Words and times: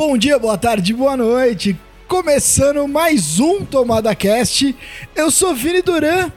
Bom 0.00 0.16
dia, 0.16 0.38
boa 0.38 0.56
tarde, 0.56 0.94
boa 0.94 1.14
noite. 1.14 1.76
Começando 2.08 2.88
mais 2.88 3.38
um 3.38 3.66
Tomada 3.66 4.14
Cast. 4.14 4.74
Eu 5.14 5.30
sou 5.30 5.54
Vini 5.54 5.82
Duran 5.82 6.32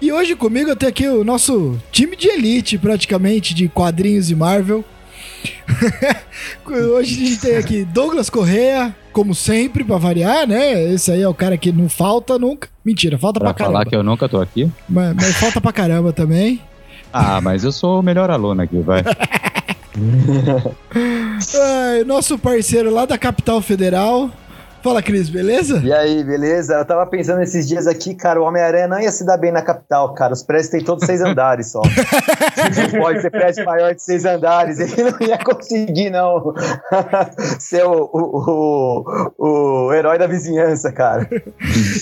e 0.00 0.12
hoje 0.12 0.36
comigo 0.36 0.70
eu 0.70 0.76
tenho 0.76 0.90
aqui 0.90 1.08
o 1.08 1.24
nosso 1.24 1.76
time 1.90 2.14
de 2.14 2.28
elite, 2.28 2.78
praticamente, 2.78 3.54
de 3.54 3.68
quadrinhos 3.68 4.30
e 4.30 4.36
Marvel. 4.36 4.84
hoje 6.64 7.24
a 7.24 7.26
gente 7.26 7.40
tem 7.40 7.56
aqui 7.56 7.84
Douglas 7.84 8.30
Correa, 8.30 8.94
como 9.12 9.34
sempre, 9.34 9.82
pra 9.82 9.96
variar, 9.96 10.46
né? 10.46 10.80
Esse 10.94 11.10
aí 11.10 11.20
é 11.20 11.28
o 11.28 11.34
cara 11.34 11.58
que 11.58 11.72
não 11.72 11.88
falta 11.88 12.38
nunca. 12.38 12.68
Mentira, 12.84 13.18
falta 13.18 13.40
pra, 13.40 13.48
Pra 13.48 13.58
caramba. 13.58 13.78
falar 13.78 13.90
que 13.90 13.96
eu 13.96 14.04
nunca 14.04 14.28
tô 14.28 14.40
aqui? 14.40 14.70
Mas, 14.88 15.16
mas 15.16 15.36
falta 15.38 15.60
pra 15.60 15.72
caramba 15.72 16.12
também. 16.12 16.62
Ah, 17.12 17.40
mas 17.40 17.64
eu 17.64 17.72
sou 17.72 17.98
o 17.98 18.02
melhor 18.02 18.30
aluno 18.30 18.62
aqui, 18.62 18.78
vai. 18.78 19.02
Ai, 21.60 22.04
nosso 22.04 22.38
parceiro 22.38 22.90
lá 22.90 23.06
da 23.06 23.16
capital 23.16 23.60
federal. 23.60 24.30
Fala, 24.82 25.02
Cris, 25.02 25.28
beleza? 25.28 25.80
E 25.84 25.92
aí, 25.92 26.22
beleza? 26.22 26.74
Eu 26.74 26.84
tava 26.84 27.04
pensando 27.04 27.42
esses 27.42 27.66
dias 27.66 27.86
aqui, 27.86 28.14
cara, 28.14 28.40
o 28.40 28.44
Homem-Aranha 28.44 28.86
não 28.86 29.00
ia 29.00 29.10
se 29.10 29.26
dar 29.26 29.36
bem 29.36 29.50
na 29.50 29.60
capital, 29.60 30.14
cara. 30.14 30.32
Os 30.32 30.42
prédios 30.42 30.70
têm 30.70 30.84
todos 30.84 31.04
seis 31.04 31.20
andares 31.20 31.72
só. 31.72 31.82
Pode 32.96 33.20
ser 33.20 33.30
prédio 33.30 33.64
maior 33.64 33.92
de 33.94 34.02
seis 34.02 34.24
andares. 34.24 34.78
Ele 34.78 35.10
não 35.10 35.26
ia 35.26 35.38
conseguir, 35.38 36.10
não, 36.10 36.54
ser 37.58 37.84
o, 37.84 38.08
o, 38.12 39.04
o, 39.36 39.86
o 39.88 39.92
herói 39.92 40.16
da 40.16 40.28
vizinhança, 40.28 40.92
cara. 40.92 41.28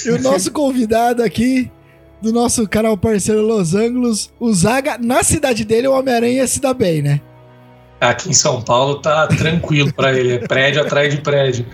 E 0.04 0.10
o 0.10 0.20
nosso 0.20 0.52
convidado 0.52 1.22
aqui, 1.22 1.70
do 2.20 2.30
nosso 2.30 2.68
canal 2.68 2.96
parceiro 2.96 3.40
Los 3.40 3.74
Angeles, 3.74 4.30
o 4.38 4.52
Zaga, 4.52 4.98
na 4.98 5.22
cidade 5.22 5.64
dele, 5.64 5.88
o 5.88 5.98
Homem-Aranha 5.98 6.42
ia 6.42 6.46
se 6.46 6.60
dar 6.60 6.74
bem, 6.74 7.00
né? 7.00 7.20
Aqui 8.10 8.30
em 8.30 8.32
São 8.32 8.60
Paulo 8.62 8.96
tá 8.96 9.26
tranquilo 9.26 9.92
pra 9.92 10.12
ele, 10.12 10.34
é 10.34 10.38
prédio 10.38 10.80
atrás 10.82 11.14
de 11.14 11.20
prédio. 11.20 11.64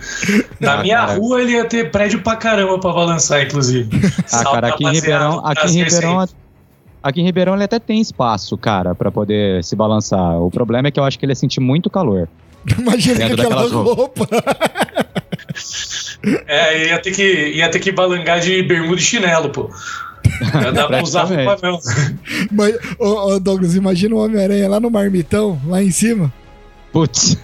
Na 0.59 0.73
Ah, 0.73 0.81
minha 0.81 0.97
cara. 0.97 1.13
rua 1.19 1.41
ele 1.41 1.51
ia 1.53 1.65
ter 1.65 1.91
prédio 1.91 2.21
pra 2.21 2.35
caramba 2.35 2.79
pra 2.79 2.91
balançar, 2.91 3.41
inclusive. 3.43 3.89
Ah, 4.19 4.27
Salto 4.27 4.51
cara, 4.53 4.67
aqui 4.69 4.85
em 4.85 4.91
Ribeirão, 4.91 5.35
no 5.37 5.47
aqui 5.47 5.67
em 5.67 5.83
Ribeirão, 5.83 6.27
aqui 7.01 7.21
em 7.21 7.23
Ribeirão 7.25 7.53
ele 7.55 7.63
até 7.63 7.79
tem 7.79 7.99
espaço, 8.01 8.57
cara, 8.57 8.93
pra 8.95 9.11
poder 9.11 9.63
se 9.63 9.75
balançar. 9.75 10.41
O 10.41 10.49
problema 10.49 10.87
é 10.87 10.91
que 10.91 10.99
eu 10.99 11.03
acho 11.03 11.17
que 11.19 11.25
ele 11.25 11.31
ia 11.31 11.35
sentir 11.35 11.59
muito 11.59 11.89
calor. 11.89 12.27
Imagina 12.79 13.25
aquela 13.25 13.67
roupa. 13.67 14.27
É, 16.47 16.87
ia 16.87 16.99
ter 16.99 17.11
que, 17.11 17.49
ia 17.49 17.69
ter 17.69 17.79
que 17.79 17.91
balangar 17.91 18.39
de 18.39 18.63
bermuda 18.63 18.95
e 18.99 19.03
chinelo, 19.03 19.49
pô. 19.49 19.69
Dar 20.73 20.87
pra 20.87 21.03
usar 21.03 21.23
roupa 21.23 21.57
não. 21.61 21.79
Mas, 22.51 22.75
ô, 22.99 23.33
ô, 23.33 23.39
Douglas, 23.39 23.75
imagina 23.75 24.15
o 24.15 24.23
Homem-Aranha 24.23 24.69
lá 24.69 24.79
no 24.79 24.89
marmitão, 24.89 25.59
lá 25.65 25.81
em 25.81 25.91
cima. 25.91 26.31
Putz, 26.91 27.37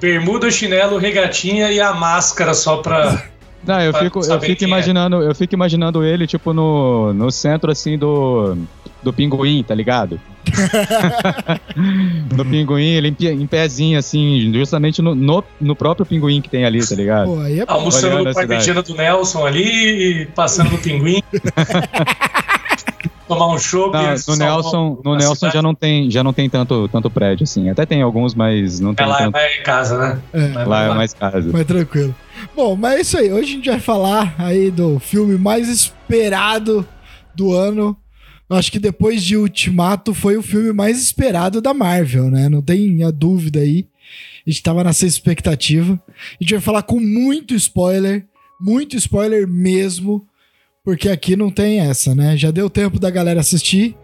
Bermuda, 0.00 0.50
chinelo, 0.50 0.96
regatinha 0.96 1.70
e 1.70 1.80
a 1.80 1.92
máscara 1.92 2.54
só 2.54 2.78
pra. 2.78 3.22
Não, 3.66 3.80
eu 3.80 3.92
fico, 3.92 4.20
eu 4.24 4.40
fico 4.40 4.64
é. 4.64 4.66
imaginando, 4.66 5.22
eu 5.22 5.34
fico 5.34 5.54
imaginando 5.54 6.02
ele 6.04 6.26
tipo 6.26 6.52
no, 6.52 7.12
no 7.12 7.30
centro 7.30 7.70
assim 7.70 7.98
do 7.98 8.56
do 9.02 9.12
pinguim, 9.12 9.62
tá 9.62 9.74
ligado? 9.74 10.20
no 12.36 12.44
pinguim, 12.44 12.90
ele 12.90 13.16
em, 13.18 13.42
em 13.42 13.46
pezinho 13.46 13.98
assim, 13.98 14.52
justamente 14.52 15.00
no, 15.00 15.14
no, 15.14 15.42
no 15.60 15.76
próprio 15.76 16.04
pinguim 16.04 16.40
que 16.40 16.48
tem 16.48 16.64
ali, 16.64 16.86
tá 16.86 16.94
ligado? 16.94 17.26
Pô, 17.26 17.40
aí 17.40 17.60
é. 17.60 17.64
Almoçando 17.66 18.24
no. 18.24 18.34
Parmegiana 18.34 18.82
do 18.82 18.94
Nelson 18.94 19.46
ali, 19.46 20.26
passando 20.34 20.70
no 20.70 20.78
pinguim. 20.78 21.22
Tomar 23.34 23.54
um 23.54 23.58
chopp. 23.58 23.92
Não, 23.94 24.02
no 24.02 24.36
Nelson, 24.36 25.00
no 25.04 25.14
Nelson 25.16 25.34
cidade. 25.34 25.54
já 25.54 25.62
não 25.62 25.74
tem, 25.74 26.10
já 26.10 26.24
não 26.24 26.32
tem 26.32 26.50
tanto, 26.50 26.88
tanto 26.88 27.08
prédio 27.10 27.44
assim. 27.44 27.68
Até 27.70 27.86
tem 27.86 28.02
alguns, 28.02 28.34
mas 28.34 28.80
não 28.80 28.94
tem 28.94 29.04
É 29.06 29.08
lá, 29.08 29.16
é 29.16 29.18
tanto. 29.24 29.32
mais 29.32 29.58
em 29.58 29.62
casa, 29.62 29.98
né? 29.98 30.20
É. 30.32 30.48
Mas 30.48 30.68
Lá 30.68 30.82
é 30.84 30.94
mais 30.94 31.14
casa. 31.14 31.50
Mas 31.52 31.66
tranquilo. 31.66 32.14
Bom, 32.56 32.74
mas 32.76 32.96
é 32.96 33.00
isso 33.00 33.18
aí. 33.18 33.32
Hoje 33.32 33.52
a 33.52 33.54
gente 33.56 33.70
vai 33.70 33.80
falar 33.80 34.34
aí 34.38 34.70
do 34.70 34.98
filme 34.98 35.38
mais 35.38 35.68
esperado 35.68 36.86
do 37.34 37.52
ano. 37.52 37.96
Eu 38.48 38.56
Acho 38.56 38.72
que 38.72 38.78
depois 38.80 39.22
de 39.22 39.36
Ultimato 39.36 40.12
foi 40.12 40.36
o 40.36 40.42
filme 40.42 40.72
mais 40.72 41.00
esperado 41.00 41.60
da 41.60 41.72
Marvel, 41.72 42.30
né? 42.30 42.48
Não 42.48 42.60
tem 42.60 43.04
a 43.04 43.10
dúvida 43.10 43.60
aí. 43.60 43.86
A 44.46 44.50
gente 44.50 44.62
tava 44.62 44.82
nessa 44.82 45.06
expectativa. 45.06 45.92
A 46.08 46.42
gente 46.42 46.54
vai 46.54 46.60
falar 46.60 46.82
com 46.82 46.98
muito 46.98 47.54
spoiler, 47.54 48.26
muito 48.60 48.96
spoiler 48.96 49.46
mesmo, 49.46 50.26
porque 50.90 51.08
aqui 51.08 51.36
não 51.36 51.52
tem 51.52 51.78
essa, 51.78 52.16
né? 52.16 52.36
Já 52.36 52.50
deu 52.50 52.68
tempo 52.68 52.98
da 52.98 53.08
galera 53.10 53.38
assistir. 53.38 53.96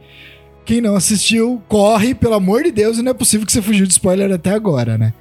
Quem 0.64 0.80
não 0.80 0.94
assistiu, 0.94 1.60
corre, 1.66 2.14
pelo 2.14 2.34
amor 2.34 2.62
de 2.62 2.70
Deus, 2.70 2.98
e 2.98 3.02
não 3.02 3.10
é 3.10 3.14
possível 3.14 3.44
que 3.44 3.52
você 3.52 3.60
fugiu 3.60 3.84
de 3.84 3.92
spoiler 3.92 4.32
até 4.32 4.50
agora, 4.50 4.96
né? 4.96 5.12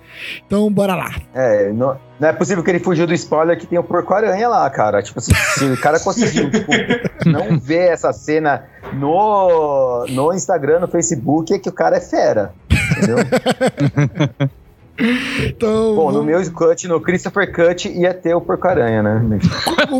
Então, 0.46 0.72
bora 0.72 0.94
lá. 0.94 1.16
É, 1.34 1.72
não, 1.74 2.00
não 2.20 2.30
é 2.30 2.34
possível 2.34 2.64
que 2.64 2.70
ele 2.70 2.80
fugiu 2.80 3.08
do 3.08 3.16
spoiler 3.16 3.58
que 3.58 3.66
tem 3.66 3.80
o 3.80 3.84
porco-aranha 3.84 4.48
lá, 4.48 4.70
cara. 4.70 5.02
Tipo 5.02 5.18
assim, 5.18 5.34
se 5.34 5.66
o 5.66 5.82
cara 5.82 6.00
conseguiu 6.00 6.52
tipo, 6.52 6.72
não 7.26 7.60
ver 7.60 7.92
essa 7.92 8.14
cena 8.14 8.66
no, 8.94 10.06
no 10.08 10.34
Instagram, 10.34 10.82
no 10.82 10.88
Facebook, 10.88 11.52
é 11.52 11.58
que 11.58 11.70
o 11.70 11.74
cara 11.74 11.98
é 11.98 12.02
fera. 12.02 12.54
Entendeu? 12.92 13.18
Então, 15.46 15.96
Bom, 15.96 16.12
no 16.12 16.24
meu 16.24 16.40
cut, 16.52 16.88
no 16.88 17.02
Christopher 17.02 17.52
Cut, 17.52 17.90
ia 17.90 18.14
ter 18.14 18.34
o 18.34 18.40
porco-aranha, 18.40 19.04
né? 19.04 19.40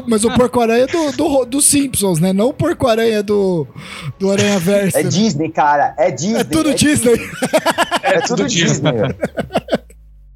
Mas 0.08 0.24
o 0.24 0.34
porco-aranha 0.34 0.86
é 0.86 0.88
do, 0.88 1.12
do, 1.12 1.46
do 1.46 1.62
Simpsons, 1.62 2.20
né? 2.20 2.32
Não 2.32 2.50
o 2.50 2.54
porco-aranha 2.54 3.22
do, 3.22 3.68
do 4.18 4.32
Aranha 4.32 4.58
Verso. 4.58 4.98
É 4.98 5.04
Disney, 5.04 5.50
cara. 5.50 5.94
É 5.98 6.10
Disney. 6.12 6.40
É 6.40 6.44
tudo 6.44 6.74
Disney. 6.74 7.30
É 8.02 8.22
tudo 8.22 8.46
Disney, 8.46 8.92
velho. 8.92 9.16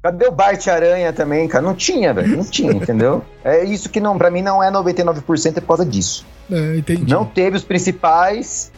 Cadê 0.02 0.26
o 0.26 0.32
Bart 0.32 0.66
Aranha 0.66 1.12
também, 1.12 1.46
cara? 1.46 1.62
Não 1.62 1.74
tinha, 1.74 2.12
velho. 2.14 2.36
Não 2.36 2.44
tinha, 2.44 2.72
entendeu? 2.72 3.22
É 3.44 3.64
isso 3.64 3.88
que 3.90 4.00
não, 4.00 4.16
pra 4.16 4.30
mim 4.30 4.40
não 4.40 4.62
é 4.62 4.70
99% 4.70 5.56
é 5.56 5.60
por 5.60 5.66
causa 5.66 5.84
disso. 5.84 6.26
É, 6.50 6.76
entendi. 6.76 7.10
Não 7.10 7.24
teve 7.24 7.56
os 7.56 7.64
principais. 7.64 8.72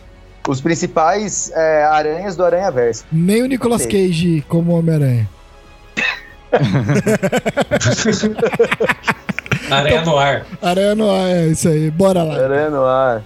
Os 0.48 0.60
principais 0.60 1.52
é, 1.54 1.84
aranhas 1.84 2.34
do 2.34 2.44
Aranha 2.44 2.68
Verso. 2.72 3.04
Nem 3.12 3.42
o 3.42 3.46
Nicolas 3.46 3.86
Cage 3.86 4.44
como 4.48 4.72
Homem-Aranha. 4.72 5.28
Aranha 9.70 10.02
no 10.02 10.18
ar. 10.18 10.46
Aranha 10.60 10.94
no 10.94 11.10
ar, 11.10 11.28
é 11.28 11.46
isso 11.46 11.68
aí. 11.68 11.90
Bora 11.90 12.22
lá. 12.22 12.34
Aranha 12.34 12.70
no 12.70 12.84
ar. 12.84 13.22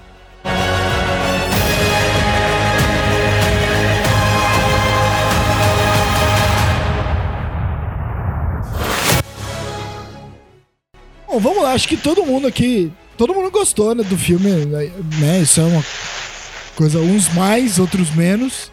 Bom, 11.26 11.40
vamos 11.40 11.62
lá. 11.62 11.72
Acho 11.72 11.88
que 11.88 11.96
todo 11.96 12.24
mundo 12.24 12.46
aqui. 12.46 12.92
Todo 13.18 13.34
mundo 13.34 13.50
gostou 13.50 13.94
né, 13.94 14.04
do 14.04 14.16
filme, 14.16 14.50
né? 14.66 15.40
Isso 15.40 15.60
é 15.60 15.64
uma 15.64 15.84
coisa. 16.74 16.98
Uns 16.98 17.32
mais, 17.34 17.78
outros 17.78 18.14
menos. 18.14 18.70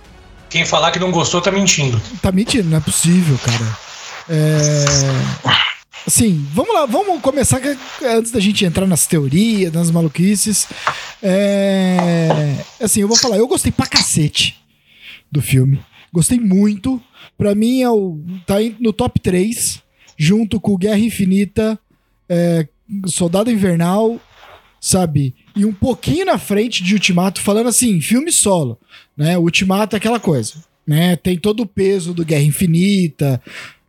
Quem 0.53 0.67
falar 0.67 0.91
que 0.91 0.99
não 0.99 1.09
gostou 1.09 1.41
tá 1.41 1.49
mentindo. 1.49 1.99
Tá 2.21 2.31
mentindo, 2.31 2.69
não 2.69 2.77
é 2.77 2.79
possível, 2.79 3.39
cara. 3.39 3.77
É. 4.29 4.85
Assim, 6.05 6.45
vamos 6.53 6.75
lá, 6.75 6.85
vamos 6.85 7.19
começar 7.23 7.59
antes 8.03 8.31
da 8.31 8.39
gente 8.39 8.63
entrar 8.63 8.85
nas 8.85 9.07
teorias, 9.07 9.73
nas 9.73 9.89
maluquices. 9.89 10.67
É. 11.23 12.55
Assim, 12.79 13.01
eu 13.01 13.07
vou 13.07 13.17
falar, 13.17 13.37
eu 13.37 13.47
gostei 13.47 13.71
pra 13.71 13.87
cacete 13.87 14.63
do 15.31 15.41
filme. 15.41 15.83
Gostei 16.13 16.39
muito. 16.39 17.01
Pra 17.35 17.55
mim, 17.55 17.81
é 17.81 17.89
o, 17.89 18.19
tá 18.45 18.57
no 18.79 18.93
top 18.93 19.19
3, 19.19 19.81
junto 20.15 20.59
com 20.59 20.77
Guerra 20.77 20.99
Infinita, 20.99 21.79
é, 22.29 22.67
Soldado 23.07 23.49
Invernal, 23.49 24.21
sabe? 24.83 25.33
E 25.55 25.63
um 25.63 25.71
pouquinho 25.71 26.25
na 26.25 26.37
frente 26.37 26.83
de 26.83 26.93
Ultimato, 26.93 27.39
falando 27.39 27.69
assim, 27.69 28.01
filme 28.01 28.33
solo, 28.33 28.77
né? 29.15 29.37
Ultimato 29.37 29.95
é 29.95 29.97
aquela 29.97 30.19
coisa, 30.19 30.55
né? 30.85 31.15
Tem 31.15 31.37
todo 31.37 31.61
o 31.61 31.65
peso 31.65 32.13
do 32.13 32.25
Guerra 32.25 32.43
Infinita 32.43 33.41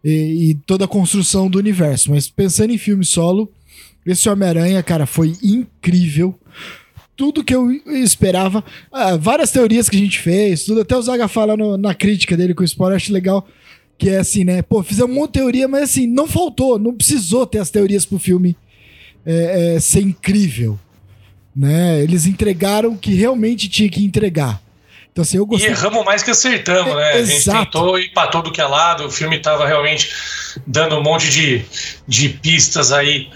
e, 0.05 0.51
e 0.51 0.55
toda 0.55 0.85
a 0.85 0.89
construção 0.89 1.51
do 1.51 1.59
universo, 1.59 2.13
mas 2.13 2.29
pensando 2.29 2.73
em 2.73 2.79
filme 2.79 3.05
solo, 3.05 3.51
esse 4.07 4.29
Homem-Aranha, 4.29 4.81
cara, 4.85 5.05
foi 5.05 5.33
incrível. 5.43 6.39
Tudo 7.17 7.43
que 7.43 7.55
eu 7.55 7.73
esperava, 7.73 8.63
ah, 8.93 9.17
várias 9.17 9.51
teorias 9.51 9.89
que 9.89 9.97
a 9.97 10.01
gente 10.01 10.21
fez, 10.21 10.63
tudo, 10.63 10.83
até 10.83 10.97
o 10.97 11.03
Zaga 11.03 11.27
fala 11.27 11.57
no- 11.57 11.77
na 11.77 11.93
crítica 11.93 12.37
dele 12.37 12.55
com 12.55 12.63
o 12.63 12.65
spoiler, 12.65 12.95
acho 12.97 13.13
legal, 13.13 13.49
que 13.99 14.11
é 14.11 14.19
assim, 14.19 14.45
né? 14.45 14.63
Pô, 14.63 14.81
fizemos 14.85 15.11
um 15.11 15.15
monte 15.19 15.33
de 15.33 15.41
teoria, 15.41 15.67
mas 15.67 15.83
assim, 15.85 16.07
não 16.07 16.29
faltou, 16.29 16.79
não 16.79 16.95
precisou 16.95 17.45
ter 17.47 17.59
as 17.59 17.71
teorias 17.71 18.07
pro 18.07 18.17
filme 18.19 18.57
é, 19.27 19.75
é, 19.77 19.81
ser 19.81 20.03
incrível, 20.03 20.79
né? 21.55 22.01
Eles 22.03 22.27
entregaram 22.27 22.91
o 22.93 22.99
que 22.99 23.15
realmente 23.15 23.69
tinha 23.69 23.89
que 23.89 24.05
entregar. 24.05 24.61
Então, 25.13 25.23
assim, 25.23 25.37
eu 25.37 25.45
E 25.45 25.47
gostei. 25.47 25.71
erramos 25.71 26.05
mais 26.05 26.23
que 26.25 26.31
acertamos, 26.33 26.95
né? 26.97 27.13
A 27.13 27.23
gente 27.23 27.37
Exato. 27.37 27.65
tentou 27.65 27.99
ir 27.99 28.13
pra 28.13 28.27
todo 28.27 28.51
que 28.51 28.61
é 28.61 28.67
lado, 28.67 29.07
o 29.07 29.11
filme 29.11 29.39
tava 29.39 29.65
realmente 29.67 30.11
dando 30.67 30.97
um 30.99 31.03
monte 31.03 31.31
de, 31.31 31.65
de 32.09 32.29
pistas 32.31 32.91
aí 32.91 33.29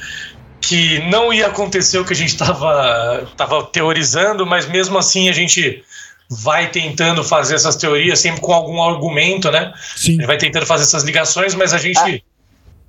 que 0.60 0.98
não 1.08 1.32
ia 1.32 1.46
acontecer 1.46 1.98
o 1.98 2.04
que 2.04 2.12
a 2.12 2.16
gente 2.16 2.36
tava, 2.36 3.28
tava 3.36 3.62
teorizando, 3.66 4.44
mas 4.44 4.66
mesmo 4.68 4.98
assim 4.98 5.28
a 5.28 5.32
gente 5.32 5.82
vai 6.28 6.68
tentando 6.70 7.22
fazer 7.24 7.54
essas 7.54 7.76
teorias 7.76 8.18
sempre 8.18 8.40
com 8.40 8.52
algum 8.52 8.82
argumento, 8.82 9.50
né? 9.50 9.72
A 9.74 9.98
Sim. 9.98 10.14
gente 10.16 10.26
vai 10.26 10.36
tentando 10.36 10.66
fazer 10.66 10.82
essas 10.82 11.04
ligações, 11.04 11.54
mas 11.54 11.72
a 11.72 11.78
gente 11.78 12.24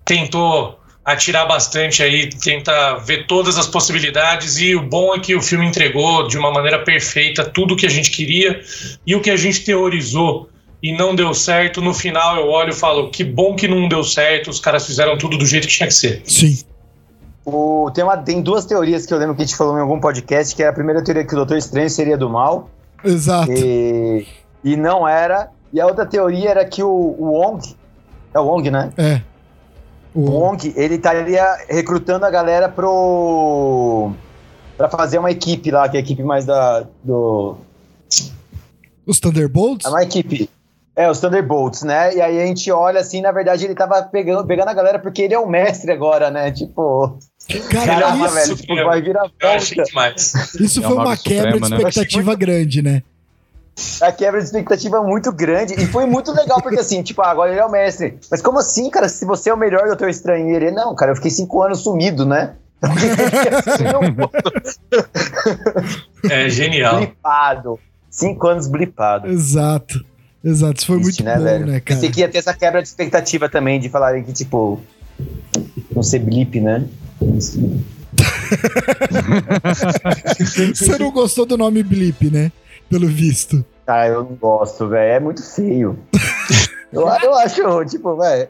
tentou 0.04 0.80
atirar 1.12 1.48
bastante 1.48 2.04
aí, 2.04 2.30
tenta 2.30 2.98
ver 2.98 3.26
todas 3.26 3.58
as 3.58 3.68
possibilidades 3.68 4.58
e 4.58 4.76
o 4.76 4.82
bom 4.82 5.16
é 5.16 5.20
que 5.20 5.36
o 5.36 5.42
filme 5.42 5.66
entregou 5.66 6.28
de 6.28 6.38
uma 6.38 6.52
maneira 6.52 6.80
perfeita 6.80 7.44
tudo 7.44 7.74
o 7.74 7.78
que 7.78 7.86
a 7.86 7.90
gente 7.90 8.12
queria 8.12 8.62
e 9.06 9.16
o 9.16 9.22
que 9.22 9.30
a 9.30 9.36
gente 9.36 9.64
teorizou 9.64 10.50
e 10.82 10.96
não 10.96 11.14
deu 11.14 11.34
certo, 11.34 11.82
no 11.82 11.94
final 11.94 12.38
eu 12.38 12.48
olho 12.48 12.70
e 12.70 12.76
falo 12.76 13.10
que 13.10 13.24
bom 13.24 13.56
que 13.56 13.68
não 13.68 13.88
deu 13.90 14.04
certo, 14.04 14.50
os 14.50 14.60
caras 14.60 14.86
fizeram 14.86 15.18
tudo 15.18 15.38
do 15.38 15.46
jeito 15.46 15.68
que 15.68 15.74
tinha 15.74 15.88
que 15.88 15.94
ser. 15.94 16.22
Sim. 16.26 16.58
O, 17.44 17.90
tem, 17.94 18.04
uma, 18.04 18.16
tem 18.16 18.42
duas 18.42 18.66
teorias 18.66 19.06
que 19.06 19.14
eu 19.14 19.18
lembro 19.18 19.36
que 19.36 19.42
a 19.42 19.46
gente 19.46 19.58
falou 19.58 19.78
em 19.78 19.82
algum 19.82 20.00
podcast, 20.00 20.56
que 20.56 20.62
era 20.62 20.72
a 20.72 20.76
primeira 20.76 21.04
teoria 21.04 21.26
que 21.26 21.34
o 21.34 21.38
Doutor 21.38 21.58
Estranho 21.58 21.90
seria 21.90 22.18
do 22.18 22.30
mal. 22.30 22.70
Exato. 23.04 23.52
E, 23.52 24.28
e 24.64 24.78
não 24.78 25.08
era. 25.08 25.50
E 25.74 25.82
a 25.82 25.88
outra 25.88 26.06
teoria 26.06 26.50
era 26.50 26.66
que 26.66 26.84
o, 26.84 26.88
o 26.88 27.32
Wong, 27.32 27.76
é 28.34 28.40
o 28.40 28.44
Wong, 28.44 28.70
né? 28.70 28.92
É. 28.98 29.22
O 30.14 30.22
Wong, 30.32 30.74
ele 30.76 30.96
estaria 30.96 31.46
recrutando 31.70 32.26
a 32.26 32.32
galera 32.32 32.68
pro. 32.68 34.12
pra 34.78 34.90
fazer 34.90 35.20
uma 35.20 35.30
equipe 35.32 35.70
lá, 35.72 35.88
que 35.88 35.98
é 35.98 36.00
a 36.00 36.04
equipe 36.04 36.24
mais 36.24 36.46
da. 36.46 36.86
do. 37.04 37.58
Os 39.06 39.20
Thunderbolts? 39.20 39.86
É 39.86 39.90
uma 39.90 40.04
equipe. 40.04 40.50
É, 40.96 41.10
os 41.10 41.20
Thunderbolts, 41.20 41.84
né? 41.84 42.14
E 42.16 42.22
aí 42.22 42.42
a 42.42 42.46
gente 42.46 42.70
olha 42.72 43.00
assim, 43.00 43.22
na 43.22 43.32
verdade 43.32 43.64
ele 43.64 43.74
tava 43.76 44.02
pegando, 44.04 44.46
pegando 44.46 44.70
a 44.70 44.74
galera 44.74 45.00
porque 45.00 45.22
ele 45.22 45.34
é 45.34 45.40
o 45.40 45.48
mestre 45.48 45.92
agora, 45.92 46.30
né? 46.30 46.52
Tipo. 46.52 47.18
Cara, 47.72 47.86
Caramba, 48.02 48.26
isso, 48.26 48.36
velho, 48.36 48.56
tipo, 48.58 48.76
vai 48.76 49.02
virar 49.02 49.22
volta. 49.22 49.58
isso 50.60 50.80
É 50.80 50.84
foi 50.84 50.92
o 50.92 50.96
uma 50.96 51.06
Mago 51.06 51.22
quebra 51.24 51.52
Supremo, 51.54 51.66
de 51.66 51.72
né? 51.72 51.78
expectativa 51.78 52.36
grande, 52.36 52.82
né? 52.82 53.04
A 54.02 54.12
quebra 54.12 54.40
de 54.40 54.46
expectativa 54.46 55.02
muito 55.02 55.32
grande. 55.32 55.74
E 55.74 55.86
foi 55.88 56.06
muito 56.06 56.32
legal, 56.32 56.62
porque 56.62 56.80
assim, 56.80 57.02
tipo, 57.02 57.22
ah, 57.22 57.30
agora 57.30 57.52
ele 57.52 57.60
é 57.60 57.66
o 57.66 57.72
mestre. 57.72 58.18
Mas 58.30 58.42
como 58.42 58.60
assim, 58.60 58.90
cara? 58.90 59.10
Se 59.10 59.26
você 59.26 59.50
é 59.50 59.54
o 59.54 59.58
melhor 59.58 59.88
Doutor 59.88 60.10
Estranho 60.10 60.50
e 60.50 60.56
ele, 60.56 60.72
não, 60.72 60.96
cara, 60.96 61.12
eu 61.12 61.16
fiquei 61.16 61.32
cinco 61.32 61.62
anos 61.62 61.82
sumido, 61.82 62.26
né? 62.26 62.54
É 66.30 66.50
genial. 66.50 66.98
blipado. 66.98 67.80
Cinco 68.10 68.48
anos 68.48 68.68
blipado. 68.68 69.28
Exato. 69.28 70.04
Exato. 70.44 70.78
Isso 70.78 70.88
foi 70.88 70.98
muito 70.98 71.24
bom, 71.24 71.40
né, 71.40 71.80
cara? 71.80 71.82
Pensei 71.86 72.10
que 72.10 72.22
ia 72.22 72.30
ter 72.30 72.40
essa 72.40 72.54
quebra 72.54 72.82
de 72.82 72.88
expectativa 72.88 73.50
também, 73.50 73.80
de 73.80 73.90
falarem 73.90 74.24
que, 74.24 74.34
tipo, 74.34 74.80
não 75.94 76.04
ser 76.04 76.20
blip, 76.20 76.60
né? 76.60 76.86
Você 80.74 80.98
não 80.98 81.12
gostou 81.12 81.46
do 81.46 81.58
nome 81.58 81.84
Blip, 81.84 82.30
né? 82.30 82.52
Pelo 82.90 83.08
visto. 83.08 83.64
Ah, 83.86 84.08
eu 84.08 84.24
não 84.24 84.36
gosto, 84.36 84.88
velho. 84.88 85.12
É 85.14 85.20
muito 85.20 85.44
feio. 85.44 85.98
eu, 86.94 87.02
eu 87.02 87.36
acho, 87.36 87.86
tipo, 87.86 88.16
velho. 88.18 88.48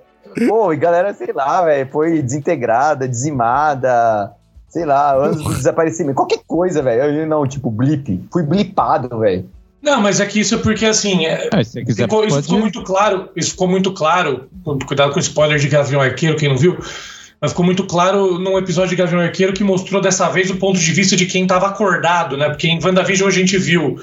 Pô, 0.47 0.71
e 0.71 0.77
galera, 0.77 1.13
sei 1.13 1.31
lá, 1.33 1.63
velho, 1.63 1.89
foi 1.91 2.21
desintegrada, 2.21 3.07
dizimada, 3.07 4.31
sei 4.67 4.85
lá, 4.85 5.13
anos 5.13 5.43
de 5.43 5.49
desaparecimento. 5.55 6.15
Qualquer 6.15 6.39
coisa, 6.45 6.81
velho. 6.81 7.15
Eu 7.15 7.27
Não, 7.27 7.47
tipo, 7.47 7.71
blip. 7.71 8.23
Fui 8.31 8.43
blipado, 8.43 9.19
velho. 9.19 9.49
Não, 9.81 10.01
mas 10.01 10.19
é 10.19 10.25
que 10.25 10.39
isso 10.41 10.55
é 10.55 10.57
porque 10.57 10.85
assim. 10.85 11.25
é- 11.25 11.49
É, 11.53 11.63
quiser, 11.63 12.03
ficou, 12.03 12.25
isso 12.25 12.41
ficou 12.43 12.59
muito 12.59 12.83
claro. 12.83 13.29
Isso 13.35 13.51
ficou 13.51 13.67
muito 13.67 13.93
claro. 13.93 14.49
Cuidado 14.85 15.11
com 15.11 15.17
o 15.17 15.21
spoiler 15.21 15.57
de 15.57 15.69
Gavião 15.69 16.01
Arqueiro, 16.01 16.35
quem 16.35 16.49
não 16.49 16.57
viu. 16.57 16.77
Mas 17.41 17.51
ficou 17.51 17.63
muito 17.63 17.85
claro 17.85 18.37
num 18.37 18.57
episódio 18.57 18.89
de 18.89 18.97
Gavião 18.97 19.21
Arqueiro 19.21 19.53
que 19.53 19.63
mostrou 19.63 20.01
dessa 20.01 20.27
vez 20.27 20.49
o 20.49 20.57
ponto 20.57 20.77
de 20.77 20.91
vista 20.91 21.15
de 21.15 21.25
quem 21.25 21.43
estava 21.43 21.67
acordado, 21.67 22.35
né? 22.35 22.49
Porque 22.49 22.67
em 22.67 22.83
WandaVision 22.83 23.29
a 23.29 23.31
gente 23.31 23.57
viu 23.57 23.97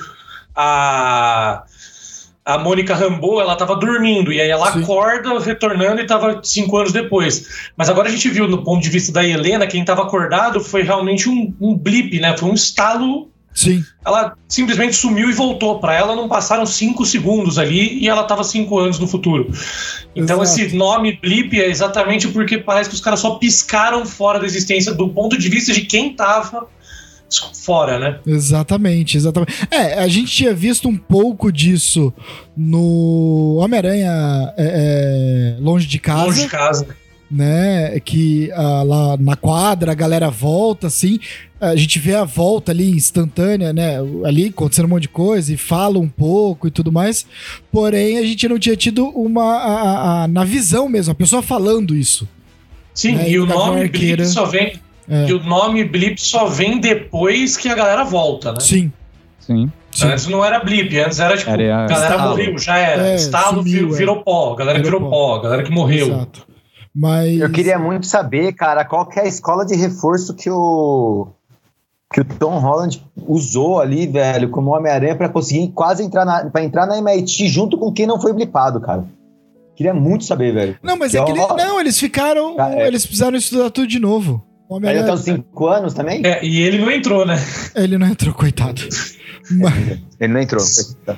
a. 0.56 1.64
A 2.48 2.58
Mônica 2.58 2.94
Rambeau, 2.94 3.40
ela 3.40 3.56
tava 3.56 3.74
dormindo, 3.74 4.32
e 4.32 4.40
aí 4.40 4.48
ela 4.48 4.70
Sim. 4.70 4.84
acorda, 4.84 5.36
retornando, 5.40 6.00
e 6.00 6.06
tava 6.06 6.38
cinco 6.44 6.76
anos 6.76 6.92
depois. 6.92 7.68
Mas 7.76 7.88
agora 7.88 8.06
a 8.06 8.10
gente 8.12 8.28
viu, 8.28 8.46
no 8.46 8.62
ponto 8.62 8.80
de 8.80 8.88
vista 8.88 9.10
da 9.10 9.26
Helena, 9.26 9.66
quem 9.66 9.84
tava 9.84 10.02
acordado 10.02 10.60
foi 10.60 10.84
realmente 10.84 11.28
um, 11.28 11.52
um 11.60 11.76
blip, 11.76 12.20
né? 12.20 12.36
Foi 12.36 12.48
um 12.48 12.54
estalo 12.54 13.28
Sim. 13.56 13.82
ela 14.04 14.36
simplesmente 14.46 14.94
sumiu 14.94 15.30
e 15.30 15.32
voltou. 15.32 15.80
Para 15.80 15.94
ela 15.94 16.14
não 16.14 16.28
passaram 16.28 16.66
cinco 16.66 17.06
segundos 17.06 17.58
ali 17.58 17.98
e 17.98 18.06
ela 18.06 18.20
estava 18.20 18.44
cinco 18.44 18.78
anos 18.78 18.98
no 18.98 19.08
futuro. 19.08 19.50
Então 20.14 20.42
Exato. 20.42 20.60
esse 20.60 20.76
nome 20.76 21.18
blip 21.20 21.58
é 21.58 21.66
exatamente 21.66 22.28
porque 22.28 22.58
parece 22.58 22.90
que 22.90 22.94
os 22.94 23.00
caras 23.00 23.18
só 23.18 23.36
piscaram 23.36 24.04
fora 24.04 24.38
da 24.38 24.44
existência 24.44 24.92
do 24.92 25.08
ponto 25.08 25.38
de 25.38 25.48
vista 25.48 25.72
de 25.72 25.80
quem 25.80 26.12
tava 26.14 26.68
fora, 27.54 27.98
né? 27.98 28.18
Exatamente, 28.26 29.16
exatamente. 29.16 29.52
É, 29.70 29.94
a 29.98 30.08
gente 30.08 30.30
tinha 30.32 30.54
visto 30.54 30.88
um 30.88 30.96
pouco 30.96 31.50
disso 31.52 32.12
no 32.56 33.56
Homem-Aranha 33.60 34.52
é, 34.56 35.56
é, 35.56 35.60
Longe 35.60 35.86
de 35.86 35.98
Casa. 35.98 36.24
Longe 36.26 36.42
de 36.42 36.48
casa. 36.48 36.86
né? 37.30 37.98
Que 38.00 38.50
ah, 38.52 38.82
lá 38.84 39.16
na 39.16 39.36
quadra 39.36 39.92
a 39.92 39.94
galera 39.94 40.30
volta, 40.30 40.86
assim. 40.86 41.18
A 41.60 41.74
gente 41.74 41.98
vê 41.98 42.14
a 42.14 42.24
volta 42.24 42.70
ali 42.70 42.90
instantânea, 42.90 43.72
né? 43.72 43.96
Ali 44.24 44.48
acontecendo 44.48 44.84
um 44.84 44.88
monte 44.90 45.02
de 45.02 45.08
coisa 45.08 45.52
e 45.52 45.56
fala 45.56 45.98
um 45.98 46.08
pouco 46.08 46.68
e 46.68 46.70
tudo 46.70 46.92
mais. 46.92 47.26
Porém, 47.72 48.18
a 48.18 48.22
gente 48.22 48.46
não 48.48 48.58
tinha 48.58 48.76
tido 48.76 49.06
uma. 49.08 49.42
a- 49.42 49.64
a- 49.64 50.22
a- 50.24 50.28
na 50.28 50.44
visão 50.44 50.88
mesmo, 50.88 51.12
a 51.12 51.14
pessoa 51.14 51.40
falando 51.42 51.94
isso. 51.96 52.28
Sim, 52.94 53.16
É, 53.16 53.30
e 53.30 53.38
o 53.38 53.46
nome 53.46 53.82
Arqueira. 53.82 54.24
só 54.26 54.44
vem. 54.46 54.78
É. 55.08 55.26
E 55.28 55.32
o 55.32 55.42
nome 55.42 55.84
blip 55.84 56.18
só 56.20 56.46
vem 56.46 56.80
depois 56.80 57.56
que 57.56 57.68
a 57.68 57.74
galera 57.74 58.04
volta, 58.04 58.52
né? 58.52 58.60
Sim. 58.60 58.92
Sim. 59.38 59.70
sim. 59.92 60.06
Antes 60.08 60.26
não 60.26 60.44
era 60.44 60.58
blip, 60.58 60.98
antes 60.98 61.20
era 61.20 61.36
tipo, 61.36 61.50
Era 61.50 61.84
a 61.84 61.86
galera 61.86 62.14
estalo. 62.14 62.30
morreu, 62.30 62.58
já 62.58 62.76
era. 62.78 63.08
É, 63.08 63.14
Estalo 63.14 63.58
sumiu, 63.62 63.92
virou, 63.92 64.16
é. 64.18 64.22
pó, 64.24 64.52
a 64.52 64.56
galera 64.56 64.78
Virou 64.82 64.98
virou 65.00 65.10
pó. 65.10 65.16
pó, 65.28 65.36
a 65.36 65.42
galera 65.42 65.62
que 65.62 65.70
morreu. 65.70 66.08
Exato. 66.08 66.46
Mas. 66.94 67.38
Eu 67.40 67.50
queria 67.52 67.78
muito 67.78 68.06
saber, 68.06 68.52
cara, 68.54 68.84
qual 68.84 69.06
que 69.06 69.20
é 69.20 69.22
a 69.22 69.28
escola 69.28 69.64
de 69.64 69.76
reforço 69.76 70.34
que 70.34 70.50
o 70.50 71.28
que 72.12 72.20
o 72.20 72.24
Tom 72.24 72.58
Holland 72.58 73.02
usou 73.26 73.80
ali, 73.80 74.06
velho, 74.06 74.48
como 74.48 74.70
Homem-Aranha 74.74 75.16
pra 75.16 75.28
conseguir 75.28 75.68
quase 75.72 76.02
entrar 76.04 76.24
na 76.24 76.48
para 76.48 76.62
entrar 76.64 76.86
na 76.86 76.96
MIT 76.98 77.48
junto 77.48 77.76
com 77.76 77.92
quem 77.92 78.06
não 78.06 78.20
foi 78.20 78.32
blipado, 78.32 78.80
cara. 78.80 79.04
Queria 79.76 79.92
muito 79.92 80.24
saber, 80.24 80.54
velho. 80.54 80.78
Não, 80.82 80.96
mas 80.96 81.12
Que 81.12 81.18
é 81.18 81.24
que 81.24 81.32
ele- 81.32 81.40
não, 81.40 81.78
eles 81.78 81.98
ficaram. 81.98 82.56
Ah, 82.58 82.72
é. 82.72 82.86
Eles 82.86 83.04
precisaram 83.04 83.36
estudar 83.36 83.70
tudo 83.70 83.86
de 83.86 83.98
novo. 83.98 84.42
O 84.68 84.84
Aí 84.86 84.98
os 85.10 85.20
5 85.20 85.68
anos 85.68 85.94
também? 85.94 86.22
É, 86.24 86.44
e 86.44 86.60
ele 86.62 86.78
não 86.78 86.90
entrou, 86.90 87.24
né? 87.24 87.36
Ele 87.74 87.96
não 87.98 88.06
entrou, 88.08 88.34
coitado. 88.34 88.82
Mas- 89.50 89.98
Ele 90.18 90.32
não 90.32 90.40
entrou. 90.40 90.64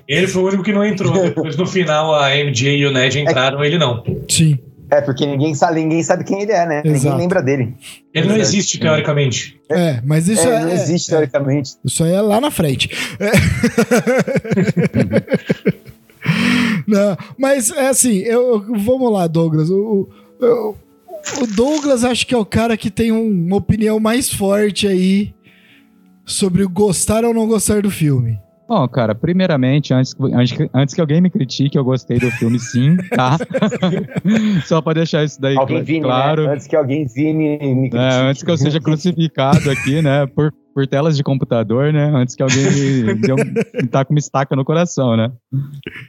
Ele 0.07 0.26
foi 0.26 0.43
o 0.43 0.47
único 0.49 0.62
que 0.62 0.73
não 0.73 0.85
entrou. 0.85 1.12
Depois 1.14 1.57
no 1.57 1.67
final 1.67 2.14
a 2.14 2.37
MJ 2.37 2.76
e 2.76 2.85
o 2.87 2.93
Ned 2.93 3.19
entraram, 3.19 3.64
ele 3.64 3.78
não. 3.78 4.02
sim. 4.28 4.59
É, 4.90 5.02
porque 5.02 5.26
ninguém 5.26 5.55
sabe, 5.55 5.81
ninguém 5.83 6.02
sabe 6.02 6.25
quem 6.25 6.40
ele 6.40 6.52
é, 6.52 6.64
né? 6.67 6.81
Exato. 6.83 7.05
Ninguém 7.05 7.19
lembra 7.19 7.43
dele. 7.43 7.75
Ele 8.14 8.26
não 8.26 8.37
existe, 8.38 8.78
teoricamente. 8.81 9.61
É, 9.71 10.00
mas 10.02 10.28
isso 10.28 10.49
é, 10.49 10.55
é. 10.55 10.61
não 10.61 10.73
existe, 10.73 11.11
é, 11.11 11.17
teoricamente. 11.17 11.73
Isso 11.85 12.02
aí 12.05 12.12
é 12.12 12.21
lá 12.23 12.40
na 12.40 12.50
frente. 12.50 12.88
É. 13.21 13.31
Não, 16.87 17.17
mas 17.38 17.71
é 17.71 17.88
assim, 17.88 18.19
eu, 18.19 18.64
eu- 18.67 18.78
vamos 18.78 19.12
lá, 19.12 19.26
Douglas. 19.26 19.71
O, 19.71 20.09
o- 20.40 20.75
o 21.43 21.47
Douglas 21.47 22.05
acho 22.05 22.27
que 22.27 22.35
é 22.35 22.39
o 22.39 22.45
cara 22.45 22.77
que 22.77 22.91
tem 22.91 23.13
um- 23.13 23.31
uma 23.47 23.57
opinião 23.57 23.99
mais 24.01 24.33
forte 24.33 24.87
aí 24.87 25.35
sobre 26.25 26.65
gostar 26.67 27.25
ou 27.25 27.33
não 27.35 27.47
gostar 27.47 27.83
do 27.83 27.91
filme. 27.91 28.39
Bom, 28.69 28.87
cara, 28.87 29.15
primeiramente, 29.15 29.95
antes, 29.95 30.13
que- 30.13 30.23
antes, 30.35 30.53
que- 30.57 30.71
antes 30.75 30.95
que 30.95 31.01
alguém 31.01 31.23
me 31.23 31.31
critique, 31.31 31.79
eu 31.79 31.83
gostei 31.85 32.19
do 32.19 32.31
filme 32.33 32.59
sim, 32.59 32.99
tá? 33.17 33.39
Só 34.67 34.83
pra 34.83 34.93
deixar 34.93 35.25
isso 35.25 35.41
daí 35.41 35.57
Alguém 35.57 35.79
cl- 35.79 35.87
vi, 35.87 36.01
claro. 36.03 36.45
né? 36.47 36.53
Antes 36.53 36.67
que 36.67 36.77
alguém 36.77 37.07
vi 37.07 37.33
me, 37.33 37.57
me 37.59 37.87
É, 37.87 37.91
critique. 37.91 37.97
antes 38.29 38.43
que 38.43 38.51
eu 38.51 38.57
seja 38.59 38.79
crucificado 38.81 39.71
aqui, 39.71 40.03
né, 40.03 40.27
por, 40.27 40.53
por 40.75 40.87
telas 40.87 41.17
de 41.17 41.23
computador, 41.23 41.95
né, 41.95 42.13
antes 42.15 42.35
que 42.35 42.43
alguém 42.43 42.63
me, 42.71 43.15
dê 43.15 43.33
um, 43.33 43.37
me 43.37 43.89
taque 43.89 44.11
uma 44.11 44.19
estaca 44.19 44.55
no 44.55 44.67
coração, 44.67 45.17
né. 45.17 45.33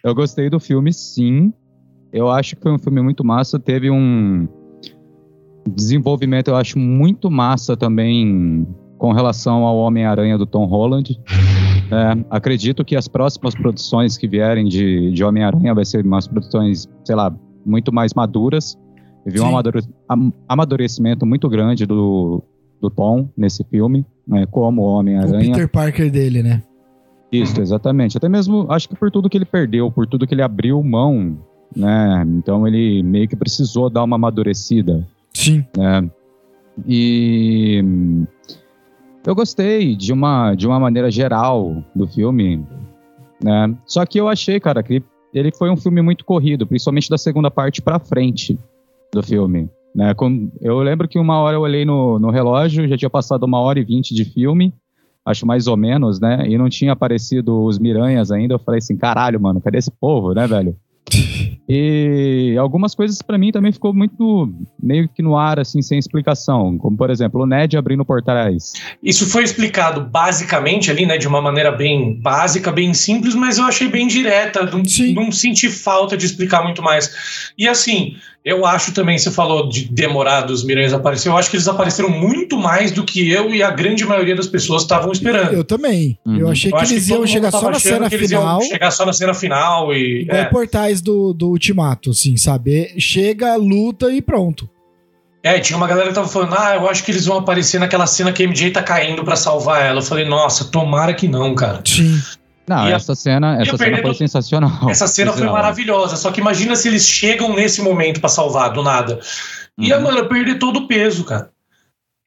Eu 0.04 0.14
gostei 0.14 0.50
do 0.50 0.60
filme, 0.60 0.92
sim. 0.92 1.54
Eu 2.12 2.30
acho 2.30 2.58
que 2.58 2.62
foi 2.62 2.74
um 2.74 2.78
filme 2.80 3.02
muito 3.02 3.24
massa, 3.24 3.58
teve 3.58 3.90
um 3.90 4.50
desenvolvimento, 5.70 6.50
eu 6.50 6.56
acho, 6.56 6.78
muito 6.80 7.30
massa 7.32 7.76
também 7.78 8.68
com 8.98 9.12
relação 9.14 9.66
ao 9.66 9.78
Homem-Aranha 9.78 10.38
do 10.38 10.46
Tom 10.46 10.66
Holland. 10.66 11.20
É, 11.92 12.24
acredito 12.30 12.86
que 12.86 12.96
as 12.96 13.08
próximas 13.08 13.56
produções 13.56 14.16
que 14.16 14.28
vierem 14.28 14.68
de, 14.68 15.12
de 15.12 15.24
Homem-Aranha 15.24 15.74
vai 15.74 15.84
ser 15.84 16.06
umas 16.06 16.28
produções, 16.28 16.88
sei 17.04 17.16
lá, 17.16 17.36
muito 17.66 17.92
mais 17.92 18.14
maduras. 18.14 18.78
Eu 19.26 19.32
vi 19.32 19.40
um 19.42 19.46
Sim. 19.60 19.88
am- 20.08 20.32
amadurecimento 20.48 21.26
muito 21.26 21.50
grande 21.50 21.88
do, 21.88 22.44
do 22.80 22.92
Tom 22.92 23.28
nesse 23.36 23.64
filme, 23.64 24.06
né, 24.28 24.46
como 24.46 24.84
O 24.84 24.86
Homem-Aranha. 24.86 25.52
Peter 25.52 25.68
Parker 25.68 26.12
dele, 26.12 26.44
né? 26.44 26.62
Isso, 27.32 27.60
exatamente. 27.60 28.16
Até 28.16 28.30
mesmo, 28.30 28.68
acho 28.72 28.88
que 28.88 28.96
por 28.96 29.10
tudo 29.10 29.28
que 29.28 29.38
ele 29.40 29.46
perdeu, 29.46 29.92
por 29.92 30.06
tudo 30.06 30.28
que 30.28 30.36
ele 30.36 30.44
abriu 30.44 30.84
mão, 30.84 31.40
né? 31.76 32.24
Então 32.38 32.68
ele 32.68 33.02
meio 33.02 33.28
que 33.28 33.36
precisou 33.36 33.90
dar 33.90 34.04
uma 34.04 34.16
amadurecida. 34.16 35.08
Sim. 35.40 35.66
né? 35.78 36.10
E 36.86 37.82
hum, 37.84 38.28
eu 39.26 39.34
gostei 39.34 39.96
de 39.96 40.12
uma, 40.12 40.54
de 40.54 40.68
uma 40.68 40.80
maneira 40.80 41.10
geral 41.10 41.84
do 41.96 42.08
filme, 42.08 42.66
né? 43.42 43.74
Só 43.86 44.06
que 44.06 44.20
eu 44.20 44.28
achei, 44.28 44.60
cara, 44.60 44.84
que 44.84 45.02
ele 45.34 45.52
foi 45.52 45.70
um 45.70 45.78
filme 45.78 46.02
muito 46.02 46.26
corrido, 46.26 46.68
principalmente 46.68 47.10
da 47.10 47.18
segunda 47.18 47.50
parte 47.50 47.82
pra 47.82 48.00
frente 48.00 48.60
do 49.14 49.24
filme. 49.24 49.70
Né? 49.96 50.14
Eu 50.62 50.80
lembro 50.80 51.08
que 51.08 51.18
uma 51.18 51.40
hora 51.40 51.56
eu 51.56 51.62
olhei 51.62 51.86
no, 51.86 52.20
no 52.20 52.30
relógio, 52.30 52.88
já 52.88 52.98
tinha 52.98 53.10
passado 53.10 53.44
uma 53.44 53.60
hora 53.60 53.80
e 53.80 53.84
vinte 53.84 54.14
de 54.14 54.26
filme, 54.26 54.74
acho 55.26 55.46
mais 55.46 55.68
ou 55.68 55.78
menos, 55.78 56.20
né? 56.20 56.48
E 56.48 56.58
não 56.58 56.70
tinha 56.70 56.92
aparecido 56.92 57.64
os 57.64 57.80
Miranhas 57.80 58.32
ainda. 58.32 58.56
Eu 58.56 58.60
falei 58.60 58.80
assim, 58.80 58.98
caralho, 58.98 59.40
mano, 59.40 59.62
cadê 59.62 59.78
esse 59.78 59.92
povo, 59.92 60.34
né, 60.34 60.48
velho? 60.48 60.76
E 61.72 62.56
algumas 62.58 62.96
coisas 62.96 63.22
para 63.22 63.38
mim 63.38 63.52
também 63.52 63.72
ficou 63.72 63.94
muito 63.94 64.52
meio 64.82 65.08
que 65.08 65.22
no 65.22 65.38
ar, 65.38 65.60
assim, 65.60 65.84
sem 65.84 66.00
explicação. 66.00 66.80
Como, 66.80 66.98
por 66.98 67.12
exemplo, 67.12 67.44
o 67.44 67.46
Ned 67.46 67.78
abrindo 67.78 68.04
portais. 68.04 68.74
Isso 69.04 69.30
foi 69.30 69.44
explicado 69.44 70.02
basicamente 70.02 70.90
ali, 70.90 71.06
né, 71.06 71.20
de 71.20 71.28
uma 71.28 71.40
maneira 71.40 71.72
bem 71.72 72.20
básica, 72.20 72.72
bem 72.72 72.92
simples, 72.96 73.36
mas 73.36 73.60
eu 73.60 73.66
achei 73.66 73.88
bem 73.88 74.08
direta. 74.08 74.66
Não, 74.66 74.82
não 75.14 75.32
senti 75.32 75.70
falta 75.70 76.18
de 76.18 76.26
explicar 76.26 76.64
muito 76.64 76.82
mais. 76.82 77.52
E 77.56 77.68
assim, 77.68 78.16
eu 78.44 78.66
acho 78.66 78.94
também, 78.94 79.18
você 79.18 79.30
falou 79.30 79.68
de 79.68 79.86
demorar 79.92 80.42
dos 80.42 80.64
Miranhas 80.64 80.94
aparecer, 80.94 81.28
eu 81.28 81.38
acho 81.38 81.50
que 81.50 81.58
eles 81.58 81.68
apareceram 81.68 82.10
muito 82.10 82.58
mais 82.58 82.92
do 82.92 83.04
que 83.04 83.30
eu 83.30 83.54
e 83.54 83.62
a 83.62 83.70
grande 83.70 84.06
maioria 84.06 84.36
das 84.36 84.48
pessoas 84.48 84.84
estavam 84.84 85.12
esperando. 85.12 85.54
Eu 85.54 85.64
também. 85.64 86.18
Uhum. 86.26 86.38
Eu 86.38 86.50
achei 86.50 86.72
eu 86.72 86.78
que 86.78 86.86
eles 86.86 87.06
que 87.06 87.12
iam 87.12 87.28
chegar 87.28 87.52
só 87.52 87.70
na 87.70 87.80
cena 87.80 88.10
final. 88.10 88.62
chegar 88.62 88.92
só 88.92 89.06
na 89.06 89.14
cena 89.14 89.34
final 89.34 89.94
e. 89.94 90.22
Igual 90.22 90.38
é. 90.38 90.46
portais 90.46 91.02
do, 91.02 91.34
do 91.34 91.50
Ultimato, 91.50 92.12
assim, 92.12 92.38
sabe? 92.38 92.94
Chega, 92.98 93.56
luta 93.56 94.12
e 94.12 94.22
pronto. 94.22 94.70
É, 95.42 95.58
tinha 95.60 95.78
uma 95.78 95.88
galera 95.88 96.10
que 96.10 96.16
tava 96.16 96.28
falando, 96.28 96.54
ah, 96.58 96.76
eu 96.76 96.90
acho 96.90 97.04
que 97.04 97.12
eles 97.12 97.26
vão 97.26 97.38
aparecer 97.38 97.80
naquela 97.80 98.06
cena 98.06 98.32
que 98.34 98.44
a 98.44 98.48
MJ 98.48 98.72
tá 98.72 98.84
caindo 98.84 99.24
para 99.24 99.38
salvar 99.38 99.86
ela. 99.86 100.00
Eu 100.00 100.04
falei, 100.04 100.26
nossa, 100.26 100.66
tomara 100.66 101.14
que 101.14 101.28
não, 101.30 101.56
cara. 101.56 101.82
Sim. 101.86 102.20
Não, 102.70 102.88
e 102.88 102.92
essa 102.92 103.14
a, 103.14 103.16
cena, 103.16 103.60
essa 103.60 103.76
cena 103.76 103.98
foi 103.98 104.14
sensacional. 104.14 104.88
Essa 104.88 105.08
cena 105.08 105.34
foi 105.34 105.48
maravilhosa. 105.48 106.16
Só 106.16 106.30
que 106.30 106.40
imagina 106.40 106.76
se 106.76 106.88
eles 106.88 107.04
chegam 107.04 107.56
nesse 107.56 107.82
momento 107.82 108.20
para 108.20 108.30
salvar 108.30 108.72
do 108.72 108.84
nada. 108.84 109.20
Uhum. 109.76 109.86
Ia, 109.86 110.00
mano, 110.00 110.30
perder 110.30 110.60
todo 110.60 110.82
o 110.82 110.88
peso, 110.88 111.24
cara. 111.24 111.50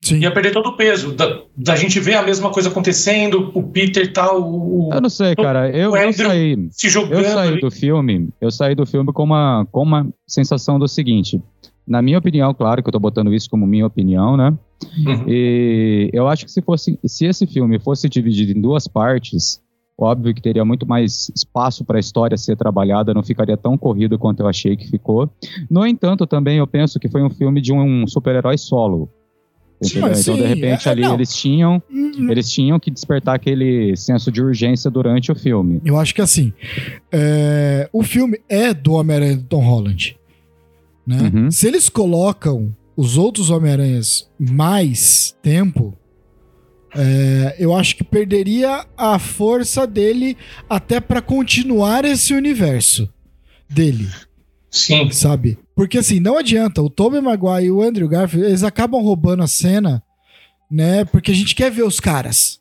Sim. 0.03 0.19
Ia 0.19 0.33
perder 0.33 0.51
todo 0.51 0.71
o 0.71 0.77
peso. 0.77 1.13
Da, 1.13 1.43
da 1.57 1.77
gente 1.77 2.01
ver 2.01 2.15
a 2.17 2.23
mesma 2.25 2.51
coisa 2.51 2.69
acontecendo, 2.71 3.53
o 3.55 3.63
Peter 3.63 4.13
tal. 4.13 4.43
O, 4.43 4.91
eu 4.93 5.01
não 5.01 5.09
sei, 5.09 5.37
cara. 5.37 5.71
Eu, 5.71 5.95
eu 5.95 6.13
saí. 6.13 6.69
Se 6.73 6.89
jogando 6.89 7.25
eu 7.25 7.31
saí 7.31 7.49
ali. 7.51 7.61
do 7.61 7.71
filme. 7.71 8.29
Eu 8.41 8.51
saí 8.51 8.75
do 8.75 8.85
filme 8.85 9.13
com 9.13 9.23
uma, 9.23 9.65
com 9.71 9.81
uma 9.81 10.09
sensação 10.27 10.77
do 10.77 10.89
seguinte. 10.89 11.41
Na 11.87 12.03
minha 12.03 12.19
opinião, 12.19 12.53
claro 12.53 12.83
que 12.83 12.89
eu 12.89 12.93
tô 12.93 12.99
botando 12.99 13.33
isso 13.33 13.49
como 13.49 13.65
minha 13.65 13.87
opinião, 13.87 14.37
né? 14.37 14.53
Uhum. 15.07 15.25
E 15.29 16.11
eu 16.13 16.27
acho 16.27 16.45
que 16.47 16.51
se 16.51 16.61
fosse, 16.63 16.99
se 17.07 17.27
esse 17.27 17.47
filme 17.47 17.79
fosse 17.79 18.09
dividido 18.09 18.51
em 18.51 18.61
duas 18.61 18.89
partes, 18.89 19.63
Óbvio 19.99 20.35
que 20.35 20.43
teria 20.43 20.65
muito 20.65 20.87
mais 20.87 21.31
espaço 21.35 21.85
para 21.85 21.99
a 21.99 22.01
história 22.01 22.37
ser 22.37 22.57
trabalhada, 22.57 23.15
não 23.15 23.23
ficaria 23.23 23.57
tão 23.57 23.77
corrido 23.77 24.19
quanto 24.19 24.41
eu 24.41 24.49
achei 24.49 24.77
que 24.77 24.89
ficou. 24.89 25.31
No 25.71 25.87
entanto, 25.87 26.27
também 26.27 26.59
eu 26.59 26.67
penso 26.67 26.99
que 26.99 27.09
foi 27.09 27.23
um 27.23 27.31
filme 27.31 27.61
de 27.61 27.73
um 27.73 28.07
super-herói 28.07 28.57
solo. 28.59 29.09
Sim, 29.83 29.99
então, 29.99 30.37
de 30.37 30.43
repente, 30.43 30.89
é, 30.89 30.93
ali 30.93 31.03
não. 31.03 31.15
eles 31.15 31.35
tinham 31.35 31.83
uhum. 31.91 32.31
eles 32.31 32.51
tinham 32.51 32.79
que 32.79 32.91
despertar 32.91 33.35
aquele 33.35 33.97
senso 33.97 34.31
de 34.31 34.41
urgência 34.41 34.91
durante 34.91 35.33
o 35.33 35.35
filme. 35.35 35.81
Eu 35.85 35.99
acho 35.99 36.15
que 36.15 36.23
assim, 36.23 36.53
é, 37.11 37.89
o 37.93 38.03
filme 38.03 38.41
é 38.49 38.73
do 38.73 38.93
Homem-Aranha 38.93 39.37
do 39.37 39.45
Tom 39.45 39.65
Holland. 39.65 40.17
Né? 41.07 41.33
Uhum. 41.35 41.51
Se 41.51 41.67
eles 41.67 41.89
colocam 41.89 42.75
os 42.97 43.19
outros 43.19 43.51
Homem-Aranhas 43.51 44.31
mais 44.39 45.37
tempo, 45.43 45.95
é, 46.95 47.57
eu 47.59 47.75
acho 47.75 47.97
que 47.97 48.05
perderia 48.05 48.85
a 48.97 49.19
força 49.19 49.87
dele 49.87 50.37
até 50.69 51.01
para 51.01 51.23
continuar 51.23 52.05
esse 52.05 52.35
universo 52.35 53.09
dele. 53.69 54.09
Sim. 54.71 55.11
Sabe? 55.11 55.59
Porque 55.75 55.99
assim, 55.99 56.21
não 56.21 56.39
adianta. 56.39 56.83
O 56.83 56.91
Tobey 56.91 57.21
Maguire 57.21 57.67
e 57.67 57.71
o 57.71 57.83
Andrew 57.83 58.09
Garfield, 58.09 58.47
eles 58.47 58.63
acabam 58.63 59.03
roubando 59.03 59.43
a 59.43 59.47
cena, 59.47 60.03
né? 60.71 61.05
Porque 61.05 61.31
a 61.31 61.35
gente 61.35 61.55
quer 61.55 61.71
ver 61.71 61.83
os 61.83 62.01
caras. 62.01 62.61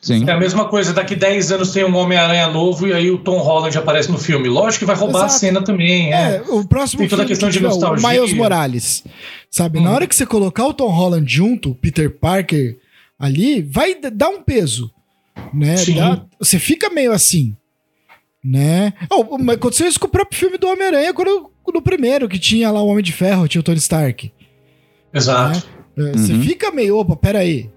Sim. 0.00 0.28
É 0.28 0.32
a 0.32 0.38
mesma 0.38 0.68
coisa, 0.68 0.92
daqui 0.92 1.16
10 1.16 1.52
anos 1.52 1.72
tem 1.72 1.82
um 1.82 1.96
Homem-Aranha 1.96 2.48
novo 2.48 2.86
e 2.86 2.92
aí 2.92 3.10
o 3.10 3.16
Tom 3.16 3.38
Holland 3.38 3.76
aparece 3.78 4.12
no 4.12 4.18
filme. 4.18 4.50
Lógico 4.50 4.80
que 4.80 4.84
vai 4.84 4.94
roubar 4.94 5.20
Exato. 5.20 5.34
a 5.34 5.38
cena 5.38 5.62
também. 5.62 6.12
É. 6.12 6.36
é, 6.36 6.42
o 6.46 6.62
próximo 6.66 7.00
tem 7.00 7.08
toda 7.08 7.22
a 7.22 7.26
questão 7.26 7.48
de 7.48 7.58
nostalgia. 7.58 8.06
O 8.06 8.10
Miles 8.10 8.34
Morales. 8.34 9.02
Sabe? 9.50 9.78
Hum. 9.78 9.82
Na 9.84 9.92
hora 9.92 10.06
que 10.06 10.14
você 10.14 10.26
colocar 10.26 10.66
o 10.66 10.74
Tom 10.74 10.90
Holland 10.90 11.32
junto, 11.32 11.70
o 11.70 11.74
Peter 11.74 12.10
Parker 12.10 12.76
ali, 13.24 13.62
vai 13.62 13.94
dar 13.94 14.28
um 14.28 14.42
peso, 14.42 14.92
né? 15.52 15.76
Dá, 15.96 16.24
você 16.38 16.58
fica 16.58 16.90
meio 16.90 17.12
assim, 17.12 17.56
né? 18.42 18.92
Oh, 19.10 19.36
aconteceu 19.50 19.88
isso 19.88 19.98
com 19.98 20.06
o 20.06 20.10
próprio 20.10 20.38
filme 20.38 20.58
do 20.58 20.68
Homem-Aranha, 20.68 21.12
no 21.72 21.82
primeiro, 21.82 22.28
que 22.28 22.38
tinha 22.38 22.70
lá 22.70 22.82
o 22.82 22.86
Homem 22.86 23.02
de 23.02 23.12
Ferro, 23.12 23.48
tinha 23.48 23.60
o 23.60 23.64
Tony 23.64 23.78
Stark. 23.78 24.30
Exato. 25.12 25.66
Né? 25.96 26.12
Você 26.12 26.32
uhum. 26.32 26.42
fica 26.42 26.70
meio, 26.70 26.98
opa, 26.98 27.16
peraí. 27.16 27.70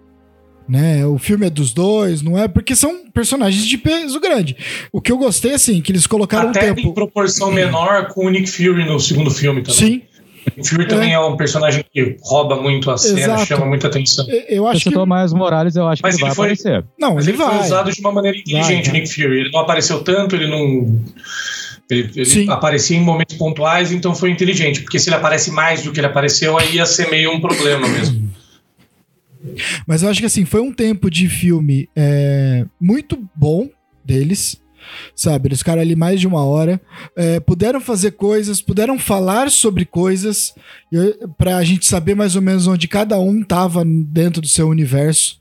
Né? 0.67 1.05
O 1.05 1.17
filme 1.17 1.47
é 1.47 1.49
dos 1.49 1.73
dois, 1.73 2.21
não 2.21 2.37
é? 2.37 2.47
Porque 2.47 2.75
são 2.75 3.09
personagens 3.11 3.65
de 3.65 3.77
peso 3.77 4.19
grande. 4.19 4.57
O 4.91 4.99
que 4.99 5.11
eu 5.11 5.17
gostei, 5.17 5.53
assim, 5.53 5.81
que 5.81 5.91
eles 5.91 6.05
colocaram 6.05 6.49
Até 6.49 6.71
um 6.71 6.75
tempo... 6.75 6.89
em 6.89 6.93
proporção 6.93 7.51
menor 7.51 8.09
com 8.09 8.25
o 8.25 8.29
Nick 8.29 8.49
Fury 8.49 8.85
no 8.85 8.99
segundo 8.99 9.31
filme 9.31 9.61
também. 9.61 9.79
Sim, 9.79 10.01
o 10.57 10.65
Fury 10.65 10.87
também 10.87 11.13
é 11.13 11.19
um 11.19 11.35
personagem 11.35 11.83
que 11.91 12.17
rouba 12.21 12.61
muito 12.61 12.89
a 12.91 12.97
cena, 12.97 13.19
Exato. 13.19 13.45
chama 13.45 13.65
muita 13.65 13.87
atenção. 13.87 14.25
Eu 14.47 14.67
acho 14.67 14.89
que 14.89 14.97
o 14.97 15.05
Miles 15.05 15.33
Morales, 15.33 15.75
eu 15.75 15.87
acho 15.87 16.01
Mas 16.03 16.15
que 16.15 16.21
ele, 16.21 16.29
ele 16.29 16.35
vai 16.35 16.35
foi... 16.35 16.45
aparecer. 16.45 16.85
Não, 16.99 17.15
Mas 17.15 17.27
ele, 17.27 17.37
ele 17.37 17.43
vai. 17.43 17.57
foi 17.57 17.65
usado 17.65 17.91
de 17.91 17.99
uma 17.99 18.11
maneira 18.11 18.37
inteligente, 18.37 18.89
vai, 18.89 18.99
Nick 18.99 19.13
Fury. 19.13 19.39
Ele 19.39 19.51
não 19.51 19.59
apareceu 19.59 20.03
tanto, 20.03 20.35
ele 20.35 20.47
não. 20.47 21.01
Ele, 21.89 22.11
ele 22.15 22.51
aparecia 22.51 22.97
em 22.97 23.01
momentos 23.01 23.35
pontuais, 23.37 23.91
então 23.91 24.13
foi 24.13 24.29
inteligente. 24.29 24.81
Porque 24.81 24.99
se 24.99 25.09
ele 25.09 25.15
aparece 25.15 25.51
mais 25.51 25.83
do 25.83 25.91
que 25.91 25.99
ele 25.99 26.07
apareceu, 26.07 26.57
aí 26.57 26.75
ia 26.75 26.85
ser 26.85 27.09
meio 27.09 27.31
um 27.31 27.39
problema 27.39 27.87
mesmo. 27.87 28.29
Mas 29.87 30.03
eu 30.03 30.09
acho 30.09 30.19
que 30.19 30.25
assim, 30.25 30.45
foi 30.45 30.61
um 30.61 30.73
tempo 30.73 31.09
de 31.09 31.29
filme 31.29 31.89
é, 31.95 32.65
muito 32.79 33.17
bom 33.35 33.69
deles 34.03 34.61
sabe? 35.15 35.49
Eles 35.49 35.59
ficaram 35.59 35.81
ali 35.81 35.95
mais 35.95 36.19
de 36.19 36.27
uma 36.27 36.43
hora, 36.43 36.79
é, 37.15 37.39
puderam 37.39 37.79
fazer 37.79 38.11
coisas, 38.11 38.61
puderam 38.61 38.97
falar 38.97 39.49
sobre 39.49 39.85
coisas 39.85 40.53
para 41.37 41.57
a 41.57 41.63
gente 41.63 41.85
saber 41.85 42.15
mais 42.15 42.35
ou 42.35 42.41
menos 42.41 42.67
onde 42.67 42.87
cada 42.87 43.19
um 43.19 43.43
tava 43.43 43.83
dentro 43.85 44.41
do 44.41 44.47
seu 44.47 44.67
universo. 44.67 45.39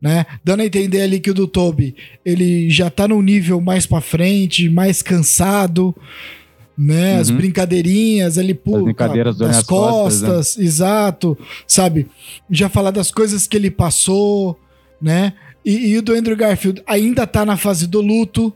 Né? 0.00 0.26
Dando 0.44 0.60
a 0.60 0.66
entender 0.66 1.00
ali 1.00 1.18
que 1.18 1.30
o 1.30 1.34
do 1.34 1.46
Toby 1.46 1.96
ele 2.24 2.68
já 2.68 2.90
tá 2.90 3.08
num 3.08 3.22
nível 3.22 3.60
mais 3.60 3.86
para 3.86 4.02
frente, 4.02 4.68
mais 4.68 5.00
cansado, 5.00 5.94
né? 6.76 7.14
Uhum. 7.14 7.20
As 7.20 7.30
brincadeirinhas 7.30 8.36
pô, 8.62 8.82
brincadeiras 8.82 9.38
das 9.38 9.62
costas, 9.62 10.20
costas 10.20 10.56
né? 10.56 10.64
exato, 10.64 11.38
sabe? 11.66 12.06
Já 12.50 12.68
falar 12.68 12.90
das 12.90 13.10
coisas 13.10 13.46
que 13.46 13.56
ele 13.56 13.70
passou, 13.70 14.58
né? 15.00 15.32
E, 15.64 15.88
e, 15.88 15.98
o 15.98 16.02
do 16.02 16.12
Andrew 16.12 16.36
Garfield 16.36 16.82
ainda 16.86 17.26
tá 17.26 17.44
na 17.44 17.56
fase 17.56 17.86
do 17.86 18.00
luto, 18.00 18.52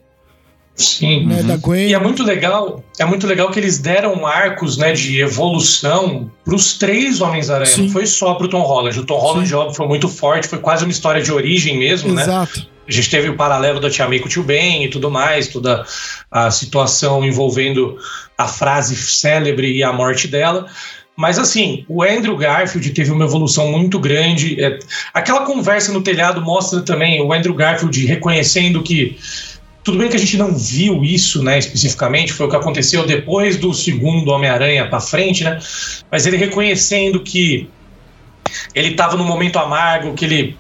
Sim. 0.80 1.26
Né, 1.26 1.40
uhum. 1.40 1.46
da 1.46 1.56
Gwen. 1.56 1.88
E 1.88 1.94
é 1.94 1.98
muito 1.98 2.22
legal, 2.22 2.82
é 2.98 3.04
muito 3.04 3.26
legal 3.26 3.50
que 3.50 3.58
eles 3.58 3.78
deram 3.78 4.26
arcos, 4.26 4.76
né, 4.76 4.92
de 4.92 5.20
evolução 5.20 6.30
para 6.44 6.54
os 6.54 6.78
três 6.78 7.20
Homens-Aranha. 7.20 7.76
Não 7.78 7.88
foi 7.88 8.06
só 8.06 8.34
pro 8.34 8.48
Tom 8.48 8.62
Holland. 8.62 8.98
O 8.98 9.04
Tom 9.04 9.18
Holland, 9.18 9.54
óbvio, 9.54 9.74
foi 9.74 9.86
muito 9.86 10.08
forte, 10.08 10.48
foi 10.48 10.58
quase 10.58 10.84
uma 10.84 10.92
história 10.92 11.22
de 11.22 11.32
origem 11.32 11.78
mesmo, 11.78 12.12
né? 12.12 12.22
Exato. 12.22 12.58
né? 12.60 12.66
A 12.88 12.92
gente 12.92 13.08
teve 13.08 13.28
o 13.28 13.36
paralelo 13.36 13.78
da 13.78 13.88
Tia 13.88 14.08
May 14.08 14.18
com 14.18 14.26
o 14.26 14.28
Tio 14.28 14.42
Ben 14.42 14.84
e 14.84 14.90
tudo 14.90 15.10
mais, 15.10 15.46
toda 15.46 15.84
a 16.28 16.50
situação 16.50 17.24
envolvendo 17.24 17.96
a 18.36 18.48
frase 18.48 18.96
célebre 18.96 19.76
e 19.76 19.84
a 19.84 19.92
morte 19.92 20.26
dela. 20.26 20.66
Mas 21.16 21.38
assim, 21.38 21.84
o 21.86 22.02
Andrew 22.02 22.36
Garfield 22.36 22.90
teve 22.90 23.12
uma 23.12 23.24
evolução 23.24 23.70
muito 23.70 23.98
grande. 23.98 24.58
É, 24.58 24.78
aquela 25.12 25.44
conversa 25.44 25.92
no 25.92 26.00
telhado 26.02 26.40
mostra 26.40 26.80
também 26.80 27.20
o 27.22 27.32
Andrew 27.32 27.54
Garfield 27.54 28.06
reconhecendo 28.06 28.82
que 28.82 29.18
tudo 29.82 29.98
bem 29.98 30.08
que 30.08 30.16
a 30.16 30.18
gente 30.18 30.36
não 30.36 30.54
viu 30.54 31.02
isso, 31.02 31.42
né, 31.42 31.58
especificamente, 31.58 32.32
foi 32.32 32.46
o 32.46 32.50
que 32.50 32.56
aconteceu 32.56 33.06
depois 33.06 33.56
do 33.56 33.72
segundo 33.72 34.30
Homem-Aranha 34.30 34.88
para 34.88 35.00
frente, 35.00 35.42
né? 35.42 35.58
Mas 36.10 36.26
ele 36.26 36.36
reconhecendo 36.36 37.20
que 37.20 37.68
ele 38.74 38.88
estava 38.88 39.16
num 39.16 39.24
momento 39.24 39.58
amargo, 39.58 40.14
que 40.14 40.24
ele 40.24 40.56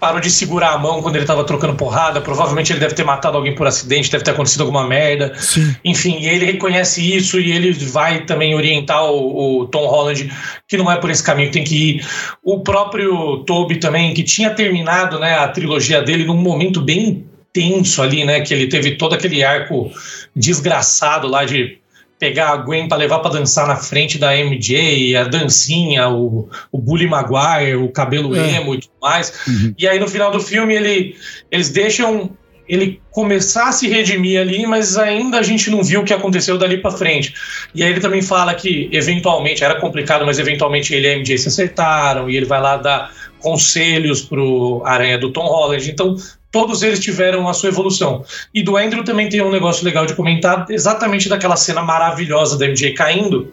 parou 0.00 0.20
de 0.20 0.30
segurar 0.30 0.74
a 0.74 0.78
mão 0.78 1.02
quando 1.02 1.16
ele 1.16 1.24
estava 1.24 1.42
trocando 1.44 1.74
porrada, 1.74 2.20
provavelmente 2.20 2.72
ele 2.72 2.78
deve 2.78 2.94
ter 2.94 3.04
matado 3.04 3.36
alguém 3.36 3.54
por 3.54 3.66
acidente, 3.66 4.10
deve 4.10 4.22
ter 4.22 4.30
acontecido 4.30 4.60
alguma 4.60 4.86
merda. 4.86 5.32
Sim. 5.36 5.74
Enfim, 5.84 6.24
ele 6.24 6.44
reconhece 6.44 7.16
isso 7.16 7.40
e 7.40 7.50
ele 7.50 7.72
vai 7.72 8.24
também 8.24 8.54
orientar 8.54 9.04
o, 9.04 9.62
o, 9.62 9.66
Tom 9.66 9.86
Holland 9.86 10.30
que 10.68 10.76
não 10.76 10.90
é 10.90 10.96
por 10.96 11.10
esse 11.10 11.22
caminho 11.22 11.48
que 11.48 11.54
tem 11.54 11.64
que 11.64 11.90
ir. 11.90 12.06
O 12.42 12.60
próprio 12.60 13.38
Toby 13.38 13.76
também, 13.76 14.14
que 14.14 14.22
tinha 14.22 14.50
terminado 14.50 15.18
né, 15.18 15.34
a 15.34 15.48
trilogia 15.48 16.00
dele 16.00 16.24
num 16.24 16.36
momento 16.36 16.80
bem 16.80 17.27
tenso 17.52 18.02
ali, 18.02 18.24
né? 18.24 18.40
Que 18.40 18.54
ele 18.54 18.68
teve 18.68 18.96
todo 18.96 19.14
aquele 19.14 19.42
arco 19.42 19.90
desgraçado 20.34 21.26
lá 21.26 21.44
de 21.44 21.78
pegar 22.18 22.50
a 22.50 22.56
Gwen 22.56 22.88
para 22.88 22.98
levar 22.98 23.20
para 23.20 23.32
dançar 23.32 23.66
na 23.66 23.76
frente 23.76 24.18
da 24.18 24.34
MJ, 24.34 25.16
a 25.16 25.24
dancinha, 25.24 26.08
o, 26.08 26.48
o 26.72 26.78
Bully 26.78 27.06
Maguire, 27.06 27.76
o 27.76 27.88
cabelo 27.90 28.34
é. 28.34 28.56
emo 28.56 28.74
e 28.74 28.80
tudo 28.80 28.92
mais. 29.00 29.32
Uhum. 29.46 29.74
E 29.78 29.86
aí 29.86 30.00
no 30.00 30.08
final 30.08 30.30
do 30.30 30.40
filme 30.40 30.74
ele, 30.74 31.16
eles 31.50 31.70
deixam 31.70 32.36
ele 32.68 33.00
começar 33.10 33.68
a 33.68 33.72
se 33.72 33.88
redimir 33.88 34.38
ali, 34.38 34.66
mas 34.66 34.98
ainda 34.98 35.38
a 35.38 35.42
gente 35.42 35.70
não 35.70 35.82
viu 35.82 36.02
o 36.02 36.04
que 36.04 36.12
aconteceu 36.12 36.58
dali 36.58 36.76
para 36.76 36.90
frente. 36.90 37.32
E 37.74 37.82
aí 37.82 37.90
ele 37.90 38.00
também 38.00 38.20
fala 38.20 38.54
que 38.54 38.90
eventualmente 38.92 39.64
era 39.64 39.80
complicado, 39.80 40.26
mas 40.26 40.38
eventualmente 40.38 40.94
ele 40.94 41.08
e 41.08 41.12
a 41.12 41.16
MJ 41.16 41.38
se 41.38 41.48
acertaram 41.48 42.28
e 42.28 42.36
ele 42.36 42.44
vai 42.44 42.60
lá 42.60 42.76
dar 42.76 43.10
conselhos 43.38 44.20
pro 44.20 44.82
Aranha 44.84 45.16
do 45.16 45.32
Tom 45.32 45.46
Holland. 45.46 45.90
Então, 45.90 46.14
todos 46.50 46.82
eles 46.82 47.00
tiveram 47.00 47.48
a 47.48 47.52
sua 47.54 47.68
evolução. 47.68 48.24
E 48.54 48.62
do 48.62 48.76
Andrew 48.76 49.04
também 49.04 49.28
tem 49.28 49.42
um 49.42 49.50
negócio 49.50 49.84
legal 49.84 50.06
de 50.06 50.14
comentar, 50.14 50.66
exatamente 50.70 51.28
daquela 51.28 51.56
cena 51.56 51.82
maravilhosa 51.82 52.56
da 52.58 52.66
MJ 52.66 52.94
caindo, 52.94 53.52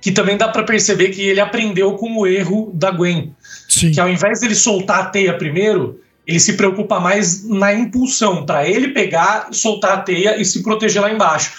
que 0.00 0.10
também 0.10 0.36
dá 0.36 0.48
para 0.48 0.62
perceber 0.62 1.08
que 1.10 1.22
ele 1.22 1.40
aprendeu 1.40 1.92
com 1.94 2.16
o 2.18 2.26
erro 2.26 2.70
da 2.74 2.90
Gwen. 2.90 3.34
Sim. 3.68 3.90
Que 3.92 4.00
ao 4.00 4.08
invés 4.08 4.40
dele 4.40 4.54
soltar 4.54 5.00
a 5.00 5.04
teia 5.06 5.34
primeiro, 5.36 6.00
ele 6.26 6.40
se 6.40 6.54
preocupa 6.54 7.00
mais 7.00 7.46
na 7.48 7.72
impulsão, 7.72 8.44
para 8.46 8.66
ele 8.68 8.88
pegar, 8.88 9.48
soltar 9.52 9.92
a 9.92 10.00
teia 10.00 10.40
e 10.40 10.44
se 10.44 10.62
proteger 10.62 11.02
lá 11.02 11.10
embaixo. 11.10 11.52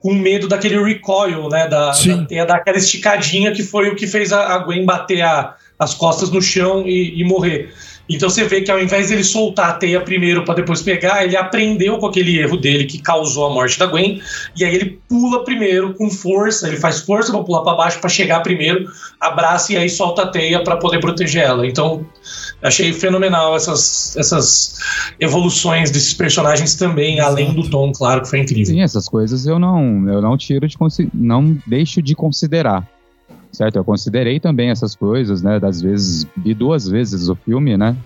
Com 0.00 0.12
medo 0.12 0.46
daquele 0.48 0.82
recoil, 0.82 1.48
né? 1.48 1.66
Da, 1.66 1.94
da 2.18 2.26
teia, 2.26 2.44
daquela 2.44 2.76
esticadinha 2.76 3.52
que 3.52 3.62
foi 3.62 3.88
o 3.88 3.96
que 3.96 4.06
fez 4.06 4.32
a, 4.32 4.54
a 4.54 4.58
Gwen 4.58 4.84
bater 4.84 5.22
a- 5.22 5.54
as 5.78 5.94
costas 5.94 6.30
no 6.30 6.42
chão 6.42 6.82
e, 6.86 7.20
e 7.20 7.24
morrer. 7.24 7.72
Então 8.08 8.28
você 8.28 8.44
vê 8.44 8.60
que 8.60 8.70
ao 8.70 8.80
invés 8.80 9.08
dele 9.08 9.24
soltar 9.24 9.70
a 9.70 9.72
teia 9.72 10.00
primeiro 10.00 10.44
para 10.44 10.54
depois 10.54 10.82
pegar, 10.82 11.24
ele 11.24 11.36
aprendeu 11.36 11.98
com 11.98 12.06
aquele 12.06 12.38
erro 12.38 12.56
dele 12.56 12.84
que 12.84 12.98
causou 12.98 13.46
a 13.46 13.50
morte 13.50 13.78
da 13.78 13.86
Gwen, 13.86 14.20
e 14.56 14.64
aí 14.64 14.74
ele 14.74 14.98
pula 15.08 15.44
primeiro 15.44 15.94
com 15.94 16.10
força, 16.10 16.68
ele 16.68 16.76
faz 16.76 17.00
força 17.00 17.32
para 17.32 17.42
pular 17.42 17.62
para 17.62 17.76
baixo 17.76 18.00
para 18.00 18.10
chegar 18.10 18.40
primeiro, 18.40 18.90
abraça 19.18 19.72
e 19.72 19.76
aí 19.76 19.88
solta 19.88 20.22
a 20.22 20.26
teia 20.26 20.62
para 20.62 20.76
poder 20.76 21.00
proteger 21.00 21.42
ela. 21.42 21.66
Então 21.66 22.06
achei 22.62 22.92
fenomenal 22.92 23.56
essas, 23.56 24.16
essas 24.16 24.78
evoluções 25.18 25.90
desses 25.90 26.12
personagens 26.12 26.74
também, 26.74 27.20
além 27.20 27.54
do 27.54 27.68
tom, 27.70 27.90
claro 27.92 28.22
que 28.22 28.28
foi 28.28 28.40
incrível. 28.40 28.66
Sim, 28.66 28.82
essas 28.82 29.08
coisas 29.08 29.46
eu 29.46 29.58
não, 29.58 30.08
eu 30.08 30.20
não 30.20 30.36
tiro 30.36 30.68
de 30.68 30.76
não 31.12 31.56
deixo 31.66 32.02
de 32.02 32.14
considerar. 32.14 32.86
Certo? 33.54 33.76
Eu 33.76 33.84
considerei 33.84 34.40
também 34.40 34.70
essas 34.70 34.96
coisas, 34.96 35.40
né? 35.40 35.60
Das 35.60 35.80
vezes, 35.80 36.26
vi 36.36 36.52
duas 36.54 36.88
vezes 36.88 37.28
o 37.28 37.36
filme, 37.36 37.76
né? 37.76 37.96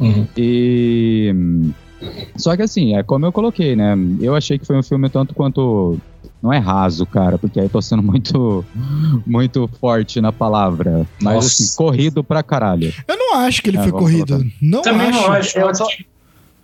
Uhum. 0.00 0.26
E. 0.36 1.34
Só 2.36 2.56
que 2.56 2.62
assim, 2.62 2.96
é 2.96 3.02
como 3.02 3.26
eu 3.26 3.32
coloquei, 3.32 3.76
né? 3.76 3.94
Eu 4.22 4.34
achei 4.34 4.58
que 4.58 4.66
foi 4.66 4.76
um 4.78 4.82
filme 4.82 5.10
tanto 5.10 5.34
quanto. 5.34 5.98
Não 6.42 6.50
é 6.50 6.56
raso, 6.56 7.04
cara, 7.04 7.36
porque 7.36 7.60
aí 7.60 7.66
eu 7.66 7.70
tô 7.70 7.82
sendo 7.82 8.00
muito, 8.02 8.64
muito 9.26 9.68
forte 9.78 10.18
na 10.22 10.32
palavra. 10.32 11.06
Mas 11.20 11.34
Nossa. 11.34 11.62
assim, 11.62 11.76
corrido 11.76 12.24
pra 12.24 12.42
caralho. 12.42 12.90
Eu 13.06 13.18
não 13.18 13.34
acho 13.36 13.62
que 13.62 13.68
ele 13.68 13.76
É, 13.76 13.82
foi 13.82 13.92
corrido. 13.92 14.38
colocar. 14.38 14.50
Não 14.62 14.80
Também 14.80 15.08
acho. 15.08 15.20
não 15.20 15.32
acho. 15.32 15.58
Eu 15.58 15.68
Eu 15.68 15.74
só- 15.74 15.84
acho 15.84 15.96
que 15.98 16.06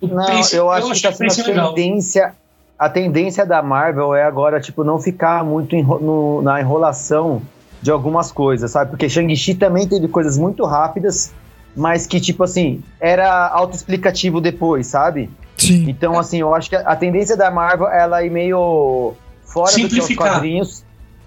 Não, 0.06 0.24
eu 0.54 0.70
acho 0.70 0.86
que 0.86 0.92
achei 0.92 1.02
tá 1.02 1.10
o 1.10 1.12
sendo 1.18 1.28
pace 1.28 1.40
a 1.42 1.46
legal. 1.48 1.74
tendência. 1.74 2.32
A 2.78 2.88
tendência 2.88 3.44
da 3.44 3.62
Marvel 3.62 4.14
é 4.14 4.22
agora, 4.24 4.58
tipo, 4.60 4.82
não 4.84 4.98
ficar 4.98 5.44
muito 5.44 5.74
enro- 5.76 5.98
no- 6.00 6.40
na 6.42 6.60
enrolação 6.60 7.42
de 7.82 7.90
algumas 7.90 8.32
coisas, 8.32 8.70
sabe? 8.70 8.90
Porque 8.90 9.08
Shang-Chi 9.08 9.54
também 9.54 9.86
teve 9.86 10.08
coisas 10.08 10.36
muito 10.38 10.64
rápidas, 10.64 11.32
mas 11.74 12.06
que, 12.06 12.20
tipo 12.20 12.42
assim, 12.44 12.82
era 13.00 13.48
autoexplicativo 13.48 14.40
depois, 14.40 14.86
sabe? 14.86 15.30
Sim. 15.58 15.88
Então, 15.88 16.18
assim, 16.18 16.38
eu 16.40 16.54
acho 16.54 16.68
que 16.70 16.76
a 16.76 16.96
tendência 16.96 17.36
da 17.36 17.50
Marvel, 17.50 17.88
ela 17.88 18.22
ir 18.24 18.30
meio 18.30 19.14
fora 19.44 19.72
do 19.72 19.88
que 19.88 19.98
é 19.98 20.02
os 20.02 20.14
quadrinhos. 20.14 20.84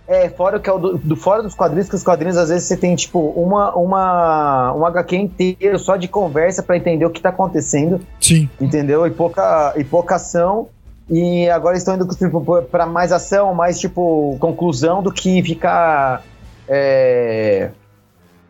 É, 0.07 0.27
fora, 0.27 0.57
o 0.57 0.59
que 0.59 0.67
é 0.67 0.73
o 0.73 0.79
do, 0.79 0.97
do- 0.97 1.15
fora 1.15 1.43
dos 1.43 1.53
quadrinhos, 1.53 1.87
que 1.87 1.95
os 1.95 2.03
quadrinhos, 2.03 2.35
às 2.35 2.49
vezes, 2.49 2.67
você 2.67 2.75
tem, 2.75 2.95
tipo, 2.95 3.19
uma, 3.19 3.75
uma, 3.75 4.73
um 4.73 4.83
HQ 4.87 5.15
inteiro 5.15 5.77
só 5.77 5.95
de 5.95 6.07
conversa 6.07 6.63
pra 6.63 6.75
entender 6.75 7.05
o 7.05 7.11
que 7.11 7.21
tá 7.21 7.29
acontecendo 7.29 8.01
Sim. 8.19 8.49
entendeu? 8.59 9.05
E 9.05 9.11
pouca, 9.11 9.73
e 9.77 9.83
pouca 9.83 10.15
ação. 10.15 10.67
E 11.07 11.47
agora 11.49 11.77
estão 11.77 11.93
indo 11.95 12.07
tipo, 12.07 12.63
para 12.63 12.85
mais 12.87 13.11
ação, 13.11 13.53
mais 13.53 13.79
tipo 13.79 14.35
conclusão 14.39 15.01
do 15.03 15.11
que 15.11 15.41
ficar 15.43 16.23
é, 16.69 17.69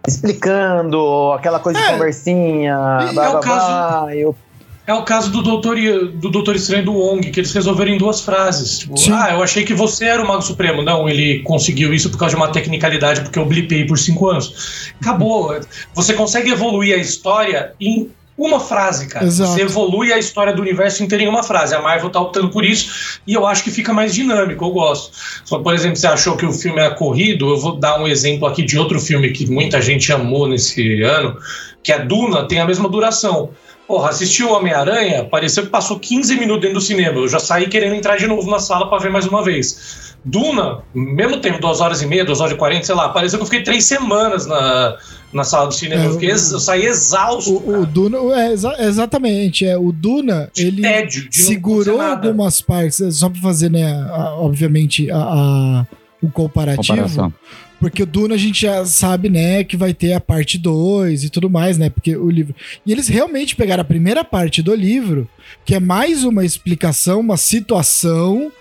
explicando 0.08 1.32
aquela 1.34 1.60
coisa 1.60 1.80
É. 1.80 1.86
de 1.88 1.92
conversinha. 1.94 2.78
E 3.10 3.14
blá, 3.14 3.26
é 3.26 3.30
o 3.30 3.32
blá, 3.32 3.40
caso- 3.42 3.68
blá, 3.68 4.16
eu- 4.16 4.36
É 4.88 4.94
o 4.96 5.04
caso 5.04 5.30
do 5.32 5.44
Doutor, 5.44 5.76
do 6.16 6.32
Doutor 6.32 6.56
Estranho 6.56 6.84
do 6.84 6.94
Wong, 6.94 7.30
que 7.30 7.40
eles 7.40 7.54
resolveram 7.54 7.92
em 7.92 7.98
duas 8.00 8.22
frases. 8.22 8.80
Tipo, 8.80 8.98
Sim. 8.98 9.12
ah, 9.14 9.34
eu 9.34 9.44
achei 9.44 9.64
que 9.64 9.72
você 9.72 10.06
era 10.06 10.20
o 10.24 10.28
Mago 10.28 10.42
Supremo. 10.42 10.82
Não, 10.82 11.08
ele 11.08 11.44
conseguiu 11.44 11.94
isso 11.94 12.10
por 12.10 12.18
causa 12.18 12.36
de 12.36 12.42
uma 12.42 12.52
tecnicalidade, 12.52 13.22
porque 13.22 13.38
eu 13.38 13.46
blipei 13.46 13.86
por 13.86 14.00
cinco 14.00 14.28
anos. 14.30 14.92
Acabou. 15.00 15.56
Você 15.94 16.14
consegue 16.16 16.50
evoluir 16.50 16.96
a 16.96 16.98
história 16.98 17.74
em 17.80 18.10
uma 18.46 18.60
frase, 18.60 19.08
cara. 19.08 19.26
Exato. 19.26 19.52
Você 19.52 19.62
evolui 19.62 20.14
a 20.14 20.18
história 20.18 20.54
do 20.54 20.62
universo 20.62 21.04
inteiro 21.04 21.24
em 21.24 21.28
uma 21.28 21.44
frase. 21.44 21.76
A 21.76 21.82
Marvel 21.82 22.10
tá 22.10 22.20
optando 22.20 22.50
por 22.50 22.64
isso 22.64 23.20
e 23.28 23.34
eu 23.34 23.46
acho 23.46 23.64
que 23.64 23.72
fica 23.72 23.94
mais 23.94 24.14
dinâmico, 24.14 24.64
eu 24.64 24.72
gosto. 24.72 25.12
Só, 25.44 25.60
por 25.60 25.74
exemplo, 25.74 25.98
você 25.98 26.08
achou 26.08 26.38
que 26.38 26.46
o 26.46 26.54
filme 26.54 26.80
era 26.80 26.96
corrido, 26.96 27.50
eu 27.50 27.58
vou 27.58 27.76
dar 27.76 28.00
um 28.00 28.08
exemplo 28.08 28.48
aqui 28.48 28.64
de 28.64 28.78
outro 28.78 29.00
filme 29.00 29.32
que 29.32 29.50
muita 29.50 29.82
gente 29.82 30.12
amou 30.14 30.48
nesse 30.48 31.02
ano, 31.02 31.38
que 31.84 31.92
é 31.92 32.00
Duna, 32.00 32.48
tem 32.48 32.60
a 32.60 32.66
mesma 32.66 32.88
duração. 32.88 33.50
Porra, 33.88 34.10
assistiu 34.10 34.50
o 34.50 34.54
Homem-Aranha, 34.54 35.26
pareceu 35.26 35.64
que 35.64 35.70
passou 35.70 36.00
15 36.00 36.36
minutos 36.36 36.62
dentro 36.62 36.76
do 36.76 36.82
cinema. 36.82 37.18
Eu 37.18 37.28
já 37.28 37.40
saí 37.40 37.68
querendo 37.68 37.96
entrar 37.96 38.18
de 38.18 38.28
novo 38.28 38.50
na 38.50 38.60
sala 38.60 38.88
pra 38.88 39.00
ver 39.00 39.10
mais 39.10 39.26
uma 39.26 39.44
vez. 39.44 40.09
Duna, 40.26 40.80
mesmo 40.94 41.38
tempo, 41.40 41.60
duas 41.62 41.80
horas 41.80 42.02
e 42.02 42.06
meia, 42.06 42.26
duas 42.26 42.42
horas 42.42 42.54
e 42.54 42.58
quarenta, 42.58 42.86
sei 42.86 42.96
lá, 42.96 43.10
pareceu 43.10 43.40
que 43.40 43.44
eu 43.44 43.48
fiquei 43.48 43.64
três 43.64 43.86
semanas 43.86 44.46
na, 44.46 44.98
na 45.32 45.44
sala 45.44 45.68
do 45.68 45.74
cinema. 45.74 46.04
É, 46.04 46.08
eu, 46.08 46.14
fiquei 46.14 46.32
eu 46.32 46.38
saí 46.38 46.86
exausto. 46.86 47.52
O, 47.58 47.82
o 47.82 47.86
Duna, 47.86 48.18
é, 48.40 48.52
exa- 48.52 48.76
exatamente, 48.80 49.66
é, 49.66 49.78
o 49.78 49.92
Duna, 49.92 50.50
de 50.54 50.68
ele 50.68 50.82
tédio, 50.82 51.28
segurou 51.32 52.02
algumas 52.02 52.62
partes, 52.62 53.00
é, 53.02 53.10
só 53.12 53.30
pra 53.30 53.42
fazer, 53.42 53.72
né, 53.72 53.92
a- 54.12 54.36
obviamente, 54.38 55.10
a, 55.10 55.18
a- 55.18 55.88
o 56.22 56.30
comparativo, 56.30 56.86
Comparação. 56.98 57.34
porque 57.80 58.04
o 58.04 58.06
Duna 58.06 58.36
a 58.36 58.38
gente 58.38 58.64
já 58.64 58.86
sabe, 58.86 59.30
né, 59.30 59.64
que 59.64 59.78
vai 59.78 59.94
ter 59.94 60.12
a 60.12 60.20
parte 60.20 60.58
2 60.58 61.24
e 61.24 61.30
tudo 61.30 61.50
mais, 61.50 61.78
né, 61.78 61.90
porque 61.90 62.14
o 62.18 62.30
livro... 62.30 62.54
E 62.86 62.92
eles 62.92 63.08
realmente 63.08 63.56
pegaram 63.56 63.80
a 63.82 63.86
primeira 63.86 64.22
parte 64.26 64.62
do 64.62 64.76
livro, 64.76 65.30
que 65.64 65.74
é 65.74 65.80
mais 65.80 66.26
uma 66.26 66.44
explicação, 66.44 67.22
uma 67.22 67.38
situação, 67.38 68.52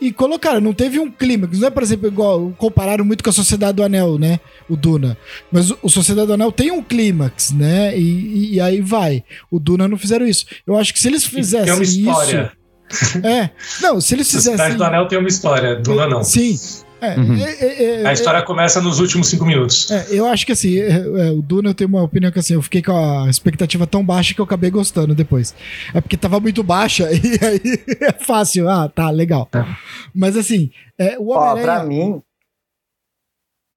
e 0.00 0.12
colocaram, 0.12 0.60
não 0.60 0.74
teve 0.74 0.98
um 0.98 1.10
clímax, 1.10 1.58
não 1.58 1.68
é, 1.68 1.70
por 1.70 1.82
exemplo, 1.82 2.06
igual, 2.08 2.52
compararam 2.58 3.04
muito 3.04 3.22
com 3.22 3.30
a 3.30 3.32
Sociedade 3.32 3.76
do 3.76 3.82
Anel, 3.82 4.18
né, 4.18 4.40
o 4.68 4.76
Duna, 4.76 5.16
mas 5.50 5.70
o, 5.70 5.78
o 5.82 5.88
Sociedade 5.88 6.26
do 6.26 6.34
Anel 6.34 6.52
tem 6.52 6.70
um 6.70 6.82
clímax, 6.82 7.52
né, 7.52 7.96
e, 7.96 8.54
e 8.54 8.60
aí 8.60 8.80
vai. 8.80 9.24
O 9.50 9.58
Duna 9.58 9.88
não 9.88 9.96
fizeram 9.96 10.26
isso. 10.26 10.46
Eu 10.66 10.76
acho 10.76 10.92
que 10.92 11.00
se 11.00 11.08
eles 11.08 11.22
Tem 11.22 11.32
fizessem 11.32 11.72
uma 11.72 11.82
história. 11.82 12.52
isso... 12.52 12.64
É, 13.26 13.50
não, 13.80 14.00
se 14.00 14.14
eles 14.14 14.30
fizessem... 14.30 14.76
do 14.76 14.84
Anel 14.84 15.08
tem 15.08 15.18
uma 15.18 15.28
história, 15.28 15.76
Duna 15.76 16.06
não. 16.06 16.22
Sim. 16.22 16.58
É, 17.04 17.18
Uhum. 17.18 17.36
é, 17.36 17.50
é, 17.52 18.02
é, 18.02 18.06
A 18.06 18.12
história 18.12 18.42
começa 18.42 18.80
nos 18.80 18.98
últimos 19.00 19.28
cinco 19.28 19.44
minutos. 19.44 19.90
é, 19.90 20.06
eu 20.10 20.26
acho 20.26 20.44
que 20.46 20.52
assim, 20.52 20.78
é, 20.78 20.90
é, 20.98 21.30
o 21.30 21.42
Duna 21.42 21.70
eu 21.70 21.74
tenho 21.74 21.88
uma 21.88 22.02
opinião 22.02 22.30
que 22.32 22.38
assim, 22.38 22.54
eu 22.54 22.62
fiquei 22.62 22.82
com 22.82 22.92
a 22.92 23.28
expectativa 23.28 23.86
tão 23.86 24.04
baixa 24.04 24.34
que 24.34 24.40
eu 24.40 24.44
acabei 24.44 24.70
gostando 24.70 25.14
depois. 25.14 25.54
É 25.92 26.00
porque 26.00 26.16
tava 26.16 26.40
muito 26.40 26.62
baixa 26.62 27.08
e 27.12 27.38
aí 27.44 27.84
é 28.00 28.12
fácil. 28.12 28.68
Ah, 28.68 28.88
tá, 28.88 29.10
legal. 29.10 29.48
Mas 30.14 30.36
assim, 30.36 30.70
é, 30.98 31.18
o 31.18 31.30
Ó, 31.30 31.38
pra 31.38 31.52
Homem-Aranha. 31.82 31.84
mim, 31.88 32.22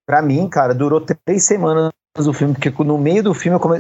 pra 0.08 0.22
mim, 0.22 0.48
cara, 0.50 0.74
durou 0.74 1.02
três 1.02 1.44
semanas 1.44 1.92
o 2.20 2.34
filme, 2.34 2.54
porque 2.56 2.72
no 2.84 2.98
meio 2.98 3.22
do 3.22 3.34
filme, 3.34 3.60
come... 3.60 3.78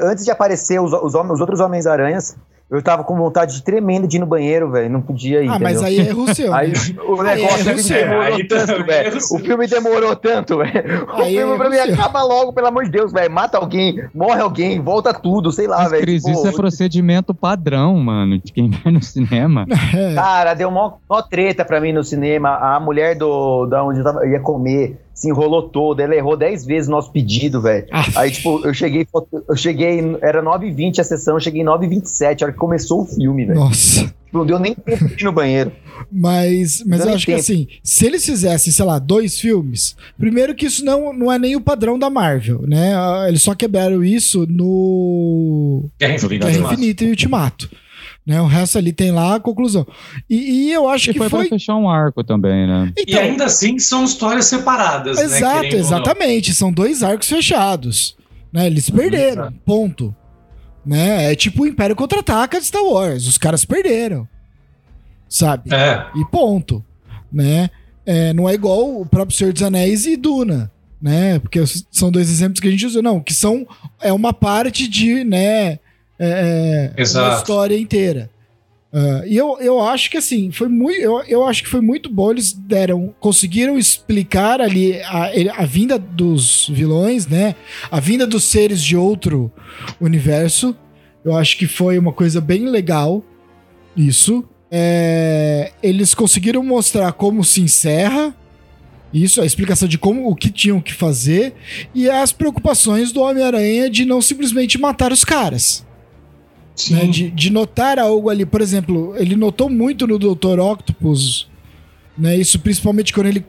antes 0.00 0.24
de 0.24 0.30
aparecer 0.30 0.80
os, 0.80 0.92
os, 0.92 1.14
homens- 1.14 1.32
os 1.34 1.40
outros 1.40 1.58
Homens-Aranhas, 1.58 2.36
eu 2.70 2.80
tava 2.80 3.02
com 3.02 3.16
vontade 3.16 3.62
tremenda 3.62 4.06
de 4.06 4.16
ir 4.16 4.20
no 4.20 4.26
banheiro, 4.26 4.70
velho. 4.70 4.88
Não 4.88 5.00
podia 5.02 5.42
ir. 5.42 5.48
Ah, 5.48 5.58
mas 5.58 5.82
entendeu? 5.82 6.02
aí 6.02 6.08
é 6.08 6.12
Russell. 6.12 6.54
Aí 6.54 6.68
né? 6.68 6.74
o 7.08 7.20
Aí 7.20 7.36
negócio 7.42 7.56
é 7.58 7.60
ele 7.60 7.72
Russell. 7.72 7.96
demorou 7.98 8.22
Aí 8.22 8.44
tanto, 8.48 8.72
é 8.72 8.82
velho. 8.84 9.16
O 9.18 9.38
filme 9.38 9.66
demorou 9.66 10.16
tanto, 10.16 10.58
velho. 10.58 11.06
O 11.10 11.22
Aí 11.22 11.36
é 11.36 11.40
filme 11.40 11.56
pra 11.58 11.68
mim 11.68 11.76
acaba 11.76 12.22
logo, 12.22 12.52
pelo 12.52 12.68
amor 12.68 12.84
de 12.84 12.90
Deus, 12.90 13.12
velho. 13.12 13.30
Mata 13.32 13.58
alguém, 13.58 14.04
morre 14.14 14.40
alguém, 14.40 14.80
volta 14.80 15.12
tudo, 15.12 15.50
sei 15.50 15.66
lá, 15.66 15.78
Mas, 15.78 15.90
velho. 15.90 16.02
Cris, 16.02 16.22
Tipo, 16.22 16.38
isso 16.38 16.48
é 16.48 16.52
procedimento 16.52 17.34
padrão, 17.34 17.96
mano, 17.96 18.38
de 18.38 18.52
quem 18.52 18.70
vai 18.70 18.92
no 18.92 19.02
cinema. 19.02 19.66
É, 19.92 20.14
Cara, 20.14 20.54
deu 20.54 20.70
mó, 20.70 20.92
mó 21.08 21.20
treta 21.22 21.64
pra 21.64 21.80
mim 21.80 21.92
no 21.92 22.04
cinema. 22.04 22.50
A 22.50 22.78
mulher 22.78 23.16
do 23.16 23.66
da 23.66 23.82
onde 23.82 23.98
eu 23.98 24.04
tava, 24.04 24.24
ia 24.26 24.38
comer 24.38 25.00
se 25.20 25.28
enrolou 25.28 25.68
toda. 25.68 26.02
Ela 26.02 26.16
errou 26.16 26.34
10 26.36 26.64
vezes 26.64 26.88
o 26.88 26.92
nosso 26.92 27.12
pedido, 27.12 27.60
velho. 27.60 27.86
Aí, 28.16 28.30
tipo, 28.30 28.64
eu 28.64 28.72
cheguei, 28.72 29.06
eu 29.48 29.56
cheguei, 29.56 30.16
era 30.22 30.42
9h20 30.42 30.98
a 30.98 31.04
sessão, 31.04 31.34
eu 31.36 31.40
cheguei 31.40 31.62
9h27, 31.62 32.40
a 32.40 32.44
hora 32.46 32.52
que 32.52 32.58
começou 32.58 33.02
o 33.02 33.06
filme, 33.06 33.44
velho. 33.44 33.60
Nossa. 33.60 34.12
Não 34.32 34.46
deu 34.46 34.58
nem 34.60 34.74
tempo 34.74 35.08
de 35.08 35.22
ir 35.22 35.24
no 35.24 35.32
banheiro. 35.32 35.72
Mas, 36.10 36.82
mas 36.86 37.04
eu 37.04 37.14
acho 37.14 37.26
que 37.26 37.32
entendo. 37.32 37.40
assim, 37.42 37.66
se 37.82 38.06
eles 38.06 38.24
fizessem, 38.24 38.72
sei 38.72 38.84
lá, 38.84 38.98
dois 38.98 39.38
filmes, 39.38 39.96
primeiro 40.16 40.54
que 40.54 40.66
isso 40.66 40.84
não, 40.84 41.12
não 41.12 41.30
é 41.30 41.38
nem 41.38 41.56
o 41.56 41.60
padrão 41.60 41.98
da 41.98 42.08
Marvel, 42.08 42.62
né? 42.62 42.94
Ah, 42.94 43.26
Eles 43.28 43.42
só 43.42 43.54
quebraram 43.54 44.02
isso 44.04 44.46
no 44.48 45.84
Guerra 45.98 46.14
Infinita. 46.14 46.46
Guerra. 46.50 46.72
Infinita 46.72 47.04
e 47.04 47.10
Ultimato. 47.10 47.68
Né? 48.26 48.40
O 48.40 48.46
resto 48.46 48.78
ali 48.78 48.92
tem 48.92 49.10
lá 49.10 49.36
a 49.36 49.40
conclusão. 49.40 49.86
E, 50.28 50.36
e 50.68 50.72
eu 50.72 50.88
acho 50.88 51.10
E 51.10 51.12
que 51.12 51.18
foi, 51.18 51.28
foi. 51.28 51.48
pra 51.48 51.58
fechar 51.58 51.76
um 51.76 51.88
arco 51.88 52.22
também, 52.22 52.66
né? 52.66 52.92
E 53.06 53.18
ainda 53.18 53.46
assim 53.46 53.78
são 53.78 54.04
histórias 54.04 54.44
separadas, 54.46 55.16
né? 55.16 55.24
Exato, 55.24 55.62
não. 55.72 55.78
exatamente. 55.78 56.54
São 56.54 56.72
dois 56.72 57.02
arcos 57.02 57.28
fechados. 57.28 58.16
Né? 58.52 58.66
Eles 58.66 58.88
perderam, 58.90 59.42
exato. 59.44 59.56
ponto. 59.64 60.14
Né? 60.84 61.32
É 61.32 61.34
tipo 61.34 61.62
o 61.62 61.66
Império 61.66 61.96
Contra-Ataca 61.96 62.60
de 62.60 62.66
Star 62.66 62.84
Wars. 62.84 63.26
Os 63.26 63.38
caras 63.38 63.64
perderam. 63.64 64.28
Sabe? 65.28 65.74
É. 65.74 66.06
E 66.16 66.24
ponto. 66.30 66.84
Né? 67.32 67.70
É, 68.04 68.32
não 68.32 68.48
é 68.48 68.54
igual 68.54 69.00
o 69.00 69.06
próprio 69.06 69.36
Senhor 69.36 69.52
dos 69.52 69.62
Anéis 69.62 70.06
e 70.06 70.16
Duna. 70.16 70.70
Né? 71.00 71.38
Porque 71.38 71.58
são 71.90 72.10
dois 72.12 72.30
exemplos 72.30 72.60
que 72.60 72.68
a 72.68 72.70
gente 72.70 72.86
usou. 72.86 73.02
Não, 73.02 73.20
que 73.20 73.32
são. 73.34 73.66
É 74.00 74.12
uma 74.12 74.32
parte 74.32 74.86
de. 74.86 75.24
Né? 75.24 75.79
É, 76.22 76.92
é, 76.96 77.00
Exato. 77.00 77.38
história 77.38 77.78
inteira. 77.78 78.30
Ah, 78.92 79.22
e 79.24 79.36
eu, 79.36 79.56
eu 79.60 79.80
acho 79.80 80.10
que 80.10 80.18
assim, 80.18 80.50
foi 80.50 80.68
muito. 80.68 81.00
Eu, 81.00 81.22
eu 81.28 81.46
acho 81.46 81.62
que 81.62 81.68
foi 81.68 81.80
muito 81.80 82.12
bom. 82.12 82.30
Eles 82.30 82.52
deram. 82.52 83.14
Conseguiram 83.20 83.78
explicar 83.78 84.60
ali 84.60 85.00
a, 85.02 85.30
a 85.62 85.64
vinda 85.64 85.98
dos 85.98 86.68
vilões, 86.68 87.26
né? 87.26 87.54
A 87.90 88.00
vinda 88.00 88.26
dos 88.26 88.44
seres 88.44 88.82
de 88.82 88.96
outro 88.96 89.50
universo. 90.00 90.76
Eu 91.24 91.36
acho 91.36 91.56
que 91.56 91.66
foi 91.66 91.98
uma 91.98 92.12
coisa 92.12 92.40
bem 92.40 92.66
legal. 92.66 93.24
Isso. 93.96 94.44
É, 94.72 95.72
eles 95.82 96.14
conseguiram 96.14 96.62
mostrar 96.62 97.12
como 97.12 97.42
se 97.44 97.60
encerra. 97.60 98.34
Isso, 99.12 99.40
a 99.40 99.46
explicação 99.46 99.88
de 99.88 99.98
como 99.98 100.30
o 100.30 100.36
que 100.36 100.50
tinham 100.50 100.80
que 100.80 100.94
fazer 100.94 101.54
e 101.92 102.08
as 102.08 102.30
preocupações 102.30 103.10
do 103.10 103.20
Homem-Aranha 103.20 103.90
de 103.90 104.04
não 104.04 104.22
simplesmente 104.22 104.78
matar 104.78 105.10
os 105.10 105.24
caras. 105.24 105.84
Né, 106.90 107.06
de, 107.06 107.30
de 107.30 107.50
notar 107.50 107.98
algo 107.98 108.28
ali. 108.30 108.46
Por 108.46 108.60
exemplo, 108.60 109.14
ele 109.16 109.36
notou 109.36 109.68
muito 109.68 110.06
no 110.06 110.18
Dr. 110.18 110.58
Octopus, 110.60 111.48
né? 112.16 112.36
Isso 112.36 112.58
principalmente 112.58 113.12
quando 113.12 113.26
ele 113.26 113.44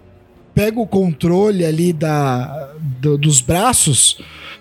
pega 0.54 0.80
o 0.80 0.88
controle 0.88 1.64
ali 1.66 1.94
da, 1.94 2.74
do- 3.00 3.18
dos 3.18 3.40
braços, 3.40 4.18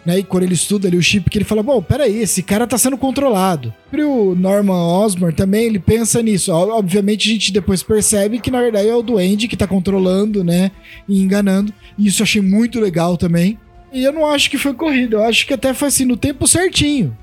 né? 0.07 0.19
E 0.21 0.23
quando 0.23 0.45
ele 0.45 0.55
estuda 0.55 0.87
ali 0.89 0.97
o 0.97 1.03
chip, 1.03 1.29
que 1.29 1.37
ele 1.39 1.45
fala, 1.45 1.63
bom, 1.63 1.83
peraí, 1.83 2.19
esse 2.19 2.43
cara 2.43 2.67
tá 2.67 2.79
sendo 2.79 2.97
controlado. 2.97 3.75
E 3.93 4.01
o 4.03 4.35
Norman 4.35 4.73
Osborn 5.05 5.35
também, 5.35 5.65
ele 5.67 5.79
pensa 5.79 6.23
nisso. 6.23 6.53
Obviamente 6.53 7.29
a 7.29 7.33
gente 7.33 7.53
depois 7.53 7.83
percebe 7.83 8.39
que 8.39 8.51
na 8.51 8.61
verdade 8.61 8.89
é 8.89 8.95
o 8.95 9.03
Duende 9.03 9.49
que 9.49 9.57
tá 9.57 9.67
controlando, 9.67 10.45
né? 10.45 10.71
E 11.09 11.21
enganando. 11.21 11.73
E 11.99 12.07
isso 12.07 12.23
eu 12.23 12.25
achei 12.25 12.41
muito 12.41 12.79
legal 12.81 13.17
também. 13.17 13.59
E 13.93 14.05
eu 14.05 14.13
não 14.13 14.25
acho 14.25 14.49
que 14.49 14.57
foi 14.57 14.73
corrida, 14.73 15.17
eu 15.17 15.25
acho 15.25 15.45
que 15.45 15.53
até 15.53 15.75
foi 15.75 15.89
assim, 15.89 16.05
no 16.05 16.17
tempo 16.17 16.47
certinho 16.47 17.17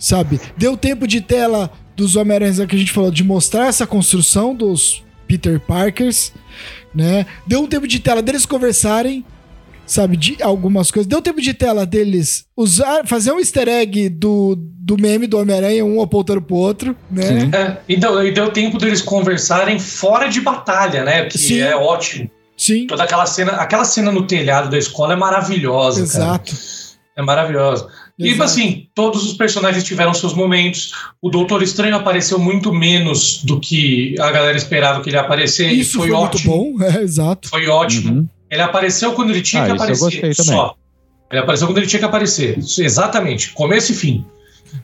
sabe? 0.00 0.40
Deu 0.56 0.76
tempo 0.76 1.06
de 1.06 1.20
tela 1.20 1.70
dos 1.94 2.16
Homem-Aranhas 2.16 2.58
que 2.66 2.74
a 2.74 2.78
gente 2.78 2.90
falou, 2.90 3.10
de 3.10 3.22
mostrar 3.22 3.66
essa 3.66 3.86
construção 3.86 4.54
dos 4.54 5.04
Peter 5.28 5.60
Parkers, 5.60 6.32
né? 6.94 7.26
Deu 7.46 7.60
um 7.60 7.66
tempo 7.66 7.86
de 7.86 8.00
tela 8.00 8.22
deles 8.22 8.46
conversarem, 8.46 9.24
sabe? 9.86 10.16
De 10.16 10.42
algumas 10.42 10.90
coisas. 10.90 11.06
Deu 11.06 11.20
tempo 11.20 11.40
de 11.40 11.52
tela 11.52 11.84
deles 11.84 12.46
usar, 12.56 13.06
fazer 13.06 13.30
um 13.32 13.38
easter 13.38 13.68
egg 13.68 14.08
do, 14.08 14.56
do 14.56 14.96
meme 14.96 15.26
do 15.26 15.38
Homem-Aranha, 15.38 15.84
um 15.84 16.00
apontando 16.00 16.42
pro 16.42 16.56
outro, 16.56 16.96
né? 17.10 17.50
É, 17.52 17.76
e, 17.86 17.96
deu, 17.96 18.26
e 18.26 18.32
deu 18.32 18.50
tempo 18.50 18.78
deles 18.78 19.02
conversarem 19.02 19.78
fora 19.78 20.28
de 20.28 20.40
batalha, 20.40 21.04
né? 21.04 21.26
Que 21.26 21.38
Sim. 21.38 21.60
é 21.60 21.76
ótimo. 21.76 22.30
Sim, 22.56 22.86
Toda 22.86 23.04
aquela 23.04 23.24
cena, 23.24 23.52
aquela 23.52 23.84
cena 23.84 24.12
no 24.12 24.26
telhado 24.26 24.68
da 24.68 24.76
escola 24.76 25.14
é 25.14 25.16
maravilhosa, 25.16 26.06
cara. 26.06 26.24
exato. 26.24 26.54
É 27.16 27.22
maravilhosa. 27.22 27.88
E 28.20 28.28
Exato. 28.28 28.42
assim, 28.44 28.86
todos 28.94 29.24
os 29.26 29.32
personagens 29.32 29.82
tiveram 29.82 30.12
seus 30.12 30.34
momentos. 30.34 30.92
O 31.22 31.30
Doutor 31.30 31.62
Estranho 31.62 31.96
apareceu 31.96 32.38
muito 32.38 32.72
menos 32.72 33.42
do 33.42 33.58
que 33.58 34.14
a 34.20 34.30
galera 34.30 34.56
esperava 34.56 35.00
que 35.02 35.08
ele 35.10 35.16
aparecer. 35.16 35.72
e 35.72 35.80
Isso 35.80 35.98
foi, 35.98 36.08
foi, 36.08 36.16
ótimo. 36.16 36.56
muito 36.56 36.78
bom, 36.78 36.84
é, 36.84 37.02
exato. 37.02 37.48
Foi 37.48 37.66
ótimo. 37.66 38.12
Uhum. 38.12 38.28
Ele 38.50 38.62
apareceu 38.62 39.12
quando 39.12 39.30
ele 39.30 39.40
tinha 39.42 39.62
Ah, 39.62 39.66
que 39.66 39.72
isso 39.72 39.78
eu 39.78 39.82
aparecer. 39.84 40.04
gostei 40.04 40.34
também. 40.34 40.52
Só. 40.60 40.74
Ele 41.30 41.40
apareceu 41.40 41.66
quando 41.68 41.78
ele 41.78 41.86
tinha 41.86 42.00
que 42.00 42.04
aparecer. 42.06 42.58
Isso, 42.58 42.82
exatamente. 42.82 43.50
Começo 43.52 43.92
e 43.92 43.94
fim. 43.94 44.24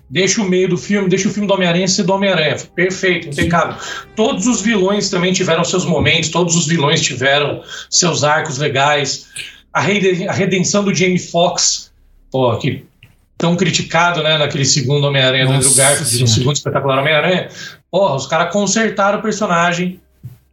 Deixa 0.09 0.41
o 0.41 0.49
meio 0.49 0.69
do 0.69 0.77
filme, 0.79 1.09
deixa 1.09 1.29
o 1.29 1.33
filme 1.33 1.47
do 1.47 1.55
Homem-Aranha 1.55 1.87
ser 1.89 2.05
do 2.05 2.13
Homem-Aranha. 2.13 2.57
Perfeito, 2.75 3.29
impecável. 3.29 3.77
Todos 4.17 4.47
os 4.47 4.61
vilões 4.61 5.11
também 5.11 5.33
tiveram 5.33 5.63
seus 5.65 5.85
momentos, 5.85 6.29
todos 6.31 6.57
os 6.57 6.67
vilões 6.67 7.03
tiveram 7.03 7.63
seus 7.91 8.25
arcos 8.25 8.59
legais. 8.59 9.27
A, 9.73 9.81
rede- 9.81 10.27
a 10.27 10.33
redenção 10.33 10.83
do 10.85 10.95
Jamie 10.95 11.19
Foxx, 11.19 11.93
pô, 12.31 12.57
que 12.57 12.85
tão 13.39 13.57
criticado, 13.57 14.23
né, 14.23 14.39
naquele 14.39 14.65
segundo 14.65 15.05
Homem-Aranha 15.07 15.47
do 15.47 15.53
Andrew 15.53 15.75
Garfield, 15.75 16.21
no 16.21 16.27
segundo 16.29 16.57
espetacular 16.57 16.99
Homem-Aranha. 17.01 17.49
Porra, 17.91 18.15
os 18.15 18.27
caras 18.27 18.53
consertaram 18.53 19.19
o 19.19 19.23
personagem. 19.23 20.01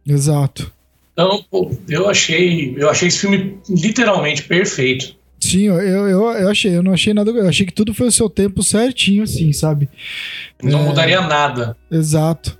Exato. 0.06 0.70
Então, 1.12 1.44
pô, 1.50 1.70
eu 1.88 2.08
achei, 2.08 2.74
eu 2.76 2.90
achei 2.90 3.08
esse 3.08 3.20
filme 3.20 3.58
literalmente 3.68 4.42
perfeito. 4.42 5.14
Sim, 5.40 5.64
eu, 5.66 5.74
eu, 5.74 6.08
eu, 6.08 6.22
eu 6.32 6.48
achei, 6.50 6.74
eu 6.76 6.82
não 6.82 6.92
achei 6.92 7.12
nada. 7.14 7.30
Eu 7.30 7.48
achei 7.48 7.66
que 7.66 7.72
tudo 7.72 7.92
foi 7.94 8.08
o 8.08 8.12
seu 8.12 8.28
tempo 8.30 8.62
certinho, 8.62 9.22
assim, 9.22 9.52
sabe? 9.52 9.88
Não 10.62 10.80
É. 10.80 10.82
mudaria 10.84 11.20
nada. 11.20 11.76
Exato. 11.90 12.58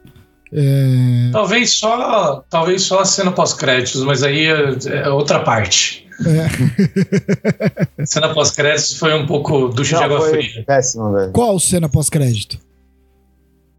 É, 0.53 1.31
Talvez 1.33 1.71
só, 1.73 2.45
talvez 2.49 2.83
só 2.83 3.01
a 3.01 3.05
cena 3.05 3.33
pós-créditos, 3.33 4.05
mas 4.05 4.23
aí 4.23 4.47
é, 4.47 5.05
é 5.05 5.09
outra 5.09 5.41
parte. 5.41 6.04
É. 7.98 8.05
Cena 8.07 8.33
pós-créditos 8.35 8.96
foi 8.98 9.14
um 9.14 9.27
pouco 9.27 9.68
ducha 9.68 9.96
de 9.98 10.05
água 10.05 10.20
foi 10.20 10.42
fria. 10.42 10.64
péssimo, 10.66 11.12
velho. 11.12 11.33
Qual 11.33 11.59
cena 11.59 11.88
pós-crédito? 11.88 12.59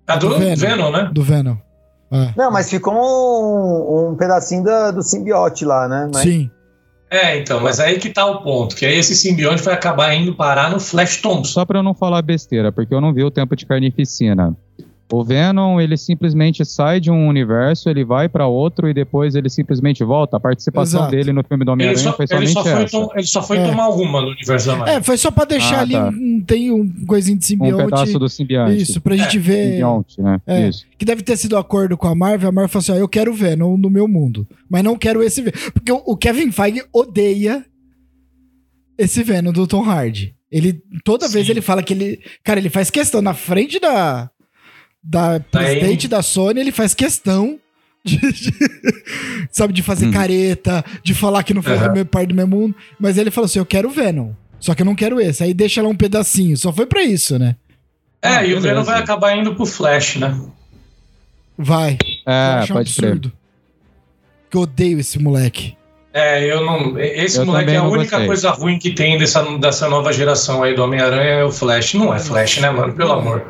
A 0.07 0.17
do 0.17 0.29
do 0.29 0.37
Venom. 0.37 0.55
Venom, 0.55 0.91
né? 0.91 1.09
Do 1.13 1.23
Venom. 1.23 1.55
Ah, 2.11 2.31
Não, 2.37 2.51
mas 2.51 2.69
ficou 2.69 2.93
um, 2.93 4.11
um 4.11 4.15
pedacinho 4.15 4.63
da- 4.63 4.91
do 4.91 5.01
simbiote 5.01 5.65
lá, 5.65 5.87
né? 5.87 6.09
Mas, 6.13 6.23
Sim. 6.23 6.49
É, 7.09 7.37
então, 7.37 7.59
mas 7.59 7.79
aí 7.79 7.97
que 7.99 8.09
tá 8.09 8.25
o 8.25 8.41
ponto, 8.43 8.75
que 8.75 8.85
aí 8.85 8.97
esse 8.97 9.15
simbionte 9.15 9.61
vai 9.61 9.73
acabar 9.73 10.13
indo 10.13 10.35
parar 10.35 10.69
no 10.71 10.79
Flash 10.79 11.17
Thompson. 11.17 11.53
Só 11.53 11.65
pra 11.65 11.79
eu 11.79 11.83
não 11.83 11.93
falar 11.93 12.21
besteira, 12.21 12.71
porque 12.71 12.93
eu 12.93 12.99
não 13.01 13.13
vi 13.13 13.23
o 13.23 13.31
tempo 13.31 13.55
de 13.55 13.65
carnificina. 13.65 14.55
O 15.11 15.23
Venom, 15.23 15.79
ele 15.79 15.95
simplesmente 15.97 16.65
sai 16.65 16.99
de 16.99 17.11
um 17.11 17.27
universo, 17.27 17.87
ele 17.89 18.03
vai 18.03 18.27
pra 18.27 18.47
outro 18.47 18.89
e 18.89 18.93
depois 18.93 19.35
ele 19.35 19.49
simplesmente 19.49 20.03
volta. 20.03 20.37
A 20.37 20.39
participação 20.39 21.01
Exato. 21.01 21.11
dele 21.15 21.31
no 21.31 21.43
filme 21.43 21.63
do 21.63 21.69
Ele 21.69 21.73
Homem-Aranha 21.83 22.11
foi 22.13 22.25
ele 22.25 22.47
somente 22.47 22.53
só 22.53 22.63
foi, 22.63 22.71
essa. 22.83 22.87
tom- 22.91 23.09
ele 23.13 23.27
só 23.27 23.43
foi 23.43 23.57
É. 23.59 23.67
tomar 23.69 23.89
uma 23.89 24.21
no 24.21 24.29
universo 24.29 24.65
da 24.67 24.75
Marvel. 24.77 24.95
É, 24.95 25.01
foi 25.03 25.17
só 25.17 25.29
pra 25.29 25.45
deixar 25.45 25.77
Ah, 25.77 25.81
ali 25.81 25.93
tá. 25.93 26.09
um, 26.09 26.41
tem 26.45 26.71
um 26.71 27.05
coisinho 27.05 27.37
de 27.37 27.45
Um 27.45 27.47
simbionte. 27.47 27.83
pedaço 27.85 28.17
do 28.17 28.27
simbionte. 28.27 28.81
Isso, 28.81 28.99
pra 28.99 29.15
gente 29.15 29.37
ver. 29.37 29.71
Simbionte, 29.73 30.19
né? 30.21 30.41
É. 30.47 30.69
Isso. 30.69 30.85
Que 30.97 31.05
deve 31.05 31.21
ter 31.21 31.37
sido 31.37 31.55
um 31.55 31.59
acordo 31.59 31.95
com 31.95 32.07
a 32.07 32.15
Marvel. 32.15 32.49
A 32.49 32.51
Marvel 32.51 32.69
falou 32.69 32.81
assim: 32.81 32.91
ó, 32.93 32.95
eu 32.95 33.07
quero 33.07 33.31
o 33.31 33.35
Venom 33.35 33.77
no 33.77 33.91
meu 33.91 34.07
mundo. 34.07 34.47
Mas 34.67 34.83
não 34.83 34.97
quero 34.97 35.21
esse 35.21 35.39
Venom. 35.41 35.55
Porque 35.71 35.91
o 35.91 36.17
Kevin 36.17 36.51
Feige 36.51 36.83
odeia 36.91 37.63
esse 38.97 39.23
Venom 39.23 39.51
do 39.51 39.67
Tom 39.67 39.83
Hardy. 39.83 40.33
Ele, 40.51 40.81
toda 41.03 41.27
vez 41.27 41.45
Sim. 41.45 41.51
ele 41.51 41.61
fala 41.61 41.83
que 41.83 41.93
ele. 41.93 42.19
Cara, 42.43 42.59
ele 42.59 42.69
faz 42.69 42.89
questão 42.89 43.21
na 43.21 43.33
frente 43.33 43.79
da. 43.79 44.29
Da 45.07 45.39
presidente 45.39 46.07
da 46.07 46.23
Sony, 46.23 46.59
ele 46.59 46.71
faz 46.71 46.95
questão 46.95 47.59
de, 48.03 48.17
de- 48.17 48.53
sabe, 49.51 49.71
de 49.71 49.83
fazer 49.83 50.07
Hum. 50.07 50.11
careta, 50.11 50.83
de 51.03 51.13
falar 51.13 51.43
que 51.43 51.53
não 51.53 51.61
do 51.61 51.93
meu 51.93 52.05
parte 52.05 52.29
do 52.29 52.35
meu 52.35 52.47
mundo. 52.47 52.75
Mas 52.99 53.17
ele 53.17 53.29
falou 53.29 53.45
assim: 53.45 53.59
eu 53.59 53.65
quero 53.65 53.87
o 53.87 53.91
Venom. 53.91 54.31
Só 54.59 54.73
que 54.73 54.81
eu 54.81 54.85
não 54.85 54.95
quero 54.95 55.21
esse. 55.21 55.43
Aí 55.43 55.53
deixa 55.53 55.81
lá 55.81 55.89
um 55.89 55.95
pedacinho. 55.95 56.57
Só 56.57 56.73
foi 56.73 56.87
pra 56.87 57.03
isso, 57.03 57.37
né? 57.37 57.55
É, 58.21 58.27
Ah, 58.29 58.43
e 58.43 58.55
o. 58.55 58.59
Venom 58.61 58.83
vai 58.83 58.99
acabar 58.99 59.37
indo 59.37 59.53
pro 59.53 59.65
Flash, 59.65 60.15
né? 60.15 60.35
Vai. 61.57 61.97
Eu 62.25 62.33
É, 62.33 62.53
acho 62.59 62.73
um 62.73 62.75
pode 62.77 62.89
absurdo. 62.89 63.31
Que 64.49 64.57
eu 64.57 64.61
odeio 64.61 64.99
esse 64.99 65.19
moleque. 65.19 65.77
É, 66.11 66.43
eu 66.51 66.65
não. 66.65 66.97
Esse 66.99 67.37
Eu 67.39 67.45
moleque 67.45 67.71
é 67.71 67.77
a 67.77 67.83
única 67.83 68.11
gostei. 68.11 68.25
coisa 68.27 68.49
ruim 68.51 68.79
que 68.79 68.91
tem 68.91 69.17
dessa, 69.17 69.43
dessa 69.57 69.87
nova 69.89 70.11
geração 70.13 70.63
aí 70.63 70.73
do 70.75 70.83
Homem-Aranha 70.83 71.29
é 71.41 71.43
o 71.43 71.51
Flash. 71.51 71.93
Não 71.93 72.13
é 72.13 72.19
Flash, 72.19 72.57
né, 72.59 72.69
mano? 72.71 72.93
Pelo 72.93 73.11
amor. 73.11 73.45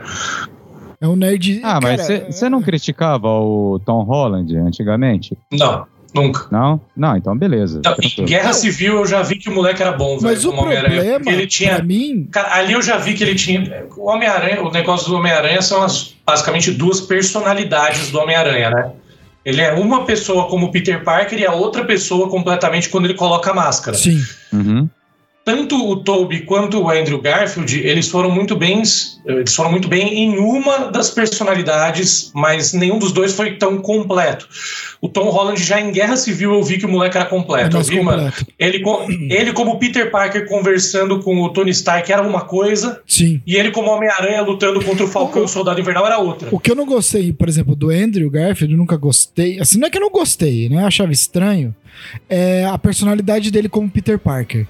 É 1.01 1.07
um 1.07 1.15
nerd. 1.15 1.61
Ah, 1.63 1.79
mas 1.81 2.07
cara, 2.07 2.31
você 2.31 2.49
não 2.49 2.61
criticava 2.61 3.27
o 3.27 3.79
Tom 3.85 4.03
Holland 4.03 4.55
antigamente? 4.57 5.37
Não, 5.51 5.85
nunca. 6.13 6.47
Não? 6.51 6.79
Não, 6.95 7.17
então 7.17 7.37
beleza. 7.37 7.81
Não, 7.83 7.95
em. 8.01 8.25
Guerra 8.25 8.53
Civil 8.53 8.95
eu 8.97 9.05
já 9.05 9.21
vi 9.21 9.37
que 9.37 9.49
o 9.49 9.53
moleque 9.53 9.81
era 9.81 9.91
bom, 9.91 10.17
velho. 10.17 10.33
Mas 10.33 10.45
o 10.45 10.51
problema, 10.51 10.87
Ele 10.87 11.47
tinha. 11.47 11.75
pra 11.75 11.83
mim, 11.83 12.27
Cara, 12.31 12.55
ali 12.55 12.73
eu 12.73 12.81
já 12.81 12.97
vi 12.97 13.13
que 13.13 13.23
ele 13.23 13.35
tinha. 13.35 13.85
O 13.95 14.09
Homem-Aranha, 14.09 14.61
o 14.63 14.71
negócio 14.71 15.09
do 15.09 15.15
Homem-Aranha 15.17 15.61
são 15.61 15.83
as, 15.83 16.15
basicamente 16.25 16.71
duas 16.71 17.01
personalidades 17.01 18.11
do 18.11 18.19
Homem-Aranha, 18.19 18.69
né? 18.69 18.91
Ele 19.43 19.61
é 19.61 19.73
uma 19.73 20.05
pessoa 20.05 20.47
como 20.47 20.71
Peter 20.71 21.03
Parker 21.03 21.37
e 21.39 21.45
a 21.45 21.51
outra 21.51 21.85
pessoa 21.85 22.27
completamente 22.29 22.89
quando 22.89 23.05
ele 23.05 23.13
coloca 23.13 23.51
a 23.51 23.53
máscara. 23.53 23.95
sim. 23.95 24.19
Uhum. 24.51 24.89
Tanto 25.45 25.75
o 25.87 25.97
Toby 25.97 26.41
quanto 26.41 26.81
o 26.81 26.89
Andrew 26.89 27.21
Garfield, 27.21 27.79
eles 27.79 28.07
foram 28.07 28.31
muito 28.31 28.55
bem, 28.55 28.81
eles 29.23 29.53
foram 29.53 29.69
muito 29.69 29.87
bem 29.87 30.23
em 30.23 30.39
uma 30.39 30.89
das 30.89 31.11
personalidades, 31.11 32.31
mas 32.33 32.73
nenhum 32.73 32.97
dos 32.97 33.11
dois 33.11 33.31
foi 33.31 33.55
tão 33.55 33.77
completo. 33.77 34.49
O 34.99 35.07
Tom 35.07 35.29
Holland 35.29 35.63
já 35.63 35.79
em 35.79 35.91
Guerra 35.91 36.17
Civil 36.17 36.51
eu 36.51 36.63
vi 36.63 36.79
que 36.79 36.85
o 36.87 36.89
moleque 36.89 37.15
era 37.15 37.27
completo. 37.27 37.79
vi, 37.83 38.01
mano, 38.01 38.33
ele, 38.57 38.83
ele 39.29 39.53
como 39.53 39.77
Peter 39.77 40.09
Parker 40.09 40.47
conversando 40.47 41.19
com 41.19 41.39
o 41.39 41.49
Tony 41.49 41.69
Stark 41.69 42.11
era 42.11 42.23
uma 42.23 42.41
coisa, 42.41 42.99
Sim. 43.05 43.39
e 43.45 43.55
ele 43.55 43.69
como 43.69 43.91
Homem-Aranha 43.91 44.41
lutando 44.41 44.83
contra 44.83 45.05
o 45.05 45.07
Falcão 45.07 45.43
e 45.43 45.45
o 45.45 45.47
Soldado 45.47 45.79
Invernal 45.79 46.07
era 46.07 46.17
outra. 46.17 46.49
O 46.51 46.59
que 46.59 46.71
eu 46.71 46.75
não 46.75 46.87
gostei, 46.87 47.31
por 47.31 47.47
exemplo, 47.47 47.75
do 47.75 47.91
Andrew 47.91 48.31
Garfield, 48.31 48.73
eu 48.73 48.79
nunca 48.79 48.97
gostei. 48.97 49.59
Assim, 49.59 49.77
não 49.77 49.87
é 49.87 49.91
que 49.91 49.97
eu 49.99 50.01
não 50.01 50.09
gostei, 50.09 50.69
né? 50.69 50.81
Eu 50.81 50.87
achava 50.87 51.11
estranho. 51.11 51.75
É 52.27 52.65
a 52.65 52.79
personalidade 52.79 53.51
dele 53.51 53.69
como 53.69 53.87
Peter 53.87 54.17
Parker. 54.17 54.65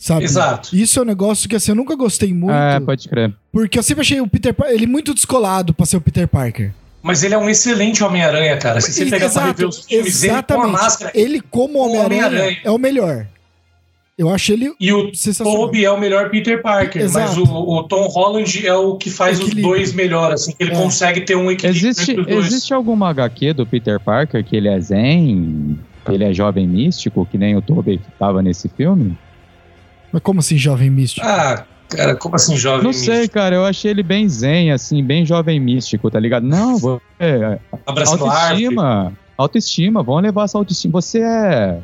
Sabe? 0.00 0.24
Exato. 0.24 0.74
Isso 0.74 0.98
é 0.98 1.02
um 1.02 1.04
negócio 1.06 1.48
que 1.48 1.54
assim, 1.54 1.72
eu 1.72 1.76
nunca 1.76 1.94
gostei 1.94 2.32
muito. 2.34 2.54
É, 2.54 2.80
pode 2.80 3.08
crer. 3.08 3.32
Porque 3.52 3.78
eu 3.78 3.82
sempre 3.82 4.00
achei 4.00 4.20
o 4.20 4.26
Peter 4.26 4.54
Parker, 4.54 4.74
ele 4.74 4.86
muito 4.86 5.12
descolado 5.14 5.72
pra 5.74 5.84
ser 5.86 5.96
o 5.96 6.00
Peter 6.00 6.26
Parker. 6.26 6.72
Mas 7.02 7.22
ele 7.22 7.34
é 7.34 7.38
um 7.38 7.48
excelente 7.48 8.02
Homem-Aranha, 8.04 8.56
cara. 8.58 8.80
Se 8.80 8.92
você 8.92 9.06
pegar 9.06 9.30
pra 9.30 9.46
rever 9.46 9.68
os 9.68 9.84
filmes, 9.84 10.22
ele 10.22 10.32
com 10.32 10.34
a 10.34 10.36
exatamente. 10.36 10.72
máscara. 10.72 11.10
Ele 11.14 11.40
como 11.40 11.78
Homem-Aranha 11.78 12.26
Homem-Aranha. 12.26 12.58
é 12.64 12.70
o 12.70 12.78
melhor. 12.78 13.26
Eu 14.18 14.28
acho 14.28 14.52
ele 14.52 14.70
E 14.78 14.92
o. 14.92 15.10
Toby 15.42 15.82
é 15.82 15.90
o 15.90 15.98
melhor 15.98 16.28
Peter 16.28 16.60
Parker, 16.60 17.02
mas 17.10 17.16
Exato. 17.32 17.42
o, 17.42 17.78
o 17.78 17.82
Tom 17.84 18.06
Holland 18.06 18.66
é 18.66 18.74
o 18.74 18.96
que 18.96 19.08
faz 19.08 19.38
Equilíbrio. 19.38 19.64
os 19.64 19.70
dois 19.76 19.92
melhor, 19.94 20.30
assim, 20.32 20.52
que 20.52 20.62
ele 20.62 20.72
É. 20.72 20.74
consegue 20.74 21.22
ter 21.22 21.36
um 21.36 21.50
equilíbrio 21.50 21.88
Existe, 21.88 22.10
entre 22.10 22.20
os 22.22 22.26
dois. 22.28 22.46
existe 22.46 22.74
alguma 22.74 23.08
HQ 23.08 23.54
do 23.54 23.64
Peter 23.66 23.98
Parker 23.98 24.44
que 24.44 24.54
ele 24.54 24.68
é 24.68 24.78
zen, 24.78 25.78
que 26.04 26.12
ele 26.12 26.24
é 26.24 26.34
jovem 26.34 26.68
místico, 26.68 27.26
que 27.30 27.38
nem 27.38 27.56
o 27.56 27.62
Tobey 27.62 27.96
que 27.96 28.10
tava 28.18 28.42
nesse 28.42 28.68
filme? 28.68 29.16
Mas 30.12 30.22
como 30.22 30.40
assim, 30.40 30.56
jovem 30.56 30.90
místico? 30.90 31.26
Ah, 31.26 31.64
cara, 31.88 32.16
como 32.16 32.36
assim, 32.36 32.56
jovem? 32.56 32.84
Não 32.84 32.92
sei, 32.92 33.14
místico? 33.20 33.34
cara, 33.34 33.54
eu 33.54 33.64
achei 33.64 33.90
ele 33.90 34.02
bem 34.02 34.28
zen, 34.28 34.72
assim, 34.72 35.02
bem 35.02 35.24
jovem 35.24 35.60
místico, 35.60 36.10
tá 36.10 36.18
ligado? 36.18 36.46
Não, 36.46 36.78
você 36.78 37.00
é 37.18 37.58
Abraçando 37.86 38.26
a 38.26 38.32
árvore. 38.32 38.64
autoestima, 38.64 39.12
autoestima, 39.36 40.02
vamos 40.02 40.22
levar 40.22 40.44
essa 40.44 40.58
autoestima. 40.58 40.92
Você 41.00 41.20
é 41.20 41.80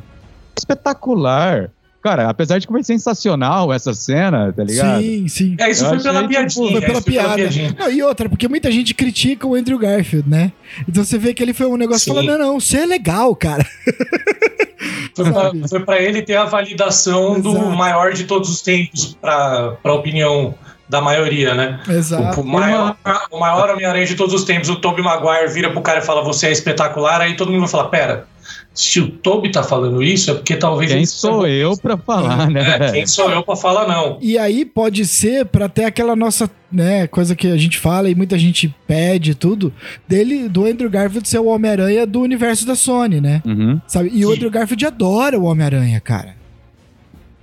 espetacular. 0.57 1.71
Cara, 2.07 2.29
apesar 2.31 2.61
de 2.61 2.69
que 2.69 2.73
foi 2.73 2.85
sensacional 2.85 3.73
essa 3.73 3.93
cena, 3.93 4.53
tá 4.53 4.63
ligado? 4.63 5.03
Sim, 5.03 5.27
sim. 5.27 5.57
É, 5.59 5.69
isso 5.69 5.85
Eu 5.85 5.89
foi 5.89 5.99
pela 5.99 6.21
tipo, 6.21 6.29
piadinha. 6.29 6.71
Foi 6.71 6.79
é, 6.81 6.87
pela 6.87 6.99
isso 6.99 7.05
piada. 7.05 7.35
piadinha. 7.35 7.77
Não, 7.77 7.91
e 7.91 8.01
outra, 8.01 8.29
porque 8.29 8.47
muita 8.47 8.71
gente 8.71 8.95
critica 8.95 9.45
o 9.45 9.57
Andrew 9.57 9.77
Garfield, 9.77 10.31
né? 10.31 10.53
Então 10.89 11.03
você 11.03 11.19
vê 11.19 11.35
que 11.35 11.43
ele 11.43 11.53
foi 11.53 11.67
um 11.67 11.77
negócio 11.77 12.15
falando, 12.15 12.29
não, 12.29 12.39
não, 12.39 12.61
você 12.61 12.79
é 12.79 12.87
legal, 12.87 13.35
cara. 13.35 13.67
Foi 15.69 15.81
pra 15.81 16.01
ele 16.01 16.23
ter 16.23 16.37
a 16.37 16.45
validação 16.45 17.41
do 17.41 17.51
Exato. 17.51 17.71
maior 17.71 18.13
de 18.13 18.25
todos 18.25 18.51
os 18.51 18.61
tempos 18.61 19.17
pra, 19.21 19.73
pra 19.83 19.95
opinião 19.95 20.55
da 20.89 21.01
maioria, 21.01 21.55
né? 21.55 21.81
Exato. 21.89 22.41
O, 22.41 22.45
o 22.45 22.47
maior, 22.47 22.97
o 23.31 23.41
maior 23.41 23.71
Homem-Aranha 23.71 24.07
de 24.07 24.15
todos 24.15 24.35
os 24.35 24.45
tempos, 24.45 24.69
o 24.69 24.77
Tobey 24.77 25.03
Maguire 25.05 25.53
vira 25.53 25.71
pro 25.71 25.81
cara 25.81 25.99
e 25.99 26.03
fala, 26.03 26.23
você 26.23 26.47
é 26.47 26.53
espetacular, 26.53 27.21
aí 27.21 27.35
todo 27.37 27.51
mundo 27.51 27.61
vai 27.61 27.69
falar, 27.69 27.85
pera, 27.89 28.27
se 28.73 29.01
o 29.01 29.11
Tobey 29.11 29.51
tá 29.51 29.63
falando 29.63 30.03
isso, 30.03 30.31
é 30.31 30.35
porque 30.35 30.55
talvez... 30.55 30.93
Quem 30.93 31.05
sou 31.07 31.43
seja- 31.43 31.55
eu 31.55 31.77
pra 31.77 31.97
falar, 31.97 32.49
né? 32.51 32.77
É, 32.81 32.93
quem 32.93 33.07
sou 33.07 33.31
eu 33.31 33.43
pra 33.43 33.57
falar 33.57 33.89
não? 33.89 34.19
E 34.21 34.39
aí 34.39 34.65
pode 34.65 35.05
ser 35.07 35.47
pra 35.47 35.69
ter 35.69 35.85
aquela 35.85 36.15
nossa, 36.15 36.49
né, 36.71 37.07
coisa 37.09 37.35
que 37.35 37.49
a 37.49 37.57
gente 37.57 37.79
fala 37.79 38.09
e 38.09 38.15
muita 38.15 38.39
gente 38.39 38.73
pede 38.87 39.33
e 39.33 39.35
tudo, 39.35 39.73
dele, 40.07 40.49
do 40.49 40.67
Andrew 40.67 40.89
Garfield 40.91 41.29
ser 41.29 41.39
o 41.39 41.47
Homem-Aranha 41.47 42.07
do 42.07 42.21
universo 42.21 42.67
da 42.67 42.77
Sony, 42.77 43.21
né? 43.21 43.43
Uhum. 43.45 43.81
Sabe? 43.89 44.11
E 44.13 44.25
o 44.25 44.29
Sim. 44.29 44.35
Andrew 44.37 44.51
Garfield 44.51 44.87
adora 44.87 45.39
o 45.39 45.45
Homem-Aranha, 45.45 45.99
cara. 46.01 46.37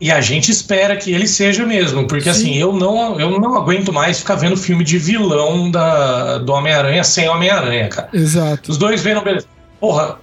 E 0.02 0.12
a 0.12 0.20
gente 0.20 0.52
espera 0.52 0.98
que 0.98 1.14
ele 1.14 1.28
seja 1.28 1.66
mesmo, 1.66 2.06
porque 2.08 2.26
Sim. 2.26 2.30
assim, 2.30 2.58
eu 2.58 2.74
não, 2.74 3.20
eu 3.20 3.40
não 3.40 3.56
aguento 3.56 3.94
mais 3.94 4.20
ficar 4.20 4.36
vendo 4.36 4.58
filme 4.58 4.84
de 4.84 4.98
vilão 4.98 5.72
da, 5.72 6.40
do 6.40 6.52
Homem-Aranha 6.52 7.04
sem 7.04 7.30
Homem-Aranha, 7.30 7.88
cara. 7.88 8.10
Exato. 8.12 8.70
Os 8.72 8.78
dois 8.78 9.00
Venom, 9.02 9.24
beleza. 9.24 9.46
Porra, 9.80 10.18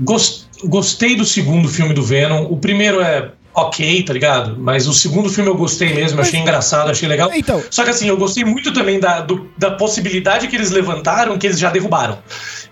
gos- 0.00 0.46
gostei 0.64 1.14
do 1.14 1.24
segundo 1.24 1.68
filme 1.68 1.92
do 1.92 2.02
Venom. 2.02 2.44
O 2.46 2.56
primeiro 2.56 3.00
é 3.02 3.30
ok, 3.54 4.02
tá 4.04 4.14
ligado? 4.14 4.56
Mas 4.58 4.88
o 4.88 4.94
segundo 4.94 5.28
filme 5.28 5.50
eu 5.50 5.54
gostei 5.56 5.92
mesmo, 5.92 6.16
Mas- 6.16 6.28
achei 6.28 6.40
engraçado, 6.40 6.90
achei 6.90 7.06
legal. 7.06 7.30
Então, 7.34 7.62
Só 7.70 7.84
que 7.84 7.90
assim, 7.90 8.08
eu 8.08 8.16
gostei 8.16 8.44
muito 8.46 8.72
também 8.72 8.98
da, 8.98 9.20
do- 9.20 9.46
da 9.58 9.72
possibilidade 9.72 10.48
que 10.48 10.56
eles 10.56 10.70
levantaram, 10.70 11.36
que 11.36 11.46
eles 11.46 11.58
já 11.58 11.68
derrubaram. 11.70 12.18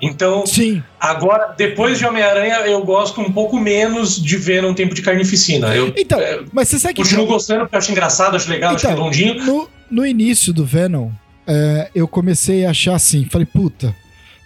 Então, 0.01 0.47
sim. 0.47 0.83
agora, 0.99 1.55
depois 1.57 1.99
de 1.99 2.07
Homem-Aranha, 2.07 2.57
eu 2.67 2.83
gosto 2.85 3.21
um 3.21 3.31
pouco 3.31 3.59
menos 3.59 4.21
de 4.21 4.37
Venom 4.37 4.73
Tempo 4.73 4.95
de 4.95 5.03
Carnificina. 5.03 5.75
Eu 5.75 5.93
Então, 5.97 6.19
é, 6.19 6.41
mas 6.53 6.69
você 6.69 6.79
sabe 6.79 6.95
que 6.95 7.03
continuo 7.03 7.27
gostando, 7.27 7.61
porque 7.61 7.75
eu 7.75 7.79
acho 7.79 7.91
engraçado, 7.91 8.37
acho 8.37 8.49
legal, 8.49 8.75
acho 8.75 8.87
Então, 8.87 8.97
redondinho. 8.97 9.45
no, 9.45 9.69
no 9.91 10.07
início 10.07 10.53
do 10.53 10.65
Venom, 10.65 11.11
é, 11.47 11.91
eu 11.95 12.09
comecei 12.09 12.65
a 12.65 12.71
achar 12.71 12.95
assim, 12.95 13.27
falei, 13.31 13.47
puta, 13.47 13.95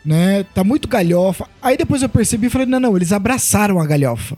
né, 0.04 0.44
tá 0.54 0.64
muito 0.64 0.88
galhofa. 0.88 1.46
Aí 1.62 1.76
depois 1.76 2.02
eu 2.02 2.08
percebi 2.08 2.48
e 2.48 2.50
falei, 2.50 2.66
não, 2.66 2.80
não, 2.80 2.96
eles 2.96 3.12
abraçaram 3.12 3.80
a 3.80 3.86
galhofa, 3.86 4.36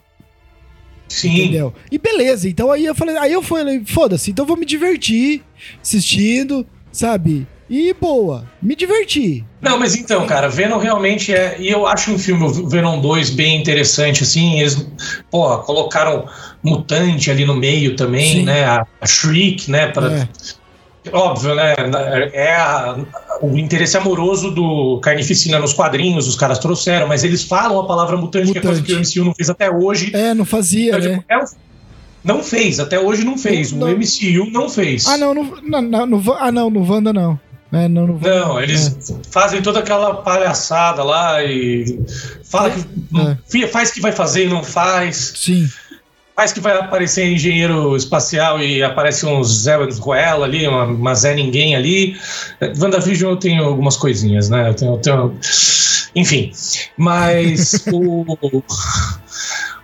Sim. 1.08 1.34
entendeu? 1.34 1.72
E 1.90 1.98
beleza, 1.98 2.48
então 2.48 2.70
aí 2.70 2.84
eu 2.84 2.94
falei, 2.94 3.16
aí 3.16 3.32
eu 3.32 3.42
falei, 3.42 3.82
foda-se, 3.86 4.30
então 4.30 4.42
eu 4.42 4.48
vou 4.48 4.56
me 4.56 4.66
divertir 4.66 5.42
assistindo, 5.80 6.66
sabe? 6.92 7.46
E 7.68 7.92
boa, 8.00 8.44
me 8.62 8.76
diverti. 8.76 9.44
Não, 9.60 9.76
mas 9.78 9.96
então, 9.96 10.24
cara, 10.26 10.48
Venom 10.48 10.78
realmente 10.78 11.34
é. 11.34 11.56
E 11.58 11.68
eu 11.68 11.86
acho 11.86 12.12
um 12.12 12.18
filme, 12.18 12.44
o 12.44 12.68
Venom 12.68 13.00
2, 13.00 13.30
bem 13.30 13.60
interessante, 13.60 14.22
assim. 14.22 14.60
Eles, 14.60 14.86
porra, 15.30 15.58
colocaram 15.58 16.26
mutante 16.62 17.30
ali 17.30 17.44
no 17.44 17.56
meio 17.56 17.96
também, 17.96 18.34
Sim. 18.34 18.44
né? 18.44 18.64
A, 18.64 18.86
a 19.00 19.06
Shriek, 19.06 19.68
né? 19.70 19.88
Pra, 19.88 20.12
É. 20.12 20.28
Óbvio, 21.12 21.54
né? 21.54 21.74
É 22.32 22.54
a- 22.56 22.96
o 23.40 23.56
interesse 23.56 23.96
amoroso 23.96 24.50
do 24.50 24.98
Carnificina 25.00 25.58
nos 25.58 25.72
quadrinhos, 25.72 26.26
os 26.26 26.34
caras 26.34 26.58
trouxeram, 26.58 27.06
mas 27.06 27.22
eles 27.22 27.44
falam 27.44 27.78
a 27.78 27.86
palavra 27.86 28.16
mutante, 28.16 28.50
que 28.52 28.58
é 28.58 28.60
coisa 28.60 28.82
que 28.82 28.92
o 28.92 28.96
Mutante. 28.98 29.16
MCU 29.18 29.24
não 29.24 29.34
fez 29.34 29.48
até 29.50 29.70
hoje. 29.70 30.10
É, 30.14 30.34
não 30.34 30.44
fazia, 30.44 30.96
Então, 30.96 31.00
né? 31.10 31.16
tipo, 31.18 31.24
é 31.28 31.38
um- 31.38 31.44
não 32.24 32.42
fez, 32.42 32.80
até 32.80 32.98
hoje 32.98 33.22
não 33.24 33.38
fez. 33.38 33.70
Não- 33.70 33.86
O 33.86 33.90
MCU 33.90 34.50
não 34.50 34.68
fez. 34.68 35.06
Ah, 35.06 35.16
não, 35.16 35.32
no, 35.32 36.06
no, 36.06 36.18
Va- 36.18 36.38
ah, 36.40 36.50
não, 36.50 36.68
no 36.70 36.82
Wanda 36.92 37.12
não. 37.12 37.38
É, 37.72 37.88
não, 37.88 38.06
no 38.06 38.14
Wanda, 38.14 38.40
Não, 38.40 38.60
eles 38.60 38.96
fazem 39.30 39.60
toda 39.60 39.80
aquela 39.80 40.14
palhaçada 40.14 41.02
lá 41.02 41.42
e 41.42 41.98
fala 42.44 42.70
que 42.70 43.62
É. 43.62 43.66
faz 43.66 43.90
que 43.90 44.00
vai 44.00 44.12
fazer 44.12 44.44
e 44.46 44.48
não 44.48 44.62
faz, 44.62 45.32
Sim. 45.36 45.68
faz 46.36 46.52
que 46.52 46.60
vai 46.60 46.78
aparecer 46.78 47.26
engenheiro 47.26 47.96
espacial 47.96 48.60
e 48.62 48.82
aparece 48.84 49.26
um 49.26 49.42
Zé 49.42 49.76
Ruela 49.76 50.46
ali, 50.46 50.66
uma, 50.68 50.84
uma 50.84 51.14
Zé 51.14 51.34
Ninguém 51.34 51.74
ali. 51.74 52.16
WandaVision 52.78 53.30
eu 53.32 53.36
tenho 53.36 53.64
algumas 53.64 53.96
coisinhas, 53.96 54.48
né? 54.48 54.68
Eu 54.68 54.74
tenho, 54.74 54.92
eu 54.94 54.98
tenho- 54.98 55.36
Enfim, 56.14 56.52
mas 56.96 57.84
o 57.92 58.24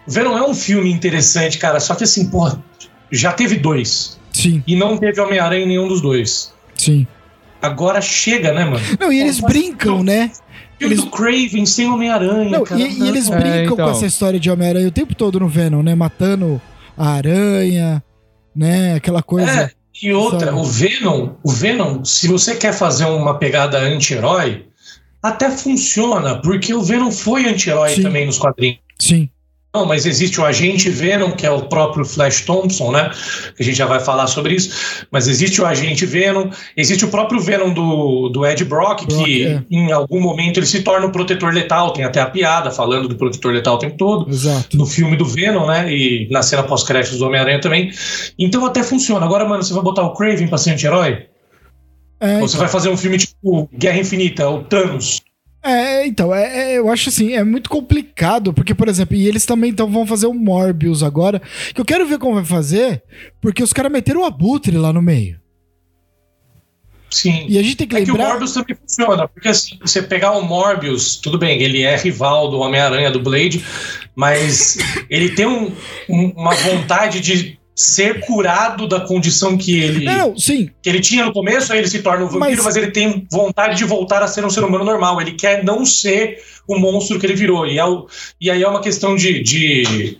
Venom 0.07 0.37
é 0.39 0.43
um 0.49 0.55
filme 0.55 0.91
interessante, 0.91 1.59
cara, 1.59 1.81
só 1.81 1.95
que 1.95 2.05
assim, 2.05 2.29
porra, 2.31 2.63
já 3.11 3.33
teve 3.33 3.57
dois 3.57 4.19
Sim, 4.33 4.63
e 4.67 4.75
não 4.77 4.97
teve 4.97 5.21
Homem-Aranha 5.21 5.65
em 5.65 5.69
nenhum 5.69 5.89
dos 5.89 6.01
dois. 6.01 6.53
sim. 6.77 7.07
Agora 7.63 8.01
chega, 8.01 8.53
né, 8.53 8.65
mano? 8.65 8.81
Não, 8.99 9.13
e 9.13 9.21
eles 9.21 9.41
Mas- 9.41 9.53
brincam, 9.53 10.03
né? 10.03 10.31
Filme 10.79 10.95
Eles- 10.97 11.05
do 11.05 11.11
Craven 11.11 11.65
sem 11.65 11.89
Homem-Aranha, 11.89 12.61
e, 12.77 13.03
e 13.05 13.09
eles 13.09 13.31
É, 13.31 13.39
brincam 13.39 13.75
então. 13.75 13.77
com 13.87 13.91
essa 13.93 14.05
história 14.05 14.41
de 14.41 14.51
Homem-Aranha 14.51 14.89
o 14.89 14.91
tempo 14.91 15.15
todo 15.15 15.39
no 15.39 15.47
Venom, 15.47 15.81
né? 15.83 15.95
Matando 15.95 16.61
a 16.99 17.11
aranha, 17.11 18.03
né? 18.55 18.95
Aquela 18.95 19.23
coisa. 19.23 19.49
É, 19.49 19.71
e 20.03 20.13
outra, 20.13 20.47
Sabe? 20.47 20.59
o 20.59 20.65
Venom, 20.65 21.29
o 21.45 21.53
Venom, 21.53 22.05
se 22.05 22.27
você 22.27 22.57
quer 22.57 22.73
fazer 22.73 23.05
uma 23.05 23.39
pegada 23.39 23.79
anti-herói, 23.79 24.67
até 25.23 25.51
funciona, 25.51 26.41
porque 26.43 26.75
o 26.75 26.83
Venom 26.83 27.13
foi 27.13 27.47
anti-herói 27.49 28.01
também 28.03 28.27
nos 28.27 28.39
quadrinhos. 28.39 28.79
Sim. 28.99 29.29
Não, 29.75 29.87
mas 29.87 30.05
existe 30.05 30.39
o 30.39 30.45
agente 30.45 30.91
Venom, 30.91 31.31
que 31.31 31.47
é 31.47 31.51
o 31.51 31.63
próprio 31.63 32.05
Flash 32.05 32.43
Thompson, 32.43 32.93
né? 32.93 33.11
Que 33.57 33.63
a 33.63 33.65
gente 33.65 33.77
já 33.77 33.87
vai 33.87 34.01
falar 34.01 34.27
sobre 34.27 34.55
isso. 34.55 35.07
Mas 35.11 35.27
existe 35.27 35.63
o 35.63 35.67
agente 35.67 36.05
Venom, 36.05 36.51
existe 36.77 37.07
o 37.07 37.09
próprio 37.09 37.41
Venom 37.41 37.73
do, 37.73 38.29
do 38.29 38.45
Ed 38.45 38.63
Brock, 38.67 39.07
que 39.07 39.47
é. 39.47 39.63
em 39.71 39.91
algum 39.91 40.21
momento 40.21 40.59
ele 40.59 40.67
se 40.67 40.83
torna 40.83 41.07
o 41.07 41.11
protetor 41.11 41.55
letal. 41.55 41.95
Tem 41.95 42.05
até 42.05 42.21
a 42.21 42.27
piada 42.27 42.71
falando 42.71 43.09
do 43.09 43.17
protetor 43.17 43.55
letal 43.55 43.77
o 43.77 43.79
tempo 43.79 43.97
todo 43.97 44.31
Exato. 44.31 44.77
no 44.77 44.85
filme 44.85 45.17
do 45.17 45.25
Venom, 45.25 45.67
né? 45.67 45.91
E 45.91 46.29
na 46.31 46.43
cena 46.43 46.63
pós-créditos 46.63 47.19
do 47.19 47.25
Homem-Aranha 47.25 47.61
também. 47.61 47.91
Então 48.39 48.67
até 48.67 48.83
funciona. 48.83 49.25
Agora, 49.25 49.49
mano, 49.49 49.63
você 49.63 49.73
vai 49.73 49.83
botar 49.83 50.03
o 50.03 50.13
Craven 50.13 50.49
pra 50.49 50.59
ser 50.59 50.73
anti-herói? 50.73 51.29
É, 52.21 52.43
Ou 52.43 52.47
você 52.47 52.59
vai 52.59 52.69
fazer 52.69 52.91
um 52.91 52.97
filme 52.97 53.17
tipo 53.17 53.71
Guerra 53.73 53.99
Infinita, 53.99 54.49
o 54.51 54.63
Thanos? 54.65 55.23
É, 55.63 56.07
então, 56.07 56.35
é, 56.35 56.73
é, 56.73 56.79
eu 56.79 56.89
acho 56.91 57.09
assim, 57.09 57.33
é 57.35 57.45
muito 57.45 57.71
complicado, 57.71 58.53
porque, 58.53 58.75
por 58.75 58.89
exemplo, 58.89 59.17
e 59.17 59.27
eles 59.27 59.45
também 59.47 59.71
então, 59.71 59.89
vão 59.91 60.07
fazer 60.07 60.27
o 60.27 60.35
Morbius 60.35 61.03
agora, 61.03 61.41
que 61.75 61.81
eu 61.81 61.85
quero 61.85 62.07
ver 62.07 62.19
como 62.19 62.35
vai 62.35 62.45
fazer, 62.45 63.03
porque 63.41 63.63
os 63.63 63.73
caras 63.73 63.93
meteram 63.93 64.23
o 64.23 64.25
Abutre 64.25 64.77
lá 64.77 64.93
no 64.93 65.01
meio. 65.03 65.41
Sim. 67.11 67.45
E 67.47 67.59
a 67.59 67.63
gente 67.63 67.77
tem 67.77 67.87
que 67.87 67.95
É 67.95 68.05
que 68.05 68.11
o 68.11 68.15
lembrar. 68.15 68.31
Morbius 68.31 68.55
também 68.55 68.75
funciona, 68.75 69.29
porque 69.29 69.49
assim, 69.49 69.79
você 69.83 70.03
pegar 70.03 70.33
o 70.33 70.43
Morbius, 70.43 71.17
tudo 71.17 71.39
bem, 71.39 71.61
ele 71.63 71.83
é 71.83 71.95
rival 71.97 72.51
do 72.51 72.59
Homem-Aranha 72.59 73.11
do 73.11 73.21
Blade, 73.21 73.63
mas 74.17 74.79
ele 75.11 75.29
tem 75.35 75.45
um- 75.47 75.71
um- 76.09 76.31
uma 76.35 76.55
vontade 76.55 77.21
de 77.21 77.59
ser 77.75 78.21
curado 78.21 78.87
da 78.87 79.01
condição 79.01 79.57
que 79.57 79.81
ele, 79.81 80.05
Não, 80.05 80.29
não, 80.29 80.39
sim, 80.39 80.69
que 80.83 80.89
ele 80.89 81.01
tinha 81.01 81.25
no 81.25 81.33
começo, 81.33 81.73
aí 81.73 81.79
ele 81.79 81.89
se 81.89 82.03
torna 82.03 82.25
um 82.25 82.29
vampiro, 82.29 82.41
Mas- 82.63 82.65
mas... 82.65 82.77
ele 82.77 82.91
tem 82.91 83.27
vontade 83.31 83.77
de 83.77 83.85
voltar 83.85 84.23
a 84.23 84.29
ser 84.29 84.45
um 84.45 84.51
ser 84.51 84.63
humano 84.63 84.85
normal. 84.85 85.21
Ele 85.21 85.33
quer 85.33 85.65
não 85.65 85.85
ser 85.87 86.39
o 86.69 86.79
monstro 86.79 87.19
que 87.19 87.27
ele 87.27 87.35
virou. 87.35 87.67
E, 87.67 87.79
é 87.79 87.85
o- 87.85 88.07
e 88.41 88.51
aí 88.51 88.63
é 88.63 88.69
uma 88.69 88.81
questão 88.81 89.17
de. 89.17 89.43
de, 89.43 90.19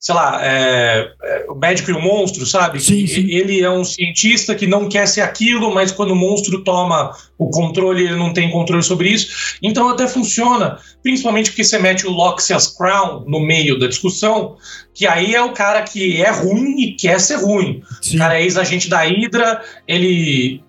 sei 0.00 0.14
lá, 0.14 0.40
é, 0.42 1.12
é, 1.22 1.46
o 1.50 1.54
médico 1.54 1.90
e 1.90 1.92
o 1.92 2.00
monstro, 2.00 2.46
sabe? 2.46 2.80
Sim, 2.80 3.06
sim. 3.06 3.26
Ele 3.28 3.60
é 3.60 3.70
um 3.70 3.84
cientista 3.84 4.54
que 4.54 4.66
não 4.66 4.88
quer 4.88 5.06
ser 5.06 5.20
aquilo, 5.20 5.74
mas 5.74 5.92
quando 5.92 6.12
o 6.12 6.16
monstro 6.16 6.64
toma 6.64 7.14
o 7.36 7.50
controle, 7.50 8.04
ele 8.04 8.16
não 8.16 8.32
tem 8.32 8.50
controle 8.50 8.82
sobre 8.82 9.10
isso. 9.10 9.58
Então 9.62 9.90
até 9.90 10.08
funciona, 10.08 10.78
principalmente 11.02 11.50
porque 11.50 11.62
você 11.62 11.78
mete 11.78 12.06
o 12.06 12.10
Loxias 12.10 12.68
Crown 12.68 13.24
no 13.26 13.40
meio 13.40 13.78
da 13.78 13.88
discussão, 13.88 14.56
que 14.94 15.06
aí 15.06 15.34
é 15.34 15.42
o 15.42 15.52
cara 15.52 15.82
que 15.82 16.22
é 16.22 16.30
ruim 16.30 16.80
e 16.80 16.92
quer 16.94 17.20
ser 17.20 17.36
ruim. 17.36 17.82
Sim. 18.00 18.16
O 18.16 18.18
cara 18.20 18.38
é 18.38 18.42
ex-agente 18.42 18.88
da 18.88 19.02
Hydra, 19.02 19.62
ele, 19.86 20.62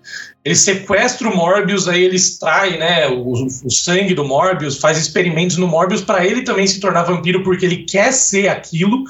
ele 0.44 0.56
sequestra 0.56 1.28
o 1.28 1.36
Morbius, 1.36 1.86
aí 1.86 2.02
ele 2.02 2.16
extrai 2.16 2.76
né, 2.76 3.08
o, 3.08 3.30
o 3.46 3.70
sangue 3.70 4.12
do 4.14 4.24
Morbius, 4.24 4.78
faz 4.78 4.98
experimentos 4.98 5.56
no 5.56 5.68
Morbius 5.68 6.00
para 6.02 6.26
ele 6.26 6.42
também 6.42 6.66
se 6.66 6.80
tornar 6.80 7.04
vampiro, 7.04 7.42
porque 7.44 7.64
ele 7.64 7.84
quer 7.84 8.12
ser 8.12 8.48
aquilo. 8.48 9.04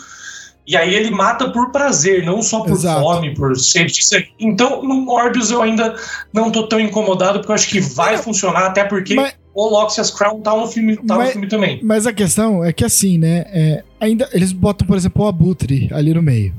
E 0.66 0.76
aí 0.76 0.94
ele 0.94 1.10
mata 1.10 1.50
por 1.50 1.72
prazer, 1.72 2.24
não 2.24 2.40
só 2.40 2.60
por 2.60 2.72
Exato. 2.72 3.00
fome, 3.00 3.34
por 3.34 3.56
sede 3.56 3.94
de 3.94 4.04
sangue. 4.06 4.28
Então, 4.38 4.82
no 4.82 4.94
Morbius 4.94 5.50
eu 5.50 5.60
ainda 5.60 5.96
não 6.32 6.52
tô 6.52 6.68
tão 6.68 6.78
incomodado, 6.78 7.38
porque 7.40 7.50
eu 7.50 7.54
acho 7.56 7.68
que 7.68 7.80
vai 7.80 8.16
funcionar, 8.16 8.66
até 8.66 8.84
porque 8.84 9.14
Mas- 9.14 9.34
o 9.54 9.68
Loxias 9.68 10.10
Crown 10.10 10.40
tá 10.40 10.54
no 10.56 10.68
filme, 10.68 10.96
tá 10.98 11.16
Mas- 11.16 11.26
no 11.28 11.32
filme 11.32 11.48
também. 11.48 11.80
Mas 11.82 12.06
a 12.06 12.12
questão 12.12 12.62
é 12.64 12.72
que 12.72 12.84
assim, 12.84 13.18
né? 13.18 13.44
é, 13.48 13.82
ainda 13.98 14.28
eles 14.32 14.52
botam, 14.52 14.86
por 14.86 14.96
exemplo, 14.96 15.24
o 15.24 15.26
Abutre 15.28 15.88
ali 15.92 16.14
no 16.14 16.22
meio. 16.22 16.54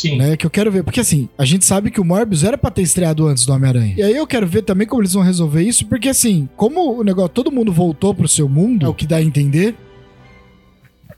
Sim. 0.00 0.16
né? 0.16 0.36
Que 0.36 0.46
eu 0.46 0.50
quero 0.50 0.70
ver. 0.70 0.82
Porque 0.82 1.00
assim, 1.00 1.28
a 1.36 1.44
gente 1.44 1.64
sabe 1.64 1.90
que 1.90 2.00
o 2.00 2.04
Morbius 2.04 2.44
era 2.44 2.56
pra 2.56 2.70
ter 2.70 2.82
estreado 2.82 3.26
antes 3.26 3.44
do 3.44 3.52
Homem-Aranha. 3.52 3.94
E 3.96 4.02
aí 4.02 4.16
eu 4.16 4.26
quero 4.26 4.46
ver 4.46 4.62
também 4.62 4.86
como 4.86 5.02
eles 5.02 5.12
vão 5.12 5.22
resolver 5.22 5.62
isso, 5.62 5.86
porque 5.86 6.08
assim, 6.08 6.48
como 6.56 6.98
o 7.00 7.04
negócio, 7.04 7.30
todo 7.30 7.52
mundo 7.52 7.72
voltou 7.72 8.14
pro 8.14 8.28
seu 8.28 8.48
mundo, 8.48 8.86
é 8.86 8.88
o 8.88 8.94
que 8.94 9.06
dá 9.06 9.16
a 9.16 9.22
entender. 9.22 9.74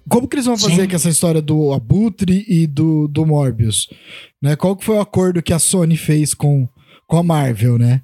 Como 0.08 0.26
que 0.26 0.34
eles 0.34 0.46
vão 0.46 0.58
fazer 0.58 0.82
Sim. 0.82 0.88
com 0.88 0.96
essa 0.96 1.08
história 1.08 1.40
do 1.40 1.72
Abutre 1.72 2.44
e 2.48 2.66
do, 2.66 3.06
do 3.06 3.24
Morbius? 3.24 3.88
Né? 4.42 4.56
Qual 4.56 4.74
que 4.74 4.84
foi 4.84 4.96
o 4.96 5.00
acordo 5.00 5.42
que 5.42 5.52
a 5.52 5.58
Sony 5.58 5.96
fez 5.96 6.34
com, 6.34 6.68
com 7.06 7.16
a 7.16 7.22
Marvel, 7.22 7.78
né? 7.78 8.02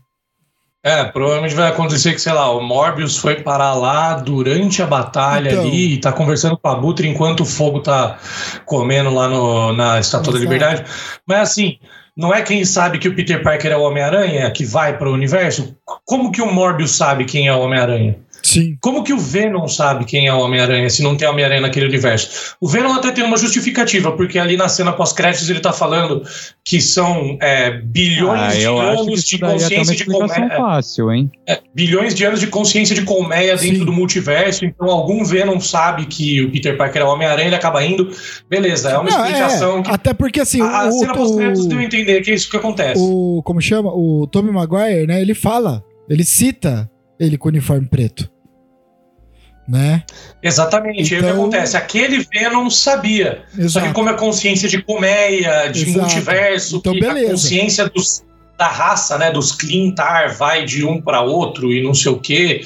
É, 0.87 1.03
provavelmente 1.03 1.53
vai 1.53 1.67
acontecer 1.67 2.13
que, 2.13 2.21
sei 2.21 2.33
lá, 2.33 2.49
o 2.49 2.63
Morbius 2.63 3.17
foi 3.17 3.43
parar 3.43 3.75
lá 3.75 4.15
durante 4.15 4.81
a 4.81 4.87
batalha 4.87 5.51
Então. 5.51 5.65
ali 5.65 5.95
e 5.95 5.99
tá 5.99 6.13
conversando 6.13 6.57
com 6.57 6.69
a 6.69 6.73
Abutre 6.75 7.09
enquanto 7.09 7.41
o 7.41 7.45
fogo 7.45 7.81
tá 7.81 8.19
comendo 8.65 9.13
lá 9.13 9.27
no, 9.27 9.73
na 9.73 9.99
Estátua 9.99 10.33
da. 10.33 10.39
Liberdade. 10.39 10.85
Mas 11.27 11.41
assim, 11.41 11.79
não 12.17 12.33
é 12.33 12.41
quem 12.41 12.65
sabe 12.65 13.01
que 13.01 13.09
o 13.09 13.17
Peter 13.17 13.43
Parker 13.43 13.73
é 13.73 13.77
o 13.77 13.83
Homem-Aranha 13.83 14.49
que 14.53 14.65
vai 14.65 14.97
para 14.97 15.11
o 15.11 15.13
universo? 15.13 15.77
Como 16.05 16.31
que 16.31 16.41
o 16.41 16.53
Morbius 16.53 16.93
sabe 16.93 17.25
quem 17.25 17.49
é 17.49 17.53
o 17.53 17.59
Homem-Aranha? 17.63 18.19
Sim. 18.47 18.77
Como 18.81 19.03
que 19.03 19.13
o 19.13 19.19
Venom 19.19 19.67
sabe 19.67 20.05
quem 20.05 20.29
é 20.29 20.33
o 20.33 20.39
Homem-Aranha 20.39 20.89
se 20.89 21.03
não 21.03 21.17
tem 21.17 21.27
Homem-Aranha 21.29 21.61
naquele 21.63 21.87
universo? 21.87 22.55
O 22.61 22.69
Venom 22.69 22.93
até 22.93 23.11
tem 23.11 23.25
uma 23.25 23.37
justificativa, 23.37 24.13
porque 24.13 24.39
ali 24.39 24.57
na 24.57 24.69
cena 24.69 24.93
pós-créditos 24.93 25.51
ele 25.51 25.59
tá 25.61 25.73
falando 25.73 26.23
que 26.65 26.81
são 26.81 27.37
é, 27.43 27.71
bilhões 27.73 28.41
Ah, 28.41 28.49
de 28.57 28.65
anos 28.65 29.25
de 29.25 29.37
é 29.37 29.39
consciência 29.39 29.95
de 29.97 30.03
explicação 30.03 30.37
colmeia. 30.37 30.57
fácil, 30.61 31.13
hein? 31.13 31.31
É, 31.49 31.61
bilhões 31.75 32.15
de 32.15 32.25
anos 32.25 32.39
de 32.39 32.47
consciência 32.47 32.95
de 32.95 33.03
colmeia 33.03 33.57
dentro 33.57 33.79
Sim. 33.79 33.85
do 33.85 33.93
multiverso, 33.93 34.65
então 34.65 34.89
algum 34.89 35.25
Venom 35.25 35.59
sabe 35.59 36.07
que 36.07 36.41
o 36.43 36.53
Peter 36.53 36.77
Parker 36.77 37.03
é 37.03 37.05
o 37.05 37.09
Homem-Aranha, 37.09 37.49
ele 37.49 37.57
acaba 37.57 37.85
indo. 37.85 38.11
Beleza, 38.49 38.91
é 38.91 38.99
uma 38.99 39.11
Não, 39.11 39.25
explicação 39.27 39.83
que. 39.83 39.91
Até 39.91 40.15
porque 40.15 40.41
assim, 40.41 40.61
A, 40.63 40.83
a 40.83 40.89
o, 40.89 40.93
cena 40.93 41.15
pós-créditos 41.15 41.67
deu 41.67 41.79
a 41.79 41.83
entender 41.85 42.21
que 42.23 42.31
é 42.31 42.35
isso 42.35 42.49
que 42.49 42.57
acontece. 42.57 43.01
o. 43.01 43.43
Como 43.45 43.61
chama? 43.61 43.91
O 43.93 44.27
Tobey 44.29 44.53
Maguire, 44.53 45.07
né? 45.07 45.21
Ele 45.21 45.35
fala, 45.35 45.83
ele 46.09 46.25
cita 46.25 46.89
ele 47.19 47.39
com 47.39 47.49
o 47.49 47.51
uniforme 47.51 47.87
preto. 47.89 48.31
Né? 49.69 50.03
Exatamente, 50.43 51.13
aí 51.15 51.21
o 51.21 51.25
que 51.25 51.29
Então- 51.31 51.43
acontece? 51.43 51.77
Aquele 51.77 52.25
Venom 52.33 52.71
sabia. 52.71 53.43
Só 53.51 53.57
que 53.57 53.63
Exato. 53.63 53.93
como 53.95 54.09
é 54.11 54.15
consciência 54.15 54.69
de 54.69 54.81
colmeia, 54.81 55.69
de 55.69 55.83
Exato. 55.83 55.99
multiverso, 55.99 56.77
Então, 56.77 56.93
beleza. 56.95 57.27
a 57.27 57.31
consciência 57.33 57.89
dos, 57.89 58.23
da 58.57 58.69
raça, 58.69 59.19
né, 59.19 59.31
dos 59.33 59.51
Clintar 59.53 60.37
vai 60.37 60.65
de 60.65 60.85
um 60.85 61.01
para 61.01 61.21
outro 61.21 61.73
e 61.73 61.83
não 61.83 61.95
sei 61.95 62.13
o 62.13 62.19
quê, 62.19 62.61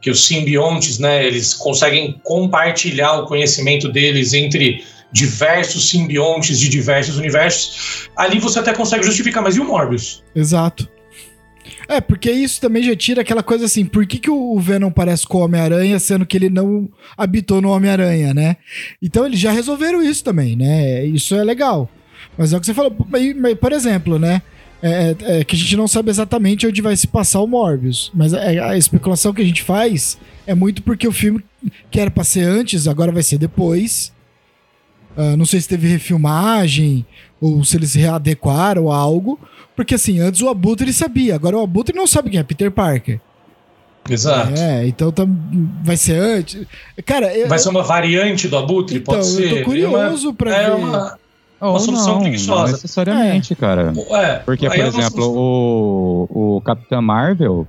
que 0.00 0.10
os 0.10 0.26
simbiontes, 0.26 0.98
né, 0.98 1.24
eles 1.24 1.54
conseguem 1.54 2.20
compartilhar 2.24 3.12
o 3.20 3.26
conhecimento 3.26 3.88
deles 3.88 4.32
entre 4.34 4.82
diversos 5.12 5.88
simbiontes 5.88 6.58
de 6.58 6.68
diversos 6.68 7.16
universos. 7.16 8.08
Ali 8.16 8.38
você 8.38 8.58
até 8.58 8.72
consegue 8.74 9.04
justificar, 9.04 9.42
mas 9.42 9.56
e 9.56 9.60
o 9.60 9.64
Morbius? 9.64 10.22
Exato. 10.34 10.88
É, 11.90 12.00
porque 12.00 12.30
isso 12.30 12.60
também 12.60 12.84
já 12.84 12.94
tira 12.94 13.22
aquela 13.22 13.42
coisa 13.42 13.64
assim, 13.64 13.84
por 13.84 14.06
que, 14.06 14.16
que 14.16 14.30
o 14.30 14.56
Venom 14.60 14.92
parece 14.92 15.26
com 15.26 15.38
o 15.38 15.40
Homem-Aranha, 15.40 15.98
sendo 15.98 16.24
que 16.24 16.36
ele 16.36 16.48
não 16.48 16.88
habitou 17.18 17.60
no 17.60 17.70
Homem-Aranha, 17.70 18.32
né? 18.32 18.58
Então 19.02 19.26
eles 19.26 19.40
já 19.40 19.50
resolveram 19.50 20.00
isso 20.00 20.22
também, 20.22 20.54
né? 20.54 21.04
Isso 21.04 21.34
é 21.34 21.42
legal. 21.42 21.90
Mas 22.38 22.52
é 22.52 22.56
o 22.56 22.60
que 22.60 22.66
você 22.66 22.74
falou, 22.74 22.96
por 23.60 23.72
exemplo, 23.72 24.20
né? 24.20 24.40
É, 24.80 25.16
é 25.22 25.44
que 25.44 25.56
a 25.56 25.58
gente 25.58 25.76
não 25.76 25.88
sabe 25.88 26.10
exatamente 26.10 26.64
onde 26.64 26.80
vai 26.80 26.96
se 26.96 27.08
passar 27.08 27.40
o 27.40 27.46
Morbius. 27.48 28.12
Mas 28.14 28.32
a, 28.34 28.70
a 28.70 28.78
especulação 28.78 29.34
que 29.34 29.42
a 29.42 29.44
gente 29.44 29.64
faz 29.64 30.16
é 30.46 30.54
muito 30.54 30.84
porque 30.84 31.08
o 31.08 31.12
filme 31.12 31.42
que 31.90 31.98
era 31.98 32.10
pra 32.10 32.22
ser 32.22 32.44
antes, 32.44 32.86
agora 32.86 33.10
vai 33.10 33.24
ser 33.24 33.36
depois. 33.36 34.12
Ah, 35.16 35.36
não 35.36 35.44
sei 35.44 35.60
se 35.60 35.68
teve 35.68 35.88
refilmagem 35.88 37.04
ou 37.40 37.62
se 37.64 37.76
eles 37.76 37.94
readequaram 37.94 38.90
algo. 38.90 39.38
Porque 39.76 39.94
assim, 39.94 40.20
antes 40.20 40.40
o 40.42 40.48
Abutre 40.48 40.92
sabia, 40.92 41.34
agora 41.34 41.56
o 41.56 41.62
Abutre 41.62 41.96
não 41.96 42.06
sabe 42.06 42.30
quem 42.30 42.38
é 42.40 42.42
Peter 42.42 42.70
Parker. 42.70 43.20
Exato. 44.08 44.52
É, 44.58 44.86
então 44.86 45.12
tam, 45.12 45.28
vai 45.84 45.96
ser 45.96 46.14
antes. 46.18 46.66
Cara, 47.04 47.34
eu, 47.36 47.48
Vai 47.48 47.58
ser 47.58 47.68
uma 47.68 47.82
variante 47.82 48.48
do 48.48 48.56
Abutre? 48.56 48.98
então, 48.98 49.14
pode 49.14 49.26
ser. 49.26 49.52
eu 49.52 49.58
tô 49.58 49.64
curioso 49.64 50.34
pra 50.34 50.54
é 50.54 50.70
ver. 50.70 50.76
uma, 50.76 51.18
Ou 51.60 51.78
solução 51.78 52.14
não, 52.14 52.20
preguiçosa. 52.22 52.62
não 52.64 52.72
necessariamente, 52.72 53.54
cara. 53.54 53.92
é, 54.12 54.36
Porque, 54.36 54.66
por 54.68 54.76
é 54.78 54.82
uma 54.82 54.88
exemplo, 54.88 55.22
solução- 55.22 55.36
o, 55.36 56.56
o 56.56 56.60
Capitão 56.62 57.02
Marvel, 57.02 57.68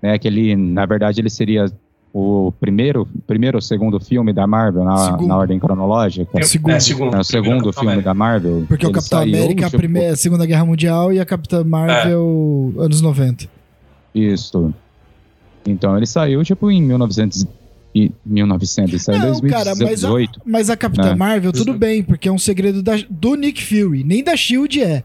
né, 0.00 0.18
que 0.18 0.28
ele, 0.28 0.54
na 0.56 0.86
verdade, 0.86 1.20
ele 1.20 1.30
seria 1.30 1.66
o 2.12 2.52
primeiro, 2.60 3.06
primeiro 3.26 3.56
ou 3.58 3.62
segundo 3.62 4.00
filme 4.00 4.32
da 4.32 4.46
Marvel 4.46 4.84
na, 4.84 5.16
na 5.18 5.36
ordem 5.36 5.58
cronológica. 5.60 6.42
segundo. 6.42 6.72
É, 6.72 6.80
segundo. 6.80 7.16
É 7.16 7.20
o 7.20 7.24
segundo 7.24 7.72
filme 7.72 8.02
da 8.02 8.12
Marvel. 8.12 8.64
Porque 8.66 8.86
o 8.86 8.90
Capitão 8.92 9.20
saiu, 9.20 9.34
América, 9.36 9.66
a, 9.66 9.68
tipo, 9.70 9.78
primeira, 9.78 10.12
a 10.12 10.16
Segunda 10.16 10.44
Guerra 10.44 10.64
Mundial 10.64 11.12
e 11.12 11.20
a 11.20 11.24
Capitã 11.24 11.62
Marvel, 11.62 12.74
É. 12.78 12.82
anos 12.84 13.00
90. 13.00 13.46
Isso. 14.14 14.74
Então 15.66 15.96
ele 15.96 16.06
saiu, 16.06 16.42
tipo, 16.42 16.70
em 16.70 16.82
1900 16.82 17.46
e 17.94 18.10
1900, 18.24 18.92
ele 18.92 18.98
saiu 19.02 19.16
em 19.18 19.20
Não, 19.20 19.40
cara, 19.50 19.70
mas 19.70 20.04
a, 20.04 20.08
2018. 20.08 20.40
mas 20.44 20.70
a 20.70 20.76
Capitã 20.76 21.10
É. 21.10 21.14
Marvel, 21.14 21.52
tudo 21.52 21.74
bem, 21.74 22.02
porque 22.02 22.28
é 22.28 22.32
um 22.32 22.38
segredo 22.38 22.82
da- 22.82 23.04
do 23.10 23.34
Nick 23.34 23.62
Fury. 23.62 24.02
Nem 24.04 24.22
da 24.22 24.36
Shield 24.36 24.80
é. 24.82 25.02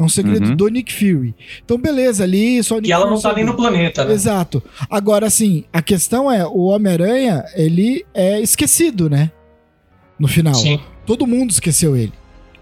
É 0.00 0.02
um 0.02 0.08
segredo 0.08 0.48
Uhum. 0.48 0.56
do 0.56 0.68
Nick 0.68 0.90
Fury. 0.94 1.34
Então, 1.62 1.76
beleza, 1.76 2.24
ali 2.24 2.64
só 2.64 2.76
o 2.76 2.78
Nick 2.78 2.88
E 2.88 2.92
ela 2.92 3.10
não 3.10 3.20
tá 3.20 3.34
nem 3.34 3.44
no 3.44 3.52
planeta, 3.52 4.02
né? 4.02 4.14
Exato. 4.14 4.62
Agora, 4.88 5.26
assim, 5.26 5.64
a 5.70 5.82
questão 5.82 6.32
é, 6.32 6.46
o 6.46 6.68
Homem-Aranha, 6.68 7.44
ele 7.54 8.06
é 8.14 8.40
esquecido, 8.40 9.10
né? 9.10 9.30
No 10.18 10.26
final. 10.26 10.54
Sim. 10.54 10.80
Todo 11.04 11.26
mundo 11.26 11.50
esqueceu 11.50 11.94
ele. 11.94 12.14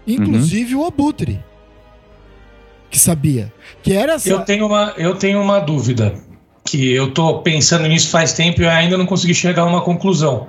Inclusive 0.05 0.75
o 0.75 0.83
Abutre. 0.85 1.39
Que 2.91 2.99
sabia. 2.99 3.53
Que 3.81 3.93
era 3.93 4.13
essa... 4.15 4.29
Eu 4.29 4.41
tenho, 4.41 4.65
uma, 4.65 4.93
eu 4.97 5.15
tenho 5.15 5.41
uma 5.41 5.59
dúvida. 5.61 6.15
Que 6.65 6.91
eu 6.93 7.13
tô 7.13 7.39
pensando 7.39 7.87
nisso 7.87 8.09
faz 8.09 8.33
tempo 8.33 8.61
e 8.61 8.65
eu 8.65 8.69
ainda 8.69 8.97
não 8.97 9.05
consegui 9.05 9.33
chegar 9.33 9.61
a 9.61 9.65
uma 9.65 9.81
conclusão. 9.81 10.45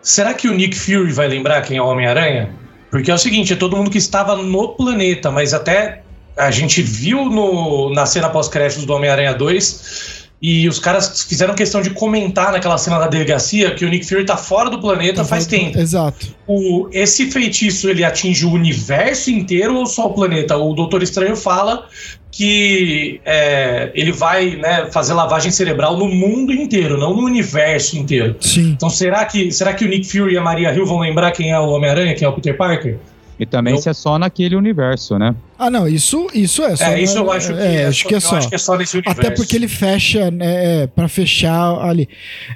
Será 0.00 0.32
que 0.32 0.48
o 0.48 0.54
Nick 0.54 0.78
Fury 0.78 1.12
vai 1.12 1.28
lembrar 1.28 1.60
quem 1.60 1.76
é 1.76 1.82
o 1.82 1.86
Homem-Aranha? 1.86 2.54
Porque 2.90 3.10
é 3.10 3.14
o 3.14 3.18
seguinte, 3.18 3.52
é 3.52 3.56
todo 3.56 3.76
mundo 3.76 3.90
que 3.90 3.98
estava 3.98 4.34
no 4.36 4.68
planeta, 4.68 5.30
mas 5.30 5.52
até 5.52 6.05
a 6.36 6.50
gente 6.50 6.82
viu 6.82 7.24
no, 7.24 7.92
na 7.92 8.04
cena 8.04 8.28
pós-créditos 8.28 8.84
do 8.84 8.92
Homem-Aranha 8.92 9.32
2 9.32 10.26
e 10.40 10.68
os 10.68 10.78
caras 10.78 11.22
fizeram 11.22 11.54
questão 11.54 11.80
de 11.80 11.90
comentar 11.90 12.52
naquela 12.52 12.76
cena 12.76 12.98
da 12.98 13.06
delegacia 13.06 13.74
que 13.74 13.84
o 13.86 13.88
Nick 13.88 14.06
Fury 14.06 14.26
tá 14.26 14.36
fora 14.36 14.68
do 14.68 14.78
planeta 14.78 15.24
faz 15.24 15.46
tempo. 15.46 15.78
Exato. 15.78 16.26
o, 16.46 16.88
esse 16.92 17.30
feitiço 17.30 17.88
ele 17.88 18.04
atinge 18.04 18.44
o 18.44 18.52
universo 18.52 19.30
inteiro 19.30 19.74
ou 19.74 19.86
só 19.86 20.06
o 20.06 20.12
planeta? 20.12 20.56
O 20.56 20.74
Doutor 20.74 21.02
Estranho 21.02 21.36
fala 21.36 21.88
que 22.30 23.18
é, 23.24 23.90
ele 23.94 24.12
vai 24.12 24.56
né, 24.56 24.88
fazer 24.92 25.14
lavagem 25.14 25.50
cerebral 25.50 25.96
no 25.96 26.06
mundo 26.06 26.52
inteiro, 26.52 26.98
não 26.98 27.16
no 27.16 27.22
universo 27.22 27.96
inteiro. 27.96 28.36
Sim. 28.38 28.72
Então 28.76 28.90
será 28.90 29.24
que, 29.24 29.50
será 29.50 29.72
que 29.72 29.86
o 29.86 29.88
Nick 29.88 30.06
Fury 30.06 30.34
e 30.34 30.38
a 30.38 30.42
Maria 30.42 30.70
Hill 30.70 30.84
vão 30.84 30.98
lembrar 30.98 31.32
quem 31.32 31.50
é 31.50 31.58
o 31.58 31.70
Homem-Aranha, 31.70 32.14
quem 32.14 32.26
é 32.26 32.28
o 32.28 32.34
Peter 32.34 32.54
Parker? 32.54 32.98
E 33.38 33.44
também 33.44 33.74
Eu- 33.74 33.80
se 33.80 33.88
é 33.88 33.92
só 33.92 34.18
naquele 34.18 34.56
universo, 34.56 35.18
né? 35.18 35.34
Ah, 35.58 35.68
não, 35.70 35.86
isso, 35.86 36.26
isso 36.32 36.62
é 36.64 36.74
só. 36.74 36.84
é, 36.84 37.00
isso 37.02 37.18
eu 37.18 37.30
acho 37.30 37.52
que 37.54 37.60
é, 37.60 37.74
é, 37.82 37.86
acho 37.86 38.02
só, 38.02 38.08
que 38.08 38.14
é 38.14 38.20
só. 38.20 38.36
acho 38.36 38.48
que 38.48 38.54
é 38.54 38.58
só 38.58 38.76
nesse 38.76 38.96
universo. 38.96 39.20
Até 39.20 39.30
porque 39.30 39.56
ele 39.56 39.68
fecha, 39.68 40.30
né, 40.30 40.82
é, 40.82 40.86
pra 40.86 41.06
fechar 41.08 41.78
ali. 41.82 42.08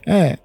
É, 0.07 0.39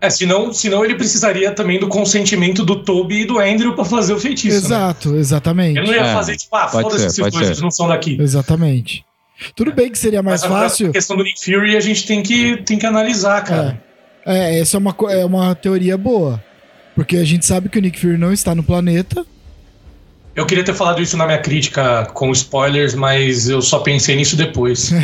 É, 0.00 0.10
senão, 0.10 0.52
senão 0.52 0.84
ele 0.84 0.94
precisaria 0.96 1.52
também 1.52 1.78
do 1.78 1.86
consentimento 1.88 2.64
do 2.64 2.82
Toby 2.82 3.20
e 3.20 3.24
do 3.24 3.38
Andrew 3.38 3.74
pra 3.74 3.84
fazer 3.84 4.12
o 4.14 4.18
feitiço. 4.18 4.56
né? 4.60 4.66
exato, 4.66 5.14
exatamente. 5.14 5.78
Ele 5.78 5.86
não 5.86 5.94
ia 5.94 6.00
É, 6.06 6.12
fazer 6.14 6.36
tipo, 6.36 6.56
ah, 6.56 6.66
foda-se 6.68 7.06
esses 7.06 7.18
dois, 7.18 7.34
ser. 7.34 7.44
eles 7.44 7.60
não 7.60 7.70
são 7.70 7.86
daqui. 7.86 8.16
Exatamente. 8.20 9.04
Tudo 9.54 9.72
bem 9.72 9.90
que 9.90 9.98
seria 9.98 10.22
mais 10.22 10.40
Mas 10.42 10.50
fácil. 10.50 10.88
A 10.88 10.92
questão 10.92 11.16
do 11.16 11.22
Nick 11.22 11.38
Fury 11.44 11.76
a 11.76 11.80
gente 11.80 12.06
tem 12.06 12.22
que, 12.22 12.56
tem 12.64 12.78
que 12.78 12.86
analisar, 12.86 13.42
cara. 13.44 13.80
É, 14.26 14.58
essa 14.60 14.76
é 14.76 14.78
uma, 14.78 14.94
é 15.10 15.24
uma 15.24 15.54
teoria 15.54 15.96
boa. 15.98 16.42
Porque 16.94 17.16
a 17.16 17.24
gente 17.24 17.46
sabe 17.46 17.68
que 17.68 17.78
o 17.78 17.80
Nick 17.82 17.98
Fury 17.98 18.18
não 18.18 18.32
está 18.32 18.54
no 18.54 18.62
planeta. 18.62 19.24
Eu 20.34 20.46
queria 20.46 20.64
ter 20.64 20.74
falado 20.74 21.02
isso 21.02 21.16
na 21.16 21.26
minha 21.26 21.38
crítica 21.38 22.06
com 22.14 22.30
spoilers, 22.32 22.94
mas 22.94 23.48
eu 23.48 23.60
só 23.60 23.80
pensei 23.80 24.16
nisso 24.16 24.36
depois. 24.36 24.90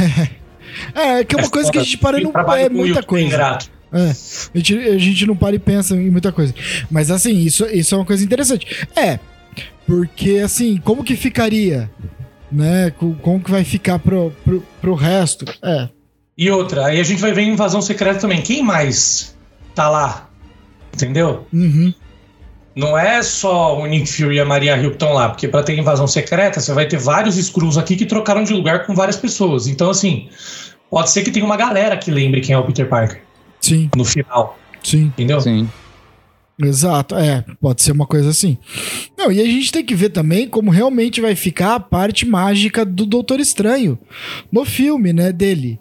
É, 0.94 1.24
que 1.24 1.34
é 1.34 1.38
uma 1.38 1.46
É 1.46 1.50
coisa 1.50 1.72
que 1.72 1.78
a 1.78 1.82
gente 1.82 1.98
para 1.98 2.18
Quem 2.18 2.24
não 2.32 2.52
é 2.54 2.68
muita 2.68 2.88
YouTube 3.00 3.06
coisa. 3.06 3.26
ingrato. 3.26 3.68
É, 3.92 4.10
a 4.10 4.58
gente, 4.58 4.78
a 4.78 4.98
gente 4.98 5.26
não 5.26 5.34
para 5.34 5.56
e 5.56 5.58
pensa 5.58 5.96
em 5.96 6.08
muita 6.08 6.30
coisa. 6.30 6.54
Mas 6.88 7.10
assim, 7.10 7.36
isso, 7.40 7.66
isso 7.66 7.94
é 7.96 7.98
uma 7.98 8.04
coisa 8.04 8.22
interessante. 8.22 8.86
É, 8.94 9.18
porque 9.86 10.38
assim, 10.44 10.76
como 10.84 11.02
que 11.02 11.16
ficaria? 11.16 11.90
Né? 12.52 12.92
Co- 12.96 13.16
Como 13.22 13.40
que 13.42 13.50
vai 13.50 13.64
ficar 13.64 13.98
pro, 13.98 14.32
pro, 14.44 14.62
pro 14.80 14.94
resto? 14.94 15.46
É. 15.62 15.88
E 16.36 16.48
outra, 16.48 16.86
aí 16.86 17.00
a 17.00 17.02
gente 17.04 17.20
vai 17.20 17.32
ver 17.32 17.42
invasão 17.42 17.82
secreta 17.82 18.20
também. 18.20 18.40
Quem 18.40 18.62
mais 18.62 19.36
tá 19.74 19.88
lá? 19.90 20.30
Entendeu? 20.94 21.44
Uhum. 21.52 21.92
Não 22.78 22.96
é 22.96 23.20
só 23.24 23.76
o 23.76 23.84
Nick 23.86 24.06
Fury 24.06 24.36
e 24.36 24.40
a 24.40 24.44
Maria 24.44 24.76
Hill 24.76 24.90
que 24.90 24.94
estão 24.94 25.12
lá, 25.12 25.30
porque 25.30 25.48
pra 25.48 25.64
ter 25.64 25.76
invasão 25.76 26.06
secreta, 26.06 26.60
você 26.60 26.72
vai 26.72 26.86
ter 26.86 26.96
vários 26.96 27.36
Skrulls 27.36 27.76
aqui 27.76 27.96
que 27.96 28.06
trocaram 28.06 28.44
de 28.44 28.52
lugar 28.52 28.86
com 28.86 28.94
várias 28.94 29.16
pessoas. 29.16 29.66
Então, 29.66 29.90
assim, 29.90 30.28
pode 30.88 31.10
ser 31.10 31.24
que 31.24 31.32
tenha 31.32 31.44
uma 31.44 31.56
galera 31.56 31.96
que 31.96 32.08
lembre 32.08 32.40
quem 32.40 32.54
é 32.54 32.58
o 32.58 32.62
Peter 32.62 32.88
Parker 32.88 33.20
Sim, 33.60 33.90
no 33.96 34.04
final, 34.04 34.56
sim. 34.80 35.06
entendeu? 35.06 35.40
Sim. 35.40 35.68
Exato, 36.56 37.16
é, 37.16 37.44
pode 37.60 37.82
ser 37.82 37.90
uma 37.90 38.06
coisa 38.06 38.30
assim. 38.30 38.56
Não, 39.16 39.32
e 39.32 39.40
a 39.40 39.44
gente 39.44 39.72
tem 39.72 39.84
que 39.84 39.96
ver 39.96 40.10
também 40.10 40.46
como 40.48 40.70
realmente 40.70 41.20
vai 41.20 41.34
ficar 41.34 41.74
a 41.74 41.80
parte 41.80 42.24
mágica 42.24 42.84
do 42.84 43.04
Doutor 43.04 43.40
Estranho 43.40 43.98
no 44.52 44.64
filme, 44.64 45.12
né, 45.12 45.32
dele. 45.32 45.80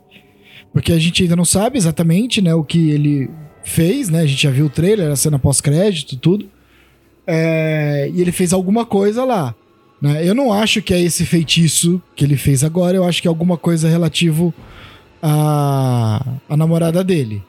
Porque 0.73 0.91
a 0.91 0.97
gente 0.97 1.21
ainda 1.21 1.35
não 1.35 1.45
sabe 1.45 1.77
exatamente, 1.77 2.41
né, 2.41 2.55
o 2.55 2.63
que 2.63 2.89
ele 2.89 3.29
fez, 3.63 4.09
né? 4.09 4.21
A 4.21 4.25
gente 4.25 4.41
já 4.41 4.49
viu 4.49 4.65
o 4.65 4.69
trailer, 4.69 5.11
a 5.11 5.15
cena 5.15 5.37
pós-crédito, 5.37 6.17
tudo. 6.17 6.56
É, 7.27 8.09
e 8.13 8.21
ele 8.21 8.31
fez 8.31 8.53
alguma 8.53 8.85
coisa 8.85 9.23
lá. 9.25 9.53
Né? 10.01 10.27
Eu 10.27 10.33
não 10.33 10.53
acho 10.53 10.81
que 10.81 10.93
é 10.93 11.01
esse 11.01 11.25
feitiço 11.25 12.01
que 12.15 12.23
ele 12.23 12.37
fez 12.37 12.63
agora, 12.63 12.95
eu 12.95 13.03
acho 13.03 13.21
que 13.21 13.27
é 13.27 13.29
alguma 13.29 13.57
coisa 13.57 13.89
relativo 13.89 14.53
à, 15.21 16.25
à 16.47 16.55
namorada 16.55 17.03
dele. 17.03 17.43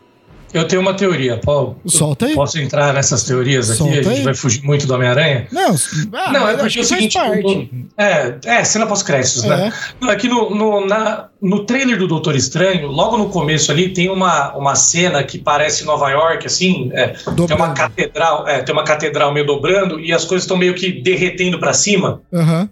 Eu 0.52 0.66
tenho 0.66 0.80
uma 0.80 0.94
teoria, 0.94 1.36
Paulo. 1.36 1.78
Solta 1.86 2.26
aí. 2.26 2.34
Posso 2.34 2.58
entrar 2.58 2.92
nessas 2.94 3.22
teorias 3.24 3.68
aqui? 3.70 3.78
Solta 3.78 3.92
a 3.92 4.02
gente 4.02 4.08
aí. 4.08 4.22
vai 4.22 4.34
fugir 4.34 4.62
muito 4.64 4.86
do 4.86 4.94
Homem-Aranha? 4.94 5.46
Não, 5.52 5.74
ah, 6.14 6.32
Não, 6.32 6.48
é 6.48 6.56
porque 6.56 6.78
é 6.78 6.82
o 6.82 6.84
seguinte. 6.84 7.18
É, 7.96 8.34
é, 8.44 8.64
cena 8.64 8.86
pós-créditos, 8.86 9.44
né? 9.44 9.68
É. 9.68 9.72
Não, 10.00 10.10
é 10.10 10.16
que 10.16 10.28
no, 10.28 10.54
no, 10.54 10.86
na- 10.86 11.26
no 11.40 11.64
trailer 11.64 11.98
do 11.98 12.06
Doutor 12.08 12.34
Estranho, 12.34 12.86
logo 12.88 13.16
no 13.18 13.28
começo 13.28 13.70
ali, 13.70 13.90
tem 13.92 14.08
uma, 14.08 14.54
uma 14.56 14.74
cena 14.74 15.22
que 15.22 15.38
parece 15.38 15.84
Nova 15.84 16.08
York, 16.10 16.46
assim, 16.46 16.90
é, 16.94 17.08
tem 17.46 17.56
uma 17.56 17.72
catedral, 17.74 18.48
é, 18.48 18.62
tem 18.62 18.72
uma 18.72 18.84
catedral 18.84 19.32
meio 19.32 19.46
dobrando 19.46 20.00
e 20.00 20.12
as 20.12 20.24
coisas 20.24 20.44
estão 20.44 20.56
meio 20.56 20.74
que 20.74 20.90
derretendo 20.92 21.58
para 21.58 21.72
cima. 21.72 22.20
Aham. 22.32 22.68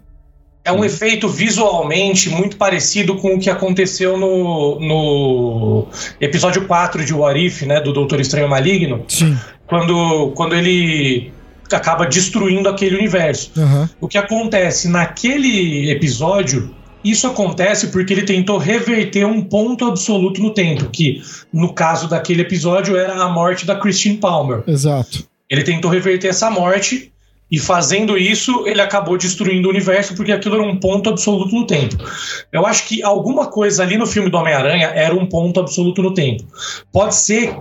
É 0.67 0.71
um 0.73 0.83
efeito 0.83 1.29
visualmente 1.29 2.29
muito 2.29 2.57
parecido 2.57 3.15
com 3.15 3.35
o 3.35 3.39
que 3.39 3.49
aconteceu 3.49 4.17
no, 4.17 4.77
no 4.81 5.87
episódio 6.19 6.65
4 6.65 7.05
de 7.05 7.13
What 7.13 7.39
If, 7.39 7.61
né, 7.61 7.79
do 7.79 7.93
Doutor 7.93 8.19
Estranho 8.19 8.49
Maligno, 8.49 9.05
Sim. 9.07 9.37
quando, 9.65 10.33
quando 10.35 10.53
ele 10.55 11.31
acaba 11.71 12.05
destruindo 12.05 12.67
aquele 12.67 12.97
universo. 12.97 13.49
Aham. 13.57 13.89
O 14.01 14.09
que 14.09 14.17
acontece 14.17 14.89
naquele 14.89 15.89
episódio, 15.89 16.75
isso 17.01 17.27
acontece 17.27 17.87
porque 17.87 18.11
ele 18.11 18.23
tentou 18.23 18.57
reverter 18.57 19.25
um 19.25 19.41
ponto 19.41 19.85
absoluto 19.85 20.41
no 20.41 20.53
tempo, 20.53 20.89
que 20.89 21.21
no 21.53 21.71
caso 21.71 22.09
daquele 22.09 22.41
episódio 22.41 22.97
era 22.97 23.13
a 23.13 23.29
morte 23.29 23.65
da 23.65 23.77
Christine 23.77 24.17
Palmer. 24.17 24.63
Exato. 24.67 25.25
Ele 25.49 25.63
tentou 25.63 25.89
reverter 25.89 26.27
essa 26.27 26.51
morte 26.51 27.13
e 27.49 27.59
fazendo 27.59 28.17
isso, 28.17 28.67
ele 28.67 28.81
acabou 28.81 29.17
destruindo 29.17 29.67
o 29.67 29.71
universo 29.71 30.13
porque 30.15 30.31
aquilo 30.33 30.55
era 30.55 30.63
um 30.63 30.77
ponto 30.77 31.09
absoluto 31.09 31.55
no 31.55 31.65
tempo. 31.65 31.95
Eu 32.51 32.65
acho 32.65 32.85
que 32.85 33.01
alguma 33.01 33.47
coisa 33.47 33.83
ali 33.83 33.97
no 33.97 34.05
filme 34.05 34.29
do 34.29 34.37
Homem-Aranha 34.37 34.87
era 34.87 35.15
um 35.15 35.25
ponto 35.25 35.59
absoluto 35.59 36.01
no 36.01 36.13
tempo. 36.13 36.43
Pode 36.91 37.15
ser 37.15 37.55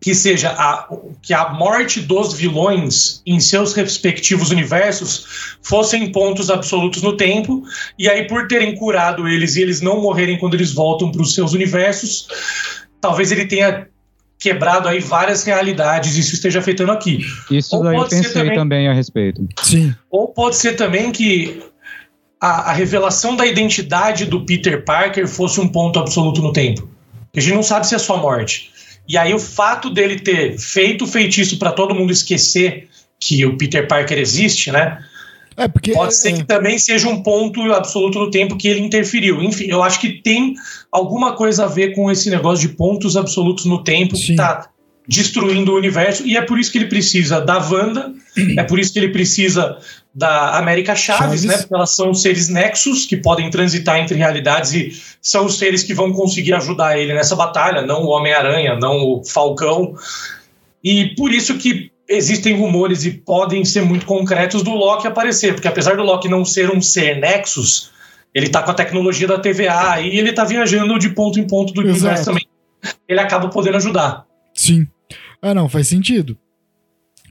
que 0.00 0.16
seja 0.16 0.50
a, 0.50 0.88
que 1.22 1.32
a 1.32 1.50
morte 1.50 2.00
dos 2.00 2.34
vilões 2.34 3.22
em 3.24 3.38
seus 3.38 3.72
respectivos 3.72 4.50
universos 4.50 5.56
fossem 5.62 6.10
pontos 6.10 6.50
absolutos 6.50 7.02
no 7.02 7.16
tempo, 7.16 7.62
e 7.96 8.08
aí 8.08 8.26
por 8.26 8.48
terem 8.48 8.74
curado 8.74 9.28
eles 9.28 9.54
e 9.54 9.62
eles 9.62 9.80
não 9.80 10.02
morrerem 10.02 10.36
quando 10.38 10.54
eles 10.54 10.74
voltam 10.74 11.12
para 11.12 11.22
os 11.22 11.32
seus 11.32 11.52
universos, 11.52 12.26
talvez 13.00 13.30
ele 13.30 13.46
tenha 13.46 13.86
quebrado 14.42 14.88
aí 14.88 14.98
várias 15.00 15.44
realidades 15.44 16.16
e 16.16 16.20
isso 16.20 16.34
esteja 16.34 16.58
afetando 16.58 16.90
aqui. 16.92 17.24
Isso 17.50 17.76
Ou 17.76 17.84
daí 17.84 17.94
eu 17.94 18.00
pode 18.00 18.10
ser 18.14 18.22
pensei 18.22 18.32
também- 18.42 18.56
também 18.56 18.88
a 18.88 18.92
respeito. 18.92 19.46
Sim. 19.62 19.94
Ou 20.10 20.28
pode 20.28 20.56
ser 20.56 20.74
também 20.74 21.12
que 21.12 21.62
a, 22.40 22.70
a 22.70 22.72
revelação 22.72 23.36
da 23.36 23.46
identidade 23.46 24.24
do 24.24 24.44
Peter 24.44 24.84
Parker 24.84 25.28
fosse 25.28 25.60
um 25.60 25.68
ponto 25.68 25.98
absoluto 25.98 26.42
no 26.42 26.52
tempo. 26.52 26.88
A 27.36 27.40
gente 27.40 27.54
não 27.54 27.62
sabe 27.62 27.86
se 27.86 27.94
é 27.94 27.98
só 27.98 28.16
morte. 28.16 28.70
E 29.08 29.16
aí 29.16 29.32
o 29.32 29.38
fato 29.38 29.88
dele 29.88 30.18
ter 30.18 30.58
feito 30.58 31.04
o 31.04 31.06
feitiço 31.06 31.58
para 31.58 31.72
todo 31.72 31.94
mundo 31.94 32.12
esquecer 32.12 32.88
que 33.20 33.46
o 33.46 33.56
Peter 33.56 33.86
Parker 33.86 34.18
existe, 34.18 34.72
né? 34.72 34.98
É, 35.56 35.68
porque. 35.68 35.92
Pode 35.92 36.14
ser 36.14 36.30
é, 36.30 36.32
que 36.34 36.44
também 36.44 36.78
seja 36.78 37.08
um 37.08 37.22
ponto 37.22 37.60
absoluto 37.72 38.18
no 38.18 38.30
tempo 38.30 38.56
que 38.56 38.68
ele 38.68 38.80
interferiu. 38.80 39.42
Enfim, 39.42 39.66
eu 39.68 39.82
acho 39.82 40.00
que 40.00 40.22
tem 40.22 40.54
alguma 40.90 41.34
coisa 41.34 41.64
a 41.64 41.68
ver 41.68 41.94
com 41.94 42.10
esse 42.10 42.30
negócio 42.30 42.68
de 42.68 42.74
pontos 42.74 43.16
absolutos 43.16 43.64
no 43.64 43.82
tempo 43.82 44.16
Sim. 44.16 44.26
que 44.26 44.36
tá 44.36 44.68
destruindo 45.06 45.72
o 45.72 45.76
universo. 45.76 46.26
E 46.26 46.36
é 46.36 46.42
por 46.42 46.58
isso 46.58 46.70
que 46.70 46.78
ele 46.78 46.86
precisa 46.86 47.40
da 47.40 47.58
Wanda, 47.58 48.12
é 48.56 48.62
por 48.64 48.78
isso 48.78 48.92
que 48.92 48.98
ele 48.98 49.08
precisa 49.08 49.78
da 50.14 50.58
América 50.58 50.94
Chaves, 50.94 51.42
Chaves. 51.42 51.44
né? 51.44 51.58
Porque 51.58 51.74
elas 51.74 51.94
são 51.94 52.12
seres 52.14 52.48
nexos 52.48 53.06
que 53.06 53.16
podem 53.16 53.50
transitar 53.50 53.98
entre 53.98 54.16
realidades 54.16 54.72
e 54.74 54.92
são 55.20 55.46
os 55.46 55.58
seres 55.58 55.82
que 55.82 55.94
vão 55.94 56.12
conseguir 56.12 56.54
ajudar 56.54 56.98
ele 56.98 57.14
nessa 57.14 57.34
batalha, 57.34 57.82
não 57.82 58.02
o 58.02 58.08
Homem-Aranha, 58.08 58.76
não 58.78 58.96
o 58.98 59.24
Falcão. 59.24 59.94
E 60.84 61.14
por 61.14 61.32
isso 61.32 61.56
que 61.58 61.91
existem 62.08 62.56
rumores 62.56 63.04
e 63.04 63.12
podem 63.12 63.64
ser 63.64 63.82
muito 63.82 64.06
concretos 64.06 64.62
do 64.62 64.70
Loki 64.70 65.06
aparecer, 65.06 65.54
porque 65.54 65.68
apesar 65.68 65.96
do 65.96 66.02
Loki 66.02 66.28
não 66.28 66.44
ser 66.44 66.70
um 66.70 66.80
ser 66.80 67.18
Nexus, 67.18 67.90
ele 68.34 68.48
tá 68.48 68.62
com 68.62 68.70
a 68.70 68.74
tecnologia 68.74 69.28
da 69.28 69.38
TVA 69.38 70.00
e 70.00 70.18
ele 70.18 70.32
tá 70.32 70.44
viajando 70.44 70.98
de 70.98 71.10
ponto 71.10 71.38
em 71.38 71.46
ponto 71.46 71.72
do 71.72 71.82
Exato. 71.82 71.98
universo 71.98 72.24
também. 72.24 72.46
Ele 73.08 73.20
acaba 73.20 73.48
podendo 73.48 73.76
ajudar. 73.76 74.26
Sim. 74.54 74.86
Ah, 75.40 75.54
não, 75.54 75.68
faz 75.68 75.88
sentido. 75.88 76.36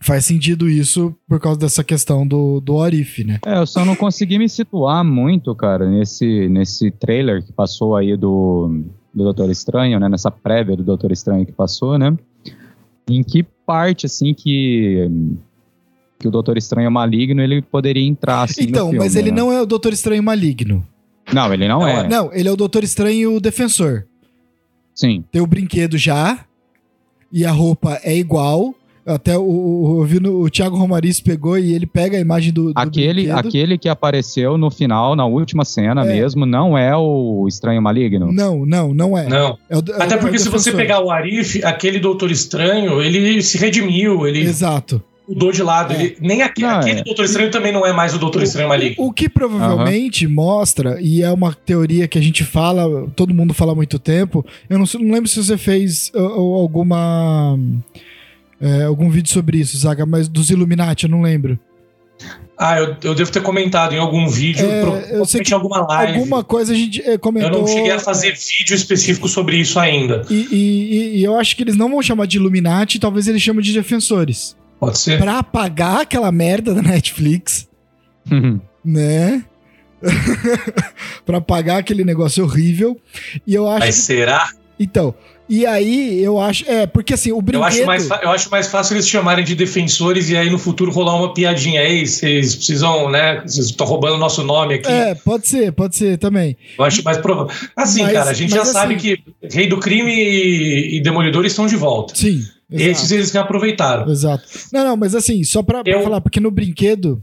Faz 0.04 0.26
sentido 0.26 0.68
isso 0.68 1.16
por 1.28 1.40
causa 1.40 1.60
dessa 1.60 1.84
questão 1.84 2.26
do, 2.26 2.60
do 2.60 2.76
Orif, 2.76 3.24
né? 3.24 3.40
É, 3.46 3.58
eu 3.60 3.68
só 3.68 3.86
não 3.86 3.96
consegui 3.96 4.40
me 4.40 4.50
situar 4.50 5.04
muito, 5.04 5.54
cara, 5.56 5.88
nesse, 5.88 6.50
nesse 6.50 6.90
trailer 6.90 7.44
que 7.46 7.54
passou 7.54 7.96
aí 7.96 8.18
do, 8.18 8.84
do 9.14 9.24
Doutor 9.24 9.50
Estranho, 9.52 10.00
né? 10.00 10.10
Nessa 10.10 10.32
prévia 10.32 10.76
do 10.76 10.84
Doutor 10.84 11.12
Estranho 11.12 11.46
que 11.46 11.52
passou, 11.52 12.00
né? 12.00 12.18
Em 13.10 13.24
que 13.24 13.44
parte, 13.66 14.06
assim, 14.06 14.34
que, 14.34 15.10
que 16.20 16.28
o 16.28 16.32
Doutor 16.32 16.58
Estranho 16.58 16.92
maligno 16.92 17.42
ele 17.42 17.62
poderia 17.62 18.06
entrar, 18.06 18.44
assim, 18.44 18.64
então, 18.64 18.86
no 18.86 18.92
filme, 18.92 19.06
mas 19.06 19.16
ele 19.16 19.32
né? 19.32 19.38
não 19.38 19.52
é 19.52 19.62
o 19.62 19.66
Doutor 19.66 19.94
Estranho 19.94 20.24
maligno. 20.24 20.86
Não, 21.34 21.54
ele 21.54 21.68
não, 21.68 21.80
Não 21.80 21.88
é. 21.88 22.08
Não, 22.08 22.34
ele 22.34 22.48
é 22.48 22.52
o 22.52 22.58
Doutor 22.58 22.84
Estranho 22.84 23.40
defensor. 23.40 24.06
Sim. 24.94 25.24
Tem 25.32 25.42
o 25.42 25.48
brinquedo 25.48 25.98
já, 25.98 26.46
e 27.32 27.46
a 27.46 27.52
roupa 27.52 28.00
é 28.04 28.16
igual. 28.16 28.76
Até 29.06 29.36
o, 29.38 29.42
o, 29.44 30.02
eu 30.02 30.06
vi 30.06 30.20
no- 30.20 30.42
o 30.42 30.50
Thiago 30.50 30.78
Romariz 30.78 31.20
pegou 31.20 31.58
e 31.58 31.74
ele 31.74 31.86
pega 31.88 32.18
a 32.18 32.20
imagem 32.20 32.54
do, 32.54 32.66
do 32.72 32.80
Aquele, 32.80 33.24
brinquedo. 33.26 33.38
aquele 33.48 33.78
que 33.78 33.90
apareceu 33.90 34.58
no 34.58 34.70
final, 34.70 35.16
na 35.16 35.26
última 35.26 35.66
cena 35.66 36.06
É. 36.06 36.14
mesmo, 36.14 36.46
não 36.46 36.78
é 36.78 36.96
o 36.96 37.46
Estranho 37.48 37.82
Maligno. 37.82 38.32
Não, 38.32 38.66
não, 38.66 38.94
não 38.94 39.18
é. 39.18 39.28
Não. 39.28 39.58
É 39.70 39.76
o- 39.78 39.80
é 39.80 40.04
Até 40.04 40.16
o- 40.16 40.20
porque 40.20 40.36
é 40.36 40.40
o 40.40 40.42
se 40.42 40.50
você 40.50 40.72
pegar 40.72 41.04
o 41.04 41.10
Arif, 41.10 41.64
aquele 41.64 42.00
Doutor 42.00 42.30
Estranho, 42.30 43.02
ele 43.02 43.42
se 43.42 43.58
redimiu, 43.58 44.28
ele 44.28 44.42
Exato. 44.42 45.02
mudou 45.28 45.52
de 45.52 45.64
lado. 45.64 45.94
É. 45.94 45.96
Ele, 46.04 46.18
nem 46.22 46.44
aque- 46.44 46.62
Não, 46.62 46.70
aquele 46.80 47.00
é. 47.00 47.04
Doutor 47.04 47.26
Estranho 47.26 47.50
também 47.50 47.72
não 47.72 47.84
é 47.86 47.92
mais 47.92 48.14
o 48.14 48.20
Doutor 48.20 48.44
Estranho 48.44 48.70
maligno. 48.70 49.04
O 49.04 49.12
que 49.12 49.28
provavelmente 49.28 50.28
mostra, 50.28 51.00
e 51.02 51.24
é 51.24 51.32
uma 51.32 51.54
teoria 51.54 52.08
que 52.08 52.20
a 52.20 52.22
gente 52.22 52.44
fala, 52.44 53.08
todo 53.16 53.34
mundo 53.34 53.52
fala 53.54 53.72
há 53.72 53.76
muito 53.76 53.98
tempo. 53.98 54.46
Eu 54.70 54.78
não, 54.78 54.86
não 55.00 55.12
lembro 55.12 55.28
se 55.28 55.44
você 55.44 55.58
fez 55.58 56.12
uh, 56.14 56.20
uh, 56.20 56.54
alguma. 56.54 57.58
É, 58.62 58.84
algum 58.84 59.10
vídeo 59.10 59.30
sobre 59.32 59.58
isso, 59.60 59.78
Zaga, 59.78 60.06
mas 60.06 60.28
dos 60.28 60.50
Illuminati, 60.50 61.06
eu 61.06 61.10
não 61.10 61.22
lembro. 61.22 61.60
Ah, 62.58 62.80
eu, 62.80 62.96
eu 63.04 63.16
devo 63.16 63.32
ter 63.32 63.42
comentado 63.42 63.94
em 63.94 63.98
algum 63.98 64.28
vídeo, 64.28 64.64
É, 64.70 65.18
eu 65.18 65.26
sei 65.26 65.42
que 65.42 65.50
em 65.50 65.56
alguma 65.56 65.80
live. 65.88 66.14
Alguma 66.20 66.44
coisa 66.44 66.72
a 66.72 66.76
gente 66.76 67.02
é, 67.02 67.16
Eu 67.16 67.20
comentou. 67.20 67.62
não 67.62 67.68
cheguei 67.68 67.90
a 67.92 67.98
fazer 68.00 68.34
vídeo 68.36 68.76
específico 68.76 69.28
sobre 69.28 69.58
isso 69.58 69.80
ainda. 69.80 70.24
E, 70.30 70.36
e- 70.52 70.94
e- 71.16 71.18
e 71.20 71.24
eu 71.24 71.40
acho 71.40 71.56
que 71.56 71.64
eles 71.64 71.76
não 71.76 71.90
vão 71.90 72.04
chamar 72.04 72.28
de 72.28 72.38
Illuminati, 72.38 73.00
talvez 73.00 73.28
eles 73.28 73.42
chamem 73.42 73.64
de 73.64 73.74
defensores. 73.74 74.56
Pode 74.80 75.00
ser? 75.00 75.18
Pra 75.18 75.40
apagar 75.40 76.02
aquela 76.02 76.32
merda 76.32 76.74
da 76.76 76.84
Netflix, 76.84 77.68
né? 78.86 79.44
pra 81.26 81.38
apagar 81.40 81.78
aquele 81.80 82.04
negócio 82.04 82.44
horrível. 82.44 83.00
E 83.46 83.54
eu 83.56 83.68
acho 83.68 83.80
Mas 83.80 83.96
será? 83.96 84.50
Então, 84.80 85.14
e 85.50 85.66
aí 85.66 86.24
eu 86.24 86.40
acho. 86.40 86.70
É, 86.70 86.88
porque 86.88 87.14
assim, 87.14 87.32
o 87.32 87.42
brinquedo. 87.42 87.62
Eu 87.62 87.68
acho, 87.68 87.86
mais, 87.86 88.10
eu 88.10 88.30
acho 88.32 88.50
mais 88.50 88.68
fácil 88.68 88.96
eles 88.96 89.08
chamarem 89.08 89.44
de 89.44 89.56
defensores 89.56 90.30
e 90.30 90.38
aí 90.38 90.50
no 90.50 90.58
futuro 90.58 90.92
rolar 90.92 91.16
uma 91.16 91.34
piadinha. 91.34 91.82
aí 91.82 92.06
vocês 92.08 92.56
precisam, 92.56 93.10
né? 93.10 93.42
Vocês 93.42 93.68
estão 93.68 93.86
roubando 93.86 94.16
o 94.16 94.18
nosso 94.18 94.44
nome 94.44 94.76
aqui. 94.76 94.90
É, 94.90 95.16
pode 95.16 95.48
ser, 95.48 95.72
pode 95.72 95.96
ser 95.96 96.18
também. 96.18 96.56
Eu 96.78 96.86
acho 96.86 97.04
mais 97.04 97.18
provável. 97.18 97.54
Assim, 97.76 98.04
mas, 98.04 98.14
cara, 98.14 98.30
a 98.30 98.34
gente 98.34 98.52
já 98.52 98.62
assim, 98.62 98.72
sabe 98.72 98.96
que 98.96 99.18
Rei 99.52 99.68
do 99.68 99.78
Crime 99.78 100.12
e, 100.12 100.98
e 100.98 101.02
Demolidor 101.02 101.46
estão 101.46 101.68
de 101.68 101.76
volta. 101.76 102.16
Sim. 102.16 102.42
Exato. 102.72 102.92
Esses 102.92 103.12
eles 103.12 103.32
que 103.32 103.38
aproveitaram. 103.38 104.10
Exato. 104.10 104.44
Não, 104.72 104.84
não, 104.86 104.98
mas 104.98 105.14
assim, 105.14 105.44
só 105.44 105.62
pra, 105.62 105.80
eu... 105.80 105.84
pra 105.84 106.02
falar, 106.02 106.22
porque 106.22 106.40
no 106.40 106.50
brinquedo, 106.50 107.22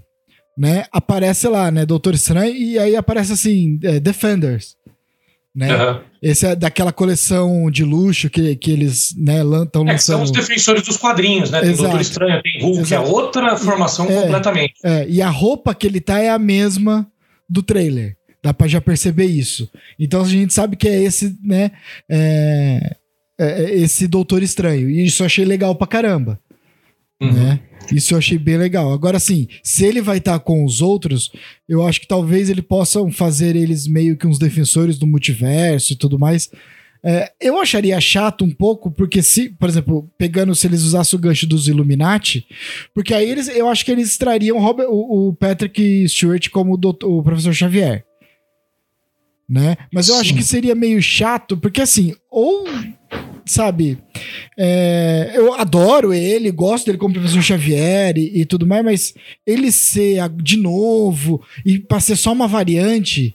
né, 0.56 0.84
aparece 0.92 1.48
lá, 1.48 1.70
né, 1.70 1.86
Doutor 1.86 2.14
Estranho, 2.14 2.54
e 2.54 2.78
aí 2.78 2.94
aparece 2.94 3.32
assim, 3.32 3.78
é, 3.82 3.98
Defenders 3.98 4.76
né? 5.54 5.74
Uhum. 5.74 6.00
Esse 6.22 6.46
é 6.46 6.56
daquela 6.56 6.92
coleção 6.92 7.70
de 7.70 7.84
luxo 7.84 8.28
que, 8.30 8.54
que 8.56 8.70
eles 8.70 9.14
né, 9.16 9.42
estão 9.42 9.82
lançando. 9.82 9.90
É, 9.90 9.98
são 9.98 10.22
os 10.22 10.30
defensores 10.30 10.82
dos 10.82 10.96
quadrinhos, 10.96 11.50
né? 11.50 11.60
Tem 11.60 11.70
Exato. 11.70 11.82
Doutor 11.84 12.00
Estranho, 12.00 12.42
tem 12.42 12.62
Hulk, 12.62 12.80
Exato. 12.80 12.94
é 12.94 13.10
outra 13.10 13.56
formação 13.56 14.06
é, 14.06 14.22
completamente. 14.22 14.74
É, 14.84 15.06
e 15.08 15.22
a 15.22 15.30
roupa 15.30 15.74
que 15.74 15.86
ele 15.86 16.00
tá 16.00 16.18
é 16.18 16.28
a 16.28 16.38
mesma 16.38 17.06
do 17.48 17.62
trailer. 17.62 18.16
Dá 18.42 18.54
pra 18.54 18.68
já 18.68 18.80
perceber 18.80 19.26
isso. 19.26 19.68
Então 19.98 20.22
a 20.22 20.24
gente 20.24 20.54
sabe 20.54 20.76
que 20.76 20.88
é 20.88 21.02
esse, 21.02 21.36
né? 21.42 21.72
É, 22.08 22.96
é, 23.38 23.62
é 23.64 23.78
esse 23.78 24.06
Doutor 24.06 24.42
Estranho. 24.42 24.88
E 24.88 25.04
isso 25.04 25.22
eu 25.22 25.26
achei 25.26 25.44
legal 25.44 25.74
pra 25.74 25.86
caramba. 25.86 26.38
Uhum. 27.20 27.32
Né? 27.32 27.60
Isso 27.92 28.14
eu 28.14 28.18
achei 28.18 28.38
bem 28.38 28.56
legal. 28.56 28.92
Agora, 28.92 29.18
sim, 29.18 29.48
se 29.62 29.84
ele 29.84 30.00
vai 30.00 30.18
estar 30.18 30.38
tá 30.38 30.38
com 30.38 30.64
os 30.64 30.80
outros, 30.80 31.30
eu 31.68 31.86
acho 31.86 32.00
que 32.00 32.08
talvez 32.08 32.50
ele 32.50 32.62
possam 32.62 33.10
fazer 33.10 33.56
eles 33.56 33.86
meio 33.86 34.16
que 34.16 34.26
uns 34.26 34.38
defensores 34.38 34.98
do 34.98 35.06
multiverso 35.06 35.92
e 35.92 35.96
tudo 35.96 36.18
mais. 36.18 36.50
É, 37.02 37.30
eu 37.40 37.60
acharia 37.60 38.00
chato 38.00 38.44
um 38.44 38.50
pouco, 38.50 38.90
porque 38.90 39.22
se, 39.22 39.48
por 39.50 39.68
exemplo, 39.68 40.10
pegando 40.18 40.54
se 40.54 40.66
eles 40.66 40.82
usassem 40.82 41.16
o 41.16 41.22
gancho 41.22 41.46
dos 41.46 41.68
Illuminati, 41.68 42.46
porque 42.92 43.14
aí 43.14 43.30
eles, 43.30 43.48
eu 43.48 43.68
acho 43.68 43.84
que 43.84 43.92
eles 43.92 44.18
trariam 44.18 44.58
Robert, 44.58 44.88
o, 44.88 45.28
o, 45.28 45.34
Patrick 45.34 46.08
Stewart 46.08 46.48
como 46.50 46.74
o, 46.74 46.76
doutor, 46.76 47.08
o 47.08 47.22
professor 47.22 47.54
Xavier. 47.54 48.04
Né? 49.48 49.76
Mas 49.92 50.08
eu 50.08 50.16
Sim. 50.16 50.20
acho 50.20 50.34
que 50.34 50.42
seria 50.42 50.74
meio 50.74 51.00
chato, 51.00 51.56
porque 51.56 51.80
assim, 51.80 52.14
ou 52.30 52.66
sabe? 53.44 53.98
É, 54.56 55.32
eu 55.34 55.54
adoro 55.54 56.12
ele, 56.12 56.50
gosto 56.50 56.86
dele 56.86 56.98
como 56.98 57.14
professor 57.14 57.42
Xavier 57.42 58.16
e, 58.16 58.40
e, 58.40 58.44
tudo 58.44 58.66
mais, 58.66 58.84
mas 58.84 59.14
ele 59.46 59.72
ser 59.72 60.28
de 60.30 60.56
novo 60.56 61.42
e 61.64 61.78
para 61.78 62.00
ser 62.00 62.16
só 62.16 62.32
uma 62.32 62.46
variante, 62.46 63.34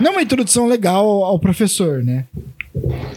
não 0.00 0.12
é 0.12 0.14
uma 0.14 0.22
introdução 0.22 0.66
legal 0.66 1.06
ao, 1.06 1.24
ao 1.24 1.38
professor, 1.38 2.02
né? 2.02 2.24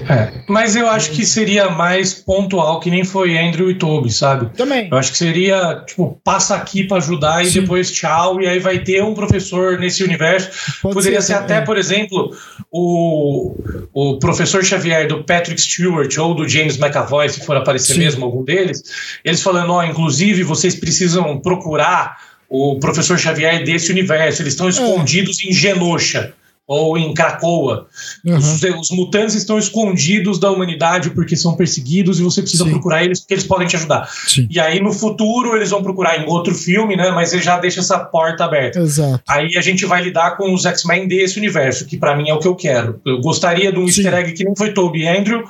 É, 0.09 0.31
mas 0.47 0.75
eu 0.75 0.87
acho 0.89 1.11
que 1.11 1.25
seria 1.25 1.69
mais 1.69 2.13
pontual, 2.13 2.79
que 2.81 2.91
nem 2.91 3.05
foi 3.05 3.37
Andrew 3.37 3.71
e 3.71 3.75
Toby, 3.75 4.11
sabe? 4.11 4.49
Também. 4.55 4.89
Eu 4.91 4.97
acho 4.97 5.11
que 5.11 5.17
seria, 5.17 5.81
tipo, 5.87 6.19
passa 6.23 6.55
aqui 6.55 6.83
para 6.83 6.97
ajudar 6.97 7.43
e 7.43 7.49
Sim. 7.49 7.61
depois 7.61 7.89
tchau, 7.89 8.41
e 8.41 8.47
aí 8.47 8.59
vai 8.59 8.79
ter 8.79 9.01
um 9.01 9.13
professor 9.13 9.79
nesse 9.79 10.03
universo. 10.03 10.49
Pode 10.81 10.95
Poderia 10.95 11.21
ser, 11.21 11.27
ser 11.27 11.33
até, 11.35 11.57
é. 11.57 11.61
por 11.61 11.77
exemplo, 11.77 12.35
o, 12.69 13.55
o 13.93 14.19
professor 14.19 14.63
Xavier 14.63 15.07
do 15.07 15.23
Patrick 15.23 15.59
Stewart 15.59 16.15
ou 16.17 16.35
do 16.35 16.47
James 16.47 16.77
McAvoy, 16.77 17.29
se 17.29 17.45
for 17.45 17.55
aparecer 17.55 17.93
Sim. 17.93 17.99
mesmo 17.99 18.25
algum 18.25 18.43
deles, 18.43 18.83
eles 19.23 19.41
falando, 19.41 19.71
ó, 19.71 19.79
oh, 19.79 19.83
inclusive 19.83 20.43
vocês 20.43 20.75
precisam 20.75 21.39
procurar 21.39 22.17
o 22.49 22.77
professor 22.79 23.17
Xavier 23.17 23.63
desse 23.63 23.89
universo, 23.89 24.41
eles 24.41 24.53
estão 24.53 24.67
é. 24.67 24.69
escondidos 24.69 25.37
é. 25.43 25.47
em 25.47 25.53
Genosha 25.53 26.33
ou 26.67 26.97
em 26.97 27.13
Cracoa. 27.13 27.87
Uhum. 28.25 28.37
Os, 28.37 28.63
os, 28.63 28.91
mutantes 28.91 29.35
estão 29.35 29.57
escondidos 29.57 30.39
da 30.39 30.49
humanidade 30.49 31.11
porque 31.11 31.35
são 31.35 31.55
perseguidos 31.55 32.19
e 32.19 32.23
você 32.23 32.41
precisa 32.41 32.63
Sim. 32.63 32.71
procurar 32.71 33.03
eles 33.03 33.19
porque 33.19 33.35
eles 33.35 33.43
podem 33.43 33.67
te 33.67 33.75
ajudar. 33.75 34.09
Sim. 34.27 34.47
E 34.49 34.59
aí 34.59 34.81
no 34.81 34.91
futuro 34.91 35.55
eles 35.55 35.69
vão 35.69 35.83
procurar 35.83 36.19
em 36.19 36.27
outro 36.27 36.55
filme, 36.55 36.95
né? 36.95 37.11
Mas 37.11 37.33
ele 37.33 37.43
já 37.43 37.59
deixa 37.59 37.81
essa 37.81 37.99
porta 37.99 38.45
aberta. 38.45 38.79
Exato. 38.79 39.23
Aí 39.27 39.55
a 39.57 39.61
gente 39.61 39.85
vai 39.85 40.03
lidar 40.03 40.37
com 40.37 40.53
os 40.53 40.65
X-Men 40.65 41.07
desse 41.07 41.37
universo, 41.37 41.85
que 41.85 41.97
para 41.97 42.15
mim 42.15 42.29
é 42.29 42.33
o 42.33 42.39
que 42.39 42.47
eu 42.47 42.55
quero. 42.55 42.99
Eu 43.05 43.21
gostaria 43.21 43.71
de 43.71 43.77
um 43.77 43.87
Sim. 43.87 44.01
easter 44.01 44.13
egg 44.19 44.33
que 44.33 44.43
nem 44.43 44.55
foi 44.55 44.73
Toby 44.73 45.07
Andrew, 45.07 45.43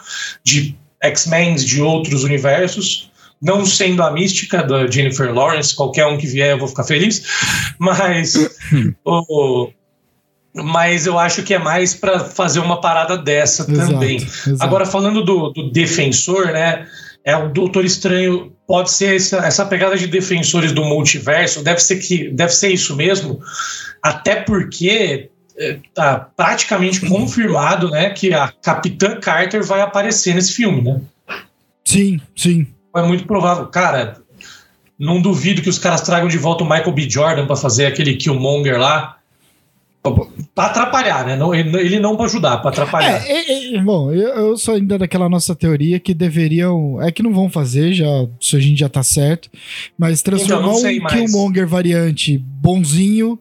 de 0.44 0.76
X-Men 1.02 1.56
de 1.56 1.82
outros 1.82 2.24
universos 2.24 3.10
não 3.42 3.66
sendo 3.66 4.02
a 4.02 4.10
mística 4.10 4.64
da 4.64 4.88
Jennifer 4.88 5.32
Lawrence, 5.32 5.76
qualquer 5.76 6.08
um 6.08 6.18
que 6.18 6.26
vier 6.26 6.52
eu 6.52 6.58
vou 6.58 6.68
ficar 6.68 6.84
feliz, 6.84 7.24
mas 7.78 8.34
o, 9.06 9.70
mas 10.64 11.06
eu 11.06 11.20
acho 11.20 11.44
que 11.44 11.54
é 11.54 11.60
mais 11.60 11.94
para 11.94 12.20
fazer 12.20 12.60
uma 12.60 12.80
parada 12.80 13.18
dessa 13.18 13.70
exato, 13.70 13.92
também. 13.92 14.18
Exato. 14.18 14.64
Agora, 14.64 14.86
falando 14.86 15.24
do, 15.24 15.50
do, 15.50 15.70
defensor, 15.70 16.48
né? 16.48 16.88
É 17.24 17.36
o 17.36 17.50
Doutor 17.50 17.84
Estranho 17.84 18.54
pode 18.68 18.92
ser 18.92 19.16
essa, 19.16 19.38
essa 19.38 19.66
pegada 19.66 19.98
de 19.98 20.06
defensores 20.06 20.72
do 20.72 20.86
multiverso, 20.86 21.64
deve 21.64 21.80
ser 21.80 21.98
que 21.98 22.30
deve 22.30 22.54
ser 22.54 22.70
isso 22.70 22.96
mesmo, 22.96 23.42
até 24.02 24.36
porque 24.36 25.30
é, 25.58 25.80
tá 25.94 26.30
praticamente 26.38 27.02
confirmado, 27.02 27.90
né, 27.90 28.12
que 28.12 28.32
a 28.32 28.48
Capitã 28.48 29.20
Carter 29.20 29.64
vai 29.64 29.82
aparecer 29.82 30.36
nesse 30.36 30.54
filme, 30.54 30.84
né? 30.84 31.02
Sim, 31.84 32.22
sim. 32.36 32.68
É 32.96 33.02
muito 33.02 33.26
provável, 33.26 33.66
cara. 33.68 34.18
Não 34.98 35.20
duvido 35.20 35.62
que 35.62 35.70
os 35.70 35.80
caras 35.80 36.02
tragam 36.02 36.28
de 36.28 36.38
volta 36.38 36.64
o 36.64 36.70
Michael 36.70 36.92
B. 36.94 37.10
Jordan 37.10 37.48
para 37.48 37.56
fazer 37.56 37.88
aquele 37.88 38.16
Killmonger 38.16 38.80
lá 38.80 39.15
para 40.54 40.66
atrapalhar, 40.70 41.26
né? 41.26 41.36
Não, 41.36 41.54
ele 41.54 42.00
não 42.00 42.16
para 42.16 42.26
ajudar, 42.26 42.58
para 42.58 42.70
atrapalhar. 42.70 43.26
É, 43.26 43.32
é, 43.32 43.76
é, 43.76 43.82
bom, 43.82 44.12
eu, 44.12 44.30
eu, 44.30 44.58
sou 44.58 44.76
ainda 44.76 44.98
daquela 44.98 45.30
nossa 45.30 45.56
teoria 45.56 46.00
que 46.00 46.14
deveriam. 46.14 47.02
É 47.02 47.12
que 47.12 47.24
não 47.24 47.34
vão 47.34 47.50
fazer, 47.50 47.94
já, 47.94 48.06
se 48.40 48.56
a 48.56 48.60
gente 48.60 48.80
já 48.80 48.90
tá 48.90 49.04
certo. 49.04 49.50
Mas 49.98 50.22
transformar 50.22 50.78
então, 50.78 51.04
um 51.04 51.08
Killmonger 51.08 51.68
variante 51.68 52.38
bonzinho 52.38 53.40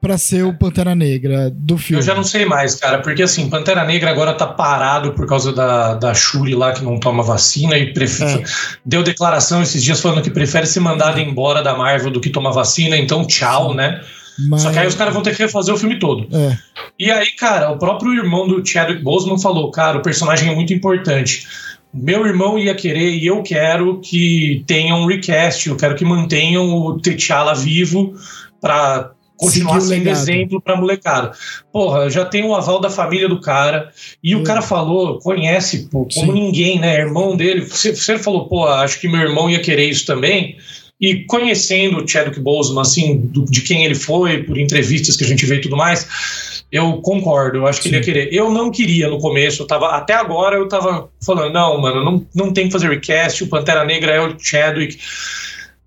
para 0.00 0.16
ser 0.16 0.44
o 0.44 0.54
Pantera 0.54 0.94
Negra 0.94 1.50
do 1.52 1.76
filme. 1.76 2.00
Eu 2.00 2.06
já 2.06 2.14
não 2.14 2.22
sei 2.22 2.44
mais, 2.44 2.76
cara, 2.76 3.00
porque 3.00 3.22
assim, 3.22 3.50
Pantera 3.50 3.84
Negra 3.84 4.10
agora 4.10 4.32
tá 4.32 4.46
parado 4.46 5.12
por 5.12 5.26
causa 5.26 5.52
da, 5.52 5.94
da 5.94 6.14
Shuri 6.14 6.54
lá 6.54 6.72
que 6.72 6.84
não 6.84 7.00
toma 7.00 7.22
vacina 7.22 7.76
e 7.76 7.92
prefere, 7.92 8.42
é. 8.42 8.44
deu 8.84 9.02
declaração 9.02 9.60
esses 9.60 9.82
dias 9.82 10.00
falando 10.00 10.22
que 10.22 10.30
prefere 10.30 10.66
ser 10.66 10.80
mandado 10.80 11.18
embora 11.18 11.62
da 11.62 11.76
Marvel 11.76 12.12
do 12.12 12.20
que 12.20 12.30
tomar 12.30 12.52
vacina, 12.52 12.96
então 12.96 13.26
tchau, 13.26 13.74
né? 13.74 14.00
Mas... 14.48 14.62
Só 14.62 14.70
que 14.70 14.78
aí 14.78 14.86
os 14.86 14.94
caras 14.94 15.12
vão 15.12 15.22
ter 15.22 15.34
que 15.34 15.42
refazer 15.42 15.74
o 15.74 15.78
filme 15.78 15.98
todo. 15.98 16.28
É. 16.36 16.56
E 16.98 17.10
aí, 17.10 17.32
cara, 17.32 17.70
o 17.70 17.78
próprio 17.78 18.12
irmão 18.12 18.46
do 18.46 18.64
Chadwick 18.64 19.02
Boseman 19.02 19.38
falou, 19.38 19.70
cara, 19.70 19.98
o 19.98 20.02
personagem 20.02 20.50
é 20.50 20.54
muito 20.54 20.72
importante. 20.72 21.46
Meu 21.92 22.26
irmão 22.26 22.58
ia 22.58 22.74
querer 22.74 23.10
e 23.10 23.26
eu 23.26 23.42
quero 23.42 24.00
que 24.00 24.62
tenham 24.66 25.00
um 25.00 25.06
recast, 25.06 25.68
eu 25.68 25.76
quero 25.76 25.94
que 25.94 26.04
mantenham 26.04 26.70
o 26.70 27.00
T'Challa 27.00 27.54
vivo 27.54 28.14
para 28.60 29.12
continuar 29.38 29.80
sendo 29.80 30.08
exemplo 30.08 30.60
pra 30.60 30.76
molecada. 30.76 31.32
Porra, 31.72 32.10
já 32.10 32.24
tem 32.24 32.44
o 32.44 32.54
aval 32.54 32.80
da 32.80 32.90
família 32.90 33.28
do 33.28 33.40
cara, 33.40 33.90
e 34.22 34.34
o 34.34 34.40
é. 34.40 34.44
cara 34.44 34.60
falou, 34.60 35.18
conhece, 35.20 35.88
pô, 35.88 36.06
como 36.12 36.32
Sim. 36.32 36.40
ninguém, 36.40 36.78
né? 36.78 36.98
Irmão 36.98 37.36
dele. 37.36 37.62
Você, 37.62 37.94
você 37.94 38.18
falou, 38.18 38.48
pô, 38.48 38.66
acho 38.66 39.00
que 39.00 39.08
meu 39.08 39.20
irmão 39.20 39.48
ia 39.48 39.62
querer 39.62 39.88
isso 39.88 40.04
também. 40.04 40.58
E 41.00 41.24
conhecendo 41.24 41.98
o 41.98 42.08
Chadwick 42.08 42.40
Boseman, 42.40 42.80
assim, 42.80 43.18
do, 43.18 43.44
de 43.44 43.60
quem 43.60 43.84
ele 43.84 43.94
foi, 43.94 44.42
por 44.42 44.58
entrevistas 44.58 45.16
que 45.16 45.24
a 45.24 45.26
gente 45.26 45.46
vê 45.46 45.56
e 45.56 45.60
tudo 45.60 45.76
mais, 45.76 46.64
eu 46.72 47.00
concordo, 47.00 47.58
eu 47.58 47.66
acho 47.66 47.80
que 47.80 47.88
Sim. 47.88 47.94
ele 47.94 47.98
ia 47.98 48.04
querer. 48.04 48.34
Eu 48.34 48.50
não 48.50 48.70
queria 48.70 49.08
no 49.08 49.18
começo, 49.18 49.62
eu 49.62 49.66
tava, 49.66 49.90
até 49.90 50.14
agora 50.14 50.56
eu 50.56 50.68
tava 50.68 51.08
falando, 51.24 51.52
não, 51.52 51.80
mano, 51.80 52.04
não, 52.04 52.26
não 52.34 52.52
tem 52.52 52.66
que 52.66 52.72
fazer 52.72 52.90
recast, 52.90 53.44
o 53.44 53.48
Pantera 53.48 53.84
Negra 53.84 54.12
é 54.12 54.20
o 54.20 54.36
Chadwick. 54.38 54.98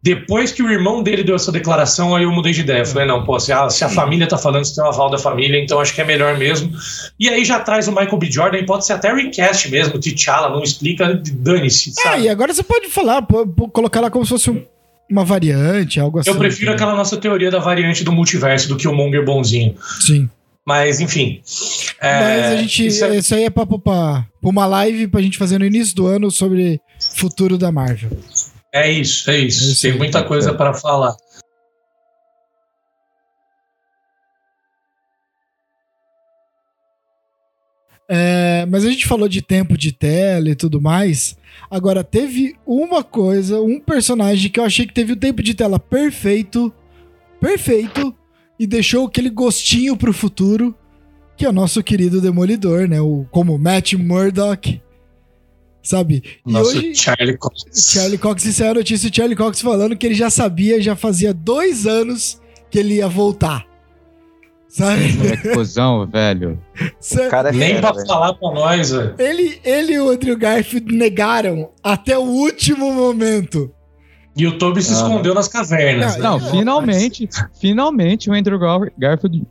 Depois 0.04 0.52
que 0.52 0.64
o 0.64 0.72
irmão 0.72 1.04
dele 1.04 1.24
deu 1.24 1.36
essa 1.36 1.52
declaração, 1.52 2.16
aí 2.16 2.24
eu 2.24 2.32
mudei 2.32 2.52
de 2.52 2.62
ideia. 2.62 2.84
Falei, 2.84 3.08
não, 3.08 3.24
pô, 3.24 3.40
se 3.40 3.54
a, 3.54 3.70
se 3.70 3.84
a 3.84 3.90
família 3.90 4.28
tá 4.28 4.36
falando, 4.36 4.66
você 4.66 4.74
tem 4.74 4.84
um 4.84 4.88
aval 4.88 5.12
da 5.12 5.18
família, 5.20 5.62
então 5.62 5.80
acho 5.80 5.94
que 5.94 6.02
é 6.02 6.04
melhor 6.04 6.36
mesmo. 6.40 6.72
E 7.20 7.30
aí 7.30 7.46
já 7.46 7.60
traz 7.60 7.88
o 7.88 7.92
Michael 7.92 8.18
B. 8.18 8.32
Jordan, 8.32 8.66
pode 8.66 8.84
ser 8.84 8.94
até 8.94 9.14
recast 9.14 9.70
mesmo, 9.70 10.00
T'Challa, 10.00 10.50
não 10.50 10.64
explica, 10.64 11.14
dane-se, 11.14 11.94
É, 12.04 12.22
e 12.22 12.30
agora 12.30 12.52
você 12.52 12.64
pode 12.64 12.88
falar, 12.90 13.24
colocar 13.72 14.02
lá 14.02 14.10
como 14.10 14.26
se 14.26 14.30
fosse 14.30 14.50
um 14.50 14.66
uma 15.12 15.26
variante, 15.26 16.00
algo 16.00 16.20
assim. 16.20 16.30
Eu 16.30 16.38
prefiro 16.38 16.72
aquela 16.72 16.96
nossa 16.96 17.18
teoria 17.18 17.52
da 17.52 17.60
variante 17.60 18.04
do 18.04 18.12
multiverso 18.12 18.68
do 18.70 18.78
que 18.78 18.88
o 18.88 18.94
Monger 18.94 19.24
bonzinho. 19.24 19.76
Sim. 20.00 20.30
Mas, 20.66 21.00
enfim. 21.00 21.42
É, 22.00 22.20
Mas 22.20 22.46
a 22.46 22.56
gente. 22.58 22.86
Isso, 22.86 23.04
é... 23.04 23.18
isso 23.18 23.36
aí 23.36 23.44
é 23.46 23.50
papo 23.50 23.80
pra, 23.80 24.26
pra 24.40 24.50
uma 24.50 24.66
live 24.66 25.08
pra 25.08 25.22
gente 25.22 25.38
fazer 25.38 25.58
no 25.58 25.66
início 25.66 25.96
do 25.96 26.08
ano 26.08 26.30
sobre 26.30 26.80
futuro 27.16 27.58
da 27.58 27.72
Marvel. 27.72 28.12
É 28.74 28.90
isso, 28.90 29.30
é 29.30 29.38
isso. 29.40 29.64
É 29.64 29.72
isso 29.72 29.82
Tem 29.82 29.98
muita 29.98 30.24
coisa 30.24 30.54
para 30.54 30.74
falar. 30.74 31.16
É, 38.14 38.66
mas 38.70 38.86
a 38.86 38.90
gente 38.90 39.08
falou 39.08 39.28
de 39.28 39.42
tempo 39.42 39.78
de 39.78 39.92
tela 39.92 40.50
e 40.50 40.56
tudo 40.56 40.82
mais. 40.82 41.38
Agora, 41.70 42.04
teve 42.04 42.56
uma 42.66 43.04
coisa, 43.04 43.62
um 43.62 43.80
personagem 43.80 44.52
que 44.52 44.60
eu 44.60 44.64
achei 44.64 44.86
que 44.86 44.94
teve 44.94 45.14
o 45.14 45.18
tempo 45.18 45.42
de 45.42 45.54
tela 45.54 45.80
perfeito, 45.80 46.74
perfeito, 47.40 48.16
e 48.60 48.68
deixou 48.68 49.08
aquele 49.08 49.30
gostinho 49.30 49.96
pro 49.98 50.14
futuro, 50.14 50.76
que 51.38 51.46
é 51.46 51.50
o 51.50 51.54
nosso 51.54 51.82
querido 51.82 52.22
Demolidor, 52.22 52.88
né? 52.88 53.02
O, 53.02 53.26
como 53.32 53.58
Matt 53.58 53.94
Murdock, 53.94 54.82
sabe? 55.82 56.24
E 56.46 56.56
hoje, 56.56 56.96
Charlie 56.96 57.38
Cox. 57.38 57.64
Charlie 57.92 58.18
Cox, 58.18 58.46
isso 58.46 58.64
é 58.64 58.70
a 58.70 58.74
notícia 58.74 59.10
do 59.10 59.16
Charlie 59.16 59.36
Cox 59.36 59.62
falando 59.62 59.96
que 59.98 60.06
ele 60.06 60.16
já 60.16 60.30
sabia, 60.30 60.82
já 60.82 60.96
fazia 60.96 61.34
dois 61.34 61.88
anos 61.88 62.40
que 62.70 62.80
ele 62.80 62.96
ia 62.96 63.08
voltar. 63.08 63.71
Sabe? 64.72 65.12
Moleque 65.18 65.50
cuzão, 65.50 66.08
velho. 66.08 66.58
O 67.14 67.30
cara 67.30 67.50
é 67.50 67.52
Nem 67.52 67.70
fera, 67.76 67.82
pra 67.82 67.92
velho. 67.94 68.08
falar 68.08 68.34
pra 68.34 68.52
nós, 68.52 68.90
velho. 68.92 69.16
Ele, 69.20 69.60
ele 69.66 69.94
e 69.94 70.00
o 70.00 70.10
Andrew 70.10 70.38
Garfield 70.38 70.96
negaram 70.96 71.70
até 71.84 72.18
o 72.18 72.22
último 72.22 72.94
momento. 72.94 73.70
E 74.38 74.48
o 74.48 74.58
Toby 74.58 74.82
se 74.82 74.94
Ah. 74.94 74.96
escondeu 74.96 75.34
nas 75.34 75.50
cavernas. 75.50 76.16
Não, 76.18 76.38
né? 76.38 76.44
Não, 76.46 76.52
finalmente, 76.52 77.28
finalmente 77.60 78.30
o 78.30 78.34
Andrew 78.34 78.58
Gar- 78.58 78.92
Garfield. 78.98 79.46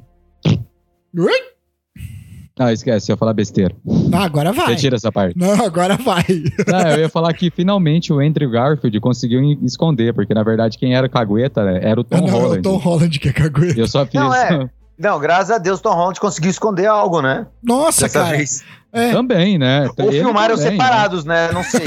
Ah, 2.59 2.73
esquece, 2.75 3.11
eu 3.11 3.15
ia 3.15 3.17
falar 3.19 3.33
besteira. 3.33 3.75
Ah, 4.13 4.25
agora 4.25 4.53
vai. 4.53 4.69
Retira 4.69 4.97
essa 4.97 5.11
parte. 5.11 5.37
Não, 5.39 5.65
agora 5.65 5.97
vai. 5.97 6.25
Não, 6.67 6.91
eu 6.93 7.01
ia 7.01 7.09
falar 7.09 7.33
que 7.33 7.51
finalmente 7.51 8.13
o 8.13 8.21
Andrew 8.21 8.51
Garfield 8.51 9.01
conseguiu 9.01 9.41
esconder, 9.63 10.13
porque 10.13 10.35
na 10.35 10.43
verdade 10.43 10.77
quem 10.77 10.95
era 10.95 11.07
o 11.07 11.11
cagueta 11.11 11.65
né, 11.65 11.81
era 11.83 11.99
o 12.01 12.05
Tom 12.05 12.17
Ah, 12.19 12.21
não, 12.21 12.29
é 12.29 12.33
o 12.33 12.39
Holland. 12.41 12.63
Tom 12.63 12.77
Holland 12.77 13.19
que 13.19 13.29
é 13.29 13.33
cagueta. 13.33 13.81
Eu 13.81 13.87
só 13.89 14.05
fiz. 14.05 14.15
Não, 14.15 14.35
é. 14.35 14.69
Não, 15.01 15.19
graças 15.19 15.51
a 15.51 15.57
Deus, 15.59 15.81
Tom 15.81 15.95
Holland 15.95 16.21
conseguiu 16.21 16.51
esconder 16.51 16.87
algo, 16.87 17.23
né? 17.23 17.47
Nossa, 17.63 18.03
Dessa 18.03 18.23
cara. 18.23 18.37
vez. 18.37 18.63
É, 18.93 19.13
Também, 19.13 19.57
né? 19.57 19.89
Ou 19.97 20.07
Ele 20.07 20.19
filmaram 20.21 20.57
também, 20.57 20.73
separados, 20.73 21.25
né? 21.25 21.49
Não 21.53 21.63
sei. 21.63 21.83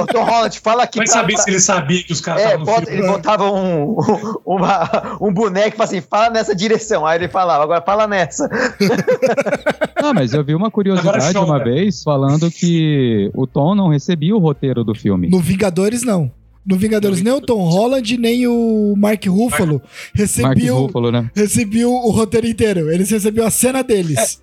Ô, 0.00 0.06
Tom 0.06 0.24
Holland, 0.24 0.58
fala 0.60 0.82
aqui. 0.84 0.96
Vai 0.98 1.06
pra- 1.06 1.14
saber 1.14 1.34
pra- 1.34 1.42
se 1.42 1.50
ele 1.50 1.60
sabia 1.60 2.02
que 2.02 2.10
os 2.12 2.22
caras 2.22 2.42
É, 2.42 2.56
bota- 2.56 2.86
filme. 2.86 3.00
ele 3.02 3.06
botava 3.06 3.52
um, 3.52 3.96
uma- 4.46 5.18
um 5.20 5.30
boneco 5.32 5.68
e 5.68 5.72
falava 5.76 5.84
assim, 5.84 6.00
fala 6.00 6.30
nessa 6.30 6.56
direção. 6.56 7.04
Aí 7.06 7.18
ele 7.18 7.28
falava, 7.28 7.62
agora 7.64 7.82
fala 7.82 8.06
nessa. 8.06 8.48
Ah, 9.96 10.12
mas 10.14 10.32
eu 10.32 10.44
vi 10.44 10.54
uma 10.54 10.70
curiosidade 10.70 11.32
show, 11.32 11.44
uma 11.44 11.58
né? 11.58 11.64
vez 11.64 12.02
falando 12.02 12.48
que 12.50 13.28
o 13.34 13.44
Tom 13.46 13.74
não 13.74 13.88
recebia 13.88 14.36
o 14.36 14.38
roteiro 14.38 14.84
do 14.84 14.94
filme. 14.94 15.28
no 15.28 15.40
Vingadores, 15.40 16.02
não. 16.04 16.30
No 16.66 16.76
Vingadores, 16.76 17.22
nem 17.22 17.32
o 17.32 17.40
Tom 17.40 17.62
Holland, 17.68 18.18
nem 18.18 18.46
o 18.48 18.94
Mark 18.96 19.24
Ruffalo 19.26 19.74
Mark 19.80 19.84
recebiam, 20.14 20.78
Ruffalo, 20.78 21.12
né? 21.12 21.30
recebiam 21.34 21.92
o 21.92 22.10
roteiro 22.10 22.46
inteiro. 22.46 22.90
Eles 22.90 23.08
recebiam 23.10 23.46
a 23.46 23.50
cena 23.50 23.82
deles. 23.84 24.40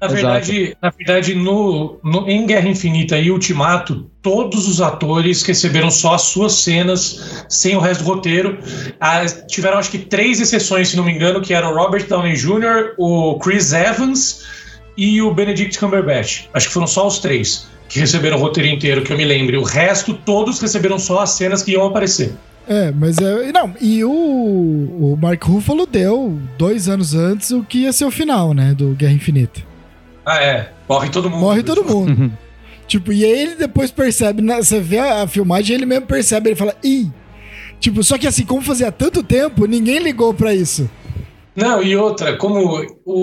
Na 0.00 0.08
verdade, 0.08 0.76
na 0.82 0.90
verdade 0.90 1.34
no, 1.34 1.98
no- 2.04 2.28
em 2.28 2.46
Guerra 2.46 2.68
Infinita 2.68 3.18
e 3.18 3.30
Ultimato, 3.30 4.10
todos 4.20 4.68
os 4.68 4.80
atores 4.80 5.42
receberam 5.42 5.90
só 5.90 6.14
as 6.14 6.22
suas 6.22 6.52
cenas, 6.52 7.44
sem 7.48 7.74
o 7.74 7.80
resto 7.80 8.04
do 8.04 8.10
roteiro. 8.10 8.58
Ah, 9.00 9.24
tiveram, 9.48 9.78
acho 9.78 9.90
que, 9.90 9.98
três 9.98 10.40
exceções, 10.40 10.88
se 10.88 10.96
não 10.96 11.04
me 11.04 11.12
engano, 11.12 11.40
que 11.40 11.54
eram 11.54 11.72
o 11.72 11.76
Robert 11.76 12.06
Downey 12.06 12.34
Jr., 12.34 12.94
o 12.98 13.38
Chris 13.38 13.72
Evans 13.72 14.42
e 14.96 15.20
o 15.20 15.32
Benedict 15.32 15.78
Cumberbatch. 15.78 16.46
Acho 16.52 16.68
que 16.68 16.72
foram 16.72 16.86
só 16.86 17.06
os 17.06 17.18
três 17.18 17.66
que 17.88 17.98
receberam 17.98 18.38
o 18.38 18.40
roteiro 18.40 18.68
inteiro, 18.68 19.02
que 19.02 19.12
eu 19.12 19.16
me 19.16 19.24
lembre. 19.24 19.56
O 19.56 19.62
resto, 19.62 20.14
todos 20.14 20.60
receberam 20.60 20.98
só 20.98 21.20
as 21.20 21.30
cenas 21.30 21.62
que 21.62 21.72
iam 21.72 21.86
aparecer. 21.86 22.34
É, 22.66 22.90
mas 22.90 23.18
é. 23.18 23.52
Não, 23.52 23.74
e 23.80 24.02
o, 24.04 24.10
o 24.10 25.18
Mark 25.20 25.42
Ruffalo 25.44 25.86
deu 25.86 26.38
dois 26.56 26.88
anos 26.88 27.14
antes 27.14 27.50
o 27.50 27.62
que 27.62 27.80
ia 27.80 27.92
ser 27.92 28.06
o 28.06 28.10
final, 28.10 28.54
né? 28.54 28.74
Do 28.74 28.94
Guerra 28.94 29.12
Infinita. 29.12 29.60
Ah, 30.24 30.42
é. 30.42 30.70
Morre 30.88 31.10
todo 31.10 31.28
mundo. 31.28 31.40
Morre 31.40 31.62
todo 31.62 31.84
mundo. 31.84 32.32
tipo, 32.88 33.12
e 33.12 33.24
aí 33.24 33.30
ele 33.30 33.54
depois 33.56 33.90
percebe, 33.90 34.40
né, 34.40 34.56
você 34.56 34.80
vê 34.80 34.98
a, 34.98 35.22
a 35.22 35.26
filmagem, 35.26 35.76
ele 35.76 35.86
mesmo 35.86 36.06
percebe, 36.06 36.50
ele 36.50 36.56
fala, 36.56 36.74
ih. 36.82 37.10
Tipo, 37.78 38.02
só 38.02 38.16
que 38.16 38.26
assim, 38.26 38.46
como 38.46 38.62
fazia 38.62 38.90
tanto 38.90 39.22
tempo, 39.22 39.66
ninguém 39.66 39.98
ligou 39.98 40.32
pra 40.32 40.54
isso. 40.54 40.88
Não, 41.56 41.82
e 41.82 41.96
outra, 41.96 42.36
como 42.36 42.84
o, 43.04 43.14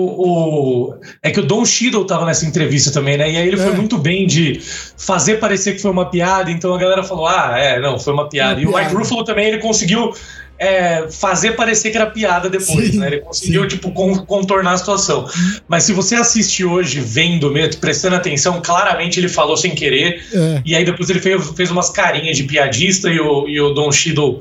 o- 0.90 0.94
É 1.22 1.30
que 1.30 1.40
o 1.40 1.42
Don 1.42 1.64
Cheadle 1.64 2.06
tava 2.06 2.24
nessa 2.24 2.46
entrevista 2.46 2.90
também, 2.90 3.16
né? 3.16 3.30
E 3.30 3.36
aí 3.36 3.46
ele 3.46 3.60
É. 3.60 3.64
foi 3.64 3.74
muito 3.74 3.98
bem 3.98 4.26
de 4.26 4.60
fazer 4.96 5.36
parecer 5.38 5.74
que 5.74 5.82
foi 5.82 5.90
uma 5.90 6.06
piada, 6.10 6.50
então 6.50 6.74
a 6.74 6.78
galera 6.78 7.02
falou: 7.02 7.26
ah, 7.26 7.54
é, 7.58 7.78
não, 7.80 7.98
foi 7.98 8.12
uma 8.12 8.28
piada. 8.28 8.54
Uma 8.54 8.62
e 8.62 8.64
o 8.64 8.68
Mike 8.68 8.80
piada. 8.80 8.98
Ruffalo 8.98 9.24
também, 9.24 9.48
ele 9.48 9.58
conseguiu 9.58 10.12
é, 10.58 11.08
fazer 11.10 11.52
parecer 11.56 11.90
que 11.90 11.96
era 11.96 12.06
piada 12.06 12.48
depois, 12.48 12.92
Sim, 12.92 12.98
né? 12.98 13.08
Ele 13.08 13.18
conseguiu, 13.20 13.62
sim. 13.62 13.68
tipo, 13.68 13.90
con- 13.90 14.24
contornar 14.24 14.72
a 14.74 14.78
situação. 14.78 15.26
Mas 15.68 15.82
se 15.84 15.92
você 15.92 16.14
assistir 16.14 16.64
hoje, 16.64 17.00
vendo 17.00 17.50
mesmo, 17.50 17.80
prestando 17.80 18.14
atenção, 18.16 18.62
claramente 18.62 19.18
ele 19.18 19.28
falou 19.28 19.56
sem 19.56 19.74
querer. 19.74 20.22
É. 20.32 20.62
E 20.64 20.74
aí 20.76 20.84
depois 20.84 21.10
ele 21.10 21.20
fez, 21.20 21.50
fez 21.50 21.70
umas 21.70 21.90
carinhas 21.90 22.36
de 22.36 22.44
piadista 22.44 23.10
e 23.10 23.18
o, 23.20 23.48
e 23.48 23.60
o 23.60 23.70
Don 23.74 23.90
Cheadle 23.90 24.40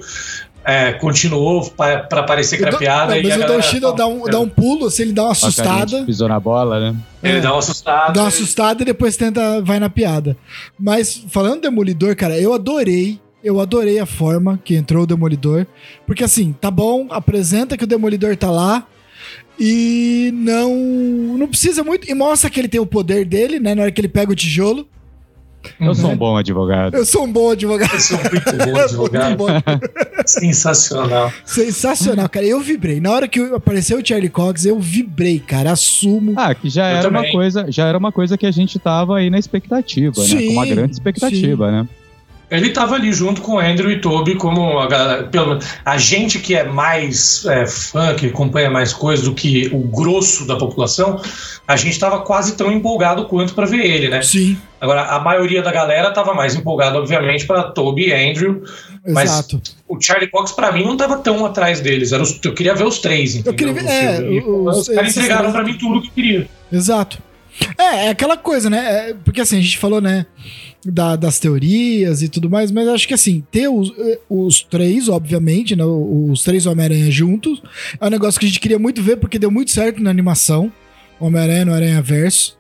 é, 0.64 0.94
continuou 0.94 1.70
pra, 1.72 2.00
pra 2.04 2.24
parecer 2.24 2.58
piada. 2.78 3.18
e 3.18 3.24
mas 3.24 3.42
a 3.42 3.58
o 3.58 3.62
Cheadle 3.62 3.96
dá 3.96 4.08
um, 4.08 4.24
dá 4.24 4.40
um 4.40 4.48
pulo, 4.48 4.86
assim, 4.88 5.04
ele 5.04 5.14
dá 5.14 5.24
uma 5.24 5.32
assustada. 5.32 6.04
Pisou 6.04 6.28
na 6.28 6.40
bola, 6.40 6.80
né? 6.80 6.96
Ele 7.24 7.38
É. 7.38 7.42
dá 7.42 7.52
uma 7.52 7.60
assustada. 7.60 8.14
Dá 8.14 8.22
uma 8.22 8.28
assustada 8.28 8.82
e 8.82 8.86
depois 8.86 9.18
tenta, 9.18 9.62
vai 9.62 9.80
na 9.80 9.90
piada. 9.90 10.38
Mas 10.80 11.24
falando 11.30 11.56
do 11.56 11.62
Demolidor, 11.62 12.16
cara, 12.16 12.38
eu 12.40 12.54
adorei. 12.54 13.20
Eu 13.44 13.60
adorei 13.60 13.98
a 13.98 14.06
forma 14.06 14.60
que 14.64 14.76
entrou 14.76 15.04
o 15.04 15.08
Demolidor. 15.08 15.66
Porque 16.06 16.24
assim, 16.24 16.54
tá 16.54 16.70
bom, 16.70 17.08
apresenta 17.10 17.76
que 17.76 17.84
o 17.84 17.88
Demolidor 17.88 18.36
tá 18.38 18.52
lá. 18.52 18.86
E 19.60 20.32
não. 20.34 20.76
Não 21.38 21.48
precisa 21.48 21.84
muito. 21.84 22.10
E 22.10 22.14
mostra 22.14 22.50
que 22.50 22.60
ele 22.60 22.68
tem 22.68 22.80
o 22.80 22.86
poder 22.86 23.26
dele, 23.26 23.60
né? 23.60 23.74
Na 23.76 23.84
hora 23.84 23.92
que 23.92 24.00
ele 24.00 24.08
pega 24.08 24.32
o 24.32 24.36
tijolo. 24.36 24.88
Eu 25.80 25.96
sou 25.96 26.12
um 26.12 26.18
bom 26.18 26.38
advogado. 26.38 26.96
Eu 26.96 27.06
sou 27.06 27.24
um 27.26 27.32
bom 27.32 27.52
advogado. 27.52 27.94
Eu 27.94 28.00
sou 28.00 28.18
muito 28.18 28.52
bom 28.52 28.66
Muito 28.66 28.80
advogado. 28.80 29.38
bom. 29.38 29.48
Sensacional. 30.26 31.32
Sensacional, 31.46 32.30
cara. 32.30 32.46
Eu 32.46 32.60
vibrei. 32.60 33.00
Na 33.00 33.12
hora 33.12 33.28
que 33.28 33.40
apareceu 33.40 34.00
o 34.00 34.06
Charlie 34.06 34.30
Cox, 34.30 34.66
eu 34.66 34.80
vibrei, 34.80 35.40
cara. 35.40 35.72
Assumo. 35.72 36.34
Ah, 36.36 36.54
que 36.56 36.70
já 36.70 36.90
Eu 36.92 36.98
era 36.98 37.10
uma 37.10 37.20
também. 37.20 37.32
coisa, 37.32 37.66
já 37.72 37.86
era 37.88 37.98
uma 37.98 38.12
coisa 38.12 38.38
que 38.38 38.46
a 38.46 38.52
gente 38.52 38.78
tava 38.80 39.18
aí 39.18 39.30
na 39.30 39.38
expectativa, 39.40 40.22
né? 40.22 40.28
Sim, 40.28 40.48
Com 40.48 40.54
uma 40.54 40.66
grande 40.66 40.92
expectativa, 40.94 41.72
né? 41.72 41.88
Ele 42.52 42.70
tava 42.72 42.96
ali 42.96 43.14
junto 43.14 43.42
com 43.42 43.54
o 43.54 43.60
Andrew 43.60 43.90
e 43.90 44.02
Toby, 44.02 44.36
como 44.36 44.78
a, 44.78 44.86
galera- 44.88 45.24
pelo, 45.24 45.58
a 45.86 45.98
gente 45.98 46.38
que 46.38 46.54
é 46.54 46.66
mais 46.66 47.46
é, 47.46 47.66
fã, 47.66 48.14
que 48.14 48.28
acompanha 48.28 48.70
mais 48.70 48.92
coisas 48.92 49.24
do 49.24 49.34
que 49.34 49.70
o 49.72 49.80
grosso 49.80 50.46
da 50.46 50.58
população, 50.58 51.22
a 51.66 51.78
gente 51.78 51.98
tava 51.98 52.20
quase 52.20 52.58
tão 52.58 52.70
empolgado 52.70 53.24
quanto 53.26 53.54
pra 53.54 53.66
ver 53.66 53.86
ele, 53.86 54.10
né? 54.10 54.22
Sim, 54.22 54.58
Agora, 54.82 55.04
a 55.04 55.20
maioria 55.20 55.62
da 55.62 55.72
galera 55.72 56.10
tava 56.12 56.34
mais 56.34 56.56
empolgada, 56.56 56.98
obviamente, 56.98 57.46
pra 57.46 57.62
Toby 57.64 58.08
e 58.10 58.14
Andrew. 58.32 58.64
Mas 59.08 59.30
exato. 59.32 59.62
o 59.88 60.02
Charlie 60.02 60.28
Cox, 60.30 60.52
pra 60.54 60.72
mim, 60.72 60.84
não 60.84 60.98
tava 60.98 61.18
tão 61.20 61.46
atrás 61.46 61.80
deles. 61.80 62.12
Era 62.12 62.24
os- 62.24 62.40
eu 62.44 62.54
queria 62.56 62.74
ver 62.74 62.86
os 62.86 62.98
três, 62.98 63.36
entendeu? 63.36 63.54
queria 63.54 63.74
ver- 63.76 63.86
é, 63.88 64.40
os- 64.42 64.78
os 64.80 64.88
caras 64.90 65.10
esses 65.12 65.18
entregaram 65.24 65.52
pra 65.52 65.64
mim 65.64 65.76
tudo 65.78 66.02
que 66.02 66.08
eu 66.08 66.12
queria. 66.14 66.48
Exato. 66.74 67.20
É, 67.78 68.08
é 68.08 68.10
aquela 68.10 68.38
coisa, 68.38 68.70
né? 68.70 69.10
É, 69.10 69.14
porque 69.14 69.42
assim, 69.42 69.58
a 69.58 69.62
gente 69.62 69.78
falou, 69.78 70.02
né? 70.02 70.26
da- 70.84 71.16
das 71.16 71.38
teorias 71.38 72.24
e 72.24 72.28
tudo 72.28 72.50
mais, 72.50 72.72
mas 72.72 72.88
acho 72.88 73.08
que 73.08 73.14
assim, 73.14 73.44
ter 73.52 73.68
os, 73.68 73.94
eh, 74.00 74.20
os 74.28 74.64
três, 74.64 75.10
obviamente, 75.10 75.76
né? 75.76 75.84
Os 75.86 76.42
três 76.44 76.66
Homem-Aranha 76.66 77.12
juntos, 77.12 77.62
é 78.00 78.06
um 78.08 78.10
negócio 78.10 78.40
que 78.40 78.48
a 78.48 78.50
gente 78.50 78.60
queria 78.60 78.80
muito 78.80 79.00
ver, 79.00 79.18
porque 79.18 79.38
deu 79.38 79.52
muito 79.52 79.70
certo 79.70 80.02
na 80.02 80.10
animação. 80.10 80.72
Homem-Aranha 81.20 81.66
no 81.66 81.74
Aranha 81.74 82.02
Verso. 82.02 82.58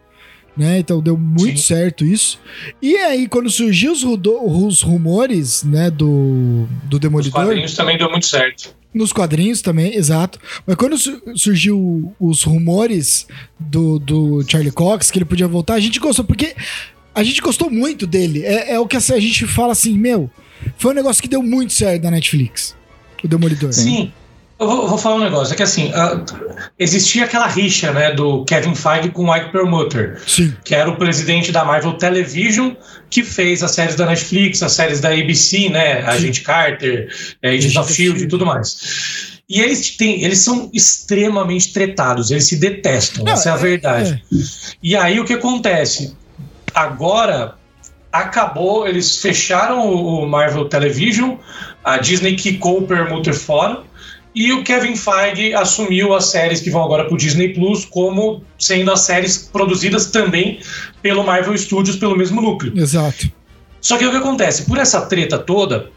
Né? 0.56 0.78
Então 0.80 1.02
deu 1.02 1.18
muito 1.18 1.60
Sim. 1.62 1.66
certo 1.74 2.06
isso. 2.06 2.39
E 2.82 2.96
aí, 2.98 3.26
quando 3.28 3.50
surgiu 3.50 3.92
os, 3.94 4.04
os 4.04 4.82
rumores, 4.84 5.64
né, 5.64 5.89
do, 5.89 6.68
do 6.84 6.96
Os 6.98 7.00
Demolidor. 7.00 7.32
quadrinhos 7.32 7.74
também 7.74 7.98
deu 7.98 8.12
muito 8.12 8.28
certo. 8.28 8.76
Nos 8.94 9.14
quadrinhos 9.14 9.62
também, 9.62 9.96
exato. 9.96 10.38
Mas 10.68 10.76
quando 10.76 10.98
su- 10.98 11.22
surgiu 11.36 12.14
os 12.20 12.44
rumores 12.44 13.26
do, 13.60 13.98
do 14.00 14.44
Charlie 14.48 14.72
Cox, 14.72 15.10
que 15.10 15.18
ele 15.18 15.26
podia 15.26 15.48
voltar, 15.48 15.76
a 15.76 15.80
gente 15.80 16.00
gostou, 16.00 16.26
porque 16.26 16.54
a 17.16 17.24
gente 17.24 17.42
gostou 17.42 17.70
muito 17.70 18.06
dele. 18.06 18.44
É, 18.44 18.74
é 18.74 18.80
o 18.80 18.86
que 18.88 18.98
a 18.98 19.00
gente 19.00 19.48
fala 19.48 19.72
assim, 19.72 19.98
meu, 19.98 20.30
foi 20.78 20.92
um 20.92 20.96
negócio 20.96 21.22
que 21.22 21.30
deu 21.30 21.42
muito 21.42 21.72
certo 21.74 22.04
na 22.04 22.12
Netflix. 22.12 22.76
O 23.24 23.28
Demolidor. 23.28 23.72
Sim. 23.72 24.12
Eu 24.62 24.68
vou, 24.68 24.88
vou 24.88 24.97
falar 24.99 25.16
um 25.16 25.24
negócio, 25.24 25.53
é 25.53 25.57
que 25.57 25.64
assim, 25.64 25.91
ah, 25.95 26.24
existia 26.78 27.26
aquela 27.26 27.47
rixa, 27.47 27.91
né, 27.91 28.12
do 28.12 28.45
Kevin 28.45 28.76
Feige 28.76 29.09
com 29.09 29.26
o 29.26 29.36
Ike 29.36 29.51
Perlmutter, 29.51 30.22
Sim. 30.28 30.55
que 30.64 30.76
era 30.76 30.88
o 30.88 30.97
presidente 30.97 31.51
da 31.51 31.66
Marvel 31.66 31.93
Television, 31.93 32.74
que 33.09 33.24
fez 33.24 33.64
as 33.64 33.72
séries 33.72 33.95
da 33.95 34.05
Netflix, 34.05 34.62
as 34.62 34.74
séries 34.74 35.01
da 35.01 35.09
ABC, 35.09 35.68
né, 35.70 36.03
Agente 36.03 36.41
Carter, 36.41 37.09
é, 37.41 37.49
Agents 37.49 37.76
of 37.76 37.91
S.H.I.E.L.D. 37.91 38.24
e 38.26 38.28
tudo 38.28 38.45
mais. 38.45 39.41
E 39.49 39.59
eles, 39.59 39.97
têm, 39.97 40.24
eles 40.24 40.38
são 40.38 40.70
extremamente 40.72 41.74
tretados, 41.74 42.30
eles 42.30 42.47
se 42.47 42.55
detestam, 42.57 43.26
Não, 43.26 43.34
essa 43.34 43.49
é 43.49 43.51
a 43.53 43.55
é- 43.55 43.57
verdade. 43.57 44.24
E 44.84 44.95
aí 44.95 45.20
o 45.20 45.26
que 45.26 45.34
acontece? 45.34 46.16
Agora 46.72 47.55
acabou, 48.12 48.88
eles 48.88 49.18
fecharam 49.18 49.91
o 49.91 50.28
Marvel 50.30 50.66
Television, 50.66 51.38
a 51.84 51.97
Disney 51.97 52.36
quicou 52.36 52.78
o 52.78 52.88
Permuter 52.88 53.34
fora, 53.34 53.89
e 54.34 54.52
o 54.54 54.64
Kevin 54.64 54.96
Feige 54.96 55.54
assumiu 55.54 56.14
as 56.14 56.26
séries 56.26 56.62
que 56.62 56.70
vão 56.70 56.84
agora 56.84 57.04
para 57.06 57.14
o 57.14 57.18
Disney 57.18 57.50
Plus 57.50 57.84
como 57.86 58.44
sendo 58.58 58.92
as 58.92 59.02
séries 59.02 59.38
produzidas 59.52 60.06
também 60.08 60.60
pelo 61.02 61.24
Marvel 61.24 61.58
Studios, 61.58 61.98
pelo 61.98 62.16
mesmo 62.16 62.42
núcleo. 62.42 62.74
Exato. 62.78 63.30
Só 63.82 63.98
que 63.98 64.06
o 64.06 64.12
que 64.12 64.18
acontece? 64.18 64.64
Por 64.66 64.78
essa 64.78 65.02
treta 65.02 65.38
toda, 65.38 65.90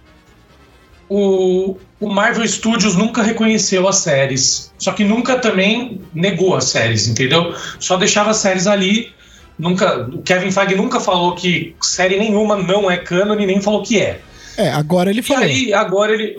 o, 1.08 1.76
o 2.00 2.08
Marvel 2.08 2.46
Studios 2.48 2.96
nunca 2.96 3.22
reconheceu 3.22 3.86
as 3.88 3.96
séries. 3.96 4.72
Só 4.78 4.92
que 4.92 5.04
nunca 5.04 5.38
também 5.38 6.00
negou 6.14 6.56
as 6.56 6.64
séries, 6.64 7.06
entendeu? 7.06 7.54
Só 7.78 7.96
deixava 7.96 8.30
as 8.30 8.38
séries 8.38 8.66
ali 8.66 9.12
nunca, 9.58 10.08
o 10.12 10.22
Kevin 10.22 10.50
Feige 10.50 10.74
nunca 10.74 10.98
falou 10.98 11.34
que 11.34 11.74
série 11.80 12.18
nenhuma 12.18 12.56
não 12.56 12.90
é 12.90 12.96
canon 12.96 13.38
e 13.38 13.46
nem 13.46 13.60
falou 13.60 13.82
que 13.82 14.00
é. 14.00 14.20
É, 14.56 14.70
agora 14.70 15.10
ele 15.10 15.20
E 15.20 15.22
falou. 15.22 15.42
aí, 15.44 15.72
agora 15.74 16.12
ele, 16.12 16.36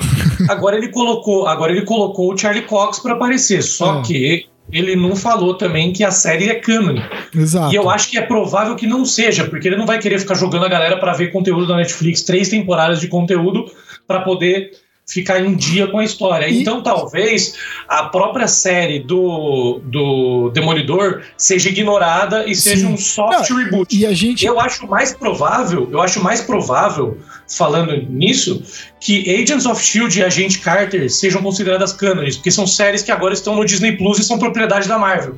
agora 0.49 0.77
ele 0.77 0.89
colocou, 0.89 1.47
agora 1.47 1.71
ele 1.71 1.83
colocou 1.83 2.33
o 2.33 2.38
Charlie 2.38 2.63
Cox 2.63 2.99
pra 2.99 3.13
aparecer. 3.13 3.61
Só 3.61 3.99
É. 3.99 4.01
que 4.03 4.45
ele 4.71 4.95
não 4.95 5.15
falou 5.15 5.53
também 5.55 5.93
que 5.93 6.03
a 6.03 6.09
série 6.11 6.49
é 6.49 6.55
canon. 6.55 6.99
Exato. 7.36 7.71
E 7.73 7.75
eu 7.75 7.89
acho 7.89 8.09
que 8.09 8.17
é 8.17 8.21
provável 8.21 8.75
que 8.75 8.88
não 8.88 9.05
seja, 9.05 9.45
porque 9.45 9.67
ele 9.67 9.77
não 9.77 9.86
vai 9.86 9.99
querer 9.99 10.19
ficar 10.19 10.33
jogando 10.36 10.65
a 10.65 10.69
galera 10.69 10.97
pra 10.97 11.13
ver 11.13 11.31
conteúdo 11.31 11.67
da 11.67 11.75
Netflix, 11.77 12.23
três 12.23 12.49
temporadas 12.49 12.99
de 12.99 13.07
conteúdo 13.07 13.65
pra 14.07 14.21
poder 14.21 14.71
ficar 15.08 15.39
em 15.39 15.56
dia 15.56 15.88
com 15.88 15.99
a 15.99 16.03
história. 16.03 16.47
E- 16.47 16.62
Então 16.62 16.82
talvez 16.82 17.56
a 17.88 18.06
própria 18.06 18.47
série 18.47 18.99
do, 18.99 19.80
do 19.84 20.49
Demolidor 20.53 21.22
seja 21.38 21.70
ignorada 21.70 22.45
e 22.49 22.56
seja 22.56 22.88
Sim. 22.88 22.93
um 22.93 22.97
soft 22.97 23.49
Não, 23.49 23.58
reboot. 23.58 23.95
E 23.95 24.06
a 24.06 24.14
gente. 24.14 24.45
Eu 24.45 24.60
acho 24.60 24.88
mais 24.88 25.14
provável, 25.14 25.88
eu 25.91 26.01
acho 26.01 26.22
mais 26.24 26.41
provável, 26.41 27.18
falando 27.47 27.95
nisso, 28.10 28.64
que 28.99 29.30
Agents 29.41 29.66
of 29.68 29.84
Shield 29.84 30.20
e 30.20 30.24
Agente 30.24 30.60
Carter 30.60 31.10
sejam 31.12 31.41
consideradas 31.43 31.93
cânones, 31.93 32.36
porque 32.38 32.49
são 32.51 32.66
séries 32.66 33.03
que 33.03 33.12
agora 33.12 33.34
estão 33.34 33.56
no 33.56 33.64
Disney 33.66 33.91
Plus 33.97 34.18
e 34.20 34.24
são 34.24 34.39
propriedade 34.39 34.88
da 34.88 34.97
Marvel. 34.97 35.38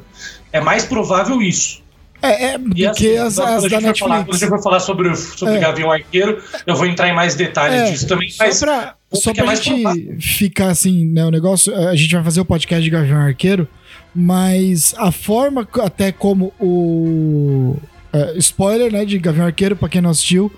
É 0.53 0.61
mais 0.61 0.85
provável 0.85 1.41
isso. 1.41 1.85
É, 2.21 2.45
é 2.53 2.57
do 2.57 2.75
E 2.75 2.87
assim, 2.87 2.99
que 2.99 3.17
as, 3.17 3.37
as 3.37 3.65
a 3.65 3.67
da 3.67 3.79
for 3.79 3.79
falar- 3.79 3.93
quando 3.99 4.11
a 4.11 4.17
Netflix. 4.17 4.39
gente 4.39 4.49
for 4.49 4.63
falar 4.63 4.79
sobre, 4.79 5.15
sobre 5.15 5.55
É. 5.55 5.59
Gavião 5.59 5.91
Arqueiro, 5.91 6.41
eu 6.65 6.75
vou 6.75 6.87
entrar 6.87 7.07
em 7.09 7.13
mais 7.13 7.35
detalhes 7.35 7.81
É, 7.81 7.91
disso 7.91 8.07
também, 8.07 8.27
mas 8.39 8.59
pra, 8.59 8.95
só 9.13 9.31
é 9.31 9.33
pra 9.33 9.45
mais 9.45 9.63
gente 9.63 9.81
provável. 9.81 10.17
ficar 10.19 10.69
assim, 10.69 11.05
né? 11.05 11.25
O 11.25 11.31
negócio. 11.31 11.73
A 11.75 11.95
gente 11.95 12.13
vai 12.13 12.23
fazer 12.23 12.41
o 12.41 12.45
podcast 12.45 12.83
de 12.83 12.89
Gavião 12.89 13.17
Arqueiro, 13.17 13.67
mas 14.13 14.93
a 14.97 15.11
forma 15.11 15.67
até 15.81 16.11
como 16.11 16.53
o. 16.59 17.75
é, 18.11 18.37
spoiler, 18.37 18.91
né? 18.91 19.05
De 19.05 19.17
Gavião 19.17 19.45
Arqueiro, 19.45 19.75
pra 19.75 19.89
quem 19.89 20.01
não 20.01 20.09
assistiu. 20.09 20.51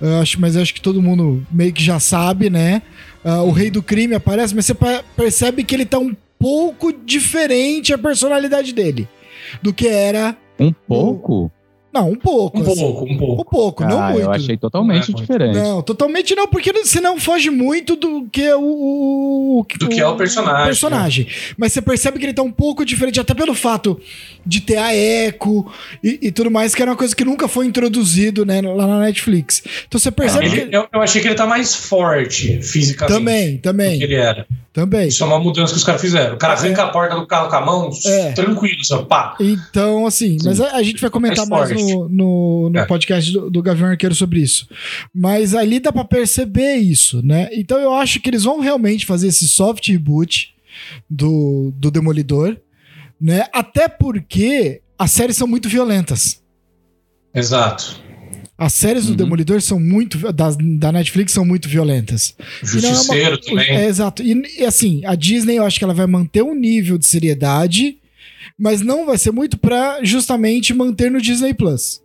eu 0.00 0.20
acho, 0.20 0.40
mas 0.40 0.56
acho 0.56 0.72
que 0.74 0.80
todo 0.80 1.02
mundo 1.02 1.44
meio 1.50 1.72
que 1.72 1.82
já 1.82 1.98
sabe, 1.98 2.48
né? 2.48 2.82
Ah, 3.24 3.42
o 3.42 3.50
rei 3.50 3.70
do 3.70 3.82
crime 3.82 4.14
aparece, 4.14 4.54
mas 4.54 4.66
você 4.66 4.74
percebe 5.16 5.64
que 5.64 5.74
ele 5.74 5.84
tá 5.84 5.98
um 5.98 6.14
pouco 6.38 6.92
diferente 6.92 7.92
a 7.92 7.98
personalidade 7.98 8.72
dele 8.72 9.06
do 9.62 9.74
que 9.74 9.86
era. 9.88 10.36
Um 10.58 10.72
pouco? 10.72 11.50
Não, 11.92 12.10
um 12.10 12.14
pouco. 12.14 12.58
um 12.58 12.62
assim. 12.62 12.80
pouco, 12.80 13.04
um 13.04 13.18
pouco. 13.18 13.42
Um 13.42 13.44
pouco, 13.44 13.84
não 13.84 14.00
ah, 14.02 14.10
muito. 14.10 14.22
eu 14.22 14.30
achei 14.30 14.56
totalmente 14.56 15.10
Não 15.12 15.18
é 15.18 15.22
diferente. 15.22 15.58
Não, 15.58 15.82
totalmente 15.82 16.34
não, 16.34 16.46
porque 16.46 16.72
senão 16.84 17.18
foge 17.18 17.50
muito 17.50 17.96
do 17.96 18.26
que 18.30 18.42
é 18.42 18.54
o, 18.56 18.60
o- 18.60 19.66
Do 19.78 19.88
que 19.88 20.00
é 20.00 20.06
o 20.06 20.16
personagem, 20.16 20.64
personagem. 20.66 21.26
Mas 21.56 21.72
você 21.72 21.82
percebe 21.82 22.18
que 22.18 22.26
ele 22.26 22.32
tá 22.32 22.42
um 22.42 22.52
pouco 22.52 22.84
diferente, 22.84 23.18
até 23.18 23.34
pelo 23.34 23.54
fato 23.54 24.00
de 24.46 24.60
ter 24.60 24.76
a 24.76 24.94
Echo 24.94 25.66
e, 26.02 26.18
e 26.22 26.30
tudo 26.32 26.50
mais, 26.50 26.74
que 26.74 26.80
era 26.82 26.90
uma 26.90 26.96
coisa 26.96 27.14
que 27.14 27.24
nunca 27.24 27.48
foi 27.48 27.66
introduzido 27.66 28.44
né, 28.46 28.60
lá 28.62 28.86
na 28.86 29.00
Netflix. 29.00 29.62
Então 29.88 29.98
você 29.98 30.10
percebe 30.10 30.46
Ele- 30.46 30.66
que. 30.66 30.76
eu, 30.76 30.86
eu 30.92 31.00
achei 31.02 31.20
que 31.20 31.28
ele 31.28 31.34
tá 31.34 31.46
mais 31.46 31.74
forte 31.74 32.62
fisicamente 32.62 33.18
Também, 33.18 33.46
do 33.48 33.56
que 33.56 33.58
também, 33.62 34.02
ele 34.02 34.14
era. 34.14 34.46
Também. 34.80 35.08
Isso 35.08 35.22
é 35.22 35.26
uma 35.26 35.38
mudança 35.38 35.72
que 35.72 35.78
os 35.78 35.84
caras 35.84 36.00
fizeram. 36.00 36.34
O 36.34 36.38
cara 36.38 36.54
arranca 36.54 36.84
a 36.84 36.88
porta 36.88 37.14
do 37.14 37.26
carro 37.26 37.48
com 37.48 37.56
a 37.56 37.60
mão, 37.60 37.90
É. 38.06 38.32
tranquilo, 38.32 38.82
só 38.84 39.02
pá. 39.02 39.36
Então, 39.40 40.06
assim, 40.06 40.36
mas 40.44 40.60
a, 40.60 40.76
a 40.76 40.82
gente 40.82 41.00
vai 41.00 41.10
comentar 41.10 41.46
mais, 41.46 41.70
Mais 41.70 41.82
no, 41.82 42.08
no, 42.08 42.70
no 42.70 42.78
É. 42.78 42.86
podcast 42.86 43.30
do, 43.32 43.50
do 43.50 43.62
Gavião 43.62 43.88
Arqueiro 43.88 44.14
sobre 44.14 44.40
isso. 44.40 44.66
Mas 45.14 45.54
ali 45.54 45.78
dá 45.80 45.92
pra 45.92 46.04
perceber 46.04 46.76
isso, 46.76 47.20
né? 47.24 47.48
Então 47.52 47.78
eu 47.78 47.92
acho 47.94 48.20
que 48.20 48.30
eles 48.30 48.44
vão 48.44 48.60
realmente 48.60 49.04
fazer 49.06 49.28
esse 49.28 49.46
soft 49.48 49.86
reboot 49.88 50.54
do, 51.08 51.72
do 51.76 51.90
Demolidor, 51.90 52.56
né? 53.20 53.46
Até 53.52 53.88
porque 53.88 54.80
as 54.98 55.10
séries 55.10 55.36
são 55.36 55.46
muito 55.46 55.68
violentas. 55.68 56.40
Exato. 57.34 58.00
As 58.62 58.74
séries 58.74 59.06
do 59.06 59.10
Uhum. 59.12 59.16
Demolidor 59.16 59.62
são 59.62 59.80
muito. 59.80 60.18
Das, 60.32 60.54
da 60.60 60.92
Netflix 60.92 61.32
são 61.32 61.46
muito 61.46 61.66
violentas. 61.66 62.34
Não 62.38 62.44
é 62.44 62.82
uma- 62.82 62.94
Justiceiro 62.94 63.38
também. 63.40 63.70
É, 63.70 63.86
exato. 63.86 64.22
E, 64.22 64.60
e, 64.60 64.64
assim, 64.66 65.00
a 65.06 65.14
Disney 65.14 65.56
eu 65.56 65.64
acho 65.64 65.78
que 65.78 65.84
ela 65.84 65.94
vai 65.94 66.06
manter 66.06 66.42
um 66.42 66.54
nível 66.54 66.98
de 66.98 67.06
seriedade, 67.06 67.96
mas 68.58 68.82
não 68.82 69.06
vai 69.06 69.16
ser 69.16 69.30
muito 69.32 69.56
pra 69.58 70.00
justamente 70.02 70.74
manter 70.74 71.10
no 71.10 71.22
Disney 71.22 71.54
Plus. 71.54 72.02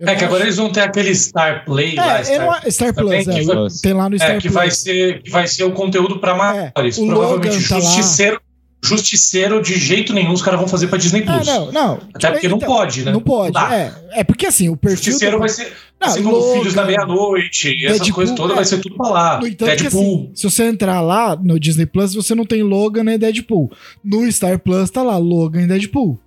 Eu 0.00 0.08
É 0.08 0.16
que 0.16 0.24
agora 0.24 0.42
eles 0.44 0.56
vão 0.56 0.72
ter 0.72 0.80
aquele 0.80 1.14
Star 1.14 1.64
Play 1.64 1.94
lá, 1.94 2.18
É, 2.18 2.24
Star, 2.24 2.34
é 2.34 2.64
no- 2.64 2.72
Star 2.72 2.94
também 2.94 3.22
Plus, 3.22 3.36
é, 3.36 3.42
vai- 3.44 3.68
tem 3.82 3.92
lá 3.92 4.08
no 4.08 4.16
Star 4.16 4.30
é, 4.30 4.34
que 4.36 4.42
Plus. 4.48 4.54
vai 4.54 4.70
ser 4.72 5.22
que 5.22 5.30
vai 5.30 5.46
ser 5.46 5.64
o 5.64 5.70
conteúdo 5.72 6.18
pra 6.18 6.34
maiores. 6.34 6.98
É, 6.98 7.00
o 7.02 7.06
Provavelmente 7.06 7.54
Logan 7.54 7.68
tá 7.68 7.74
lá. 7.76 7.80
Justiceiro, 7.82 8.40
Justiceiro 8.84 9.62
de 9.62 9.74
jeito 9.78 10.12
nenhum 10.12 10.32
os 10.32 10.42
caras 10.42 10.60
vão 10.60 10.68
fazer 10.68 10.88
pra 10.88 10.98
Disney 10.98 11.24
Ah, 11.26 11.34
Plus. 11.36 11.46
não, 11.46 11.72
não. 11.72 12.00
Até 12.14 12.30
porque 12.30 12.48
não 12.48 12.56
Então, 12.58 12.68
pode, 12.68 13.02
né? 13.04 13.12
Não 13.12 13.20
pode. 13.20 13.52
dá. 13.52 13.74
É, 13.74 13.92
é 14.20 14.24
porque 14.24 14.46
assim, 14.46 14.68
o 14.68 14.76
perfil. 14.76 15.04
Justiceiro 15.12 15.36
do- 15.36 15.40
vai 15.40 15.48
ser 15.48 15.72
Não, 16.00 16.08
assim 16.08 16.22
como 16.22 16.36
Logan, 16.36 16.58
Filhos 16.58 16.74
da 16.74 16.84
Meia-Noite, 16.84 17.86
essas 17.86 18.10
coisas 18.10 18.34
todas, 18.36 18.52
é. 18.52 18.56
vai 18.56 18.64
ser 18.64 18.78
tudo 18.80 18.96
pra 18.96 19.08
lá. 19.08 19.36
No 19.40 19.44
que, 19.48 19.54
Deadpool. 19.54 20.24
assim, 20.24 20.30
se 20.34 20.42
você 20.50 20.64
entrar 20.64 21.00
lá 21.00 21.34
no 21.36 21.58
Disney 21.58 21.86
Plus, 21.86 22.14
você 22.14 22.34
não 22.34 22.44
tem 22.44 22.62
Logan 22.62 23.04
nem 23.04 23.18
Deadpool. 23.18 23.70
No 24.04 24.30
Star 24.30 24.58
Plus 24.58 24.90
tá 24.90 25.02
lá 25.02 25.16
Logan 25.16 25.62
e 25.62 25.66
Deadpool. 25.66 26.18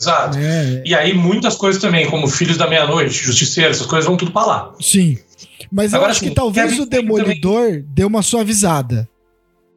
Exato. 0.00 0.36
É, 0.38 0.82
E 0.84 0.94
aí 0.94 1.14
muitas 1.14 1.54
coisas 1.54 1.80
também, 1.80 2.10
como 2.10 2.26
Filhos 2.26 2.56
da 2.56 2.66
Meia-Noite, 2.68 3.14
Justiceiro, 3.14 3.70
essas 3.70 3.86
coisas 3.86 4.04
vão 4.06 4.16
tudo 4.16 4.32
pra 4.32 4.44
lá. 4.44 4.72
sim. 4.80 5.16
Mas 5.72 5.92
eu 5.92 5.96
Agora, 5.96 6.10
acho 6.12 6.20
que 6.20 6.26
assim, 6.26 6.34
talvez 6.34 6.70
Kevin 6.70 6.82
o 6.82 6.86
Demolidor 6.86 7.82
deu 7.88 8.06
uma 8.06 8.22
suavizada. 8.22 9.08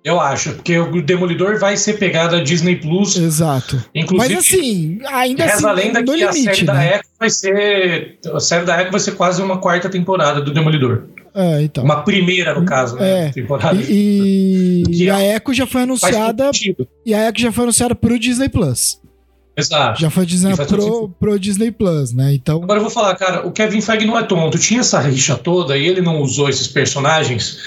Eu 0.08 0.22
acho, 0.22 0.53
porque 0.53 0.80
o 0.80 1.01
Demolidor 1.01 1.60
vai 1.60 1.76
ser 1.76 1.99
pegada 1.99 2.41
Disney 2.41 2.78
Plus, 2.78 3.18
Exato. 3.18 3.84
inclusive. 3.93 4.36
Mas 4.36 4.45
assim, 4.45 4.99
ainda 5.05 5.43
assim, 5.43 5.53
Reza 5.55 5.70
a 5.70 5.72
lenda 5.74 6.01
que 6.01 6.10
a 6.12 6.16
limite, 6.32 6.43
série 6.43 6.64
da 6.66 6.74
né? 6.76 6.93
Echo 6.95 7.03
vai 7.20 7.30
ser. 7.30 8.18
A 8.34 8.39
série 8.39 8.66
da 8.66 8.82
Echo 8.82 8.91
vai 8.91 8.99
ser 9.01 9.12
quase 9.16 9.41
uma 9.41 9.58
quarta 9.58 9.89
temporada 9.89 10.39
do 10.39 10.53
Demolidor. 10.53 11.08
É, 11.36 11.62
então. 11.62 11.84
Uma 11.84 12.03
primeira, 12.03 12.58
no 12.58 12.66
caso, 12.66 12.95
né? 12.95 13.26
É. 13.28 13.30
Temporada. 13.32 13.78
E, 13.82 14.84
e- 14.88 15.03
e 15.03 15.10
é- 15.10 15.12
a 15.12 15.22
Echo 15.36 15.53
já 15.53 15.68
foi 15.68 15.82
anunciada. 15.82 16.51
E 17.05 17.14
a 17.14 17.28
Echo 17.28 17.41
já 17.41 17.51
foi 17.51 17.64
anunciada 17.66 17.93
pro 17.93 18.18
Disney 18.18 18.47
Plus. 18.47 19.01
Exato. 19.58 19.99
Já 19.99 20.10
foi 20.10 20.26
todo 20.26 20.68
pro, 20.68 21.10
pro 21.20 21.39
Disney 21.39 21.72
Plus, 21.72 22.14
né? 22.14 22.34
Então. 22.34 22.64
Agora 22.64 22.80
eu 22.80 22.84
vou 22.84 22.91
falar, 22.91 23.14
cara, 23.16 23.45
o 23.45 23.51
Kevin 23.51 23.82
Feige 23.82 24.05
não 24.05 24.18
é 24.18 24.24
tonto. 24.24 24.58
Tinha 24.58 24.80
essa 24.80 24.99
rixa 25.01 25.36
toda 25.36 25.76
e 25.76 25.86
ele 25.86 25.99
não 25.99 26.22
usou 26.22 26.47
esses 26.47 26.68
personagens 26.68 27.58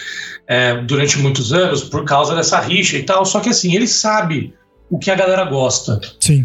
é, 0.51 0.83
durante 0.83 1.17
muitos 1.21 1.53
anos 1.53 1.85
por 1.85 2.05
causa 2.05 2.35
dessa 2.35 2.59
rixa 2.59 2.99
e 2.99 3.05
tal. 3.05 3.25
Só 3.25 3.39
que 3.39 3.51
assim, 3.51 3.73
ele 3.73 3.87
sabe 3.87 4.53
o 4.91 4.99
que 4.99 5.09
a 5.09 5.15
galera 5.15 5.45
gosta. 5.45 6.01
Sim. 6.19 6.45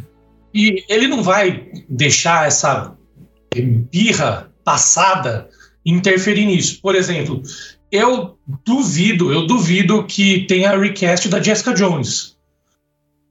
E 0.53 0.85
ele 0.87 1.07
não 1.07 1.23
vai 1.23 1.67
deixar 1.89 2.47
essa 2.47 2.95
birra 3.91 4.51
passada 4.63 5.49
interferir 5.83 6.45
nisso. 6.45 6.79
Por 6.83 6.93
exemplo, 6.95 7.41
eu 7.91 8.37
duvido, 8.63 9.33
eu 9.33 9.47
duvido 9.47 10.03
que 10.03 10.45
tenha 10.45 10.69
a 10.69 10.77
request 10.77 11.27
da 11.27 11.41
Jessica 11.41 11.73
Jones. 11.73 12.37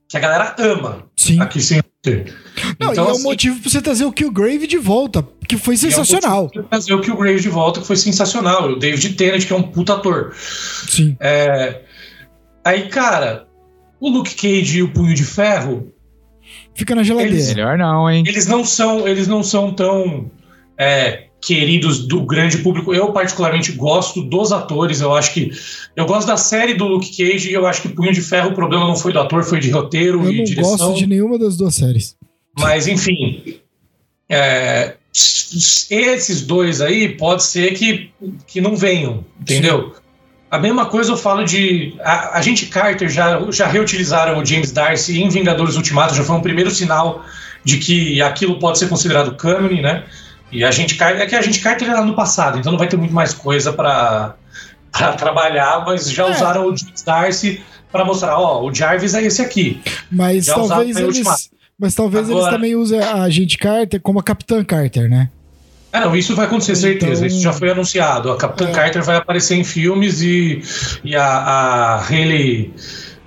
Que 0.09 0.17
a 0.17 0.21
galera 0.21 0.57
ama 0.59 1.07
Sim. 1.17 1.41
aqui 1.41 1.63
sem 1.63 1.81
ter. 2.03 2.35
Não, 2.81 2.93
Então, 2.93 3.05
e 3.05 3.07
é 3.07 3.11
um 3.11 3.15
assim, 3.15 3.23
motivo 3.25 3.61
pra 3.61 3.71
você 3.71 3.81
trazer 3.83 4.05
o 4.05 4.13
Killgrave 4.13 4.67
de 4.67 4.79
volta, 4.79 5.27
que 5.49 5.57
foi 5.57 5.75
e 5.75 5.77
é 5.77 5.79
um 5.79 5.81
sensacional. 5.81 6.51
Trazer 6.71 6.95
o 6.95 7.01
Killgrave 7.01 7.41
de 7.41 7.49
volta, 7.49 7.81
que 7.81 7.87
foi 7.87 7.97
sensacional. 7.97 8.71
O 8.71 8.79
David 8.79 9.15
Tennant, 9.15 9.45
que 9.47 9.53
é 9.53 9.57
um 9.57 9.63
puta 9.63 9.95
ator. 9.95 10.33
Sim. 10.89 11.17
É, 11.21 11.81
Aí, 12.65 12.89
cara, 12.89 13.47
o 14.01 14.09
Luke 14.09 14.35
Cage 14.35 14.79
e 14.79 14.83
o 14.83 14.89
Punho 14.93 15.15
de 15.15 15.25
Ferro, 15.25 15.93
Fica 16.75 16.95
na 16.95 17.03
geladeira. 17.03 17.35
Eles- 17.37 17.49
Melhor 17.49 17.77
não, 17.79 18.11
hein? 18.11 18.25
eles 18.27 18.47
não 18.47 18.65
são, 18.65 19.07
eles 19.07 19.29
não 19.29 19.43
são 19.43 19.73
tão 19.73 20.31
é, 20.79 21.25
queridos 21.41 22.07
do 22.09 22.25
grande 22.25 22.59
público. 22.59 22.93
Eu 22.95 23.13
particularmente 23.13 23.71
gosto 23.73 24.23
dos 24.23 24.51
atores. 24.51 25.01
Eu 25.01 25.15
acho 25.15 25.33
que 25.35 25.51
eu 25.95 26.05
gosto 26.07 26.27
da 26.27 26.37
série 26.37 26.75
do 26.75 26.87
Luke 26.87 27.11
Cage 27.17 27.51
e 27.51 27.53
eu 27.53 27.67
acho 27.67 27.83
que 27.83 27.89
Punho 27.91 28.13
de 28.13 28.21
Ferro 28.23 28.51
o 28.51 28.55
problema 28.55 28.87
não 28.87 28.97
foi 28.97 29.13
do 29.13 29.21
ator, 29.21 29.45
foi 29.45 29.61
de 29.61 29.71
roteiro 29.71 30.23
Eu 30.25 30.31
e 30.33 30.37
não 30.39 30.45
direção. 30.45 30.77
gosto 30.77 30.95
de 30.99 31.07
nenhuma 31.07 31.39
das 31.39 31.57
duas 31.57 31.75
séries. 31.75 32.17
Mas 32.57 32.87
enfim, 32.87 33.61
é, 34.29 34.95
esses 35.13 36.43
dois 36.43 36.81
aí 36.81 37.09
pode 37.17 37.43
ser 37.45 37.73
que, 37.75 38.11
que 38.47 38.61
não 38.61 38.77
venham, 38.77 39.25
entendeu? 39.41 39.95
A 40.51 40.59
mesma 40.59 40.87
coisa 40.87 41.13
eu 41.13 41.17
falo 41.17 41.45
de. 41.45 41.95
A, 42.01 42.39
a 42.39 42.43
gente 42.43 42.67
Carter 42.67 43.09
já, 43.09 43.41
já 43.51 43.67
reutilizaram 43.67 44.39
o 44.39 44.47
James 44.47 44.71
Darcy 44.71 45.21
em 45.21 45.29
Vingadores 45.29 45.77
Ultimato, 45.77 46.15
já 46.15 46.23
foi 46.23 46.37
um 46.37 46.41
primeiro 46.41 46.71
sinal 46.71 47.25
de 47.65 47.79
que 47.79 48.23
aquilo 48.23 48.59
pode 48.59 48.79
ser 48.79 48.89
considerado 48.89 49.35
cânone, 49.35 49.83
né? 49.83 50.05
E 50.53 50.63
a 50.63 50.71
gente 50.71 50.95
Carter. 50.95 51.23
É 51.23 51.27
que 51.27 51.35
a 51.35 51.43
gente 51.43 51.59
Carter 51.61 51.89
era 51.91 52.03
no 52.03 52.15
passado, 52.15 52.59
então 52.59 52.71
não 52.71 52.79
vai 52.79 52.87
ter 52.87 52.97
muito 52.97 53.13
mais 53.15 53.35
coisa 53.35 53.73
para 53.73 54.37
trabalhar, 55.19 55.85
mas 55.85 56.09
já 56.09 56.29
É. 56.29 56.31
usaram 56.31 56.67
o 56.67 56.77
James 56.77 57.03
Darcy 57.03 57.61
para 57.91 58.05
mostrar, 58.05 58.39
ó, 58.39 58.65
o 58.65 58.73
Jarvis 58.75 59.15
é 59.15 59.23
esse 59.23 59.41
aqui. 59.43 59.81
Mas 60.11 60.45
Já 60.45 60.55
talvez 60.55 60.97
eles. 60.97 61.51
Mas 61.79 61.95
talvez 61.95 62.29
eles 62.29 62.39
Agora- 62.41 62.57
também 62.57 62.75
usem 62.77 63.01
a 63.01 63.23
Agente 63.23 63.59
Carter 63.59 64.01
como 64.01 64.19
a 64.19 64.23
Capitã 64.23 64.63
Carter, 64.65 65.09
né? 65.09 65.29
É, 65.93 66.01
não, 66.01 66.15
isso 66.17 66.35
vai 66.35 66.47
acontecer, 66.47 66.75
certeza. 66.77 67.13
Então- 67.25 67.27
Isso 67.27 67.41
já 67.41 67.53
foi 67.53 67.71
anunciado. 67.71 68.31
A 68.33 68.37
Capitã 68.37 68.69
É. 68.69 68.73
Carter 68.73 69.03
vai 69.03 69.17
aparecer 69.17 69.55
em 69.57 69.63
filmes 69.65 70.23
e, 70.23 70.61
e 71.05 71.15
a, 71.15 71.25
a 71.25 71.97
Hayley 72.05 72.73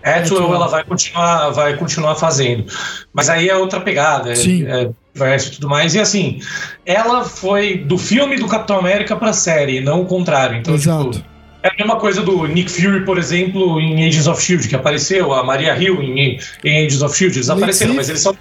Atwell 0.03 0.53
ela 0.53 0.67
vai 0.67 0.83
continuar, 0.83 1.49
vai 1.51 1.75
continuar 1.77 2.15
fazendo. 2.15 2.65
Mas 3.13 3.29
aí 3.29 3.49
é 3.49 3.55
outra 3.55 3.79
pegada. 3.81 4.31
É, 4.31 4.35
Sim. 4.35 4.65
é 4.65 4.89
e 5.15 5.49
tudo 5.51 5.67
mais. 5.67 5.95
E 5.95 5.99
assim, 5.99 6.39
ela 6.85 7.23
foi 7.23 7.77
do 7.77 7.97
filme 7.97 8.37
do 8.37 8.47
Capitão 8.47 8.77
América 8.77 9.15
pra 9.15 9.33
série, 9.33 9.81
não 9.81 10.01
o 10.01 10.05
contrário. 10.05 10.57
Então, 10.57 10.75
Exato. 10.75 11.09
tipo, 11.11 11.25
é 11.67 11.71
a 11.71 11.75
mesma 11.77 11.99
coisa 11.99 12.21
do 12.21 12.47
Nick 12.47 12.71
Fury, 12.71 13.05
por 13.05 13.17
exemplo, 13.17 13.79
em 13.79 14.07
Agents 14.07 14.27
of 14.27 14.41
Shield, 14.41 14.67
que 14.67 14.75
apareceu, 14.75 15.33
a 15.33 15.43
Maria 15.43 15.77
Hill 15.77 16.01
em, 16.01 16.39
em 16.63 16.85
Agents 16.85 17.01
of 17.01 17.15
Shield, 17.15 17.37
eles 17.37 17.47
Late 17.47 17.61
apareceram, 17.61 17.91
Sif. 17.91 17.97
mas 17.97 18.09
eles 18.09 18.21
são. 18.21 18.37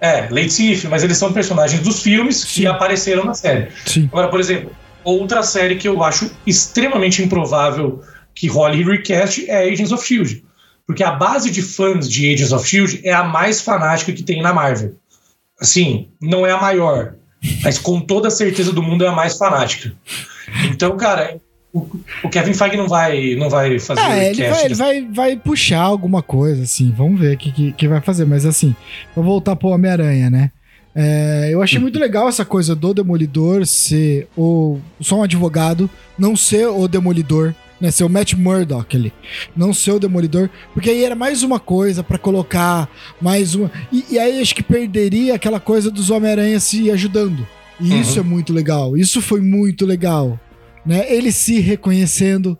É, 0.00 0.28
Late 0.30 0.52
Sif, 0.52 0.88
mas 0.88 1.02
eles 1.02 1.16
são 1.16 1.32
personagens 1.32 1.80
dos 1.80 2.02
filmes 2.02 2.36
Sim. 2.36 2.62
que 2.62 2.66
apareceram 2.66 3.24
na 3.24 3.34
série. 3.34 3.68
Sim. 3.86 4.08
Agora, 4.12 4.28
por 4.28 4.40
exemplo, 4.40 4.70
outra 5.04 5.42
série 5.42 5.76
que 5.76 5.88
eu 5.88 6.02
acho 6.02 6.30
extremamente 6.46 7.22
improvável 7.22 8.02
que 8.34 8.48
role 8.48 8.82
recast 8.82 9.48
é 9.48 9.68
Agents 9.70 9.92
of 9.92 10.06
Shield. 10.06 10.44
Porque 10.86 11.04
a 11.04 11.12
base 11.12 11.50
de 11.50 11.62
fãs 11.62 12.08
de 12.08 12.32
Agents 12.32 12.52
of 12.52 12.68
Shield 12.68 13.00
é 13.04 13.12
a 13.12 13.22
mais 13.22 13.60
fanática 13.60 14.12
que 14.12 14.22
tem 14.22 14.42
na 14.42 14.52
Marvel. 14.52 14.94
Assim, 15.60 16.08
não 16.20 16.44
é 16.44 16.50
a 16.50 16.60
maior, 16.60 17.14
mas 17.62 17.78
com 17.78 18.00
toda 18.00 18.28
a 18.28 18.30
certeza 18.32 18.72
do 18.72 18.82
mundo 18.82 19.04
é 19.04 19.08
a 19.08 19.12
mais 19.12 19.38
fanática. 19.38 19.94
Então, 20.64 20.96
cara, 20.96 21.40
o, 21.72 22.28
Kevin 22.28 22.52
Feige 22.52 22.76
não 22.76 22.88
vai, 22.88 23.34
não 23.34 23.48
vai 23.48 23.78
fazer 23.78 24.00
É, 24.00 24.30
ele, 24.30 24.48
vai, 24.48 24.64
ele 24.64 24.74
vai, 24.74 25.08
vai 25.10 25.36
puxar 25.36 25.80
alguma 25.80 26.22
coisa, 26.22 26.62
assim. 26.62 26.92
Vamos 26.96 27.18
ver 27.20 27.34
o 27.34 27.38
que, 27.38 27.50
que, 27.50 27.72
que 27.72 27.88
vai 27.88 28.00
fazer. 28.00 28.24
Mas, 28.26 28.44
assim, 28.44 28.74
vou 29.14 29.24
voltar 29.24 29.56
pro 29.56 29.68
Homem-Aranha, 29.70 30.28
né? 30.28 30.50
É, 30.94 31.48
eu 31.50 31.62
achei 31.62 31.78
muito 31.78 31.98
legal 31.98 32.28
essa 32.28 32.44
coisa 32.44 32.74
do 32.76 32.92
Demolidor 32.92 33.64
ser 33.64 34.28
o, 34.36 34.78
só 35.00 35.20
um 35.20 35.22
advogado, 35.22 35.88
não 36.18 36.36
ser 36.36 36.66
o 36.66 36.86
Demolidor, 36.86 37.54
né? 37.80 37.90
Ser 37.90 38.04
o 38.04 38.10
Matt 38.10 38.34
Murdock 38.34 38.94
ali. 38.94 39.12
Não 39.56 39.72
ser 39.72 39.92
o 39.92 39.98
Demolidor, 39.98 40.50
porque 40.74 40.90
aí 40.90 41.02
era 41.02 41.14
mais 41.14 41.42
uma 41.42 41.58
coisa 41.58 42.02
pra 42.02 42.18
colocar 42.18 42.90
mais 43.20 43.54
uma. 43.54 43.70
E, 43.90 44.04
e 44.10 44.18
aí 44.18 44.42
acho 44.42 44.54
que 44.54 44.62
perderia 44.62 45.34
aquela 45.34 45.58
coisa 45.58 45.90
dos 45.90 46.10
Homem-Aranha 46.10 46.60
se 46.60 46.90
ajudando. 46.90 47.46
E 47.80 47.90
Uhum. 47.90 48.00
isso 48.00 48.20
é 48.20 48.22
muito 48.22 48.52
legal. 48.52 48.94
Isso 48.94 49.22
foi 49.22 49.40
muito 49.40 49.86
legal. 49.86 50.38
Né? 50.84 51.12
Ele 51.12 51.30
se 51.30 51.60
reconhecendo, 51.60 52.58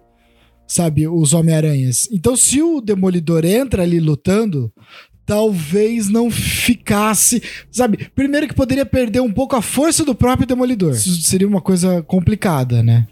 sabe, 0.67 1.09
os 1.09 1.33
Homem-Aranhas. 1.33 2.09
Então, 2.13 2.37
se 2.37 2.63
o 2.63 2.81
Demolidor 2.81 3.45
entra 3.45 3.83
ali 3.83 3.99
lutando, 3.99 4.73
talvez 5.27 6.09
não 6.09 6.31
ficasse. 6.31 7.43
Sabe, 7.71 8.11
primeiro 8.15 8.47
que 8.47 8.55
poderia 8.55 8.87
perder 8.87 9.21
um 9.21 9.33
pouco 9.33 9.57
a 9.57 9.63
força 9.63 10.05
do 10.05 10.15
próprio 10.15 10.47
Demolidor. 10.47 10.93
Isso 10.93 11.23
seria 11.23 11.49
uma 11.49 11.61
coisa 11.61 12.03
complicada, 12.03 12.83
né? 12.83 13.07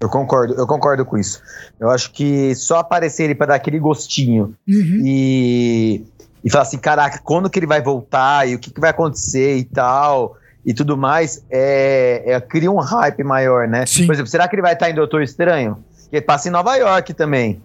Eu 0.00 0.08
concordo, 0.10 0.54
eu 0.54 0.66
concordo 0.66 1.04
com 1.04 1.16
isso. 1.16 1.40
Eu 1.80 1.90
acho 1.90 2.12
que 2.12 2.54
só 2.54 2.78
aparecer 2.78 3.24
ele 3.24 3.34
pra 3.34 3.46
dar 3.46 3.54
aquele 3.54 3.78
gostinho 3.78 4.54
Uhum. 4.68 5.02
e, 5.04 6.04
e 6.44 6.50
falar 6.50 6.62
assim, 6.62 6.78
caraca, 6.78 7.18
quando 7.24 7.48
que 7.48 7.58
ele 7.58 7.66
vai 7.66 7.82
voltar 7.82 8.46
e 8.46 8.54
o 8.54 8.58
que, 8.58 8.70
que 8.70 8.80
vai 8.80 8.90
acontecer 8.90 9.56
e 9.56 9.64
tal 9.64 10.36
e 10.66 10.74
tudo 10.74 10.96
mais, 10.96 11.42
é, 11.48 12.22
é- 12.26 12.40
cria 12.40 12.70
um 12.70 12.78
hype 12.80 13.22
maior, 13.22 13.68
né? 13.68 13.86
Sim. 13.86 14.04
Por 14.06 14.12
exemplo, 14.14 14.28
será 14.30 14.48
que 14.48 14.54
ele 14.56 14.62
vai 14.62 14.72
estar 14.72 14.90
em 14.90 14.94
Doutor 14.94 15.22
Estranho? 15.22 15.78
Que 16.10 16.16
ele 16.16 16.24
passa 16.24 16.48
em 16.48 16.50
Nova 16.50 16.74
York 16.76 17.14
também, 17.14 17.62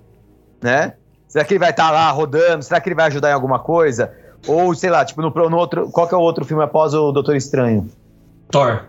né? 0.61 0.93
Será 1.27 1.43
que 1.43 1.53
ele 1.53 1.59
vai 1.59 1.71
estar 1.71 1.89
lá 1.91 2.09
rodando? 2.11 2.63
Será 2.63 2.79
que 2.79 2.87
ele 2.89 2.95
vai 2.95 3.07
ajudar 3.07 3.31
em 3.31 3.33
alguma 3.33 3.57
coisa? 3.59 4.11
Ou, 4.47 4.73
sei 4.75 4.89
lá, 4.89 5.03
tipo, 5.05 5.21
no, 5.21 5.29
no 5.49 5.57
outro. 5.57 5.89
Qual 5.91 6.07
que 6.07 6.13
é 6.13 6.17
o 6.17 6.21
outro 6.21 6.43
filme 6.45 6.63
após 6.63 6.93
o 6.93 7.11
Doutor 7.11 7.35
Estranho? 7.35 7.89
Thor. 8.49 8.83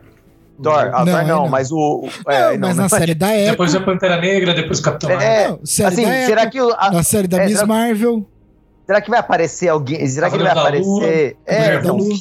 Thor. 0.63 0.91
Ah, 0.93 1.05
Não, 1.05 1.13
Thor 1.13 1.23
não, 1.27 1.43
não. 1.45 1.49
mas 1.49 1.71
o. 1.73 1.77
o- 1.77 2.09
Não, 2.27 2.33
é, 2.33 2.59
mas 2.59 2.77
não, 2.77 2.83
na 2.85 2.89
série 2.89 3.15
da 3.15 3.35
Echo, 3.37 3.51
Depois 3.53 3.75
a 3.75 3.81
Pantera 3.81 4.21
Negra, 4.21 4.55
depois 4.55 4.79
o 4.81 4.83
Capitão. 4.83 5.11
É, 5.11 5.49
Não, 5.49 5.61
série 5.65 5.89
assim, 5.89 6.05
da 6.05 6.27
será 6.27 6.43
Echo, 6.43 6.51
que, 6.51 6.61
o- 6.61 6.75
a- 6.77 6.91
na 6.91 7.03
série 7.03 7.29
da 7.29 7.43
é, 7.43 7.47
Miss 7.47 7.63
Marvel, 7.63 8.27
será 8.87 9.01
que 9.01 9.11
vai 9.11 9.19
aparecer 9.21 9.69
alguém? 9.69 10.07
Será 10.07 10.29
que 10.29 10.37
ele 10.37 10.45
vai 10.45 10.53
Lua, 10.55 10.63
aparecer? 10.63 11.37
É, 11.47 11.55
Cavaleiro 11.55 11.83
da 11.83 11.89
então, 11.89 11.97
Lua. 11.97 12.17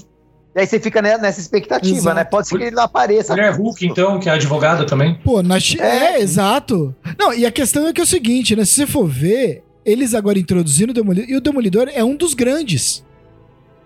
E 0.56 0.60
aí 0.60 0.68
você 0.68 0.80
fica 0.80 1.02
ne- 1.02 1.18
nessa 1.18 1.40
expectativa, 1.40 1.96
Exato. 1.98 2.16
né? 2.16 2.24
Pode 2.26 2.48
ser 2.48 2.58
que 2.58 2.64
ele 2.66 2.76
não 2.76 2.84
apareça. 2.84 3.34
Mulher 3.34 3.54
Hulk, 3.56 3.86
então, 3.86 4.20
que 4.20 4.28
é 4.30 4.34
advogada 4.34 4.86
também. 4.86 5.16
Pô, 5.24 5.42
na 5.42 5.60
Chi- 5.60 5.80
é. 5.82 6.16
É. 6.18 6.22
exato. 6.22 6.94
Não, 7.18 7.34
e 7.34 7.46
a 7.46 7.52
questão 7.52 7.88
é 7.88 7.94
que 7.94 8.02
é 8.02 8.04
o 8.04 8.08
seguinte, 8.08 8.56
né? 8.56 8.66
Se 8.66 8.74
você 8.74 8.86
for 8.88 9.08
ver, 9.08 9.64
eles 9.86 10.14
agora 10.14 10.38
introduziram 10.38 10.92
o 10.92 10.94
Demolidor, 10.94 11.30
e 11.30 11.36
o 11.38 11.42
Demolidor 11.42 11.90
é 11.94 12.04
um 12.04 12.16
dos 12.16 12.34
grandes 12.34 13.04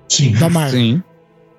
Sim. 0.09 0.33
da 0.33 0.49
Marvel, 0.49 0.79
Sim. 0.79 1.03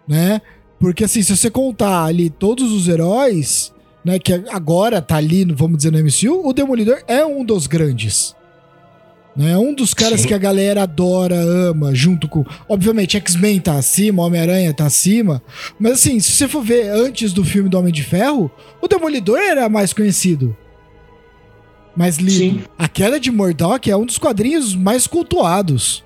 né? 0.08 0.40
Porque 0.78 1.04
assim, 1.04 1.22
se 1.22 1.34
você 1.36 1.50
contar 1.50 2.04
ali 2.04 2.28
todos 2.28 2.70
os 2.70 2.86
heróis, 2.88 3.72
né, 4.04 4.18
que 4.18 4.32
agora 4.50 5.00
tá 5.00 5.16
ali, 5.16 5.44
no- 5.44 5.56
vamos 5.56 5.78
dizer, 5.78 5.90
no 5.90 5.98
MCU, 5.98 6.46
o 6.46 6.52
Demolidor 6.52 6.98
é 7.08 7.24
um 7.24 7.44
dos 7.44 7.66
grandes. 7.66 8.35
Né? 9.36 9.52
É 9.52 9.58
um 9.58 9.74
dos 9.74 9.92
caras 9.92 10.22
Sim. 10.22 10.28
que 10.28 10.34
a 10.34 10.38
galera 10.38 10.84
adora, 10.84 11.36
ama, 11.36 11.94
junto 11.94 12.26
com. 12.26 12.44
Obviamente, 12.68 13.16
X-Men 13.16 13.60
tá 13.60 13.74
acima, 13.74 14.22
Homem-Aranha 14.22 14.72
tá 14.72 14.86
acima. 14.86 15.42
Mas 15.78 15.92
assim, 15.92 16.18
se 16.20 16.32
você 16.32 16.48
for 16.48 16.62
ver 16.62 16.88
antes 16.88 17.32
do 17.32 17.44
filme 17.44 17.68
do 17.68 17.78
Homem 17.78 17.92
de 17.92 18.02
Ferro, 18.02 18.50
o 18.80 18.88
Demolidor 18.88 19.38
era 19.38 19.68
mais 19.68 19.92
conhecido. 19.92 20.56
Mais 21.94 22.16
lido. 22.16 22.30
Sim. 22.38 22.64
A 22.78 22.88
queda 22.88 23.18
de 23.20 23.30
Murdoch 23.30 23.90
é 23.90 23.96
um 23.96 24.06
dos 24.06 24.18
quadrinhos 24.18 24.74
mais 24.74 25.06
cultuados. 25.06 26.04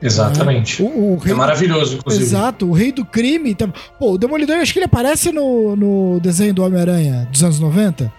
Exatamente. 0.00 0.82
O, 0.82 1.16
o 1.16 1.22
É 1.24 1.32
maravilhoso, 1.32 1.96
inclusive. 1.96 2.24
Exato, 2.24 2.66
o 2.68 2.72
rei 2.72 2.92
do 2.92 3.04
crime. 3.04 3.54
Tá... 3.54 3.68
Pô, 3.98 4.12
o 4.12 4.18
Demolidor, 4.18 4.56
acho 4.56 4.72
que 4.72 4.78
ele 4.78 4.86
aparece 4.86 5.32
no, 5.32 5.74
no 5.74 6.20
desenho 6.20 6.52
do 6.52 6.62
Homem-Aranha 6.62 7.26
dos 7.30 7.42
anos 7.42 7.58
90, 7.58 8.12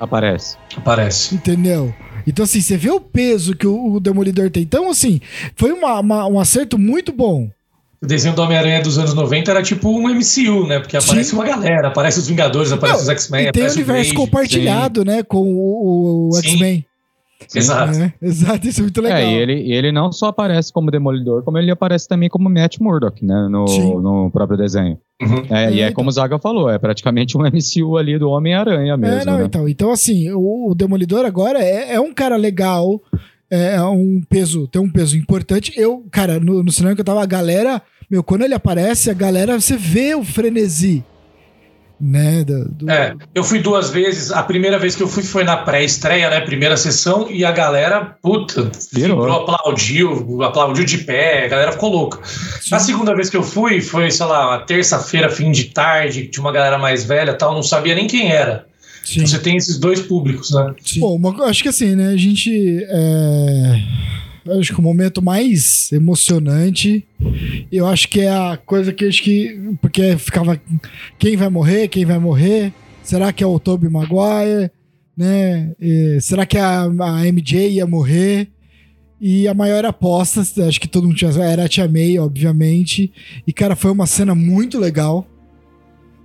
Aparece. 0.00 0.56
Aparece. 0.76 1.34
entendeu? 1.34 1.94
Então, 2.26 2.44
assim, 2.44 2.60
você 2.60 2.76
vê 2.76 2.90
o 2.90 3.00
peso 3.00 3.54
que 3.56 3.66
o, 3.66 3.94
o 3.94 4.00
Demolidor 4.00 4.50
tem. 4.50 4.62
Então, 4.62 4.90
assim, 4.90 5.20
foi 5.56 5.72
uma- 5.72 6.00
uma- 6.00 6.26
um 6.26 6.40
acerto 6.40 6.78
muito 6.78 7.12
bom. 7.12 7.50
O 8.02 8.06
desenho 8.06 8.34
do 8.34 8.42
Homem-Aranha 8.42 8.82
dos 8.82 8.98
anos 8.98 9.14
90 9.14 9.50
era 9.50 9.62
tipo 9.62 9.88
um 9.88 10.08
MCU, 10.10 10.66
né? 10.66 10.78
Porque 10.78 10.96
aparece 10.96 11.30
Sim. 11.30 11.36
uma 11.36 11.44
galera, 11.46 11.88
aparece 11.88 12.18
os 12.18 12.26
Vingadores, 12.26 12.70
aparece 12.70 12.98
Não, 12.98 13.02
os 13.04 13.08
X-Men, 13.08 13.46
e 13.48 13.52
tem 13.52 13.62
o 13.62 13.72
universo 13.72 13.92
Blade. 14.12 14.14
compartilhado, 14.14 15.04
né, 15.04 15.22
com 15.22 15.38
o, 15.40 16.28
o. 16.30 16.36
X-Men. 16.38 16.84
Sim. 17.48 17.58
Exato. 17.58 17.98
né? 17.98 18.12
Exato, 18.20 18.66
isso 18.66 18.80
é 18.80 18.82
muito 18.82 19.00
legal. 19.00 19.18
É, 19.18 19.32
e 19.32 19.34
ele, 19.34 19.72
ele 19.72 19.92
não 19.92 20.12
só 20.12 20.26
aparece 20.26 20.72
como 20.72 20.90
Demolidor, 20.90 21.42
como 21.42 21.58
ele 21.58 21.70
aparece 21.70 22.08
também 22.08 22.28
como 22.28 22.48
Matt 22.48 22.78
Murdock, 22.78 23.24
né? 23.24 23.48
No, 23.50 23.66
Sim. 23.68 23.94
no 24.00 24.30
próprio 24.30 24.58
desenho. 24.58 24.98
Uhum. 25.22 25.44
É, 25.50 25.72
e 25.72 25.80
É, 25.80 25.84
é 25.84 25.92
como 25.92 26.08
o 26.08 26.12
Zaga 26.12 26.38
falou, 26.38 26.70
é 26.70 26.78
praticamente 26.78 27.36
um 27.36 27.42
MCU 27.46 27.96
ali 27.96 28.18
do 28.18 28.28
Homem-Aranha 28.30 28.96
mesmo. 28.96 29.20
É, 29.20 29.24
não, 29.24 29.38
né? 29.38 29.44
então, 29.44 29.68
então, 29.68 29.90
assim, 29.90 30.30
o, 30.30 30.70
o 30.70 30.74
Demolidor 30.74 31.24
agora 31.24 31.58
é, 31.62 31.94
é 31.94 32.00
um 32.00 32.12
cara 32.12 32.36
legal, 32.36 33.00
é, 33.50 33.76
é 33.76 33.82
um 33.82 34.22
peso, 34.28 34.66
tem 34.66 34.80
um 34.82 34.90
peso 34.90 35.16
importante. 35.16 35.72
Eu, 35.76 36.04
cara, 36.10 36.40
no, 36.40 36.62
no 36.62 36.72
cinema 36.72 36.94
que 36.94 37.00
eu 37.00 37.04
tava, 37.04 37.22
a 37.22 37.26
galera, 37.26 37.80
meu, 38.10 38.22
quando 38.22 38.42
ele 38.42 38.54
aparece, 38.54 39.10
a 39.10 39.14
galera, 39.14 39.58
você 39.60 39.76
vê 39.76 40.14
o 40.14 40.24
frenesi, 40.24 41.04
né? 42.00 42.44
Do, 42.44 42.64
do- 42.68 42.90
É, 42.90 43.14
eu 43.34 43.42
fui 43.44 43.58
duas 43.60 43.90
vezes. 43.90 44.30
A 44.30 44.42
primeira 44.42 44.78
vez 44.78 44.94
que 44.96 45.02
eu 45.02 45.08
fui 45.08 45.22
foi 45.22 45.44
na 45.44 45.56
pré-estreia, 45.56 46.28
né? 46.30 46.40
Primeira 46.40 46.76
sessão, 46.76 47.28
e 47.30 47.44
a 47.44 47.52
galera, 47.52 48.16
puta, 48.22 48.70
vibrou, 48.92 49.30
aplaudiu, 49.32 50.42
aplaudiu 50.42 50.84
de 50.84 50.98
pé, 50.98 51.44
a 51.44 51.48
galera 51.48 51.72
ficou 51.72 51.90
louca. 51.90 52.18
A 52.72 52.78
segunda 52.78 53.14
vez 53.14 53.30
que 53.30 53.36
eu 53.36 53.42
fui 53.42 53.80
foi, 53.80 54.10
sei 54.10 54.26
lá, 54.26 54.48
uma 54.48 54.58
terça-feira, 54.66 55.28
fim 55.30 55.50
de 55.50 55.64
tarde, 55.64 56.26
tinha 56.28 56.42
uma 56.44 56.52
galera 56.52 56.78
mais 56.78 57.04
velha 57.04 57.30
e 57.32 57.38
tal, 57.38 57.54
não 57.54 57.62
sabia 57.62 57.94
nem 57.94 58.06
quem 58.06 58.30
era. 58.32 58.66
Sim. 59.04 59.16
Então 59.16 59.26
você 59.26 59.38
tem 59.38 59.56
esses 59.56 59.78
dois 59.78 60.00
públicos, 60.00 60.50
né? 60.50 60.74
Bom, 60.96 61.16
uma- 61.16 61.44
acho 61.44 61.62
que 61.62 61.68
assim, 61.68 61.94
né? 61.94 62.08
A 62.08 62.16
gente. 62.16 62.84
É, 62.88 63.82
acho 64.58 64.74
que 64.74 64.80
o 64.80 64.82
momento 64.82 65.22
mais 65.22 65.90
emocionante, 65.92 67.06
eu 67.70 67.86
acho 67.86 68.08
que 68.08 68.20
é 68.20 68.30
a 68.30 68.58
coisa 68.64 68.92
que 68.92 69.06
acho 69.06 69.22
que. 69.22 69.58
Porque 69.80 70.16
ficava. 70.16 70.60
Quem 71.18 71.36
vai 71.36 71.48
morrer? 71.48 71.88
Quem 71.88 72.04
vai 72.04 72.18
morrer? 72.18 72.72
Será 73.02 73.32
que 73.32 73.42
é 73.42 73.46
o 73.46 73.58
Tobey 73.58 73.90
Maguire? 73.90 74.70
Né? 75.16 75.72
E 75.80 76.18
será 76.20 76.44
que 76.44 76.58
a, 76.58 76.82
a 76.82 77.24
MJ 77.32 77.68
ia 77.68 77.86
morrer? 77.86 78.48
E 79.20 79.48
a 79.48 79.54
maior 79.54 79.84
aposta, 79.86 80.42
acho 80.66 80.80
que 80.80 80.88
todo 80.88 81.04
mundo 81.06 81.16
tinha. 81.16 81.30
Era 81.30 81.64
a 81.64 81.68
Tia 81.68 81.88
May, 81.88 82.18
obviamente. 82.18 83.12
E, 83.46 83.52
cara, 83.52 83.74
foi 83.76 83.90
uma 83.90 84.06
cena 84.06 84.34
muito 84.34 84.78
legal. 84.78 85.26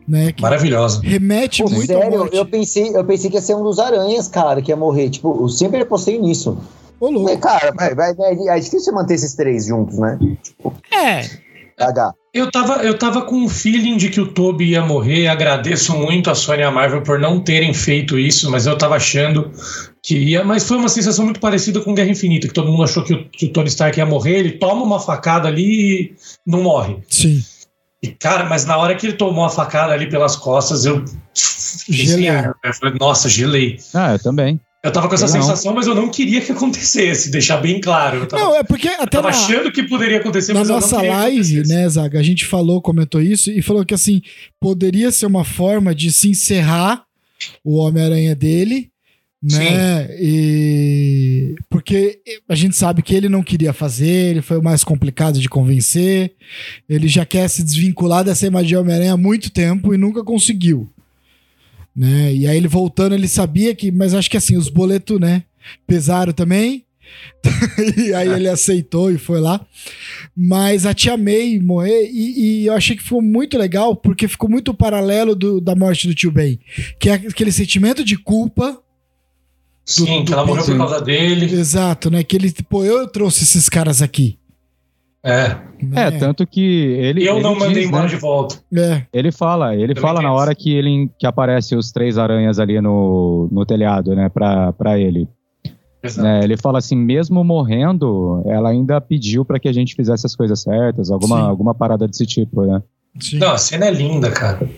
Né? 0.08 0.32
Que 0.32 0.42
Maravilhosa. 0.42 1.02
remete 1.04 1.62
Pô, 1.64 1.70
muito 1.70 1.84
à 1.94 2.00
sério, 2.00 2.18
morte. 2.18 2.36
eu 2.36 2.46
pensei, 2.46 2.98
eu 2.98 3.06
pensei 3.06 3.30
que 3.30 3.38
ia 3.38 3.42
ser 3.42 3.56
um 3.56 3.64
dos 3.64 3.78
aranhas, 3.78 4.28
cara, 4.28 4.60
que 4.60 4.72
ia 4.72 4.76
morrer. 4.76 5.12
Tipo, 5.12 5.44
eu 5.44 5.48
sempre 5.48 5.82
apostei 5.82 6.20
nisso. 6.20 6.58
Ô, 7.00 7.10
louco. 7.10 7.38
Cara, 7.40 7.72
vai, 7.76 7.96
vai, 7.96 8.14
vai- 8.14 8.36
é 8.58 8.60
difícil 8.60 8.94
manter 8.94 9.16
esses 9.16 9.34
três 9.36 9.66
juntos, 9.68 9.98
né? 9.98 10.18
É, 10.92 11.22
H. 11.84 12.14
Eu 12.34 12.52
tava, 12.52 12.84
eu 12.84 12.96
tava 12.98 13.24
com 13.24 13.36
um 13.38 13.50
feeling 13.50 13.98
de 13.98 14.10
que 14.10 14.22
o 14.22 14.28
Toby 14.32 14.72
ia 14.72 14.86
morrer. 14.86 15.28
Agradeço 15.28 15.98
muito 15.98 16.30
a 16.30 16.36
Sony 16.36 16.60
e 16.62 16.64
a 16.64 16.70
Marvel 16.70 17.02
por 17.02 17.18
não 17.20 17.40
terem 17.42 17.74
feito 17.74 18.20
isso, 18.20 18.52
mas 18.52 18.68
eu 18.68 18.78
tava 18.78 18.96
achando 18.98 19.50
que 20.04 20.16
ia. 20.16 20.44
Mas 20.44 20.64
foi 20.68 20.78
uma 20.78 20.90
sensação 20.90 21.26
muito 21.26 21.40
parecida 21.40 21.80
com 21.82 21.96
Guerra 21.96 22.10
Infinita, 22.12 22.48
que 22.48 22.54
todo 22.54 22.70
mundo 22.72 22.84
achou 22.84 23.04
que 23.04 23.14
o, 23.14 23.30
que 23.30 23.46
o 23.48 23.54
Tony 23.54 23.70
Stark 23.70 23.98
ia 23.98 24.06
morrer. 24.06 24.38
Ele 24.40 24.52
toma 24.52 24.84
uma 24.84 25.00
facada 25.00 25.48
ali 25.48 25.64
e 25.64 26.16
não 26.46 26.62
morre. 26.62 26.98
sim. 27.10 27.42
E, 28.02 28.08
cara, 28.08 28.46
mas 28.46 28.64
na 28.64 28.78
hora 28.78 28.96
que 28.96 29.06
ele 29.08 29.18
tomou 29.18 29.44
a 29.44 29.50
facada 29.50 29.92
ali 29.92 30.08
pelas 30.10 30.36
costas, 30.38 30.86
eu. 30.86 31.04
Gelei. 31.90 32.30
ar. 32.30 32.56
Eu 32.64 32.74
falei, 32.74 32.96
nossa, 32.98 33.28
gelei. 33.28 33.78
Ah, 33.94 34.14
eu 34.14 34.20
também. 34.20 34.58
Eu 34.82 34.92
tava 34.94 35.10
com 35.10 35.16
essa 35.16 35.26
Eu 35.26 35.34
não. 35.34 35.42
sensação, 35.42 35.74
mas 35.74 35.88
eu 35.88 35.96
não 35.96 36.10
queria 36.10 36.40
que 36.40 36.52
acontecesse, 36.52 37.30
deixar 37.32 37.58
bem 37.58 37.82
claro. 37.82 38.20
Eu 38.20 38.28
tava, 38.28 38.44
Não, 38.44 38.56
é 38.56 38.64
porque 38.64 38.88
eu 38.88 38.94
até 38.94 39.08
tava 39.08 39.30
na, 39.30 39.38
achando 39.38 39.72
que 39.72 39.84
poderia 39.84 40.20
acontecer, 40.20 40.54
na 40.54 40.62
mas 40.62 40.70
eu 40.70 40.76
não 40.76 40.82
nossa 40.82 40.96
queria 40.96 41.12
que 41.12 41.18
live, 41.18 41.68
né, 41.68 41.90
Zaga, 41.90 42.20
a 42.20 42.24
gente 42.24 42.46
falou, 42.46 42.82
comentou 42.82 43.22
isso 43.22 43.52
e 43.52 43.62
falou 43.62 43.86
que 43.86 43.94
assim, 43.94 44.22
poderia 44.60 45.12
ser 45.12 45.26
uma 45.26 45.44
forma 45.44 45.94
de 45.94 46.12
se 46.12 46.30
encerrar 46.30 47.04
o 47.64 47.76
Homem-Aranha 47.76 48.36
dele, 48.36 48.90
né? 49.42 50.10
E 50.20 51.56
porque 51.70 52.20
a 52.48 52.56
gente 52.56 52.76
sabe 52.76 53.02
que 53.02 53.16
ele 53.16 53.30
não 53.30 53.42
queria 53.42 53.72
fazer, 53.72 54.32
ele 54.32 54.42
foi 54.42 54.58
o 54.58 54.64
mais 54.64 54.84
complicado 54.84 55.40
de 55.40 55.48
convencer. 55.48 56.34
Ele 56.90 57.08
já 57.08 57.26
quer 57.26 57.48
se 57.48 57.64
desvincular 57.64 58.24
dessa 58.24 58.46
imagem 58.46 58.68
de 58.68 58.76
Homem-Aranha 58.76 59.14
há 59.14 59.18
muito 59.18 59.50
tempo 59.50 59.94
e 59.94 59.98
nunca 59.98 60.24
conseguiu. 60.24 60.90
Né? 61.96 62.34
E 62.34 62.48
aí 62.48 62.56
ele 62.58 62.68
voltando, 62.68 63.14
ele 63.14 63.28
sabia 63.28 63.76
que, 63.76 63.92
mas 63.92 64.14
acho 64.14 64.30
que 64.30 64.38
assim, 64.38 64.56
os 64.58 64.70
boletos, 64.70 65.20
né, 65.20 65.44
pesaram 65.86 66.32
também. 66.34 66.86
e 67.98 68.14
aí 68.14 68.30
ele 68.30 68.48
aceitou 68.48 69.12
e 69.12 69.18
foi 69.18 69.40
lá. 69.42 69.66
Mas 70.38 70.86
a 70.86 70.94
Tia 70.94 71.18
May 71.18 71.60
morrer, 71.60 72.10
e, 72.12 72.62
e 72.62 72.66
eu 72.68 72.74
achei 72.74 72.96
que 72.96 73.04
ficou 73.04 73.22
muito 73.22 73.58
legal, 73.58 73.96
porque 73.96 74.28
ficou 74.28 74.50
muito 74.50 74.74
paralelo 74.74 75.36
do- 75.36 75.60
da 75.60 75.76
morte 75.76 76.08
do 76.08 76.14
tio 76.16 76.32
Ben. 76.32 76.60
Que 77.00 77.10
é 77.10 77.14
aquele 77.14 77.52
sentimento 77.52 78.04
de 78.04 78.16
culpa. 78.18 78.80
Sim, 79.86 80.20
do- 80.20 80.26
que 80.26 80.34
ela 80.34 80.44
do 80.44 80.48
morreu 80.50 80.64
por 80.66 80.78
causa 80.78 81.02
dele. 81.02 81.46
Exato, 81.54 82.12
né? 82.12 82.24
Que 82.24 82.38
ele, 82.38 82.54
pô, 82.70 82.86
eu 82.86 83.08
trouxe 83.08 83.44
esses 83.44 83.68
caras 83.68 84.02
aqui. 84.02 84.38
É. 85.24 85.50
né? 85.82 86.08
É, 86.08 86.12
tanto 86.12 86.48
que 86.48 86.62
ele. 86.62 87.22
E 87.24 87.26
eu 87.28 87.36
ele 87.36 87.44
não 87.44 87.56
mandei 87.58 87.84
embora 87.84 88.04
né? 88.04 88.10
de 88.10 88.16
volta. 88.16 88.56
É, 88.76 89.04
Ele 89.12 89.32
fala, 89.32 89.76
ele 89.76 89.94
Também 89.94 90.02
fala 90.02 90.22
na 90.22 90.32
hora 90.32 90.56
que 90.56 90.74
ele 90.74 91.10
que 91.20 91.28
aparece 91.28 91.76
os 91.76 91.92
três 91.92 92.18
aranhas 92.18 92.58
ali 92.60 92.80
no, 92.80 93.50
no 93.52 93.66
telhado, 93.66 94.16
né, 94.16 94.30
pra, 94.30 94.72
pra 94.74 94.98
ele. 94.98 95.28
Exato. 96.02 96.26
né? 96.26 96.40
ele 96.42 96.56
fala 96.56 96.78
assim, 96.78 96.96
mesmo 96.96 97.44
morrendo, 97.44 98.42
ela 98.46 98.70
ainda 98.70 99.02
pediu 99.02 99.44
pra 99.44 99.60
que 99.60 99.68
a 99.68 99.74
gente 99.74 99.94
fizesse 99.96 100.26
as 100.26 100.34
coisas 100.34 100.62
certas, 100.62 101.12
alguma, 101.12 101.36
Sim. 101.42 101.48
alguma 101.50 101.76
parada 101.76 102.08
desse 102.08 102.26
tipo, 102.26 102.64
né? 102.66 102.82
sim. 103.20 103.38
Não, 103.38 103.52
a 103.52 103.58
cena 103.58 103.88
é 103.88 103.92
linda, 103.92 104.32
cara. 104.32 104.70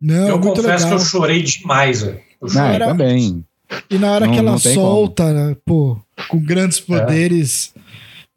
Não, 0.00 0.28
eu 0.28 0.38
muito 0.38 0.62
confesso 0.62 0.84
legal. 0.84 0.88
que 0.90 0.94
eu 0.94 1.00
chorei 1.00 1.42
demais, 1.42 2.02
velho. 2.02 2.18
Eu 2.40 2.46
Não, 2.46 2.48
chorei. 2.54 2.74
era- 2.76 2.86
também. 2.86 3.44
E 3.90 3.98
na 3.98 4.12
hora 4.12 4.26
Não- 4.26 4.32
que 4.32 4.38
ela 4.38 4.50
não 4.52 4.58
solta, 4.58 5.32
né, 5.32 5.56
pô, 5.66 5.98
com 6.28 6.38
grandes 6.38 6.78
poderes, 6.78 7.74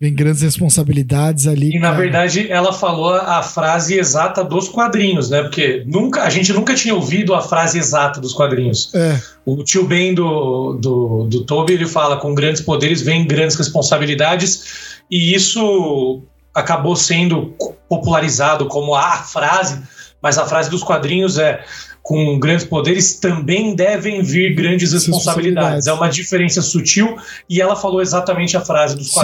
vem 0.02 0.16
grandes 0.16 0.42
responsabilidades 0.42 1.46
ali. 1.46 1.76
E 1.76 1.80
na 1.80 1.90
cara. 1.90 2.02
verdade 2.02 2.52
ela 2.52 2.74
falou 2.74 3.14
a 3.14 3.44
frase 3.44 4.00
exata 4.00 4.44
dos 4.44 4.68
quadrinhos, 4.68 5.30
né? 5.30 5.44
Porque 5.44 5.84
nunca, 5.86 6.24
a 6.24 6.30
gente 6.32 6.52
nunca 6.52 6.74
tinha 6.74 6.96
ouvido 6.96 7.36
a 7.36 7.42
frase 7.42 7.78
exata 7.78 8.20
dos 8.20 8.34
quadrinhos. 8.34 8.92
É, 8.96 9.22
O 9.46 9.64
tio 9.64 9.86
Ben 9.86 10.16
do, 10.16 10.74
do, 10.74 11.28
do 11.30 11.44
Toby 11.44 11.74
ele 11.74 11.86
fala: 11.86 12.18
com 12.18 12.34
grandes 12.34 12.64
poderes 12.64 13.04
vem 13.04 13.28
grandes 13.28 13.56
responsabilidades, 13.56 15.04
e 15.10 15.36
isso 15.36 16.24
acabou 16.52 16.96
sendo 16.96 17.54
popularizado 17.88 18.66
como 18.66 18.96
a 18.96 19.18
frase, 19.18 19.84
mas 20.20 20.40
a 20.40 20.48
frase 20.48 20.70
dos 20.70 20.82
quadrinhos 20.84 21.38
é. 21.38 21.64
Com 22.04 22.40
grandes 22.40 22.66
poderes 22.66 23.20
também 23.20 23.76
devem 23.76 24.24
vir 24.24 24.56
grandes 24.56 24.92
Responsabilidades. 24.92 25.86
É 25.86 25.94
uma 25.94 26.10
diferença 26.10 26.60
sutil 26.60 27.16
e 27.48 27.62
ela 27.62 27.76
falou 27.76 28.02
exatamente 28.02 28.58
a 28.58 28.62
frase 28.62 28.96
dos 28.96 29.12
Sim. 29.12 29.20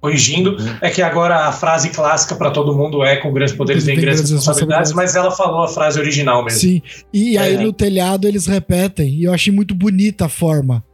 Corrigindo. 0.00 0.56
É 0.80 0.90
que 0.90 1.02
agora 1.02 1.46
a 1.46 1.52
frase 1.52 1.90
clássica 1.90 2.34
para 2.36 2.50
todo 2.50 2.74
mundo 2.76 3.04
é 3.04 3.16
com 3.16 3.32
grandes 3.32 3.54
poderes 3.54 3.84
vem 3.84 3.96
Tem 3.96 4.04
grandes 4.04 4.20
grandes 4.22 4.36
responsabilidades, 4.36 4.92
mas 4.92 5.16
ela 5.16 5.30
falou 5.30 5.62
a 5.64 5.68
frase 5.68 5.98
original 5.98 6.44
mesmo. 6.44 6.60
sim. 6.60 6.82
E 7.12 7.36
aí 7.38 7.54
É. 7.54 7.58
no 7.58 7.72
telhado 7.72 8.28
eles 8.28 8.46
repetem. 8.46 9.08
E 9.14 9.24
eu 9.24 9.32
achei 9.32 9.52
muito 9.52 9.74
bonita 9.74 10.26
a 10.26 10.28
forma. 10.28 10.84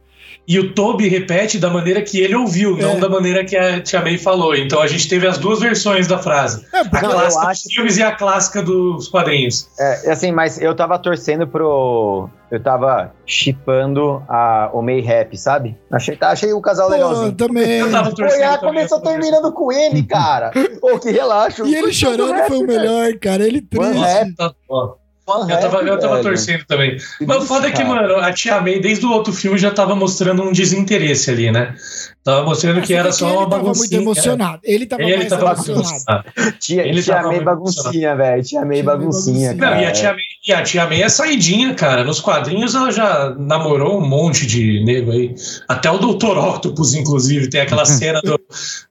E 0.45 0.59
o 0.59 0.73
Toby 0.73 1.07
repete 1.07 1.57
da 1.57 1.69
maneira 1.69 2.01
que 2.01 2.19
ele 2.19 2.35
ouviu, 2.35 2.77
É. 2.77 2.81
não 2.81 2.99
da 2.99 3.07
maneira 3.07 3.45
que 3.45 3.55
a 3.55 3.79
Tia 3.81 4.01
May 4.01 4.17
falou. 4.17 4.53
Então 4.55 4.81
a 4.81 4.87
gente 4.87 5.07
teve 5.07 5.25
as 5.25 5.37
duas 5.37 5.61
versões 5.61 6.05
da 6.05 6.17
frase. 6.17 6.65
É, 6.73 6.79
A 6.79 6.81
eu 6.81 6.89
clássica 6.89 7.47
acho- 7.47 7.63
dos 7.63 7.73
filmes 7.73 7.97
e 7.97 8.03
a 8.03 8.11
clássica 8.11 8.61
dos 8.61 9.07
quadrinhos. 9.07 9.69
É, 9.79 10.11
assim, 10.11 10.31
mas 10.33 10.61
eu 10.61 10.75
tava 10.75 10.99
torcendo 10.99 11.47
pro. 11.47 12.29
Eu 12.51 12.61
tava 12.61 13.11
chipando 13.25 14.21
a 14.29 14.69
o 14.73 14.81
May 14.81 14.99
Rap, 15.01 15.35
sabe? 15.37 15.75
Achei, 15.91 16.15
tá, 16.15 16.29
achei 16.31 16.53
o 16.53 16.61
casal 16.61 16.87
pô, 16.87 16.93
legalzinho. 16.93 17.31
também. 17.31 17.79
Eu 17.79 17.89
tava 17.91 18.09
Pô, 18.09 18.15
torcendo 18.17 18.41
ela 18.41 18.57
também, 18.57 18.73
começou 18.75 18.97
eu 18.99 19.03
terminando 19.03 19.51
com 19.53 19.71
ele, 19.71 20.03
cara. 20.03 20.51
Pô, 20.79 20.99
que 20.99 21.09
relaxa. 21.09 21.63
E 21.65 21.73
ele 21.73 21.91
chorando 21.93 22.43
foi 22.47 22.57
o 22.57 22.67
melhor, 22.67 23.13
cara. 23.19 23.47
Ele 23.47 23.61
triste. 23.61 23.97
rap. 23.97 24.35
Tá- 24.35 24.53
ó, 24.69 24.93
Eu 25.27 25.59
tava, 25.59 25.77
rap, 25.79 25.87
eu 25.87 25.99
tava 25.99 26.13
velho. 26.15 26.27
torcendo 26.27 26.65
também. 26.65 26.97
Que 27.17 27.25
Mas 27.25 27.43
o 27.43 27.45
foda 27.45 27.67
é 27.67 27.71
que, 27.71 27.83
mano, 27.83 28.17
a 28.17 28.33
Tia 28.33 28.59
May, 28.59 28.79
desde 28.79 29.05
o 29.05 29.11
outro 29.11 29.31
filme, 29.31 29.57
já 29.57 29.71
tava 29.71 29.95
mostrando 29.95 30.43
um 30.43 30.51
desinteresse 30.51 31.31
ali, 31.31 31.51
né? 31.51 31.75
Tava 32.23 32.45
mostrando 32.45 32.81
que 32.81 32.93
era 32.93 33.11
só 33.11 33.27
ele 33.27 33.35
uma 33.37 33.49
tava 33.49 33.63
muito 33.63 33.73
baguncinha. 33.73 34.01
emocionado. 34.01 34.59
Ele 34.63 34.85
tava 34.85 35.01
Ele 35.03 35.17
mais 35.17 35.29
tava 35.29 35.43
emocionado. 35.43 36.23
Tia, 36.59 36.87
Ele 36.87 37.03
tia 37.03 37.15
tava 37.15 37.27
May 37.29 37.41
baguncinha, 37.43 38.15
velho. 38.15 38.43
Tia 38.43 38.65
May 38.65 38.81
baguncinha, 38.83 39.53
baguncinha. 39.53 39.57
cara. 39.57 39.75
Não, 39.75 39.81
e 39.81 39.85
a, 39.85 39.91
tia 39.91 40.09
May, 40.13 40.21
e 40.47 40.53
a 40.53 40.61
Tia 40.63 40.87
May 40.87 41.01
é 41.01 41.09
saidinha, 41.09 41.73
cara. 41.73 42.03
Nos 42.05 42.21
quadrinhos 42.21 42.75
ela 42.75 42.91
já 42.91 43.35
namorou 43.37 43.97
um 43.99 44.07
monte 44.07 44.45
de 44.45 44.83
nego 44.85 45.11
aí. 45.11 45.35
Até 45.67 45.91
o 45.91 45.97
Dr. 45.97 46.37
Octopus, 46.37 46.93
inclusive. 46.93 47.49
Tem 47.49 47.59
aquela 47.61 47.83
cena 47.85 48.21
do, 48.21 48.39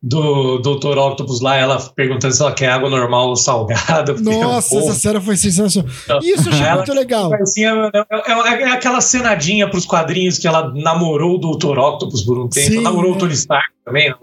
do 0.03 0.59
Dr. 0.59 0.99
Octopus 0.99 1.41
lá, 1.41 1.57
ela 1.57 1.78
perguntando 1.97 2.35
se 2.35 2.43
ela 2.43 2.53
quer 2.53 2.68
água 2.68 2.91
normal 2.91 3.28
ou 3.28 3.37
salgada. 3.37 4.12
é 4.12 4.14
um 4.14 4.22
Nossa, 4.43 4.76
essa 4.76 4.95
cena 4.95 5.20
foi 5.20 5.37
sensacional. 5.37 5.91
Isso 6.22 6.49
eu 6.49 6.53
achei 6.53 6.66
Ela- 6.66 6.76
muito 6.76 6.93
legal. 6.95 7.33
Assim, 7.35 7.64
é, 7.64 7.70
é- 7.70 8.62
é 8.62 8.70
aquela 8.72 9.01
cenadinha 9.01 9.68
pros 9.70 9.87
quadrinhos 9.87 10.39
que 10.39 10.47
ela 10.47 10.70
namorou 10.74 11.37
o 11.37 11.57
Dr. 11.57 11.78
Octopus 11.78 12.22
por 12.22 12.39
um 12.39 12.49
tempo. 12.49 12.66
Sim, 12.72 12.83
namorou 12.83 13.12
né? 13.12 13.22
Tony 13.27 13.35
Stark 13.35 13.68
também. 13.85 14.14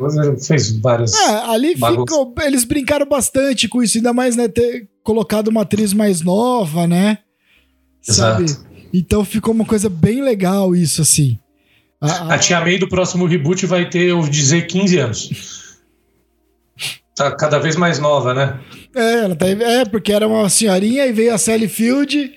Fez 0.45 0.71
várias. 0.79 1.13
É, 1.13 1.29
ali 1.51 1.75
ficou. 1.75 2.33
Eles 2.41 2.63
brincaram 2.63 3.05
bastante 3.05 3.67
com 3.67 3.81
isso, 3.83 3.97
ainda 3.97 4.13
mais, 4.13 4.35
né? 4.35 4.47
Ter 4.47 4.87
colocado 5.03 5.47
uma 5.49 5.61
atriz 5.61 5.93
mais 5.93 6.21
nova, 6.21 6.87
né? 6.87 7.19
Sabe? 8.01 8.43
Exato. 8.45 8.65
Então 8.93 9.23
ficou 9.25 9.53
uma 9.53 9.65
coisa 9.65 9.89
bem 9.89 10.21
legal 10.21 10.75
isso, 10.75 11.01
assim. 11.01 11.37
A- 12.01 12.07
a- 12.11 12.33
A 12.35 12.37
Tia 12.39 12.59
May 12.61 12.77
do 12.77 12.87
próximo 12.87 13.25
reboot 13.25 13.65
vai 13.65 13.89
ter, 13.89 14.09
eu 14.09 14.17
ouvi 14.17 14.29
dizer, 14.29 14.67
15 14.67 14.97
anos. 14.97 15.77
Tá 17.15 17.31
cada 17.35 17.59
vez 17.59 17.75
mais 17.75 17.99
nova, 17.99 18.33
né? 18.33 18.59
é, 18.95 19.19
ela 19.25 19.35
tá, 19.35 19.45
é, 19.47 19.83
porque 19.85 20.11
era 20.13 20.25
uma 20.27 20.47
senhorinha 20.49 21.05
e 21.05 21.11
veio 21.11 21.33
a 21.33 21.37
Sally 21.37 21.67
Field. 21.67 22.31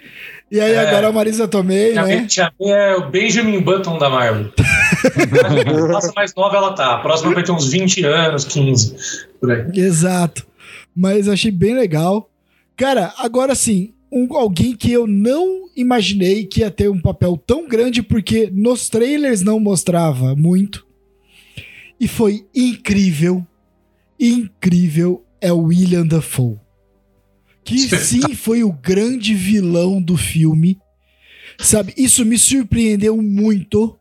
E 0.51 0.61
aí 0.61 0.73
É. 0.73 0.81
agora 0.81 1.09
a 1.09 1.13
Marisa 1.13 1.47
Tomei, 1.49 1.95
né? 1.95 2.03
May, 2.03 2.27
Tia 2.27 2.53
May 2.61 2.71
é 2.73 2.97
o 2.97 3.09
Benjamin 3.09 3.61
Button 3.63 3.97
da 3.99 4.11
Marvel. 4.11 4.53
Nossa, 5.91 6.13
mais 6.15 6.35
nova 6.35 6.57
ela 6.57 6.73
tá. 6.73 6.95
A 6.95 6.99
próxima 6.99 7.33
vai 7.35 7.43
ter 7.43 7.53
uns 7.53 7.69
20 7.71 8.05
anos, 8.05 8.45
15. 8.45 8.95
Por 9.41 9.51
aí. 9.51 9.67
Exato. 9.75 10.47
Mas 10.95 11.29
achei 11.29 11.51
bem 11.51 11.75
legal. 11.75 12.31
Cara, 12.77 13.13
agora 13.19 13.55
sim, 13.55 13.93
um- 14.11 14.35
alguém 14.37 14.75
que 14.77 14.93
eu 14.93 15.07
não 15.07 15.63
imaginei 15.77 16.45
que 16.45 16.61
ia 16.61 16.71
ter 16.71 16.91
um 16.91 17.01
papel 17.01 17.37
tão 17.37 17.67
grande, 17.69 18.03
porque 18.03 18.51
nos 18.53 18.89
trailers 18.89 19.43
não 19.43 19.59
mostrava 19.59 20.35
muito. 20.37 20.87
E 21.99 22.07
foi 22.09 22.45
incrível. 22.55 23.47
Incrível 24.19 25.25
é 25.41 25.53
o 25.53 25.63
William 25.65 26.07
Dafoe. 26.07 26.57
Que 27.65 27.79
sim 27.79 28.35
foi 28.35 28.65
o 28.65 28.73
grande 28.73 29.35
vilão 29.35 30.01
do 30.03 30.17
filme. 30.17 30.79
Sabe, 31.59 31.95
isso 31.97 32.25
me 32.25 32.39
surpreendeu 32.39 33.21
muito. 33.23 33.97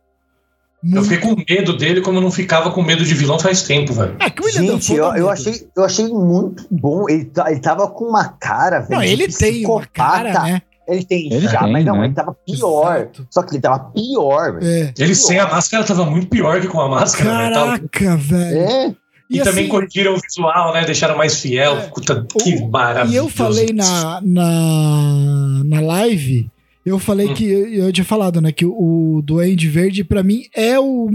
Eu 0.84 0.90
muito. 0.90 1.04
fiquei 1.04 1.18
com 1.18 1.36
medo 1.48 1.76
dele 1.76 2.00
como 2.00 2.18
eu 2.18 2.22
não 2.22 2.30
ficava 2.30 2.70
com 2.70 2.82
medo 2.82 3.04
de 3.04 3.14
vilão 3.14 3.38
faz 3.38 3.62
tempo, 3.62 3.92
velho. 3.92 4.16
Ah, 4.18 4.28
que 4.30 4.42
o 4.42 4.46
William 4.46 4.62
Gente, 4.62 4.94
Dafoe 4.94 4.96
eu, 4.96 5.14
eu, 5.24 5.30
achei, 5.30 5.66
eu 5.76 5.84
achei 5.84 6.08
muito 6.08 6.66
bom. 6.70 7.08
Ele, 7.08 7.24
tá- 7.26 7.50
ele 7.50 7.60
tava 7.60 7.86
com 7.88 8.04
uma 8.06 8.28
cara, 8.30 8.80
velho. 8.80 8.90
Não, 9.00 9.02
ele 9.02 9.28
tem 9.28 9.64
uma 9.64 9.86
cara, 9.86 10.32
né? 10.42 10.62
Ele 10.88 11.04
tem 11.04 11.32
Ele 11.32 11.46
já, 11.46 11.60
tem, 11.60 11.72
mas 11.72 11.84
não, 11.84 11.98
né? 11.98 12.06
ele 12.06 12.14
tava 12.14 12.34
pior. 12.44 12.96
Exato. 12.96 13.26
Só 13.30 13.42
que 13.44 13.54
ele 13.54 13.62
tava 13.62 13.78
pior, 13.94 14.54
velho. 14.58 14.66
É. 14.66 14.92
Ele 14.98 15.14
sem 15.14 15.38
a 15.38 15.46
máscara 15.48 15.84
tava 15.84 16.04
muito 16.04 16.26
pior 16.26 16.60
que 16.60 16.66
com 16.66 16.80
a 16.80 16.88
máscara. 16.88 17.30
né? 17.32 17.54
Caraca, 17.54 18.16
velho. 18.16 18.58
É. 18.58 18.94
E, 19.30 19.40
também 19.40 19.68
corrigiram 19.68 20.14
o 20.14 20.20
visual, 20.20 20.74
né? 20.74 20.84
Deixaram 20.84 21.16
mais 21.16 21.38
fiel. 21.40 21.76
É. 21.78 21.80
Puta, 21.82 22.26
que 22.42 22.56
O- 22.56 22.68
maravilhoso. 22.68 23.14
E 23.14 23.16
eu 23.16 23.28
falei 23.30 23.72
na, 23.72 24.20
na, 24.22 25.62
na 25.64 25.80
live, 25.80 26.50
eu 26.84 26.98
falei 26.98 27.28
Hum. 27.28 27.34
que 27.34 27.44
eu, 27.44 27.92
tinha 27.92 28.04
falado, 28.04 28.40
né, 28.40 28.50
que 28.52 28.64
o, 28.66 29.16
o 29.16 29.22
Duende 29.22 29.68
Verde 29.68 30.02
pra 30.02 30.22
mim 30.22 30.44
é 30.54 30.78
o, 30.78 31.08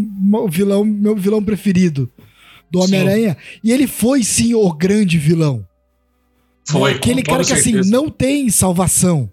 vilão, 0.49 0.85
meu 0.85 1.15
vilão 1.15 1.43
preferido 1.43 2.09
do. 2.71 2.79
Homem-Aranha, 2.79 3.37
e 3.63 3.71
ele 3.71 3.87
foi 3.87 4.23
sim 4.23 4.53
o 4.53 4.71
grande 4.73 5.17
vilão. 5.17 5.65
Foi. 6.69 6.91
É 6.91 6.95
aquele 6.95 7.23
cara 7.23 7.43
que 7.43 7.53
assim 7.53 7.71
certeza. 7.71 7.89
não 7.89 8.09
tem 8.09 8.49
salvação. 8.49 9.29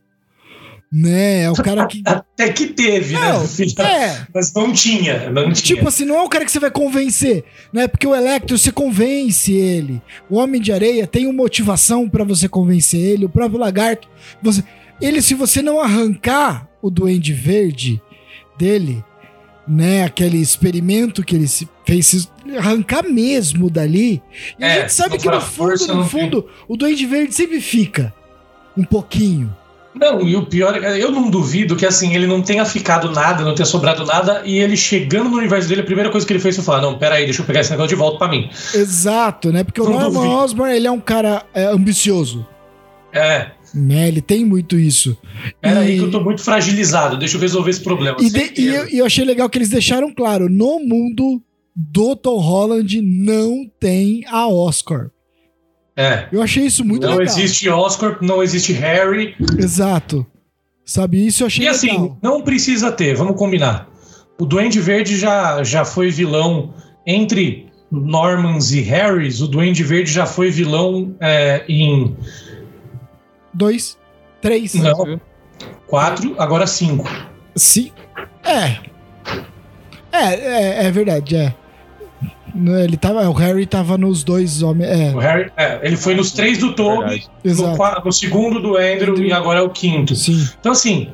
Né? 0.93 1.43
É 1.43 1.51
o 1.51 1.55
cara 1.55 1.85
que 1.89 2.01
Até 2.07 2.53
que 2.53 2.69
teve, 2.69 3.15
Não, 3.15 3.41
né? 3.43 3.49
é, 3.81 4.27
Mas 4.33 4.53
não 4.55 4.73
tinha, 4.73 5.29
não 5.29 5.53
tinha. 5.53 5.55
Tipo 5.55 5.89
assim, 5.89 6.05
não 6.05 6.15
é 6.15 6.23
o 6.23 6.29
cara 6.29 6.45
que 6.45 6.53
você 6.53 6.61
vai 6.61 6.71
convencer, 6.71 7.43
né? 7.73 7.89
Porque 7.89 8.07
o 8.07 8.15
Electro 8.15 8.57
você 8.57 8.71
convence 8.71 9.53
ele. 9.53 10.01
O 10.31 10.37
Homem 10.37 10.61
de 10.61 10.71
Areia 10.71 11.05
tem 11.05 11.27
uma 11.27 11.33
motivação 11.35 12.09
pra 12.09 12.23
você 12.23 12.49
convencer 12.49 13.01
ele. 13.01 13.25
O 13.25 13.29
próprio 13.29 13.59
Lagarto, 13.59 14.07
você, 14.41 14.63
ele 15.07 15.23
se 15.23 15.35
você 15.35 15.61
não 15.63 15.81
arrancar 15.81 16.69
o 16.83 16.91
Duende 16.91 17.33
Verde 17.33 18.01
dele, 18.59 19.05
né, 19.67 20.05
aquele 20.05 20.39
experimento 20.39 21.23
que 21.25 21.35
ele 21.35 21.49
se 21.49 21.69
fez 21.87 22.31
arrancar 22.59 23.03
mesmo 23.05 23.71
dali. 23.71 24.23
E 24.59 24.65
a 24.65 24.69
É, 24.69 24.81
gente 24.83 24.93
sabe 24.93 25.19
que 25.19 25.27
no 25.27 25.37
a 25.37 25.41
fundo, 25.41 25.71
no 25.71 26.01
tem. 26.01 26.05
fundo, 26.09 26.47
o 26.69 26.77
Duende 26.77 27.07
Verde 27.07 27.35
sempre 27.35 27.61
fica 27.61 28.13
um 28.77 28.85
pouquinho. 28.85 29.55
Não, 29.95 30.23
e 30.29 30.35
o 30.35 30.45
pior 30.45 30.77
é 30.83 30.99
eu 31.01 31.13
não 31.13 31.31
duvido 31.31 31.77
que 31.77 31.87
assim, 31.87 32.15
ele 32.17 32.27
não 32.27 32.43
tenha 32.43 32.65
ficado 32.65 33.11
nada, 33.13 33.45
não 33.45 33.55
tenha 33.55 33.65
sobrado 33.65 34.05
nada, 34.05 34.43
e 34.45 34.59
ele 34.59 34.77
chegando 34.77 35.31
no 35.31 35.37
universo 35.37 35.69
dele, 35.69 35.83
a 35.83 35.85
primeira 35.85 36.11
coisa 36.11 36.27
que 36.27 36.33
ele 36.33 36.41
fez 36.41 36.57
foi 36.57 36.65
falar: 36.65 36.81
Não, 36.83 36.99
peraí, 36.99 37.25
deixa 37.25 37.43
eu 37.43 37.47
pegar 37.47 37.61
esse 37.61 37.71
negócio 37.71 37.91
de 37.91 37.95
volta 37.95 38.19
pra 38.19 38.27
mim. 38.29 38.51
Exato, 38.75 39.53
né? 39.53 39.63
Porque 39.63 39.81
o 39.81 39.85
Não 39.85 39.93
Norman 39.93 40.11
duvido. 40.11 40.35
Osborn, 40.35 40.75
ele 40.75 40.87
é 40.89 40.91
um 40.91 40.99
cara 40.99 41.45
é, 41.55 41.67
ambicioso, 41.67 42.45
É, 43.13 43.53
né? 43.75 44.09
Ele 44.09 44.21
tem 44.21 44.45
muito 44.45 44.79
isso. 44.79 45.17
peraí 45.61 45.95
E- 45.97 45.99
que 45.99 46.05
eu 46.05 46.11
tô 46.11 46.21
muito 46.21 46.43
fragilizado, 46.43 47.17
deixa 47.19 47.37
eu 47.37 47.41
resolver 47.41 47.71
esse 47.71 47.81
problema. 47.83 48.17
E, 48.21 48.31
de- 48.31 48.61
e 48.61 48.67
eu, 48.67 48.89
eu 48.89 49.05
achei 49.07 49.25
legal 49.25 49.49
que 49.51 49.59
eles 49.59 49.69
deixaram 49.71 50.13
claro: 50.15 50.49
no 50.49 50.79
mundo 50.81 51.43
do 51.75 52.15
Tom 52.15 52.39
Holland 52.39 53.01
não 53.03 53.69
tem 53.81 54.23
a 54.29 54.47
Oscar. 54.49 55.11
É. 55.97 56.27
Eu 56.33 56.43
achei 56.43 56.65
isso 56.67 56.85
muito 56.85 57.03
não 57.07 57.17
legal. 57.17 57.25
existe 57.37 57.69
Oscar, 57.69 58.19
não 58.21 58.43
existe 58.43 58.73
Harry. 58.73 59.35
Exato. 59.59 60.27
Sabe, 60.85 61.25
isso 61.27 61.43
eu 61.43 61.47
achei 61.47 61.65
E 61.65 61.69
assim, 61.69 61.87
legal. 61.93 62.19
não 62.23 62.43
precisa 62.43 62.93
ter, 62.93 63.15
vamos 63.17 63.37
combinar. 63.39 63.89
O 64.39 64.45
Duende 64.45 64.81
Verde 64.81 65.17
já, 65.17 65.63
já 65.65 65.85
foi 65.85 66.11
vilão 66.11 66.75
entre 67.07 67.67
Normans 67.91 68.73
e 68.73 68.81
Harrys. 68.81 69.41
O 69.41 69.47
Duende 69.49 69.83
Verde 69.85 70.13
já 70.13 70.27
foi 70.27 70.51
vilão 70.51 71.15
é, 71.21 71.65
em 71.69 72.15
Dois, 73.55 73.97
três, 74.43 74.75
Não. 74.75 75.21
quatro, 75.87 76.35
agora 76.39 76.67
cinco. 76.67 77.09
sim. 77.55 77.93
É. 78.43 78.77
É, 80.13 80.35
é, 80.35 80.87
é 80.87 80.91
verdade, 80.91 81.37
é. 81.37 81.55
Ele 82.85 82.97
tava, 82.97 83.29
o 83.29 83.33
Harry 83.33 83.67
tava 83.67 83.99
nos 83.99 84.23
dois 84.23 84.63
homens. 84.63 84.89
É, 84.89 85.13
O 85.15 85.19
Harry, 85.19 85.51
é, 85.57 85.81
ele 85.83 85.97
foi 85.97 86.15
nos 86.15 86.31
três 86.31 86.59
do 86.59 86.73
Toby, 86.73 87.25
no, 87.43 88.03
no 88.05 88.13
segundo 88.13 88.61
do 88.61 88.77
Andrew, 88.77 89.13
Andrew. 89.15 89.25
e 89.27 89.33
agora 89.33 89.59
é 89.59 89.63
o 89.63 89.71
quinto. 89.71 90.15
Sim. 90.15 90.49
Então, 90.61 90.71
assim, 90.71 91.09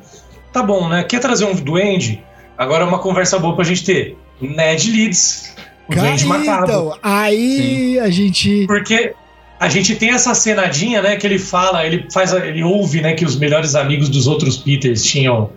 tá 0.53 0.61
bom, 0.61 0.87
né? 0.87 1.03
Quer 1.03 1.19
trazer 1.19 1.45
um 1.45 1.55
duende? 1.55 2.23
Agora 2.57 2.83
é 2.83 2.87
uma 2.87 2.99
conversa 2.99 3.39
boa 3.39 3.55
pra 3.55 3.63
gente 3.65 3.83
ter. 3.83 4.17
Ned 4.39 4.91
Leeds, 4.91 5.55
o 5.89 5.93
Cara, 5.95 6.07
duende 6.09 6.25
macabro. 6.25 6.63
então, 6.65 6.97
aí 7.01 7.97
a 7.99 8.09
gente. 8.11 8.67
Porque 8.67 9.15
a 9.61 9.69
gente 9.69 9.95
tem 9.95 10.09
essa 10.09 10.33
cenadinha, 10.33 11.03
né, 11.03 11.15
que 11.17 11.27
ele 11.27 11.37
fala, 11.37 11.85
ele 11.85 12.07
faz, 12.11 12.33
ele 12.33 12.63
ouve, 12.63 12.99
né, 12.99 13.13
que 13.13 13.23
os 13.23 13.37
melhores 13.37 13.75
amigos 13.75 14.09
dos 14.09 14.25
outros 14.25 14.57
Peters 14.57 15.03
tinham 15.03 15.51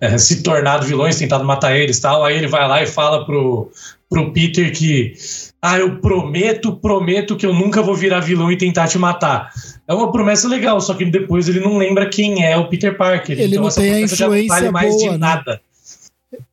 eh, 0.00 0.16
se 0.16 0.42
tornado 0.42 0.86
vilões, 0.86 1.18
tentado 1.18 1.44
matar 1.44 1.76
eles, 1.76 1.98
e 1.98 2.00
tal. 2.00 2.24
Aí 2.24 2.38
ele 2.38 2.46
vai 2.46 2.66
lá 2.66 2.82
e 2.82 2.86
fala 2.86 3.26
pro 3.26 3.70
pro 4.08 4.32
Peter 4.32 4.72
que 4.72 5.12
ah, 5.60 5.78
eu 5.78 6.00
prometo, 6.00 6.74
prometo 6.74 7.36
que 7.36 7.44
eu 7.44 7.52
nunca 7.52 7.82
vou 7.82 7.94
virar 7.94 8.20
vilão 8.20 8.50
e 8.50 8.56
tentar 8.56 8.88
te 8.88 8.96
matar. 8.96 9.50
É 9.86 9.92
uma 9.92 10.10
promessa 10.10 10.48
legal, 10.48 10.80
só 10.80 10.94
que 10.94 11.04
depois 11.04 11.46
ele 11.46 11.60
não 11.60 11.76
lembra 11.76 12.08
quem 12.08 12.42
é 12.42 12.56
o 12.56 12.66
Peter 12.66 12.96
Parker. 12.96 13.38
Ele 13.38 13.58
não 13.58 13.68
essa 13.68 13.82
tem 13.82 13.90
a 13.90 13.92
promessa 13.92 14.16
já 14.16 14.26
não 14.26 14.36
influência 14.36 14.56
vale 14.56 14.72
mais 14.72 14.94
boa, 14.94 15.02
de 15.02 15.10
né? 15.10 15.18
nada. 15.18 15.60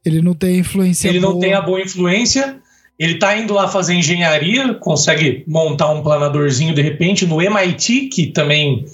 Ele 0.04 0.22
não 0.22 0.34
tem 0.34 0.60
influência. 0.60 1.08
Ele 1.08 1.22
não 1.22 1.32
boa. 1.32 1.42
tem 1.42 1.54
a 1.54 1.62
boa 1.62 1.82
influência. 1.82 2.60
Ele 3.00 3.20
tá 3.20 3.38
indo 3.38 3.54
lá 3.54 3.68
fazer 3.68 3.94
engenharia, 3.94 4.74
consegue 4.74 5.44
montar 5.48 5.90
um 5.92 6.02
planadorzinho 6.02 6.74
de 6.74 6.82
repente 6.82 7.26
no 7.28 7.42
MIT, 7.42 8.08
que 8.08 8.28
também 8.28 8.86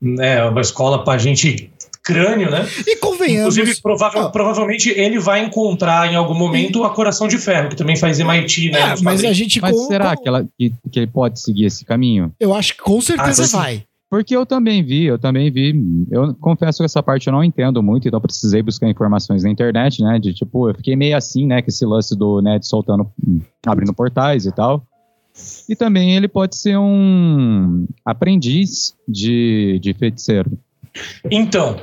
né, 0.00 0.36
é 0.38 0.44
uma 0.44 0.60
escola 0.60 1.02
pra 1.02 1.16
gente 1.16 1.70
crânio, 2.02 2.50
né? 2.50 2.66
E 2.86 2.96
convenhamos. 2.96 3.56
Inclusive, 3.56 3.80
provável- 3.80 4.22
Ah. 4.26 4.28
provavelmente 4.28 4.90
ele 4.90 5.18
vai 5.18 5.42
encontrar 5.42 6.12
em 6.12 6.16
algum 6.16 6.34
momento 6.34 6.84
a 6.84 6.90
Coração 6.90 7.26
de 7.26 7.38
Ferro, 7.38 7.70
que 7.70 7.76
também 7.76 7.96
faz 7.96 8.20
MIT, 8.20 8.70
né? 8.70 8.80
É, 8.80 8.94
mas 9.02 9.24
a 9.24 9.32
gente. 9.32 9.58
Mas 9.58 9.74
com- 9.74 9.86
será 9.86 10.14
com- 10.14 10.22
que, 10.22 10.28
ela, 10.28 10.46
que, 10.58 10.72
que 10.92 10.98
ele 10.98 11.06
pode 11.06 11.40
seguir 11.40 11.64
esse 11.64 11.82
caminho? 11.82 12.30
Eu 12.38 12.52
acho 12.52 12.74
que 12.74 12.82
com 12.82 13.00
certeza 13.00 13.44
Ah, 13.44 13.58
vai. 13.58 13.84
Porque 14.14 14.36
eu 14.36 14.46
também 14.46 14.80
vi, 14.80 15.06
eu 15.06 15.18
também 15.18 15.50
vi. 15.50 15.74
Eu 16.08 16.32
confesso 16.36 16.78
que 16.78 16.84
essa 16.84 17.02
parte 17.02 17.26
eu 17.26 17.32
não 17.32 17.42
entendo 17.42 17.82
muito, 17.82 18.06
então 18.06 18.20
precisei 18.20 18.62
buscar 18.62 18.88
informações 18.88 19.42
na 19.42 19.50
internet, 19.50 20.00
né? 20.04 20.20
De 20.20 20.32
tipo, 20.32 20.68
eu 20.70 20.74
fiquei 20.76 20.94
meio 20.94 21.16
assim, 21.16 21.44
né? 21.48 21.60
Com 21.60 21.68
esse 21.68 21.84
lance 21.84 22.16
do 22.16 22.40
Ned 22.40 22.64
soltando, 22.64 23.10
hum, 23.26 23.40
abrindo 23.66 23.92
portais 23.92 24.46
e 24.46 24.52
tal. 24.52 24.86
E 25.68 25.74
também 25.74 26.14
ele 26.14 26.28
pode 26.28 26.54
ser 26.54 26.78
um 26.78 27.88
aprendiz 28.04 28.94
de, 29.08 29.80
de 29.82 29.92
feiticeiro. 29.92 30.52
Então, 31.28 31.80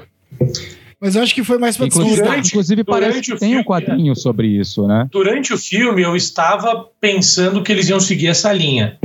Mas 1.02 1.18
eu 1.18 1.24
acho 1.24 1.36
que 1.36 1.44
foi 1.44 1.58
mais 1.58 1.76
pra 1.76 1.88
Inclusive, 1.88 2.16
durante- 2.16 2.48
inclusive 2.48 2.84
durante 2.84 3.02
parece 3.02 3.22
que 3.24 3.34
o 3.34 3.38
tem 3.40 3.50
um 3.50 3.52
filme, 3.56 3.66
quadrinho 3.66 4.16
sobre 4.16 4.48
isso, 4.48 4.88
né? 4.88 5.06
durante 5.12 5.52
o 5.52 5.58
filme 5.58 6.02
eu 6.02 6.16
estava 6.16 6.88
pensando 7.02 7.62
que 7.62 7.74
eles 7.74 7.90
iam 7.90 8.00
seguir 8.00 8.28
essa 8.28 8.54
linha. 8.54 8.98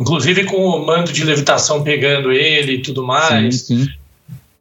Inclusive 0.00 0.44
com 0.44 0.56
o 0.56 0.86
mando 0.86 1.12
de 1.12 1.22
levitação 1.22 1.82
pegando 1.82 2.32
ele 2.32 2.76
e 2.76 2.82
tudo 2.82 3.06
mais. 3.06 3.62
Sim, 3.62 3.84
sim. 3.84 3.88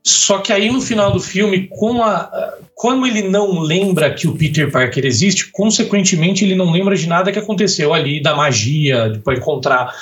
Só 0.04 0.40
que 0.40 0.52
aí 0.52 0.72
no 0.72 0.82
final 0.82 1.12
do 1.12 1.20
filme, 1.20 1.68
com 1.68 2.04
a, 2.04 2.54
como 2.74 3.06
ele 3.06 3.22
não 3.22 3.60
lembra 3.60 4.14
que 4.14 4.28
o 4.28 4.36
Peter 4.36 4.72
Parker 4.72 5.06
existe, 5.06 5.52
consequentemente 5.52 6.44
ele 6.44 6.56
não 6.56 6.72
lembra 6.72 6.96
de 6.96 7.08
nada 7.08 7.32
que 7.32 7.38
aconteceu 7.38 7.94
ali, 7.94 8.22
da 8.22 8.36
magia, 8.36 9.20
para 9.24 9.36
encontrar. 9.36 9.94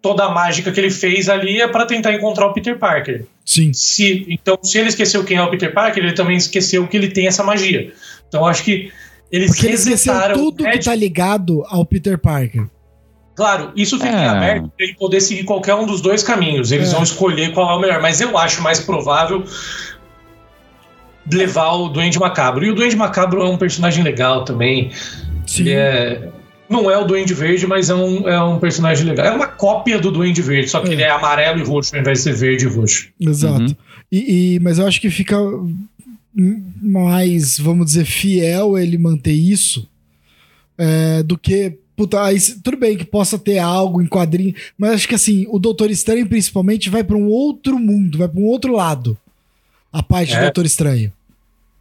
Toda 0.00 0.24
a 0.24 0.30
mágica 0.30 0.72
que 0.72 0.80
ele 0.80 0.90
fez 0.90 1.28
ali 1.28 1.60
é 1.60 1.68
para 1.68 1.86
tentar 1.86 2.12
encontrar 2.14 2.46
o 2.46 2.52
Peter 2.52 2.78
Parker. 2.78 3.26
Sim. 3.44 3.72
Se, 3.72 4.24
então, 4.28 4.58
se 4.62 4.78
ele 4.78 4.88
esqueceu 4.88 5.22
quem 5.22 5.36
é 5.36 5.42
o 5.42 5.50
Peter 5.50 5.72
Parker, 5.72 6.02
ele 6.02 6.14
também 6.14 6.36
esqueceu 6.36 6.86
que 6.88 6.96
ele 6.96 7.08
tem 7.08 7.26
essa 7.26 7.44
magia. 7.44 7.92
Então, 8.26 8.40
eu 8.40 8.46
acho 8.46 8.64
que 8.64 8.90
eles 9.30 9.50
Porque 9.52 9.66
ele 9.66 9.74
esqueceu 9.74 10.14
resetaram. 10.14 10.34
tudo 10.34 10.64
que 10.64 10.78
tá 10.78 10.94
ligado 10.94 11.62
ao 11.68 11.84
Peter 11.84 12.18
Parker. 12.18 12.66
Claro, 13.34 13.72
isso 13.74 13.96
fica 13.98 14.10
É. 14.10 14.24
em 14.24 14.28
aberto 14.28 14.68
para 14.76 14.86
ele 14.86 14.94
poder 14.94 15.20
seguir 15.20 15.42
qualquer 15.44 15.74
um 15.74 15.84
dos 15.86 16.00
dois 16.00 16.22
caminhos. 16.22 16.70
Eles 16.70 16.90
É. 16.90 16.92
vão 16.92 17.02
escolher 17.02 17.52
qual 17.52 17.68
é 17.70 17.74
o 17.76 17.80
melhor. 17.80 18.00
Mas 18.00 18.20
eu 18.20 18.36
acho 18.38 18.62
mais 18.62 18.78
provável 18.80 19.44
levar 21.32 21.72
o 21.72 21.88
Duende 21.88 22.18
Macabro. 22.18 22.64
E 22.64 22.70
o 22.70 22.74
Duende 22.74 22.96
Macabro 22.96 23.40
é 23.42 23.48
um 23.48 23.56
personagem 23.56 24.04
legal 24.04 24.44
também. 24.44 24.90
Sim. 25.46 25.62
Ele 25.62 25.72
é. 25.72 26.28
Não 26.68 26.90
é 26.90 26.96
o 26.96 27.04
Duende 27.04 27.34
Verde, 27.34 27.66
mas 27.66 27.90
é 27.90 27.94
um, 27.94 28.26
é 28.28 28.42
um 28.42 28.58
personagem 28.58 29.04
legal. 29.06 29.26
É 29.26 29.30
uma 29.32 29.46
cópia 29.46 29.98
do 29.98 30.10
Duende 30.10 30.40
Verde, 30.40 30.68
só 30.70 30.80
que 30.80 30.88
É. 30.88 30.92
ele 30.92 31.02
é 31.02 31.10
amarelo 31.10 31.60
e 31.60 31.62
roxo 31.62 31.94
ao 31.94 32.00
invés 32.00 32.18
de 32.18 32.24
ser 32.24 32.34
verde 32.34 32.64
e 32.64 32.68
roxo. 32.68 33.08
Exato. 33.20 33.60
Uhum. 33.62 33.76
E, 34.10 34.54
e- 34.54 34.60
mas 34.60 34.78
eu 34.78 34.86
acho 34.86 35.00
que 35.00 35.10
fica 35.10 35.36
mais, 36.82 37.58
vamos 37.58 37.86
dizer, 37.86 38.04
fiel 38.04 38.78
ele 38.78 38.96
manter 38.98 39.32
isso 39.32 39.88
é, 40.78 41.22
do 41.22 41.36
que. 41.38 41.78
Puta, 41.96 42.22
aí, 42.22 42.40
tudo 42.62 42.76
bem 42.76 42.96
que 42.96 43.04
possa 43.04 43.38
ter 43.38 43.58
algo 43.58 44.02
em 44.02 44.06
quadrinho, 44.06 44.54
mas 44.76 44.92
acho 44.92 45.08
que 45.08 45.14
assim, 45.14 45.46
o 45.48 45.58
Doutor 45.58 45.90
Estranho 45.90 46.26
principalmente 46.26 46.90
vai 46.90 47.04
pra 47.04 47.16
um 47.16 47.28
outro 47.28 47.78
mundo, 47.78 48.18
vai 48.18 48.28
pra 48.28 48.40
um 48.40 48.46
outro 48.46 48.72
lado. 48.72 49.16
A 49.92 50.02
parte 50.02 50.32
do 50.32 50.38
É. 50.38 50.42
Doutor 50.42 50.66
Estranho. 50.66 51.12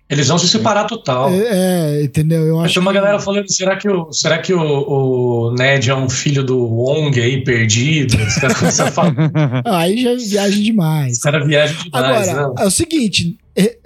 Eles 0.10 0.28
vão 0.28 0.38
se 0.38 0.48
separar 0.48 0.84
total. 0.86 1.32
É, 1.32 1.98
é, 2.00 2.04
entendeu? 2.04 2.44
Eu 2.46 2.60
acho 2.60 2.76
Tem 2.76 2.82
uma 2.82 2.92
que- 2.92 3.00
galera 3.00 3.18
falando, 3.20 3.52
será 3.52 3.76
que, 3.76 3.90
o, 3.90 4.12
será 4.14 4.38
que 4.38 4.54
o, 4.54 4.60
o 4.62 5.56
Ned 5.56 5.90
é 5.90 5.96
um 5.96 6.08
filho 6.08 6.44
do 6.44 6.60
Wong 6.60 7.20
aí, 7.20 7.44
perdido? 7.44 8.16
Os 8.22 8.36
caras 8.36 8.58
começam 8.60 8.86
a 8.88 8.92
falar, 8.92 9.16
Ah, 9.66 9.80
aí 9.80 10.04
já 10.04 10.14
viaja 10.16 10.62
demais. 10.62 11.14
os 11.14 11.20
caras 11.20 11.48
viajam 11.48 11.82
demais. 11.84 12.28
Agora, 12.30 12.48
não. 12.50 12.56
é 12.60 12.66
o 12.68 12.70
seguinte, 12.70 13.36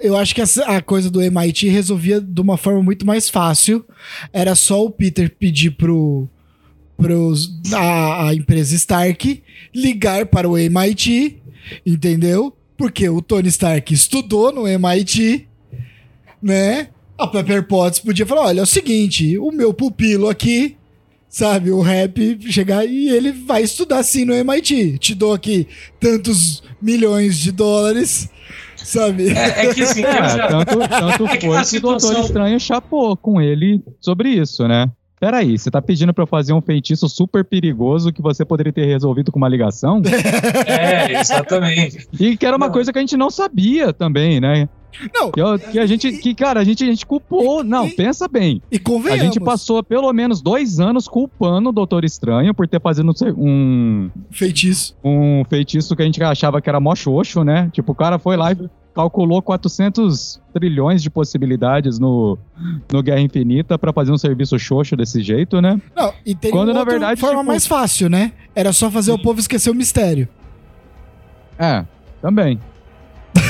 eu 0.00 0.16
acho 0.16 0.34
que 0.34 0.40
a 0.40 0.80
coisa 0.80 1.10
do 1.10 1.20
MIT 1.20 1.68
resolvia 1.68 2.20
de 2.20 2.40
uma 2.40 2.56
forma 2.56 2.82
muito 2.82 3.06
mais 3.06 3.28
fácil. 3.28 3.84
Era 4.32 4.54
só 4.54 4.84
o 4.84 4.90
Peter 4.90 5.30
pedir 5.30 5.72
pro, 5.72 6.28
pros, 6.96 7.50
a, 7.72 8.28
a 8.28 8.34
empresa 8.34 8.74
Stark 8.74 9.42
ligar 9.74 10.26
para 10.26 10.48
o 10.48 10.56
MIT, 10.56 11.36
entendeu? 11.84 12.56
Porque 12.76 13.08
o 13.08 13.20
Tony 13.20 13.48
Stark 13.48 13.92
estudou 13.92 14.52
no 14.52 14.66
MIT, 14.66 15.46
né? 16.42 16.88
A 17.18 17.26
Pepper 17.26 17.66
Potts 17.66 17.98
podia 17.98 18.24
falar: 18.24 18.42
olha, 18.46 18.60
é 18.60 18.62
o 18.62 18.66
seguinte, 18.66 19.36
o 19.38 19.50
meu 19.50 19.74
pupilo 19.74 20.28
aqui, 20.28 20.76
sabe, 21.28 21.70
o 21.70 21.80
rap 21.80 22.38
chegar 22.50 22.86
e 22.86 23.08
ele 23.08 23.32
vai 23.32 23.62
estudar 23.62 24.02
sim 24.02 24.24
no 24.24 24.32
MIT. 24.32 24.98
Te 24.98 25.14
dou 25.14 25.34
aqui 25.34 25.66
tantos 26.00 26.62
milhões 26.80 27.38
de 27.38 27.52
dólares, 27.52 28.30
sabe? 28.88 29.28
É, 29.30 29.66
é 29.66 29.74
que 29.74 29.82
assim, 29.82 30.04
É, 30.04 30.28
já- 30.28 30.48
tanto, 30.48 30.78
tanto 30.78 31.24
É 31.26 31.28
foi 31.28 31.38
que 31.38 31.46
o 31.46 31.50
Doutor 31.50 31.64
situação- 31.64 32.20
Estranho 32.22 32.58
chapou 32.60 33.16
com 33.16 33.40
ele 33.40 33.82
sobre 34.00 34.30
isso, 34.30 34.66
né? 34.66 34.90
Peraí, 35.20 35.58
você 35.58 35.68
tá 35.68 35.82
pedindo 35.82 36.14
pra 36.14 36.22
eu 36.22 36.28
fazer 36.28 36.52
um 36.52 36.60
feitiço 36.60 37.08
super 37.08 37.44
perigoso 37.44 38.12
que 38.12 38.22
você 38.22 38.44
poderia 38.44 38.72
ter 38.72 38.84
resolvido 38.86 39.32
com 39.32 39.38
uma 39.38 39.48
ligação? 39.48 40.00
É, 40.66 41.20
exatamente. 41.20 42.06
E 42.20 42.36
que 42.36 42.46
era 42.46 42.56
uma 42.56 42.66
Não. 42.66 42.72
coisa 42.72 42.92
que 42.92 42.98
a 42.98 43.02
gente 43.02 43.16
não 43.16 43.28
sabia 43.28 43.92
também, 43.92 44.40
né? 44.40 44.68
Não, 45.14 45.30
Que, 45.30 45.70
que 45.72 45.78
a 45.78 45.86
gente, 45.86 46.10
que, 46.12 46.34
cara, 46.34 46.60
a 46.60 46.64
gente, 46.64 46.82
a 46.82 46.86
gente 46.86 47.04
culpou. 47.06 47.62
Não, 47.62 47.86
E- 47.86 47.90
pensa 47.92 48.26
bem. 48.26 48.60
e 48.72 48.76
A 48.76 48.80
convenhamos. 48.80 49.22
gente 49.24 49.38
passou 49.40 49.82
pelo 49.82 50.12
menos 50.12 50.40
dois 50.40 50.80
anos 50.80 51.06
culpando 51.06 51.68
o 51.68 51.72
Doutor 51.72 52.04
Estranho 52.04 52.52
por 52.54 52.66
ter 52.66 52.80
fazendo 52.80 53.12
um, 53.36 54.10
feitiço. 54.30 54.96
um 55.04 55.44
feitiço 55.48 55.94
que 55.94 56.02
a 56.02 56.04
gente 56.04 56.22
achava 56.22 56.60
que 56.60 56.68
era 56.68 56.80
mó 56.80 56.94
xoxo, 56.94 57.44
né? 57.44 57.70
Tipo, 57.72 57.92
o 57.92 57.94
cara 57.94 58.18
foi 58.18 58.36
lá 58.36 58.52
e 58.52 58.56
calculou 58.94 59.40
400 59.40 60.40
trilhões 60.52 61.00
de 61.02 61.08
possibilidades 61.10 62.00
no, 62.00 62.36
no 62.92 63.00
Guerra 63.00 63.20
Infinita 63.20 63.78
pra 63.78 63.92
fazer 63.92 64.10
um 64.10 64.18
serviço 64.18 64.58
xoxo 64.58 64.96
desse 64.96 65.22
jeito, 65.22 65.60
né? 65.60 65.80
Não, 65.94 66.12
e 66.26 66.34
tem 66.34 66.50
Quando, 66.50 66.74
na 66.74 66.82
verdade, 66.82 67.20
forma 67.20 67.36
tipo- 67.38 67.46
mais 67.46 67.64
fácil, 67.66 68.08
né? 68.10 68.32
Era 68.56 68.72
só 68.72 68.90
fazer 68.90 69.12
o 69.12 69.18
povo 69.18 69.38
esquecer 69.38 69.70
o 69.70 69.74
mistério. 69.74 70.26
É, 71.58 71.84
também. 72.20 72.58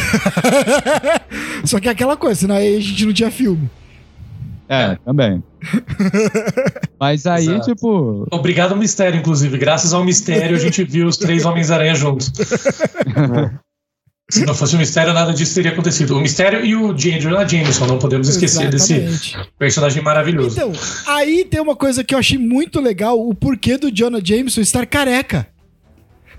só 1.65 1.81
que 1.81 1.89
é 1.89 1.91
aquela 1.91 2.17
coisa, 2.17 2.41
senão 2.41 2.57
aí 2.57 2.77
a 2.77 2.81
gente 2.81 3.07
não 3.07 3.13
tinha 3.13 3.31
filme. 3.31 3.71
É, 4.69 4.97
também. 5.05 5.43
Mas 7.01 7.27
aí, 7.27 7.49
Exato. 7.49 7.75
tipo. 7.75 8.27
Obrigado 8.31 8.73
ao 8.73 8.79
mistério, 8.79 9.19
inclusive. 9.19 9.57
Graças 9.57 9.95
ao 9.95 10.05
mistério, 10.05 10.57
a 10.57 10.61
gente 10.61 10.85
viu 10.85 11.07
os 11.07 11.17
três 11.17 11.45
Homens-Aranha 11.47 11.95
juntos. 11.95 12.31
Se 14.31 14.45
não 14.45 14.55
fosse 14.55 14.77
o 14.77 14.79
mistério, 14.79 15.15
nada 15.15 15.33
disso 15.33 15.55
teria 15.55 15.71
acontecido. 15.73 16.15
O 16.15 16.21
mistério 16.21 16.63
e 16.63 16.77
o. 16.77 16.93
Jonah 16.93 17.49
Jameson, 17.49 17.87
não 17.87 17.99
podemos 17.99 18.29
esquecer 18.29 18.69
desse 18.69 18.93
Exatamente. 18.93 19.51
personagem 19.59 20.03
maravilhoso. 20.03 20.55
Então, 20.55 20.71
aí 21.07 21.47
tem 21.47 21.59
uma 21.63 21.75
coisa 21.75 22.05
que 22.05 22.15
eu 22.15 22.19
achei 22.19 22.37
muito 22.37 22.79
legal, 22.79 23.19
o 23.19 23.35
porquê 23.35 23.79
do 23.79 23.91
Jonah 23.91 24.21
Jameson 24.23 24.61
estar 24.61 24.85
careca. 24.85 25.49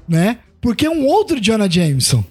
Né? 0.08 0.38
Porque 0.62 0.86
é 0.86 0.90
um 0.90 1.04
outro 1.08 1.40
Jonah 1.42 1.68
Jameson. 1.68 2.24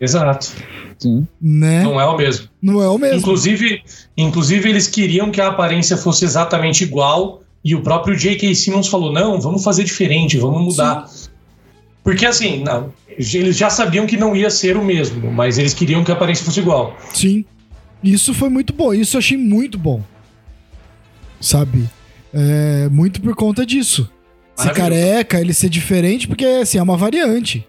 Exato. 0.00 0.52
Sim. 0.98 1.26
Né? 1.40 1.82
Não 1.82 2.00
é 2.00 2.06
o 2.06 2.16
mesmo. 2.16 2.48
Não 2.60 2.82
é 2.82 2.88
o 2.88 2.98
mesmo. 2.98 3.18
Inclusive, 3.18 3.82
inclusive, 4.16 4.68
eles 4.68 4.86
queriam 4.88 5.30
que 5.30 5.40
a 5.40 5.48
aparência 5.48 5.96
fosse 5.96 6.24
exatamente 6.24 6.84
igual. 6.84 7.42
E 7.64 7.74
o 7.74 7.82
próprio 7.82 8.16
J.K. 8.16 8.54
Simmons 8.54 8.88
falou: 8.88 9.12
não, 9.12 9.40
vamos 9.40 9.64
fazer 9.64 9.84
diferente, 9.84 10.38
vamos 10.38 10.62
mudar. 10.62 11.10
Porque 12.04 12.24
assim, 12.24 12.62
não, 12.62 12.92
eles 13.08 13.56
já 13.56 13.68
sabiam 13.68 14.06
que 14.06 14.16
não 14.16 14.36
ia 14.36 14.48
ser 14.48 14.76
o 14.76 14.84
mesmo, 14.84 15.32
mas 15.32 15.58
eles 15.58 15.74
queriam 15.74 16.04
que 16.04 16.10
a 16.12 16.14
aparência 16.14 16.44
fosse 16.44 16.60
igual. 16.60 16.96
Sim. 17.12 17.44
Isso 18.04 18.32
foi 18.32 18.48
muito 18.48 18.72
bom. 18.72 18.94
Isso 18.94 19.16
eu 19.16 19.18
achei 19.18 19.36
muito 19.36 19.76
bom. 19.76 20.00
Sabe? 21.40 21.88
É, 22.32 22.88
muito 22.90 23.20
por 23.20 23.34
conta 23.34 23.66
disso. 23.66 24.08
Ser 24.54 24.72
careca, 24.72 25.40
ele 25.40 25.52
ser 25.52 25.68
diferente, 25.68 26.28
porque 26.28 26.44
assim, 26.44 26.78
é 26.78 26.82
uma 26.82 26.96
variante. 26.96 27.66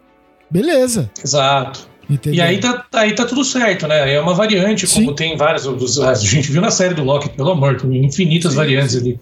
Beleza. 0.50 1.10
Exato. 1.22 1.90
E 2.32 2.40
aí 2.42 2.60
tá, 2.60 2.86
aí 2.94 3.14
tá 3.14 3.26
tudo 3.26 3.44
certo, 3.44 3.86
né? 3.88 4.14
É 4.14 4.20
uma 4.22 4.34
variante, 4.34 4.88
como 4.88 5.10
Sim. 5.10 5.16
tem 5.16 5.36
várias. 5.36 5.68
A 5.68 6.14
gente 6.16 6.52
viu 6.52 6.62
na 6.62 6.72
série 6.72 6.94
do 6.94 7.04
Loki, 7.04 7.30
pelo 7.30 7.52
amor, 7.52 7.76
tem 7.76 8.06
infinitas 8.06 8.52
Sim, 8.52 8.58
variantes 8.58 8.96
ali. 8.96 9.20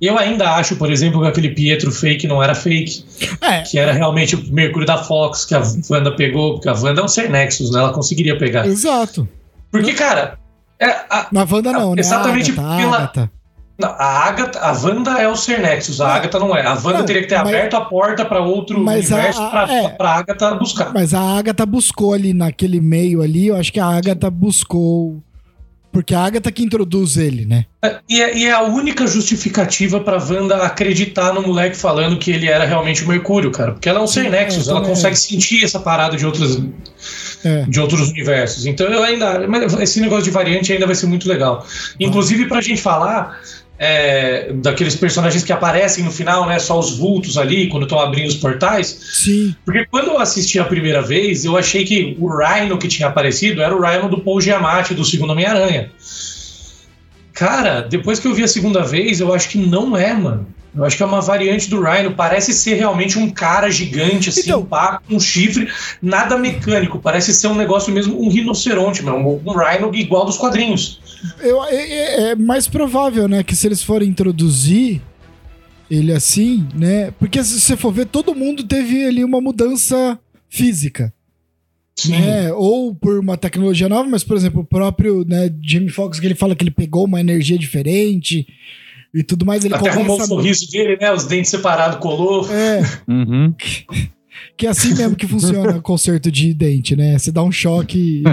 E 0.00 0.06
eu 0.06 0.18
ainda 0.18 0.50
acho, 0.54 0.76
por 0.76 0.90
exemplo, 0.90 1.20
que 1.22 1.28
aquele 1.28 1.50
Pietro 1.50 1.90
fake 1.90 2.26
não 2.26 2.42
era 2.42 2.54
fake, 2.54 3.04
É, 3.40 3.62
que 3.62 3.78
era 3.78 3.92
realmente 3.92 4.36
o 4.36 4.52
Mercúrio 4.52 4.86
da 4.86 4.98
Fox 4.98 5.44
que 5.46 5.54
a 5.54 5.62
Wanda 5.88 6.14
pegou, 6.14 6.54
porque 6.54 6.68
a 6.68 6.74
Wanda 6.74 7.00
é 7.00 7.04
um 7.04 7.08
ser 7.08 7.30
Nexus, 7.30 7.70
né? 7.70 7.78
Ela 7.80 7.92
conseguiria 7.92 8.36
pegar. 8.38 8.66
exato. 8.66 9.26
Porque, 9.70 9.94
cara, 9.94 10.38
é, 10.78 10.88
a, 11.08 11.28
Na 11.32 11.46
Wanda 11.50 11.72
não, 11.72 11.94
né? 11.94 12.00
Exatamente 12.00 12.50
a 12.50 12.54
Agatha, 12.62 12.76
pela- 12.76 12.90
a 12.96 12.98
Agatha. 12.98 13.30
Não, 13.78 13.88
a 13.90 14.24
Agatha, 14.28 14.58
a 14.60 14.72
Wanda 14.72 15.10
é 15.20 15.28
o 15.28 15.36
ser 15.36 15.60
Nexus, 15.60 16.00
a 16.00 16.06
Não. 16.08 16.14
Agatha 16.14 16.38
não 16.38 16.56
é. 16.56 16.66
A 16.66 16.74
Wanda 16.74 17.04
teria 17.04 17.22
que 17.22 17.28
ter 17.28 17.36
mas- 17.38 17.48
aberto 17.48 17.74
a 17.74 17.80
porta 17.82 18.24
para 18.24 18.40
outro 18.40 18.80
Mas 18.82 19.10
a- 19.12 19.14
universo 19.16 19.42
a- 19.42 19.50
pra, 19.50 19.72
é. 19.72 19.88
pra 19.90 20.10
Agatha 20.10 20.54
buscar. 20.54 20.92
Mas 20.94 21.12
a 21.14 21.20
Agatha 21.20 21.66
buscou 21.66 22.14
ali 22.14 22.32
naquele 22.32 22.80
meio 22.80 23.22
ali, 23.22 23.48
eu 23.48 23.56
acho 23.56 23.72
que 23.72 23.80
a 23.80 23.86
Agatha 23.86 24.30
buscou. 24.30 25.22
Porque 25.92 26.14
a 26.14 26.24
Agatha 26.24 26.52
que 26.52 26.62
introduz 26.62 27.16
ele, 27.16 27.46
né? 27.46 27.64
E 28.06 28.20
é, 28.20 28.36
e 28.36 28.44
é 28.44 28.52
a 28.52 28.60
única 28.64 29.06
justificativa 29.06 29.98
pra 29.98 30.18
Wanda 30.22 30.56
acreditar 30.56 31.32
no 31.32 31.40
moleque 31.40 31.74
falando 31.74 32.18
que 32.18 32.30
ele 32.30 32.46
era 32.48 32.66
realmente 32.66 33.02
o 33.02 33.08
Mercúrio, 33.08 33.50
cara. 33.50 33.72
Porque 33.72 33.88
ela 33.88 34.00
é 34.00 34.02
um 34.02 34.06
Sim, 34.06 34.24
ser 34.24 34.30
Nexus, 34.30 34.68
é, 34.68 34.70
ela 34.72 34.80
também 34.80 34.94
consegue 34.94 35.16
sentir 35.16 35.64
essa 35.64 35.80
parada 35.80 36.14
de 36.14 36.26
outras, 36.26 36.60
É. 37.42 37.62
de 37.62 37.80
outros 37.80 38.10
universos. 38.10 38.66
Então 38.66 38.86
eu 38.88 39.02
ainda. 39.02 39.40
Esse 39.82 39.98
negócio 40.02 40.24
de 40.24 40.30
variante 40.30 40.70
ainda 40.70 40.84
vai 40.84 40.94
ser 40.94 41.06
muito 41.06 41.26
legal. 41.26 41.64
Inclusive, 41.98 42.44
pra 42.46 42.60
gente 42.60 42.82
falar 42.82 43.40
é, 43.78 44.52
daqueles 44.54 44.94
personagens 44.96 45.42
que 45.44 45.52
aparecem 45.52 46.02
no 46.04 46.10
final, 46.10 46.46
né? 46.46 46.58
Só 46.58 46.78
os 46.78 46.96
vultos 46.96 47.36
ali, 47.36 47.68
quando 47.68 47.82
estão 47.84 48.00
abrindo 48.00 48.28
os 48.28 48.36
portais. 48.36 48.98
Sim. 49.12 49.54
Porque 49.64 49.84
quando 49.86 50.08
eu 50.08 50.18
assisti 50.18 50.58
a 50.58 50.64
primeira 50.64 51.02
vez, 51.02 51.44
eu 51.44 51.56
achei 51.56 51.84
que 51.84 52.16
o 52.18 52.28
Rhino 52.28 52.78
que 52.78 52.88
tinha 52.88 53.08
aparecido 53.08 53.62
era 53.62 53.74
o 53.76 53.80
Rhino 53.80 54.08
do 54.08 54.18
Paul 54.20 54.40
Giamatti, 54.40 54.94
do 54.94 55.04
segundo 55.04 55.30
Homem-Aranha. 55.32 55.90
Cara, 57.32 57.82
depois 57.82 58.18
que 58.18 58.26
eu 58.26 58.34
vi 58.34 58.42
a 58.42 58.48
segunda 58.48 58.82
vez, 58.82 59.20
eu 59.20 59.34
acho 59.34 59.48
que 59.50 59.58
não 59.58 59.96
é, 59.96 60.12
mano. 60.14 60.46
Eu 60.74 60.84
acho 60.84 60.96
que 60.96 61.02
é 61.02 61.06
uma 61.06 61.22
variante 61.22 61.70
do 61.70 61.82
Rhino. 61.82 62.12
Parece 62.12 62.52
ser 62.52 62.74
realmente 62.74 63.18
um 63.18 63.30
cara 63.30 63.70
gigante, 63.70 64.28
assim, 64.28 64.40
Então- 64.42 64.64
pá, 64.64 65.00
com 65.06 65.16
um 65.16 65.20
chifre, 65.20 65.68
nada 66.02 66.36
mecânico. 66.36 66.98
Parece 66.98 67.32
ser 67.34 67.46
um 67.48 67.54
negócio 67.54 67.92
mesmo, 67.92 68.20
um 68.22 68.28
rinoceronte, 68.30 69.02
mano. 69.02 69.40
Um 69.44 69.52
Rhino 69.52 69.90
igual 69.94 70.24
dos 70.26 70.36
quadrinhos. 70.36 71.00
Eu, 71.40 71.64
é, 71.64 71.74
é- 71.74 72.22
é 72.30 72.34
mais 72.36 72.66
provável, 72.68 73.26
né? 73.28 73.42
Que 73.42 73.54
se 73.56 73.66
eles 73.66 73.82
forem 73.82 74.08
introduzir 74.08 75.00
ele 75.90 76.12
assim, 76.12 76.66
né? 76.74 77.10
Porque 77.12 77.42
se 77.44 77.60
você 77.60 77.76
for 77.76 77.92
ver, 77.92 78.06
todo 78.06 78.34
mundo 78.34 78.64
teve 78.64 79.06
ali 79.06 79.24
uma 79.24 79.40
mudança 79.40 80.18
física. 80.48 81.12
né? 82.08 82.52
Ou 82.52 82.94
por 82.94 83.18
uma 83.18 83.36
tecnologia 83.38 83.88
nova, 83.88 84.06
mas, 84.08 84.22
por 84.22 84.36
exemplo, 84.36 84.60
o 84.60 84.64
próprio 84.66 85.24
né, 85.26 85.50
Jamie 85.62 85.88
Foxx, 85.88 86.20
que 86.20 86.26
ele 86.26 86.34
fala 86.34 86.54
que 86.54 86.62
ele 86.62 86.70
pegou 86.70 87.04
uma 87.06 87.20
energia 87.20 87.56
diferente 87.58 88.46
e 89.14 89.22
tudo 89.22 89.46
mais, 89.46 89.64
ele 89.64 89.74
Até 89.74 89.88
arrumou 89.88 90.20
o 90.20 90.26
sorriso 90.26 90.70
dele, 90.70 90.98
né? 91.00 91.10
Os 91.12 91.24
dentes 91.24 91.50
separados, 91.50 91.98
colou. 91.98 92.46
É, 92.52 92.82
Uhum. 93.08 93.54
que 94.56 94.66
é 94.66 94.70
assim 94.70 94.94
mesmo 94.94 95.16
que 95.16 95.26
funciona 95.26 95.76
o 95.76 95.82
conserto 95.82 96.30
de 96.30 96.54
dente, 96.54 96.96
né? 96.96 97.18
Você 97.18 97.30
dá 97.30 97.42
um 97.42 97.52
choque. 97.52 98.22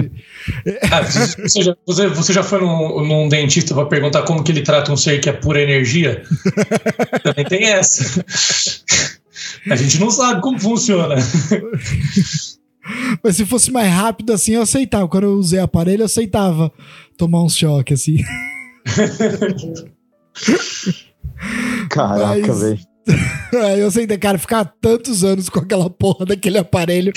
Ah, 0.90 1.02
você, 1.02 1.62
já, 1.62 1.76
você, 1.86 2.06
você 2.08 2.32
já 2.32 2.42
foi 2.42 2.60
num, 2.60 3.04
num 3.06 3.28
dentista 3.28 3.74
pra 3.74 3.84
perguntar 3.86 4.22
como 4.22 4.42
que 4.42 4.52
ele 4.52 4.62
trata 4.62 4.92
um 4.92 4.96
ser 4.96 5.20
que 5.20 5.28
é 5.28 5.32
pura 5.32 5.60
energia? 5.60 6.22
Também 7.22 7.44
tem 7.44 7.64
essa. 7.64 8.24
A 9.70 9.76
gente 9.76 9.98
não 9.98 10.10
sabe 10.10 10.40
como 10.42 10.58
funciona. 10.58 11.16
Mas 13.22 13.36
se 13.36 13.46
fosse 13.46 13.70
mais 13.70 13.92
rápido 13.92 14.32
assim, 14.32 14.52
eu 14.52 14.62
aceitava. 14.62 15.08
Quando 15.08 15.24
eu 15.24 15.34
usei 15.34 15.58
aparelho, 15.60 16.02
eu 16.02 16.06
aceitava 16.06 16.70
tomar 17.16 17.42
um 17.42 17.48
choque 17.48 17.94
assim. 17.94 18.16
Caraca, 21.90 22.46
Mas- 22.48 22.60
velho. 22.60 22.78
Aí 23.66 23.80
eu 23.80 23.86
aceitei, 23.88 24.16
cara, 24.18 24.38
ficar 24.38 24.64
tantos 24.64 25.22
anos 25.24 25.48
com 25.48 25.58
aquela 25.60 25.88
porra 25.90 26.24
daquele 26.26 26.58
aparelho 26.58 27.12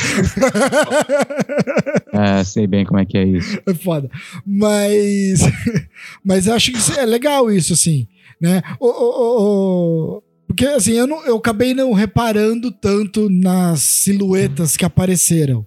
É, 2.13 2.43
sei 2.45 2.67
bem 2.67 2.85
como 2.85 2.99
é 2.99 3.05
que 3.05 3.17
é 3.17 3.23
isso. 3.23 3.59
é 3.65 3.73
foda. 3.73 4.09
Mas, 4.45 5.39
mas 6.23 6.47
eu 6.47 6.53
acho 6.53 6.71
que 6.71 6.99
é 6.99 7.05
legal 7.05 7.51
isso, 7.51 7.73
assim, 7.73 8.07
né? 8.41 8.61
O- 8.79 8.87
o- 8.87 10.17
o- 10.17 10.23
porque, 10.47 10.65
assim, 10.65 10.93
eu, 10.93 11.05
não, 11.05 11.25
eu 11.25 11.35
acabei 11.37 11.73
não 11.73 11.91
reparando 11.93 12.71
tanto 12.71 13.29
nas 13.29 13.81
silhuetas 13.81 14.77
que 14.77 14.85
apareceram. 14.85 15.65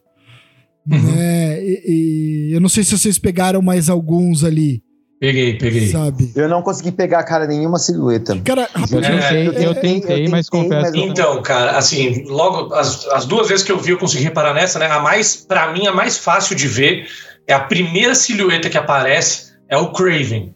Uhum. 0.90 1.14
Né? 1.14 1.62
E, 1.62 2.48
e 2.48 2.52
eu 2.54 2.60
não 2.60 2.68
sei 2.68 2.82
se 2.82 2.96
vocês 2.98 3.18
pegaram 3.18 3.60
mais 3.60 3.88
alguns 3.90 4.42
ali, 4.42 4.82
Peguei, 5.20 5.58
peguei. 5.58 5.88
sabe? 5.88 6.32
Eu 6.34 6.48
não 6.48 6.62
consegui 6.62 6.90
pegar, 6.90 7.22
cara, 7.24 7.46
nenhuma 7.46 7.78
silhueta. 7.78 8.40
Cara, 8.42 8.62
Eu 8.74 8.80
rapidinho. 8.80 9.02
tentei, 9.20 9.46
eu 9.48 9.52
eu 9.52 9.74
tentei, 9.74 10.00
tentei, 10.00 10.26
eu 10.26 10.30
mas 10.30 10.48
tentei, 10.48 10.62
confesso. 10.68 10.80
mas 10.82 10.92
não- 10.94 11.08
Então, 11.08 11.42
cara, 11.42 11.72
assim, 11.76 12.24
logo 12.26 12.72
as, 12.74 13.06
as 13.08 13.26
duas 13.26 13.48
vezes 13.48 13.62
que 13.62 13.70
eu 13.70 13.78
vi, 13.78 13.90
eu 13.90 13.98
consegui 13.98 14.24
reparar 14.24 14.54
nessa, 14.54 14.78
né? 14.78 14.86
A 14.86 14.98
mais, 15.00 15.36
para 15.36 15.70
mim, 15.74 15.86
a 15.86 15.92
mais 15.92 16.16
fácil 16.16 16.56
de 16.56 16.66
ver 16.66 17.06
é 17.46 17.52
a 17.52 17.60
primeira 17.60 18.14
silhueta 18.14 18.70
que 18.70 18.78
aparece 18.78 19.52
é 19.68 19.76
o 19.76 19.92
Craven. 19.92 20.54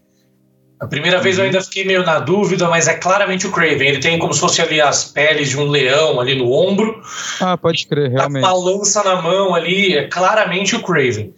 A 0.80 0.86
primeira 0.86 1.20
vez 1.20 1.36
eu 1.38 1.44
ainda 1.44 1.60
fiquei 1.60 1.84
meio 1.84 2.02
na 2.02 2.18
dúvida, 2.18 2.66
mas 2.68 2.88
é 2.88 2.94
claramente 2.94 3.46
o 3.46 3.52
Craven. 3.52 3.86
Ele 3.88 3.98
tem 4.00 4.18
como 4.18 4.32
se 4.32 4.40
fosse 4.40 4.62
ali 4.62 4.80
as 4.80 5.04
peles 5.04 5.50
de 5.50 5.58
um 5.58 5.68
leão 5.68 6.18
ali 6.20 6.34
no 6.34 6.50
ombro, 6.50 7.02
Ah, 7.40 7.56
pode 7.58 7.86
crer, 7.86 8.10
realmente. 8.10 8.42
com 8.42 8.48
uma 8.50 8.56
lança 8.72 9.02
na 9.04 9.20
mão 9.20 9.54
ali, 9.54 9.94
é 9.94 10.08
claramente 10.08 10.74
o 10.74 10.82
Craven. 10.82 11.32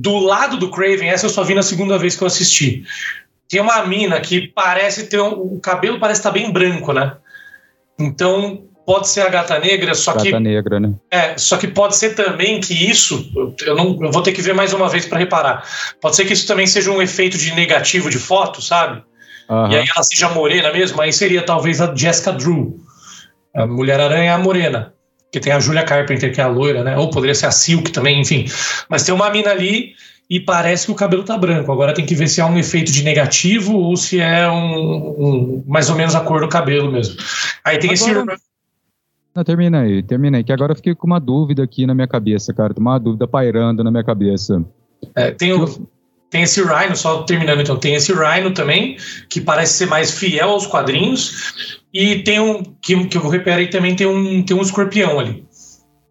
Do 0.00 0.16
lado 0.16 0.56
do 0.56 0.70
Craven, 0.70 1.10
essa 1.10 1.26
eu 1.26 1.30
só 1.30 1.44
vi 1.44 1.54
na 1.54 1.62
segunda 1.62 1.98
vez 1.98 2.16
que 2.16 2.22
eu 2.22 2.26
assisti. 2.26 2.84
Tem 3.46 3.60
uma 3.60 3.84
mina 3.84 4.18
que 4.18 4.48
parece 4.48 5.08
ter 5.08 5.20
um, 5.20 5.32
o 5.32 5.60
cabelo 5.60 6.00
parece 6.00 6.20
estar 6.20 6.30
bem 6.30 6.50
branco, 6.50 6.90
né? 6.94 7.18
Então 7.98 8.62
pode 8.86 9.08
ser 9.08 9.20
a 9.20 9.28
gata 9.28 9.58
negra, 9.58 9.94
só 9.94 10.14
que 10.14 10.30
Gata 10.30 10.40
negra, 10.40 10.80
né? 10.80 10.94
é, 11.10 11.36
só 11.36 11.58
que 11.58 11.68
pode 11.68 11.96
ser 11.96 12.14
também 12.14 12.62
que 12.62 12.72
isso, 12.72 13.30
eu 13.60 13.76
não, 13.76 13.98
eu 14.02 14.10
vou 14.10 14.22
ter 14.22 14.32
que 14.32 14.40
ver 14.40 14.54
mais 14.54 14.72
uma 14.72 14.88
vez 14.88 15.04
para 15.04 15.18
reparar. 15.18 15.68
Pode 16.00 16.16
ser 16.16 16.24
que 16.24 16.32
isso 16.32 16.46
também 16.46 16.66
seja 16.66 16.90
um 16.90 17.02
efeito 17.02 17.36
de 17.36 17.54
negativo 17.54 18.08
de 18.08 18.18
foto, 18.18 18.62
sabe? 18.62 19.02
Aham. 19.50 19.70
E 19.70 19.76
aí 19.76 19.86
ela 19.94 20.02
seja 20.02 20.30
morena 20.30 20.72
mesmo, 20.72 20.98
aí 21.02 21.12
seria 21.12 21.42
talvez 21.42 21.78
a 21.78 21.94
Jessica 21.94 22.32
Drew. 22.32 22.80
A 23.54 23.66
Mulher-Aranha 23.66 24.30
é 24.30 24.32
a 24.32 24.38
morena. 24.38 24.94
Que 25.32 25.38
tem 25.40 25.52
a 25.52 25.60
Julia 25.60 25.84
Carpenter, 25.84 26.32
que 26.34 26.40
é 26.40 26.44
a 26.44 26.48
loira, 26.48 26.82
né? 26.82 26.96
Ou 26.98 27.08
poderia 27.10 27.34
ser 27.34 27.46
a 27.46 27.50
Silk 27.50 27.92
também, 27.92 28.20
enfim. 28.20 28.46
Mas 28.88 29.04
tem 29.04 29.14
uma 29.14 29.30
mina 29.30 29.50
ali 29.50 29.94
e 30.28 30.40
parece 30.40 30.86
que 30.86 30.92
o 30.92 30.94
cabelo 30.94 31.22
tá 31.24 31.36
branco. 31.38 31.70
Agora 31.70 31.94
tem 31.94 32.04
que 32.06 32.14
ver 32.14 32.28
se 32.28 32.40
é 32.40 32.44
um 32.44 32.58
efeito 32.58 32.90
de 32.90 33.02
negativo 33.02 33.76
ou 33.76 33.96
se 33.96 34.18
é 34.20 34.48
um, 34.50 34.84
um- 35.18 35.64
mais 35.66 35.88
ou 35.88 35.96
menos 35.96 36.14
a 36.14 36.20
cor 36.20 36.40
do 36.40 36.48
cabelo 36.48 36.90
mesmo. 36.90 37.16
Aí 37.64 37.78
tem 37.78 37.90
Agora- 37.92 38.34
esse. 38.34 38.42
Não, 39.34 39.44
termina 39.44 39.82
aí, 39.82 40.02
termina 40.02 40.38
aí. 40.38 40.44
Que 40.44 40.52
agora 40.52 40.72
eu 40.72 40.76
fiquei 40.76 40.94
com 40.94 41.06
uma 41.06 41.20
dúvida 41.20 41.62
aqui 41.62 41.86
na 41.86 41.94
minha 41.94 42.08
cabeça, 42.08 42.52
cara. 42.52 42.74
Tem 42.74 42.80
uma 42.80 42.98
dúvida 42.98 43.28
pairando 43.28 43.84
na 43.84 43.90
minha 43.90 44.02
cabeça. 44.02 44.64
É, 45.14 45.30
tem, 45.30 45.52
o, 45.52 45.88
tem 46.28 46.42
esse 46.42 46.60
Rhino, 46.60 46.96
só 46.96 47.22
terminando 47.22 47.60
então, 47.60 47.76
tem 47.76 47.94
esse 47.94 48.12
Rhino 48.12 48.52
também, 48.52 48.96
que 49.28 49.40
parece 49.40 49.74
ser 49.74 49.86
mais 49.86 50.10
fiel 50.10 50.50
aos 50.50 50.66
quadrinhos, 50.66 51.79
e 51.92 52.22
tem 52.22 52.40
um, 52.40 52.62
que, 52.62 53.06
que 53.06 53.16
eu 53.16 53.28
reparei 53.28 53.68
também, 53.68 53.96
tem 53.96 54.06
um, 54.06 54.42
tem 54.42 54.56
um 54.56 54.62
escorpião 54.62 55.18
ali. 55.18 55.44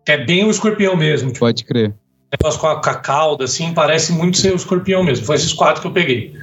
É 0.07 0.17
bem 0.17 0.43
o 0.43 0.49
escorpião 0.49 0.95
mesmo. 0.95 1.29
Tipo, 1.29 1.39
Pode 1.39 1.63
crer. 1.63 1.93
Negócio 2.31 2.59
com 2.59 2.67
a, 2.67 2.81
com 2.81 2.89
a 2.89 2.95
cauda, 2.95 3.45
assim, 3.45 3.73
parece 3.73 4.11
muito 4.11 4.37
ser 4.37 4.51
o 4.51 4.55
escorpião 4.55 5.03
mesmo. 5.03 5.25
Foi 5.25 5.35
esses 5.35 5.53
quatro 5.53 5.81
que 5.81 5.87
eu 5.87 5.91
peguei. 5.91 6.33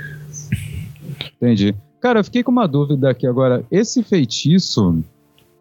Entendi. 1.37 1.75
Cara, 2.01 2.21
eu 2.21 2.25
fiquei 2.25 2.43
com 2.43 2.51
uma 2.51 2.67
dúvida 2.67 3.11
aqui 3.11 3.27
agora. 3.27 3.65
Esse 3.71 4.03
feitiço 4.03 5.03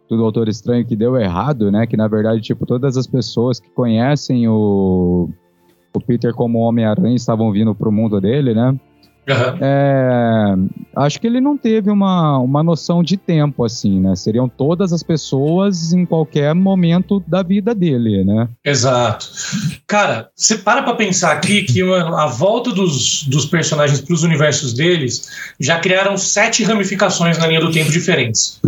do 0.10 0.18
Doutor 0.18 0.48
Estranho 0.48 0.86
que 0.86 0.96
deu 0.96 1.18
errado, 1.18 1.72
né? 1.72 1.86
Que 1.88 1.98
na 1.98 2.08
verdade, 2.08 2.42
tipo, 2.42 2.66
todas 2.66 2.98
as 2.98 3.08
pessoas 3.08 3.60
que 3.60 3.70
conhecem 3.70 4.48
o, 4.48 5.30
o 5.94 6.00
Peter 6.00 6.34
como 6.34 6.60
Homem-Aranha 6.60 7.16
estavam 7.16 7.52
vindo 7.52 7.74
pro 7.74 7.92
mundo 7.92 8.22
dele, 8.22 8.54
né? 8.54 8.80
Uhum. 9.28 9.58
É, 9.60 10.56
acho 10.98 11.20
que 11.20 11.26
ele 11.26 11.42
não 11.42 11.58
teve 11.58 11.90
uma, 11.90 12.38
uma 12.40 12.62
noção 12.62 13.04
de 13.04 13.18
tempo, 13.18 13.64
assim, 13.64 14.00
né? 14.00 14.16
Seriam 14.16 14.48
todas 14.48 14.94
as 14.94 15.02
pessoas 15.02 15.94
em 15.94 16.06
qualquer 16.06 16.54
momento 16.54 17.24
da 17.26 17.42
vida 17.42 17.74
dele, 17.74 18.24
né? 18.24 18.48
Exato. 18.64 19.28
Cara, 19.88 20.30
você 20.36 20.58
para 20.58 20.84
pra 20.84 20.94
pensar 20.94 21.32
aqui 21.32 21.64
que 21.64 21.84
mano, 21.84 22.16
a 22.16 22.28
volta 22.28 22.72
dos, 22.72 23.24
dos 23.24 23.46
personagens 23.46 24.00
pros 24.02 24.24
universos 24.24 24.74
deles 24.74 25.30
já 25.60 25.80
criaram 25.80 26.18
sete 26.18 26.64
ramificações 26.64 27.38
na 27.38 27.48
linha 27.48 27.62
do 27.62 27.72
tempo 27.72 27.92
diferentes. 27.92 28.60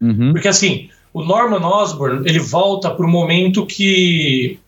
Uhum. 0.00 0.32
Porque 0.32 0.48
assim, 0.48 0.88
o 1.12 1.22
Norman 1.22 1.64
Osborn, 1.66 2.28
ele 2.28 2.38
volta 2.38 2.90
pro 2.90 3.06
momento 3.08 3.66
que, 3.66 4.58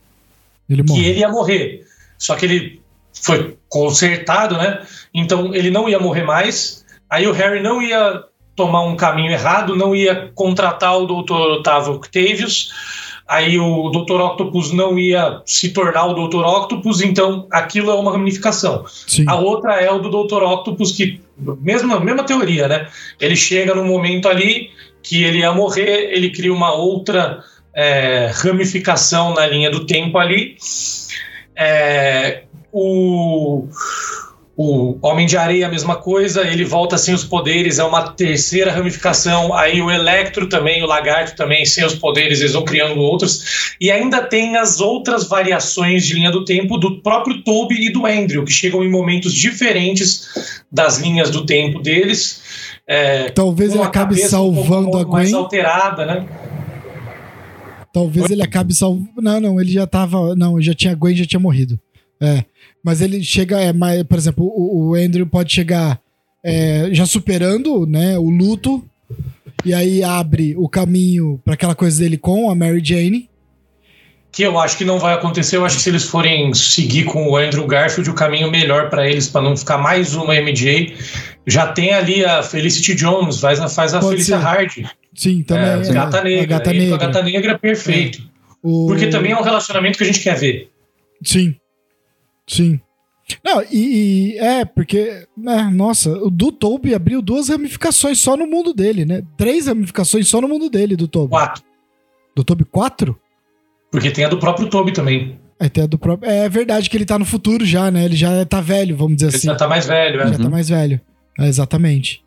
Ele 0.69 0.82
que 0.85 0.89
morre. 0.89 1.05
ele 1.06 1.20
ia 1.20 1.28
morrer. 1.28 1.86
Só 2.19 2.36
que 2.36 2.44
ele 2.47 2.81
foi 3.12 3.56
consertado, 3.68 4.56
né? 4.56 4.80
Então 5.12 5.55
ele 5.55 5.70
não 5.70 5.89
ia 5.89 5.98
morrer 5.98 6.24
mais. 6.24 6.84
Aí 7.09 7.26
o 7.26 7.32
Harry 7.32 7.60
não 7.60 7.82
ia 7.82 8.22
tomar 8.55 8.82
um 8.82 8.97
caminho 8.97 9.30
errado, 9.30 9.76
não 9.76 9.94
ia 9.94 10.30
contratar 10.34 10.98
o 10.98 11.06
Dr. 11.06 11.32
Otávio 11.32 11.94
Octavius. 11.94 12.70
Aí 13.26 13.59
o 13.59 13.89
Dr. 13.89 14.20
Octopus 14.20 14.72
não 14.72 14.98
ia 14.98 15.40
se 15.47 15.70
tornar 15.70 16.06
o 16.06 16.28
Dr. 16.28 16.44
Octopus, 16.44 17.01
então 17.01 17.47
aquilo 17.51 17.90
é 17.90 17.94
uma 17.94 18.12
ramificação. 18.12 18.84
Sim. 18.86 19.24
A 19.26 19.36
outra 19.36 19.80
é 19.80 19.90
o 19.90 20.01
do 20.01 20.10
Dr. 20.10 20.43
Octopus, 20.43 20.93
que, 20.93 21.20
mesma, 21.60 21.98
mesma 21.98 22.24
teoria, 22.24 22.68
né? 22.68 22.89
Ele 23.18 23.36
chega 23.36 23.74
num 23.74 23.86
momento 23.86 24.28
ali 24.28 24.70
que 25.02 25.24
ele 25.24 25.39
ia 25.39 25.52
morrer, 25.52 26.12
ele 26.12 26.30
cria 26.30 26.52
uma 26.52 26.74
outra 26.74 27.43
é, 27.74 28.30
ramificação 28.34 29.34
na 29.34 29.47
linha 29.47 29.70
do 29.70 29.86
tempo 29.86 30.18
ali. 30.18 30.56
É, 31.56 32.42
o, 32.72 33.66
o 34.56 34.98
Homem 35.02 35.26
de 35.26 35.36
Areia, 35.36 35.66
a 35.66 35.70
mesma 35.70 35.96
coisa, 35.96 36.42
ele 36.42 36.64
volta 36.64 36.98
sem 36.98 37.14
os 37.14 37.24
poderes, 37.24 37.78
é 37.78 37.84
uma 37.84 38.12
terceira 38.12 38.70
ramificação. 38.70 39.54
Aí 39.54 39.80
o 39.80 39.90
Electro 39.90 40.48
também, 40.48 40.82
o 40.82 40.86
Lagarto 40.86 41.34
também, 41.34 41.64
sem 41.64 41.84
os 41.84 41.94
poderes, 41.94 42.40
eles 42.40 42.52
vão 42.52 42.64
criando 42.64 43.00
outros. 43.00 43.74
E 43.80 43.90
ainda 43.90 44.22
tem 44.22 44.56
as 44.56 44.80
outras 44.80 45.28
variações 45.28 46.06
de 46.06 46.14
linha 46.14 46.30
do 46.30 46.44
tempo 46.44 46.76
do 46.76 47.00
próprio 47.00 47.42
Toby 47.42 47.86
e 47.86 47.92
do 47.92 48.06
Andrew, 48.06 48.44
que 48.44 48.52
chegam 48.52 48.84
em 48.84 48.90
momentos 48.90 49.32
diferentes 49.32 50.62
das 50.70 50.98
linhas 50.98 51.30
do 51.30 51.44
tempo 51.44 51.80
deles. 51.80 52.42
É, 52.86 53.30
Talvez 53.30 53.72
ele 53.72 53.82
acabe 53.82 54.16
cabeça 54.16 54.40
um 54.40 54.54
salvando 54.54 54.98
a 54.98 55.06
mais 55.06 55.30
Gwen. 55.30 55.40
alterada, 55.40 56.04
né? 56.04 56.26
Talvez 57.93 58.31
ele 58.31 58.43
acabe 58.43 58.74
salvando. 58.74 59.10
Não, 59.20 59.40
não, 59.40 59.60
ele 59.60 59.73
já 59.73 59.86
tava. 59.86 60.35
Não, 60.35 60.60
já 60.60 60.74
tinha. 60.74 60.94
Gwen 60.94 61.14
já 61.14 61.27
tinha 61.27 61.40
morrido. 61.40 61.78
É. 62.20 62.44
Mas 62.82 63.01
ele 63.01 63.23
chega. 63.23 63.60
É, 63.60 63.73
mais, 63.73 64.02
por 64.05 64.16
exemplo, 64.16 64.47
o, 64.47 64.90
o 64.90 64.94
Andrew 64.94 65.27
pode 65.27 65.52
chegar 65.52 66.01
é, 66.43 66.89
já 66.93 67.05
superando 67.05 67.86
né, 67.86 68.19
o 68.19 68.31
luto. 68.31 68.82
E 69.64 69.73
aí 69.73 70.02
abre 70.02 70.56
o 70.56 70.69
caminho 70.69 71.40
para 71.44 71.55
aquela 71.55 71.74
coisa 71.74 72.02
dele 72.02 72.16
com 72.16 72.51
a 72.51 72.55
Mary 72.55 72.82
Jane. 72.82 73.28
que 74.32 74.43
eu 74.43 74.59
acho 74.59 74.77
que 74.77 74.85
não 74.85 74.98
vai 74.98 75.14
acontecer. 75.14 75.56
Eu 75.56 75.64
acho 75.64 75.77
que 75.77 75.82
se 75.82 75.90
eles 75.90 76.05
forem 76.05 76.52
seguir 76.55 77.05
com 77.05 77.28
o 77.28 77.36
Andrew 77.36 77.66
Garfield, 77.66 78.10
o 78.10 78.14
caminho 78.14 78.51
melhor 78.51 78.90
para 78.90 79.09
eles, 79.09 79.28
para 79.28 79.43
não 79.43 79.56
ficar 79.56 79.78
mais 79.78 80.14
uma 80.14 80.35
MJ, 80.35 80.97
já 81.47 81.66
tem 81.73 81.93
ali 81.93 82.24
a 82.24 82.43
Felicity 82.43 82.94
Jones, 82.94 83.40
faz, 83.40 83.60
a- 83.60 83.69
faz 83.69 83.94
a 83.94 84.01
Pode 84.01 84.12
Felicia 84.12 84.39
ser. 84.39 84.43
Hard. 84.44 84.86
Sim, 85.14 85.43
também. 85.43 85.64
é, 85.64 85.89
é, 85.89 85.93
Gata 85.93 86.23
Negra. 86.23 86.43
A 86.43 86.47
Gata 86.47 86.70
Ele 86.70 86.78
Negra. 86.81 86.94
a 86.94 86.98
Gata 86.98 87.23
Negra 87.23 87.52
é 87.52 87.59
perfeito. 87.59 88.23
O- 88.62 88.86
Porque 88.86 89.09
também 89.09 89.32
é 89.32 89.36
um 89.39 89.43
relacionamento 89.43 89.98
que 89.98 90.05
a 90.05 90.06
gente 90.06 90.20
quer 90.20 90.36
ver. 90.36 90.70
Sim. 91.24 91.55
Sim. 92.47 92.81
Não, 93.44 93.62
e, 93.70 94.35
e- 94.35 94.39
é, 94.39 94.64
porque, 94.64 95.27
né, 95.36 95.70
nossa, 95.73 96.10
o 96.10 96.28
do 96.31 96.51
Toby 96.52 96.94
abriu 96.94 97.23
duas 97.23 97.48
ramificações 97.48 98.19
só 98.20 98.36
no 98.36 98.47
mundo 98.47 98.74
dele, 98.74 99.05
né? 99.05 99.23
Três 99.36 99.66
ramificações 99.66 100.28
só 100.28 100.40
no 100.40 100.48
mundo 100.48 100.69
dele, 100.69 100.97
do 100.97 101.09
Toby. 101.09 101.31
Quatro. 101.31 101.62
Do 102.36 102.44
Toby, 102.44 102.64
quatro? 102.64 103.19
Porque 103.90 104.10
tem 104.10 104.24
a 104.24 104.28
do 104.28 104.39
próprio 104.39 104.69
Toby 104.69 104.93
também. 104.93 105.39
Aí 105.60 105.69
tem 105.70 105.85
a 105.85 105.86
do 105.86 105.98
próprio. 105.98 106.31
É 106.31 106.48
verdade 106.48 106.90
que 106.90 106.97
ele 106.97 107.05
tá 107.05 107.19
no 107.19 107.24
futuro 107.24 107.64
já, 107.64 107.90
né? 107.90 108.05
Ele 108.05 108.16
já 108.16 108.44
tá 108.44 108.60
velho, 108.60 108.97
vamos 108.97 109.16
dizer 109.16 109.28
Ele 109.28 109.36
assim. 109.36 109.47
já 109.47 109.55
tá 109.55 109.69
mais 109.69 109.86
velho, 109.86 110.19
né? 110.24 110.32
Já 110.32 110.39
tá 110.39 110.51
mais 110.51 110.69
velho. 110.69 111.01
É, 111.38 111.46
exatamente. 111.48 112.22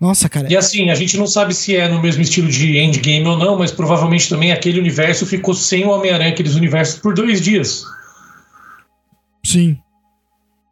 Nossa, 0.00 0.28
cara. 0.28 0.52
E 0.52 0.56
assim, 0.56 0.90
a 0.90 0.94
gente 0.94 1.16
não 1.16 1.26
sabe 1.26 1.54
se 1.54 1.74
é 1.76 1.88
no 1.88 2.00
mesmo 2.02 2.20
estilo 2.22 2.48
de 2.48 2.76
Endgame 2.78 3.26
ou 3.26 3.38
não, 3.38 3.56
mas 3.58 3.70
provavelmente 3.72 4.28
também 4.28 4.52
aquele 4.52 4.78
universo 4.78 5.24
ficou 5.24 5.54
sem 5.54 5.84
o 5.84 5.90
Homem-Aranha, 5.90 6.30
aqueles 6.30 6.54
universos, 6.54 6.98
por 6.98 7.14
dois 7.14 7.40
dias. 7.40 7.84
Sim. 9.44 9.78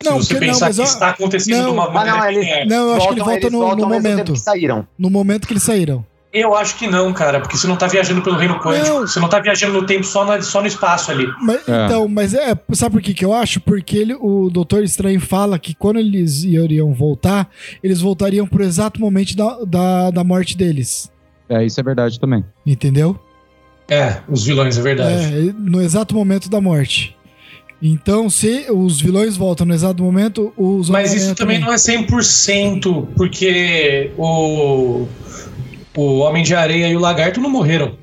Se 0.03 0.09
Não, 0.11 0.19
você 0.19 0.35
porque- 0.35 0.47
não, 0.47 0.53
pensar 0.55 0.67
mas 0.67 0.77
que 0.77 0.83
está 0.83 1.09
acontecendo 1.11 1.57
não. 1.59 1.65
de 1.67 1.71
uma 1.71 1.91
maneira 1.91 2.67
não. 2.67 2.77
Não, 2.77 2.89
eu 2.89 2.95
acho 2.97 3.07
que 3.09 3.13
ele 3.15 3.21
voltam- 3.23 3.25
volta 3.25 3.51
no- 3.51 3.59
voltam 3.59 3.89
no 3.89 3.95
momento. 3.95 4.33
que 4.33 4.39
saíram. 4.41 4.89
No 4.99 5.11
momento 5.11 5.47
que 5.47 5.53
eles 5.53 5.63
saíram. 5.63 6.05
Eu 6.33 6.55
acho 6.57 6.77
que 6.79 6.87
não, 6.87 7.13
cara, 7.13 7.41
porque 7.41 7.59
você 7.59 7.67
não 7.67 7.77
tá 7.77 7.87
viajando 7.87 8.23
pelo 8.23 8.37
reino 8.37 8.59
quântico. 8.59 8.87
Não. 9.01 9.07
Você 9.07 9.21
não 9.21 9.29
tá 9.29 9.39
viajando 9.39 9.75
no 9.81 9.85
tempo 9.87 10.05
só, 10.05 10.25
na- 10.25 10.41
só 10.41 10.61
no 10.63 10.67
espaço 10.67 11.11
ali. 11.11 11.27
Mas, 11.43 11.69
É. 11.69 11.85
Então, 11.85 12.09
mas 12.09 12.33
é. 12.33 12.57
Sabe 12.73 12.95
por 12.95 13.03
que, 13.03 13.13
que 13.13 13.25
eu 13.25 13.35
acho? 13.35 13.61
Porque 13.61 13.99
ele, 13.99 14.15
o 14.19 14.49
Doutor 14.49 14.83
Estranho 14.83 15.21
fala 15.21 15.59
que 15.59 15.75
quando 15.75 15.99
eles 15.99 16.43
iriam 16.43 16.93
voltar, 16.95 17.51
eles 17.83 18.01
voltariam 18.01 18.47
pro 18.47 18.65
exato 18.65 18.99
momento 18.99 19.37
da, 19.37 19.59
da, 19.67 20.11
da 20.11 20.25
morte 20.25 20.57
deles. 20.57 21.13
É, 21.51 21.65
isso 21.67 21.79
é 21.79 21.83
verdade 21.83 22.19
também. 22.19 22.43
Entendeu? 22.65 23.19
É, 23.91 24.19
os 24.27 24.45
vilões, 24.45 24.79
é 24.79 24.81
verdade. 24.81 25.25
É, 25.51 25.53
no 25.53 25.83
exato 25.83 26.15
momento 26.15 26.49
da 26.49 26.63
morte. 26.63 27.15
Então, 27.85 28.31
se 28.31 28.67
os 28.71 29.01
vilões 29.01 29.37
voltam 29.37 29.67
no 29.67 29.75
exato 29.75 30.03
momento, 30.03 30.53
os 30.57 30.89
Mas 30.89 31.13
isso 31.13 31.35
também 31.35 31.59
não 31.59 31.73
é 31.73 31.77
100%, 31.77 33.09
porque 33.17 34.13
o, 34.17 35.07
o 35.97 36.19
Homem 36.19 36.43
de 36.43 36.55
Areia 36.55 36.89
e 36.89 36.97
o 36.97 37.01
Lagarto 37.01 37.41
não 37.41 37.51
morreram. 37.51 37.97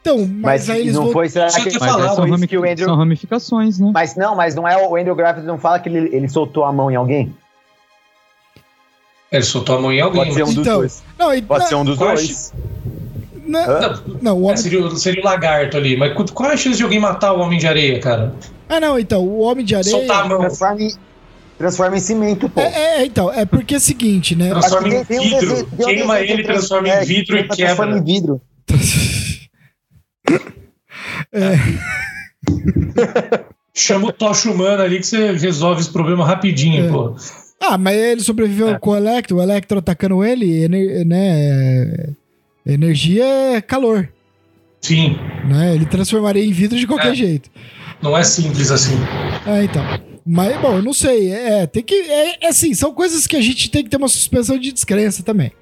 Então, 0.00 0.18
mas, 0.18 0.28
Mas 0.66 0.70
aí 0.70 0.80
eles 0.82 0.94
não 0.94 1.02
voltam. 1.02 1.12
foi, 1.14 1.28
será 1.28 1.48
Só 1.50 1.58
que 1.64 1.70
que 1.70 1.78
Mas 1.80 1.90
falar, 1.90 2.04
é, 2.04 2.06
foi 2.08 2.14
são, 2.16 2.24
isso 2.26 2.34
rami- 2.34 2.46
que 2.46 2.56
o 2.58 2.64
Andrew... 2.64 2.86
são 2.86 2.96
ramificações, 2.96 3.78
né? 3.80 3.90
Mas 3.92 4.14
não, 4.14 4.36
mas 4.36 4.54
não 4.54 4.66
é 4.68 4.76
o 4.86 4.94
Andrew 4.96 5.16
Garfield 5.16 5.48
não 5.48 5.58
fala 5.58 5.80
que 5.80 5.88
ele, 5.88 6.14
ele 6.14 6.28
soltou 6.28 6.64
a 6.64 6.72
mão 6.72 6.88
em 6.90 6.94
alguém? 6.94 7.34
Ele 9.32 9.42
soltou 9.42 9.76
a 9.78 9.80
mão 9.80 9.92
em 9.92 10.00
alguém. 10.00 10.22
Pode 10.22 10.34
ser 10.34 10.42
um 10.42 10.46
mas- 10.46 10.54
dos 10.54 10.64
Então, 10.66 10.78
dois. 10.78 11.02
Não, 11.18 11.34
e- 11.34 11.42
Pode 11.42 11.60
na- 11.64 11.66
ser 11.66 11.74
um 11.74 11.84
dos 11.84 11.98
dois. 11.98 12.52
na-? 13.44 13.66
Não, 13.66 14.02
não, 14.22 14.36
o 14.38 14.42
é, 14.42 14.44
homem, 14.44 14.56
seria, 14.56 14.80
o- 14.86 14.96
seria 14.96 15.20
o 15.20 15.24
Lagarto 15.24 15.76
ali, 15.76 15.96
mas 15.96 16.12
qu- 16.14 16.32
qual 16.32 16.50
é 16.50 16.54
a 16.54 16.56
chance 16.56 16.76
de 16.76 16.82
alguém 16.84 17.00
matar 17.00 17.32
o 17.32 17.40
Homem 17.40 17.58
de 17.58 17.66
Areia, 17.66 17.98
cara? 17.98 18.32
ah, 18.68 18.78
não, 18.80 18.96
então, 18.98 19.22
o 19.24 19.40
Homem 19.40 19.64
de 19.64 19.74
Areia. 19.74 19.90
Soltar 19.90 20.24
a 20.24 20.28
mão, 20.28 20.38
Transforma 20.38 20.80
em, 20.82 20.92
transforma 21.58 21.96
em 21.96 22.00
cimento, 22.00 22.48
pô. 22.48 22.60
É, 22.60 23.00
é, 23.00 23.04
então, 23.06 23.32
é 23.32 23.44
porque 23.44 23.74
é 23.74 23.78
o 23.78 23.80
seguinte, 23.80 24.36
né? 24.36 24.50
transforma 24.50 24.88
em 24.88 24.98
um 24.98 25.04
vidro, 25.04 25.68
um 25.72 25.84
queima 25.84 26.20
ele, 26.20 26.42
trans- 26.42 26.58
transforma 26.58 26.88
é, 26.88 27.02
em 27.02 27.06
vidro 27.06 27.36
e 27.38 27.48
que 27.48 27.56
transforma 27.56 27.94
quebra. 27.94 27.98
em 27.98 28.04
vidro. 28.14 28.40
Chama 33.74 34.08
o 34.08 34.12
Tocha 34.12 34.50
Humana 34.50 34.82
ali 34.84 34.98
que 34.98 35.06
você 35.06 35.32
resolve 35.32 35.80
esse 35.82 35.90
problema 35.90 36.24
rapidinho, 36.26 36.86
É. 36.86 36.90
pô. 36.90 37.14
Ah, 37.60 37.76
mas 37.78 37.96
ele 37.96 38.20
sobreviveu 38.22 38.70
É. 38.70 38.78
com 38.78 38.90
o 38.90 38.96
Electro, 38.96 39.36
o 39.36 39.42
Electro 39.42 39.78
atacando 39.78 40.24
ele, 40.24 40.62
ener- 40.64 41.04
né? 41.06 42.06
Energia 42.64 43.24
é 43.24 43.60
calor, 43.60 44.08
Sim, 44.80 45.16
né? 45.48 45.74
Ele 45.74 45.86
transformaria 45.86 46.44
em 46.44 46.52
vidro 46.52 46.78
de 46.78 46.86
qualquer 46.86 47.12
É. 47.12 47.14
jeito. 47.14 47.50
não 48.02 48.16
é 48.16 48.22
simples 48.22 48.70
assim. 48.70 48.94
É, 49.46 49.64
então. 49.64 49.82
Mas, 50.26 50.60
bom, 50.60 50.76
eu 50.76 50.82
não 50.82 50.92
sei. 50.92 51.30
É, 51.30 51.66
tem 51.66 51.82
que. 51.82 51.94
É, 51.94 52.46
é 52.46 52.48
assim, 52.48 52.74
são 52.74 52.92
coisas 52.92 53.26
que 53.26 53.36
a 53.36 53.40
gente 53.40 53.70
tem 53.70 53.84
que 53.84 53.90
ter 53.90 53.96
uma 53.96 54.08
suspensão 54.08 54.58
de 54.58 54.72
descrença 54.72 55.22
também. 55.22 55.52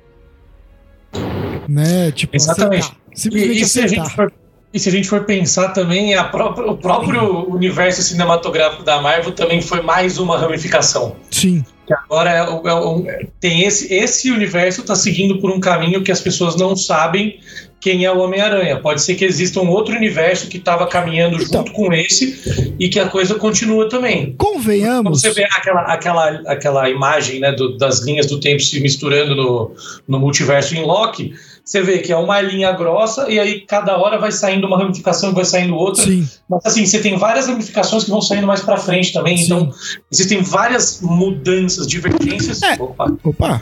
Né? 1.68 2.10
Tipo, 2.12 2.34
Exatamente. 2.36 2.80
aceitar. 2.84 3.00
Simplesmente 3.14 3.58
E, 3.58 3.62
e 3.62 3.66
se 3.68 3.80
a 3.80 3.86
gente 3.86 4.10
for, 4.10 4.32
e 4.72 4.78
se 4.80 4.88
a 4.88 4.92
gente 4.92 5.08
for 5.08 5.24
pensar 5.24 5.68
também, 5.68 6.14
a 6.14 6.24
própria- 6.24 6.66
o 6.70 6.76
próprio 6.76 7.48
universo 7.48 8.02
cinematográfico 8.02 8.82
da 8.82 9.00
Marvel 9.00 9.32
também 9.32 9.60
foi 9.62 9.80
mais 9.80 10.18
uma 10.18 10.36
ramificação. 10.38 11.14
Sim. 11.30 11.64
Que 11.86 11.94
agora 11.94 12.30
é 12.30 12.38
é 12.38 12.74
o- 12.74 13.06
tem 13.38 13.62
esse, 13.62 13.92
esse 13.92 14.30
universo 14.30 14.80
está 14.80 14.96
seguindo 14.96 15.38
por 15.40 15.50
um 15.50 15.60
caminho 15.60 16.02
que 16.02 16.10
as 16.10 16.20
pessoas 16.20 16.56
não 16.56 16.74
sabem 16.74 17.38
quem 17.84 18.02
é 18.06 18.10
o 18.10 18.18
Homem-Aranha. 18.18 18.80
Pode 18.80 19.02
ser 19.02 19.14
que 19.14 19.26
exista 19.26 19.60
um 19.60 19.68
outro 19.68 19.94
universo 19.94 20.48
que 20.48 20.56
estava 20.56 20.86
caminhando 20.86 21.36
Então. 21.36 21.58
junto 21.60 21.72
com 21.72 21.92
esse 21.92 22.74
e 22.80 22.88
que 22.88 22.98
a 22.98 23.06
coisa 23.10 23.34
continua 23.34 23.90
também. 23.90 24.34
Convenhamos. 24.38 25.20
você 25.20 25.30
vê 25.32 25.44
aquela, 25.44 25.82
aquela, 25.82 26.28
aquela 26.46 26.88
imagem 26.88 27.40
né, 27.40 27.52
do- 27.52 27.76
das 27.76 28.00
linhas 28.00 28.24
do 28.24 28.40
tempo 28.40 28.62
se 28.62 28.80
misturando 28.80 29.36
no, 29.36 29.72
no 30.08 30.18
multiverso 30.18 30.74
em 30.74 30.82
Loki, 30.82 31.34
você 31.62 31.82
vê 31.82 31.98
que 31.98 32.10
é 32.10 32.16
uma 32.16 32.40
linha 32.40 32.72
grossa 32.72 33.30
e 33.30 33.38
aí 33.38 33.60
cada 33.60 33.98
hora 33.98 34.18
vai 34.18 34.32
saindo 34.32 34.66
uma 34.66 34.78
ramificação 34.78 35.30
e 35.32 35.34
vai 35.34 35.44
saindo 35.44 35.74
outra. 35.76 36.04
Sim, 36.04 36.26
Mas 36.48 36.64
assim, 36.64 36.86
você 36.86 37.00
tem 37.00 37.18
várias 37.18 37.48
ramificações 37.48 38.04
que 38.04 38.10
vão 38.10 38.22
saindo 38.22 38.46
mais 38.46 38.62
pra 38.62 38.78
frente 38.78 39.12
também. 39.12 39.36
Sim. 39.36 39.44
Então, 39.44 39.70
existem 40.10 40.40
várias 40.42 41.02
mudanças, 41.02 41.86
divergências. 41.86 42.62
É. 42.62 42.76
Opa. 42.80 43.12
opa. 43.22 43.60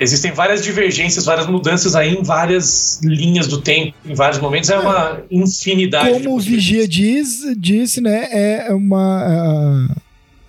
Existem 0.00 0.32
várias 0.32 0.64
divergências, 0.64 1.26
várias 1.26 1.46
mudanças 1.46 1.94
aí 1.94 2.14
em 2.14 2.22
várias 2.22 3.00
linhas 3.02 3.46
do 3.46 3.60
tempo, 3.60 3.94
em 4.06 4.14
vários 4.14 4.40
momentos. 4.40 4.70
É 4.70 4.78
uma 4.78 5.20
infinidade. 5.30 6.18
de 6.18 6.24
Como 6.24 6.36
o. 6.36 6.40
Vigia 6.40 6.88
diz, 6.88 7.42
disse, 7.58 8.00
né? 8.00 8.28
É 8.32 8.72
uma. 8.72 9.88
ah, 9.90 9.96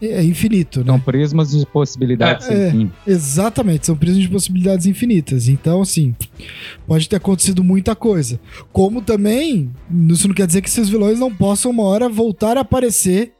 É 0.01 0.23
infinito, 0.23 0.79
né? 0.79 0.85
São 0.85 0.99
prismas 1.01 1.51
de 1.51 1.65
possibilidades 1.65 2.49
É, 2.49 2.71
fim. 2.71 2.89
Exatamente, 3.05 3.85
são 3.85 3.95
prismas 3.95 4.23
de 4.23 4.29
possibilidades 4.29 4.85
infinitas. 4.85 5.49
Então, 5.49 5.81
assim, 5.81 6.15
pode 6.87 7.09
ter 7.09 7.17
acontecido 7.17 7.61
muita 7.61 7.93
coisa. 7.93 8.39
Como 8.71 9.01
também, 9.01 9.69
isso 10.09 10.29
não 10.29 10.33
quer 10.33 10.47
dizer 10.47 10.61
que 10.61 10.69
esses 10.69 10.87
vilões 10.87 11.19
não 11.19 11.31
possam 11.31 11.71
uma 11.71 11.83
hora 11.83 12.07
voltar 12.07 12.55
a 12.55 12.61
aparecer. 12.61 13.33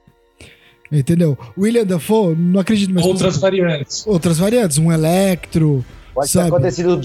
Entendeu? 0.92 1.38
William 1.58 1.86
Dafoe, 1.86 2.36
não 2.36 2.60
acredito 2.60 2.94
mais. 2.94 3.08
Outras 3.08 3.38
variantes. 3.38 4.06
outras 4.06 4.38
variantes, 4.38 4.78
um 4.78 4.92
Electro. 4.92 5.86
Pode 6.14 6.30
Sabe? 6.30 6.50
ter 6.50 6.56
acontecido 6.56 6.98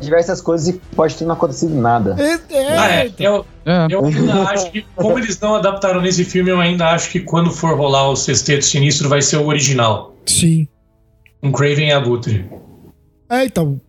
diversas 0.00 0.40
coisas 0.40 0.68
e 0.68 0.72
pode 0.94 1.14
ter 1.14 1.24
não 1.24 1.34
acontecido 1.34 1.74
nada. 1.74 2.16
É, 2.18 2.54
é, 2.54 2.78
Ah, 2.78 2.90
é. 2.90 3.12
Eu, 3.18 3.46
É, 3.66 3.86
eu 3.90 4.04
ainda 4.04 4.42
acho 4.48 4.70
que, 4.70 4.86
como 4.94 5.18
eles 5.18 5.38
não 5.40 5.54
adaptaram 5.56 6.00
nesse 6.00 6.24
filme, 6.24 6.50
eu 6.50 6.60
ainda 6.60 6.90
acho 6.90 7.10
que 7.10 7.20
quando 7.20 7.50
for 7.50 7.76
rolar 7.76 8.08
o 8.08 8.16
Sexteto 8.16 8.64
Sinistro 8.64 9.08
vai 9.08 9.20
ser 9.20 9.36
o 9.36 9.46
original. 9.46 10.14
Sim. 10.24 10.66
Um 11.42 11.52
Craven 11.52 11.88
e 11.88 11.92
Abutre. 11.92 12.48
É, 13.28 13.44
então. 13.44 13.80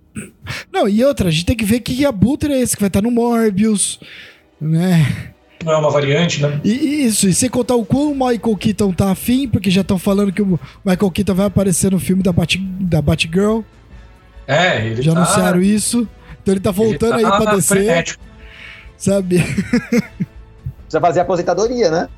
Não, 0.74 0.90
e 0.90 1.04
outra, 1.04 1.30
a 1.30 1.32
gente 1.32 1.46
tem 1.46 1.56
que 1.56 1.66
ver 1.66 1.80
que 1.80 2.06
abutre 2.06 2.52
é 2.52 2.60
esse 2.60 2.76
que 2.76 2.82
vai 2.82 2.88
estar 2.88 3.02
no 3.02 3.12
Morbius, 3.12 4.00
né? 4.60 5.34
Não 5.64 5.74
é 5.74 5.78
uma 5.78 5.90
variante, 5.90 6.42
né? 6.42 6.60
E, 6.64 6.72
e 6.72 7.06
isso, 7.06 7.28
e 7.28 7.34
sem 7.34 7.50
contar 7.50 7.76
o 7.76 7.86
quão 7.86 8.12
o 8.12 8.14
Michael 8.14 8.58
Keaton 8.58 8.92
tá 8.92 9.12
afim, 9.12 9.48
porque 9.48 9.70
já 9.70 9.82
estão 9.82 9.98
falando 9.98 10.32
que 10.32 10.42
o 10.42 10.60
Michael 10.86 11.12
Keaton 11.12 11.34
vai 11.34 11.46
aparecer 11.48 11.92
no 11.92 12.00
filme 12.00 12.24
da, 12.24 12.32
Bat, 12.32 12.58
da 12.58 13.02
Batgirl, 13.02 13.62
É, 14.48 14.86
ele 14.86 15.02
já 15.02 15.14
tá, 15.14 15.20
anunciaram 15.20 15.62
isso. 15.62 16.08
Então 16.42 16.54
ele 16.54 16.62
tá 16.62 16.72
voltando 16.72 17.20
ele 17.20 17.26
aí 17.26 17.32
tá 17.32 17.42
pra 17.42 17.56
descer, 17.56 17.78
frenético. 17.78 18.24
sabe? 18.98 19.40
Precisa 19.40 21.02
fazer 21.02 21.20
a 21.20 21.24
aposentadoria, 21.24 21.92
né? 21.92 22.10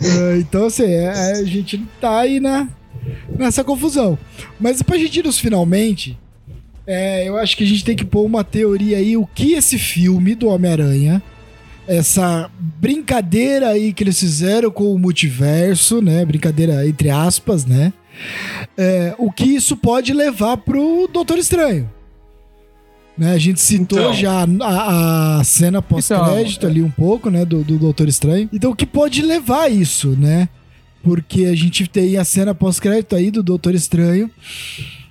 É, 0.00 0.38
então, 0.38 0.66
assim, 0.66 0.84
é, 0.84 1.04
é, 1.04 1.32
a 1.32 1.44
gente 1.44 1.78
tá 2.00 2.20
aí 2.20 2.40
na, 2.40 2.68
nessa 3.38 3.62
confusão. 3.62 4.18
Mas 4.58 4.82
pra 4.82 4.98
gente 4.98 5.20
ir 5.20 5.24
nos 5.24 5.38
finalmente, 5.38 6.18
é, 6.86 7.28
eu 7.28 7.36
acho 7.36 7.56
que 7.56 7.64
a 7.64 7.66
gente 7.66 7.84
tem 7.84 7.96
que 7.96 8.04
pôr 8.04 8.24
uma 8.24 8.42
teoria 8.42 8.98
aí, 8.98 9.16
o 9.16 9.26
que 9.26 9.52
esse 9.52 9.78
filme 9.78 10.34
do 10.34 10.48
Homem-Aranha, 10.48 11.22
essa 11.86 12.50
brincadeira 12.58 13.68
aí 13.68 13.92
que 13.92 14.02
eles 14.02 14.18
fizeram 14.18 14.70
com 14.70 14.92
o 14.92 14.98
multiverso, 14.98 16.00
né? 16.00 16.24
Brincadeira 16.24 16.86
entre 16.86 17.10
aspas, 17.10 17.64
né? 17.64 17.92
É, 18.76 19.14
o 19.18 19.30
que 19.30 19.44
isso 19.44 19.76
pode 19.76 20.12
levar 20.12 20.56
pro 20.58 21.08
Doutor 21.12 21.38
Estranho. 21.38 21.90
Né, 23.16 23.32
a 23.32 23.38
gente 23.38 23.60
citou 23.60 23.98
Então. 24.00 24.12
já 24.12 24.44
a, 24.62 25.38
a 25.38 25.44
cena 25.44 25.80
pós-crédito 25.80 26.66
ali 26.66 26.82
um 26.82 26.90
pouco, 26.90 27.30
né, 27.30 27.44
do, 27.44 27.62
do 27.62 27.78
Doutor 27.78 28.08
Estranho. 28.08 28.48
Então, 28.52 28.72
o 28.72 28.76
que 28.76 28.84
pode 28.86 29.22
levar 29.22 29.62
a 29.62 29.68
isso, 29.68 30.16
né? 30.18 30.48
Porque 31.02 31.44
a 31.44 31.54
gente 31.54 31.86
tem 31.86 32.16
a 32.16 32.24
cena 32.24 32.54
pós-crédito 32.54 33.14
aí 33.14 33.30
do 33.30 33.42
Doutor 33.42 33.74
Estranho. 33.74 34.28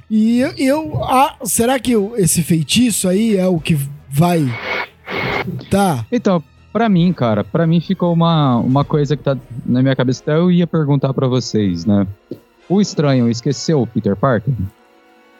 E 0.09 0.39
eu. 0.39 0.51
eu- 0.57 1.03
ah, 1.03 1.37
será 1.45 1.79
que 1.79 1.93
esse 2.17 2.41
feitiço 2.43 3.07
aí 3.07 3.37
é 3.37 3.47
o 3.47 3.57
que 3.59 3.77
vai. 4.09 4.43
Tá. 5.69 6.05
Então, 6.11 6.43
pra 6.73 6.89
mim, 6.89 7.13
cara, 7.13 7.43
pra 7.43 7.65
mim 7.65 7.79
ficou 7.79 8.11
uma, 8.11 8.57
uma 8.57 8.83
coisa 8.83 9.15
que 9.15 9.23
tá 9.23 9.37
na 9.65 9.81
minha 9.81 9.95
cabeça. 9.95 10.21
Até 10.23 10.35
eu 10.35 10.51
ia 10.51 10.67
perguntar 10.67 11.13
pra 11.13 11.27
vocês, 11.27 11.85
né? 11.85 12.05
O 12.69 12.79
estranho 12.81 13.29
esqueceu 13.29 13.81
o 13.81 13.87
Peter 13.87 14.15
Parker? 14.15 14.53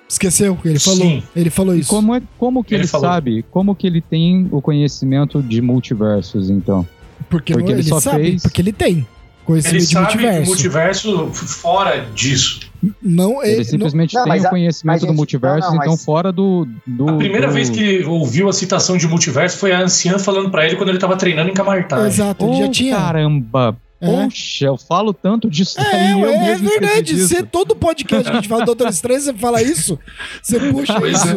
Esqueceu 0.07 0.55
que 0.55 0.67
ele 0.67 0.79
falou. 0.79 0.99
Sim. 0.99 1.23
Ele 1.35 1.49
falou 1.49 1.75
E 1.75 1.79
isso. 1.79 1.89
como, 1.89 2.13
é, 2.13 2.21
como 2.37 2.63
que 2.63 2.75
Ele 2.75 2.81
ele, 2.83 2.87
sabe? 2.87 3.43
Como 3.49 3.73
que 3.73 3.87
ele 3.87 4.01
tem 4.01 4.47
o 4.51 4.61
conhecimento 4.61 5.41
de 5.41 5.61
multiversos, 5.61 6.49
então? 6.49 6.85
Porque, 7.29 7.53
porque 7.53 7.71
ele 7.71 7.79
ele, 7.81 7.89
só 7.89 7.99
sabe. 7.99 8.23
fez- 8.23 8.41
Porque 8.43 8.61
ele 8.61 8.73
tem. 8.73 8.97
Ele 8.97 9.05
Conhecimento 9.45 9.81
de 9.81 9.87
sabe 9.91 10.05
multiverso. 10.05 10.47
multiverso 10.49 11.27
fora 11.33 12.05
disso. 12.13 12.59
Não, 13.01 13.41
Ele, 13.43 13.55
ele, 13.55 13.63
simplesmente 13.65 14.13
não, 14.13 14.23
tem 14.25 14.41
o 14.41 14.45
a- 14.45 14.49
conhecimento 14.49 14.85
mas, 14.93 15.01
do 15.01 15.07
gente, 15.07 15.15
multiverso, 15.15 15.59
não, 15.67 15.75
não, 15.75 15.81
então 15.81 15.93
mas- 15.93 16.05
fora 16.05 16.31
do. 16.31 16.67
do 16.85 17.09
A 17.09 17.13
primeira 17.17 17.47
do- 17.47 17.53
vez 17.53 17.69
que 17.69 17.79
ele 17.81 18.05
ouviu 18.05 18.47
a 18.49 18.53
citação 18.53 18.97
de 18.97 19.07
multiverso 19.07 19.57
foi 19.57 19.71
a 19.71 19.81
anciã 19.81 20.19
falando 20.19 20.49
pra 20.51 20.65
ele 20.65 20.75
quando 20.75 20.89
ele 20.89 20.97
tava 20.97 21.15
treinando 21.17 21.49
em 21.49 21.53
Camartag. 21.53 22.05
Exato, 22.07 22.45
ele 22.45 22.57
já 22.57 22.65
Oh, 22.65 22.71
tinha. 22.71 22.95
Caramba! 22.95 23.77
É. 24.03 24.23
Poxa, 24.25 24.65
eu 24.65 24.77
falo 24.77 25.13
tanto 25.13 25.49
disso 25.49 25.79
É, 25.79 25.83
daí, 25.91 26.11
eu 26.21 26.29
é 26.29 26.39
mesmo 26.39 26.67
esqueci 26.67 26.79
verdade. 26.79 27.21
Você, 27.21 27.43
todo 27.43 27.73
podcast 27.75 28.23
que 28.29 28.31
a 28.37 28.39
gente 28.41 28.49
fala 28.49 28.61
do 28.63 28.65
Doutor 28.65 28.89
Estranho, 28.89 29.21
você 29.21 29.33
fala 29.33 29.61
isso. 29.61 29.97
Você 30.41 30.59
puxa 30.59 30.99
Pois 30.99 31.23
isso. 31.23 31.35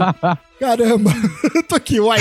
Caramba. 0.59 1.11
Eu 1.55 1.63
tô 1.65 1.75
aqui, 1.75 2.01
uai. 2.01 2.19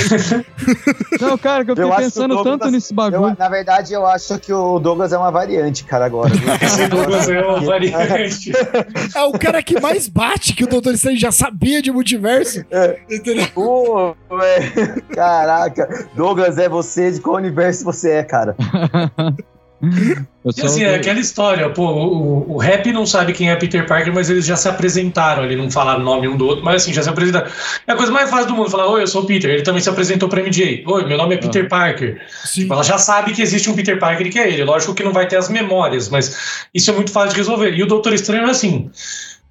Não, 1.20 1.38
cara, 1.38 1.64
que 1.64 1.70
eu 1.70 1.74
Eu 1.74 1.88
fiquei 1.88 1.90
o 1.90 1.96
pensando 1.96 2.34
Douglas- 2.34 2.58
tanto 2.58 2.70
nesse 2.70 2.92
Eu, 2.92 2.96
bagulho. 2.96 3.36
na 3.38 3.48
verdade, 3.48 3.94
eu 3.94 4.06
acho 4.06 4.38
que 4.38 4.52
o 4.52 4.78
Douglas 4.78 5.10
é 5.12 5.16
uma 5.18 5.30
variante, 5.30 5.84
cara, 5.84 6.04
agora. 6.04 6.32
Esse 6.62 6.86
Douglas 6.88 7.28
é 7.30 7.40
uma 7.40 7.60
variante. 7.60 8.52
É 9.14 9.22
o 9.22 9.32
cara 9.32 9.62
que 9.62 9.80
mais 9.80 10.06
bate 10.08 10.52
que 10.54 10.64
o 10.64 10.66
Doutor 10.66 10.92
Estranho 10.94 11.18
já 11.18 11.32
sabia 11.32 11.80
de 11.80 11.90
multiverso. 11.90 12.62
Entendeu? 13.10 13.46
Pô, 13.54 14.14
é. 14.42 15.00
Caraca, 15.14 16.06
Douglas 16.14 16.58
é 16.58 16.68
você, 16.68 17.10
de 17.12 17.20
qual 17.20 17.36
universo 17.36 17.84
você 17.84 18.10
é, 18.12 18.22
cara? 18.22 18.54
Eu 19.82 20.52
E 20.56 20.62
assim, 20.62 20.84
é 20.84 20.94
aquela 20.94 21.20
história, 21.20 21.68
pô, 21.70 21.84
o, 21.86 22.54
o 22.54 22.56
rap 22.56 22.90
não 22.92 23.04
sabe 23.04 23.32
quem 23.32 23.50
é 23.50 23.56
Peter 23.56 23.86
Parker, 23.86 24.14
mas 24.14 24.30
eles 24.30 24.46
já 24.46 24.56
se 24.56 24.68
apresentaram, 24.68 25.44
ele 25.44 25.56
não 25.56 25.70
falaram 25.70 26.00
o 26.00 26.04
nome 26.04 26.28
um 26.28 26.36
do 26.36 26.46
outro, 26.46 26.64
mas 26.64 26.82
assim, 26.82 26.92
já 26.92 27.02
se 27.02 27.08
apresentaram. 27.08 27.50
É 27.86 27.92
a 27.92 27.96
coisa 27.96 28.10
mais 28.10 28.30
fácil 28.30 28.48
do 28.48 28.54
mundo, 28.54 28.70
falar, 28.70 28.88
oi, 28.88 29.02
eu 29.02 29.06
sou 29.06 29.22
o 29.22 29.26
Peter. 29.26 29.50
Ele 29.50 29.62
também 29.62 29.82
se 29.82 29.88
apresentou 29.88 30.28
pra 30.28 30.40
MJ. 30.40 30.84
Oi, 30.86 31.06
meu 31.06 31.18
nome 31.18 31.34
é 31.34 31.38
Peter 31.38 31.68
Parker. 31.68 32.22
Sim. 32.44 32.62
Tipo, 32.62 32.74
ela 32.74 32.82
já 32.82 32.96
sabe 32.96 33.32
que 33.32 33.42
existe 33.42 33.68
um 33.68 33.74
Peter 33.74 33.98
Parker 33.98 34.26
e 34.26 34.30
que 34.30 34.38
é 34.38 34.50
ele. 34.50 34.64
Lógico 34.64 34.94
que 34.94 35.02
não 35.02 35.12
vai 35.12 35.26
ter 35.26 35.36
as 35.36 35.48
memórias, 35.48 36.08
mas 36.08 36.66
isso 36.72 36.90
é 36.90 36.94
muito 36.94 37.10
fácil 37.10 37.30
de 37.30 37.36
resolver. 37.36 37.74
E 37.74 37.82
o 37.82 37.86
Doutor 37.86 38.14
Estranho 38.14 38.46
é 38.46 38.50
assim, 38.50 38.90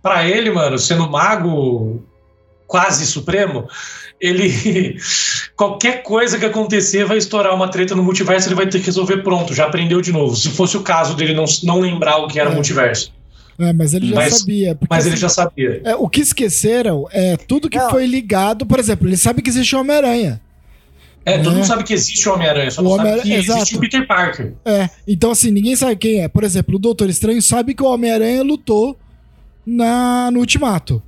pra 0.02 0.26
ele, 0.28 0.50
mano, 0.50 0.80
sendo 0.80 1.10
mago 1.10 2.04
quase 2.68 3.06
supremo, 3.06 3.68
ele 4.20 4.98
qualquer 5.56 6.04
coisa 6.04 6.38
que 6.40 6.46
acontecer 6.46 7.06
vai 7.06 7.18
estourar 7.18 7.54
uma 7.56 7.68
treta 7.68 7.96
no 7.96 8.04
multiverso, 8.04 8.48
ele 8.48 8.56
vai 8.56 8.68
ter 8.68 8.80
que 8.80 8.86
resolver 8.86 9.18
pronto, 9.24 9.54
já 9.54 9.66
aprendeu 9.66 10.02
de 10.02 10.12
novo. 10.12 10.36
Se 10.36 10.50
fosse 10.50 10.78
o 10.78 10.82
caso 10.82 11.16
dele 11.16 11.34
não, 11.34 11.46
não 11.64 11.80
lembrar 11.80 12.18
o 12.18 12.28
que 12.28 12.40
era 12.40 12.50
É. 12.50 12.52
o 12.52 12.56
multiverso, 12.56 13.14
É, 13.58 13.72
mas 13.72 13.94
ele 13.94 14.08
já 14.10 14.16
Mas- 14.16 14.40
sabia. 14.40 14.76
Porque, 14.76 14.88
mas 14.94 15.06
ele 15.06 15.14
assim, 15.14 15.22
já 15.22 15.30
sabia. 15.30 15.82
é, 15.86 15.96
o 15.96 16.10
que 16.10 16.20
esqueceram 16.22 17.08
é 17.12 17.38
tudo 17.38 17.70
que 17.70 17.78
Não. 17.78 17.90
foi 17.90 18.06
ligado. 18.06 18.66
Por 18.66 18.78
exemplo, 18.80 19.08
ele 19.08 19.16
sabe 19.16 19.42
que 19.42 19.50
existe 19.50 19.74
o 19.76 19.80
Homem-Aranha. 19.80 20.42
É, 21.26 21.38
todo 21.40 21.54
É. 21.54 21.56
mundo 21.56 21.66
sabe 21.66 21.84
que 21.86 21.94
existe 21.94 22.28
o 22.28 22.34
Homem-Aranha, 22.34 22.70
só 22.70 22.82
O 22.82 22.84
não 22.84 22.92
sabe 22.92 23.02
Homem-Aranha- 23.10 23.34
que 23.36 23.40
existe 23.40 23.62
exato. 23.62 23.78
o 23.78 23.80
Peter 23.80 24.06
Parker. 24.08 24.54
É. 24.66 24.90
Então, 25.08 25.32
assim, 25.32 25.52
ninguém 25.52 25.76
sabe 25.76 25.96
quem 25.96 26.22
é. 26.22 26.28
Por 26.28 26.44
exemplo, 26.44 26.76
o 26.76 26.80
Doutor 26.80 27.10
Estranho 27.10 27.42
sabe 27.42 27.74
que 27.74 27.82
o 27.82 27.86
Homem-Aranha 27.88 28.44
lutou 28.44 28.98
na, 29.66 30.30
no 30.32 30.40
Ultimato. 30.40 31.02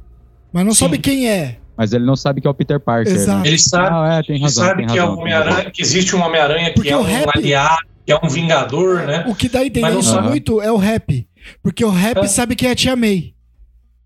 Mas 0.52 0.66
não 0.66 0.74
Sim. 0.74 0.80
sabe 0.80 0.98
quem 1.00 1.30
é. 1.30 1.58
Mas 1.78 1.94
ele 1.94 2.06
não 2.06 2.16
sabe 2.16 2.42
que 2.42 2.48
é 2.48 2.50
o 2.50 2.54
Peter 2.54 2.80
Parker. 2.80 3.14
Exato. 3.14 3.40
Né? 3.44 3.48
Ele 3.50 3.60
sabe, 3.60 3.90
Ah, 3.92 4.14
é, 4.20 4.24
tem 4.24 4.36
ele 4.38 4.44
razão. 4.44 4.66
sabe 4.66 4.78
tem 4.78 4.88
que 4.88 4.98
é 4.98 5.02
razão, 5.02 5.14
o 5.14 5.24
tem 5.24 5.32
razão. 5.32 5.42
Homem-Aranha, 5.48 5.72
que 5.72 5.82
existe 5.82 6.16
um 6.16 6.22
Homem-Aranha 6.24 6.74
que 6.74 6.90
é 6.90 6.98
um 6.98 7.02
rap- 7.04 7.38
aliado, 7.38 7.78
que 8.06 8.12
é 8.12 8.20
um 8.24 8.28
vingador, 8.30 9.04
né? 9.06 9.26
O 9.28 9.36
que 9.36 9.48
dá 9.48 9.60
a 9.60 9.66
entender 9.66 10.00
isso 10.00 10.10
sabe. 10.12 10.28
muito 10.30 10.62
é 10.62 10.72
o 10.72 10.78
rap. 10.78 11.28
Porque 11.62 11.86
o 11.86 11.90
rap 11.90 12.18
É. 12.18 12.28
sabe 12.28 12.56
quem 12.56 12.70
é 12.70 12.72
a 12.72 12.76
Tia 12.76 12.96
May. 12.96 13.34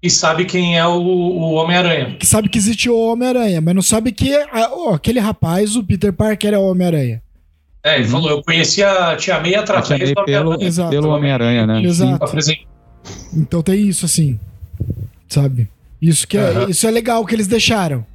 E 0.03 0.09
sabe 0.09 0.45
quem 0.45 0.77
é 0.77 0.85
o, 0.85 0.91
o 0.99 1.51
Homem-Aranha. 1.53 2.15
Que 2.17 2.25
sabe 2.25 2.49
que 2.49 2.57
existe 2.57 2.89
o 2.89 2.97
Homem-Aranha, 2.99 3.61
mas 3.61 3.73
não 3.75 3.81
sabe 3.83 4.11
que 4.11 4.35
a- 4.35 4.69
ó, 4.73 4.95
aquele 4.95 5.19
rapaz, 5.19 5.75
o 5.75 5.83
Peter 5.83 6.11
Parker, 6.11 6.53
é 6.53 6.57
o 6.57 6.63
Homem-Aranha. 6.63 7.21
É, 7.83 7.95
ele 7.95 8.05
Uhum. 8.05 8.09
falou, 8.11 8.29
eu 8.31 8.43
conheci 8.43 8.83
a 8.83 9.15
Tia 9.15 9.39
May 9.39 9.55
através 9.55 9.87
chamei 9.87 10.13
do 10.13 10.23
pelo, 10.25 10.39
Homem-Aranha. 10.49 10.67
Exato. 10.67 10.89
pelo 10.89 11.09
Homem-Aranha, 11.09 11.67
né? 11.67 11.81
Exato. 11.83 12.25
Apresenta- 12.25 12.61
Então 13.35 13.61
tem 13.63 13.87
isso, 13.87 14.05
assim. 14.05 14.39
Sabe? 15.27 15.67
Isso 16.01 16.27
que 16.27 16.37
é, 16.37 16.41
Aham. 16.41 16.69
isso 16.69 16.87
é 16.87 16.91
legal 16.91 17.25
que 17.25 17.35
eles 17.35 17.47
deixaram. 17.47 18.05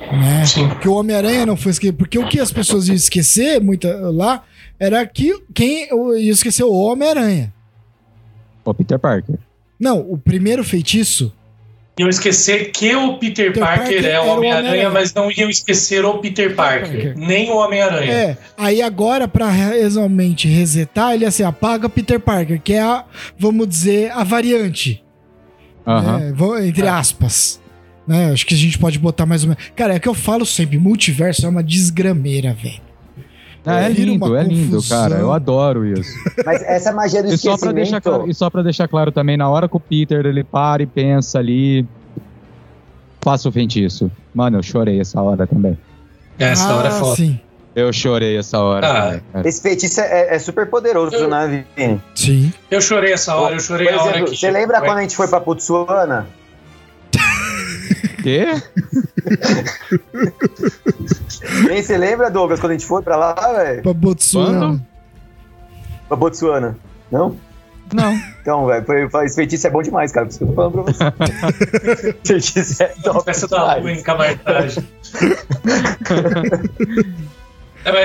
Né? 0.00 0.44
Sim. 0.46 0.68
Que 0.80 0.88
o 0.88 0.94
Homem-Aranha 0.94 1.46
não 1.46 1.56
foi 1.56 1.70
esquecido. 1.72 1.96
Porque 1.96 2.18
o 2.18 2.26
que 2.26 2.40
as 2.40 2.50
pessoas 2.52 2.88
iam 2.88 2.94
esquecer 2.96 3.60
muita, 3.60 4.10
lá 4.10 4.42
era 4.78 5.06
que 5.06 5.32
quem 5.54 5.88
ia 6.18 6.32
esquecer 6.32 6.64
o 6.64 6.72
Homem-Aranha. 6.72 7.52
O 8.64 8.74
Peter 8.74 8.98
Parker. 8.98 9.36
Não, 9.78 9.98
o 10.00 10.16
primeiro 10.16 10.64
feitiço 10.64 11.32
Iam 11.98 12.08
esquecer 12.08 12.70
que 12.72 12.94
o 12.96 13.18
Peter, 13.18 13.48
Peter 13.52 13.62
Parker, 13.62 13.84
Parker 13.84 14.04
é 14.04 14.08
era 14.12 14.22
o 14.22 14.28
Homem-Aranha, 14.28 14.68
Homem-Aranha. 14.70 14.90
mas 14.90 15.12
não 15.12 15.30
iam 15.30 15.50
esquecer 15.50 16.02
o 16.04 16.18
Peter 16.18 16.54
Parker, 16.54 16.90
Parker. 16.90 17.18
nem 17.18 17.50
o 17.50 17.56
Homem-Aranha. 17.56 18.10
É, 18.10 18.38
aí 18.56 18.80
agora, 18.80 19.28
pra 19.28 19.50
realmente 19.50 20.48
resetar, 20.48 21.12
ele 21.12 21.26
assim, 21.26 21.42
apaga 21.42 21.90
Peter 21.90 22.18
Parker, 22.18 22.58
que 22.62 22.72
é 22.72 22.80
a, 22.80 23.04
vamos 23.38 23.68
dizer, 23.68 24.10
a 24.12 24.24
variante. 24.24 25.04
Né? 25.86 26.32
Vou- 26.34 26.58
entre 26.58 26.86
É. 26.86 26.88
aspas. 26.90 27.60
Né? 28.06 28.32
Acho 28.32 28.44
que 28.46 28.54
a 28.54 28.56
gente 28.56 28.78
pode 28.78 28.98
botar 28.98 29.26
mais 29.26 29.42
ou 29.44 29.50
menos. 29.50 29.62
Cara, 29.76 29.94
é 29.94 29.98
que 29.98 30.08
eu 30.08 30.14
falo 30.14 30.44
sempre: 30.44 30.78
multiverso 30.78 31.46
é 31.46 31.48
uma 31.48 31.62
desgrameira, 31.62 32.52
velho. 32.52 32.80
Ah, 33.64 33.82
é 33.82 33.88
lindo, 33.90 34.36
é 34.36 34.42
lindo, 34.42 34.82
cara. 34.88 35.14
Eu 35.16 35.32
adoro 35.32 35.86
isso. 35.86 36.10
Mas 36.44 36.60
essa 36.62 36.92
magia 36.92 37.22
do 37.22 37.28
E 37.32 37.38
só, 37.38 37.50
pra 37.50 37.70
esquecimento... 37.70 37.74
deixar 37.76 38.00
claro, 38.00 38.28
e 38.28 38.34
só 38.34 38.50
pra 38.50 38.60
deixar 38.62 38.88
claro 38.88 39.12
também, 39.12 39.36
na 39.36 39.48
hora 39.48 39.68
que 39.68 39.76
o 39.76 39.80
Peter 39.80 40.26
ele 40.26 40.42
para 40.42 40.82
e 40.82 40.86
pensa 40.86 41.38
ali. 41.38 41.86
Faça 43.20 43.48
o 43.48 43.52
feitiço. 43.52 44.10
Mano, 44.34 44.58
eu 44.58 44.62
chorei 44.64 44.98
essa 45.00 45.20
hora 45.22 45.46
também. 45.46 45.78
Essa 46.38 46.74
hora 46.74 46.88
é 46.88 46.90
foda. 46.90 47.12
Ah, 47.12 47.16
sim. 47.16 47.40
Eu 47.74 47.92
chorei 47.92 48.36
essa 48.36 48.58
hora. 48.58 49.22
Ah. 49.34 49.42
Esse 49.44 49.62
feitiço 49.62 50.00
é, 50.00 50.34
é 50.34 50.38
super 50.38 50.66
poderoso, 50.66 51.14
Eu- 51.16 51.28
né, 51.28 51.64
Vini? 51.76 52.02
Sim. 52.14 52.52
Eu 52.70 52.80
chorei 52.80 53.12
essa 53.14 53.34
hora, 53.34 53.54
eu 53.54 53.60
chorei 53.60 53.88
Por 53.88 53.98
a 53.98 54.02
hora 54.04 54.24
que. 54.24 54.36
você 54.36 54.50
lembra 54.50 54.80
quando 54.80 54.98
a 54.98 55.02
gente 55.02 55.16
foi 55.16 55.26
pra 55.28 55.40
Botsuana? 55.40 56.26
Quê? 58.22 58.46
Nem 61.66 61.82
você 61.82 61.96
lembra, 61.96 62.30
Douglas, 62.30 62.60
quando 62.60 62.72
a 62.72 62.74
gente 62.74 62.86
foi 62.86 63.02
pra 63.02 63.16
lá, 63.16 63.34
velho? 63.34 63.82
Pra 63.82 63.92
Botsuana. 63.94 64.86
Pra 66.08 66.16
Botsuana? 66.16 66.76
Não? 67.10 67.36
Não. 67.92 68.14
Então, 68.40 68.66
velho, 68.66 68.84
foi- 68.86 69.10
foi- 69.10 69.26
esse 69.26 69.34
feitiço 69.34 69.66
é 69.66 69.70
bom 69.70 69.82
demais, 69.82 70.12
cara. 70.12 70.26
Por 70.26 70.30
isso 70.30 70.38
que 70.38 70.44
eu 70.44 70.48
tô 70.48 70.54
falando 70.54 70.84
pra 70.84 70.92
você. 70.92 72.14
feitiço 72.24 72.82
é 72.82 72.86
top 73.02 73.24
Peça 73.24 73.48
da 73.48 73.60
rua 73.60 73.74
demais. 73.80 73.98
em 73.98 74.02
Camartagem. 74.02 74.88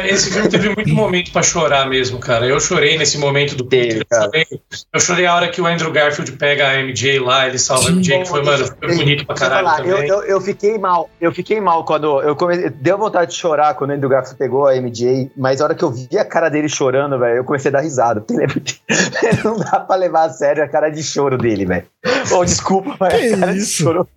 Esse 0.05 0.31
filme 0.31 0.49
teve 0.49 0.69
muito 0.69 0.89
momento 0.93 1.31
pra 1.31 1.43
chorar 1.43 1.87
mesmo, 1.87 2.19
cara. 2.19 2.45
Eu 2.45 2.59
chorei 2.59 2.97
nesse 2.97 3.17
momento 3.17 3.55
do 3.55 3.65
Peter. 3.65 4.05
Eu 4.11 4.57
eu 4.93 4.99
chorei 4.99 5.25
a 5.25 5.35
hora 5.35 5.47
que 5.49 5.61
o 5.61 5.65
Andrew 5.67 5.91
Garfield 5.91 6.31
pega 6.33 6.67
a 6.69 6.73
MJ 6.81 7.19
lá, 7.19 7.47
ele 7.47 7.59
salva 7.59 7.83
a 7.83 7.91
Sim. 7.91 7.97
MJ, 7.97 8.19
que 8.19 8.25
foi, 8.25 8.43
mano, 8.43 8.65
foi 8.65 8.95
bonito 8.95 9.25
pra 9.25 9.35
caralho 9.35 9.67
falar, 9.67 9.85
eu, 9.85 9.95
também. 9.95 10.09
eu, 10.09 10.23
eu 10.23 10.41
fiquei 10.41 10.77
mal, 10.77 11.09
eu 11.21 11.31
fiquei 11.31 11.61
mal 11.61 11.83
quando 11.85 12.21
eu 12.21 12.35
comecei, 12.35 12.69
deu 12.69 12.97
vontade 12.97 13.31
de 13.31 13.37
chorar 13.37 13.73
quando 13.75 13.91
o 13.91 13.93
Andrew 13.93 14.09
Garfield 14.09 14.37
pegou 14.37 14.67
a 14.67 14.75
MJ, 14.75 15.31
mas 15.37 15.61
a 15.61 15.65
hora 15.65 15.75
que 15.75 15.83
eu 15.83 15.91
vi 15.91 16.17
a 16.17 16.25
cara 16.25 16.49
dele 16.49 16.67
chorando, 16.69 17.17
velho, 17.19 17.37
eu 17.37 17.43
comecei 17.43 17.69
a 17.69 17.73
dar 17.73 17.81
risada. 17.81 18.21
porque 18.21 18.41
é- 18.41 18.87
Não 19.43 19.57
dá 19.57 19.79
pra 19.79 19.95
levar 19.95 20.25
a 20.25 20.29
sério 20.29 20.63
a 20.63 20.67
cara 20.67 20.89
de 20.89 21.03
choro 21.03 21.37
dele, 21.37 21.65
velho. 21.65 21.85
Oh, 22.31 22.43
desculpa, 22.43 22.95
mas 22.99 23.13
Que 23.13 23.33
a 23.33 23.37
cara 23.37 23.51
isso? 23.53 23.65
de 23.77 23.83
choro. 23.83 24.07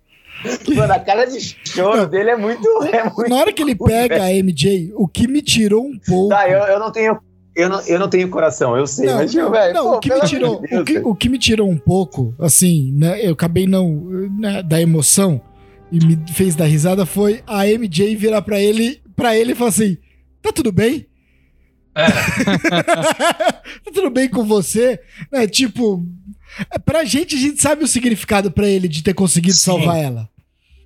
Mano, 0.75 0.93
a 0.93 0.99
cara 0.99 1.25
de 1.25 1.39
choro 1.65 1.97
Não. 1.97 2.09
dele 2.09 2.31
é 2.31 2.37
muito, 2.37 2.67
é 2.91 3.03
muito. 3.03 3.29
Na 3.29 3.37
hora 3.37 3.53
que 3.53 3.61
ele 3.61 3.75
pega 3.75 4.23
a 4.23 4.31
MJ, 4.31 4.91
o 4.95 5.07
que 5.07 5.27
me 5.27 5.41
tirou 5.41 5.85
um 5.85 5.97
pouco. 5.99 6.29
Tá, 6.29 6.49
eu, 6.49 6.59
eu 6.63 6.79
não 6.79 6.91
tenho, 6.91 7.17
eu 7.55 7.69
não, 7.69 7.81
eu 7.81 7.99
não 7.99 8.09
tenho 8.09 8.29
coração, 8.29 8.77
eu 8.77 8.87
sei, 8.87 9.07
Não, 9.07 9.15
mas 9.15 9.31
tipo, 9.31 9.49
velho, 9.49 9.73
Não, 9.73 9.83
pô, 9.83 9.97
o 9.97 9.99
que 9.99 10.13
me 10.13 10.21
tirou, 10.21 10.61
de 10.61 10.67
Deus, 10.67 10.81
o, 10.81 10.85
que, 10.85 10.93
velho. 10.93 11.07
o 11.09 11.15
que 11.15 11.29
me 11.29 11.37
tirou 11.37 11.69
um 11.69 11.77
pouco, 11.77 12.33
assim, 12.39 12.91
né? 12.93 13.19
Eu 13.25 13.33
acabei 13.33 13.67
não 13.67 13.89
né, 14.39 14.63
da 14.63 14.81
emoção 14.81 15.41
e 15.91 16.03
me 16.05 16.17
fez 16.33 16.55
dar 16.55 16.65
risada 16.65 17.05
foi 17.05 17.43
a 17.45 17.65
MJ 17.67 18.15
virar 18.15 18.41
pra 18.41 18.59
ele, 18.59 19.01
para 19.15 19.35
ele 19.35 19.51
e 19.51 19.55
falar 19.55 19.69
assim: 19.69 19.97
"Tá 20.41 20.51
tudo 20.51 20.71
bem? 20.71 21.05
É, 21.93 22.05
tá 23.83 23.91
tudo 23.93 24.09
bem 24.09 24.29
com 24.29 24.43
você?" 24.45 24.99
Né, 25.31 25.45
tipo, 25.47 26.05
é, 26.73 26.79
pra 26.79 27.03
gente 27.03 27.35
a 27.35 27.39
gente 27.39 27.61
sabe 27.61 27.83
o 27.83 27.87
significado 27.87 28.49
pra 28.51 28.67
ele 28.67 28.87
de 28.87 29.03
ter 29.03 29.13
conseguido 29.13 29.55
Sim. 29.55 29.63
salvar 29.65 29.97
ela. 29.97 30.29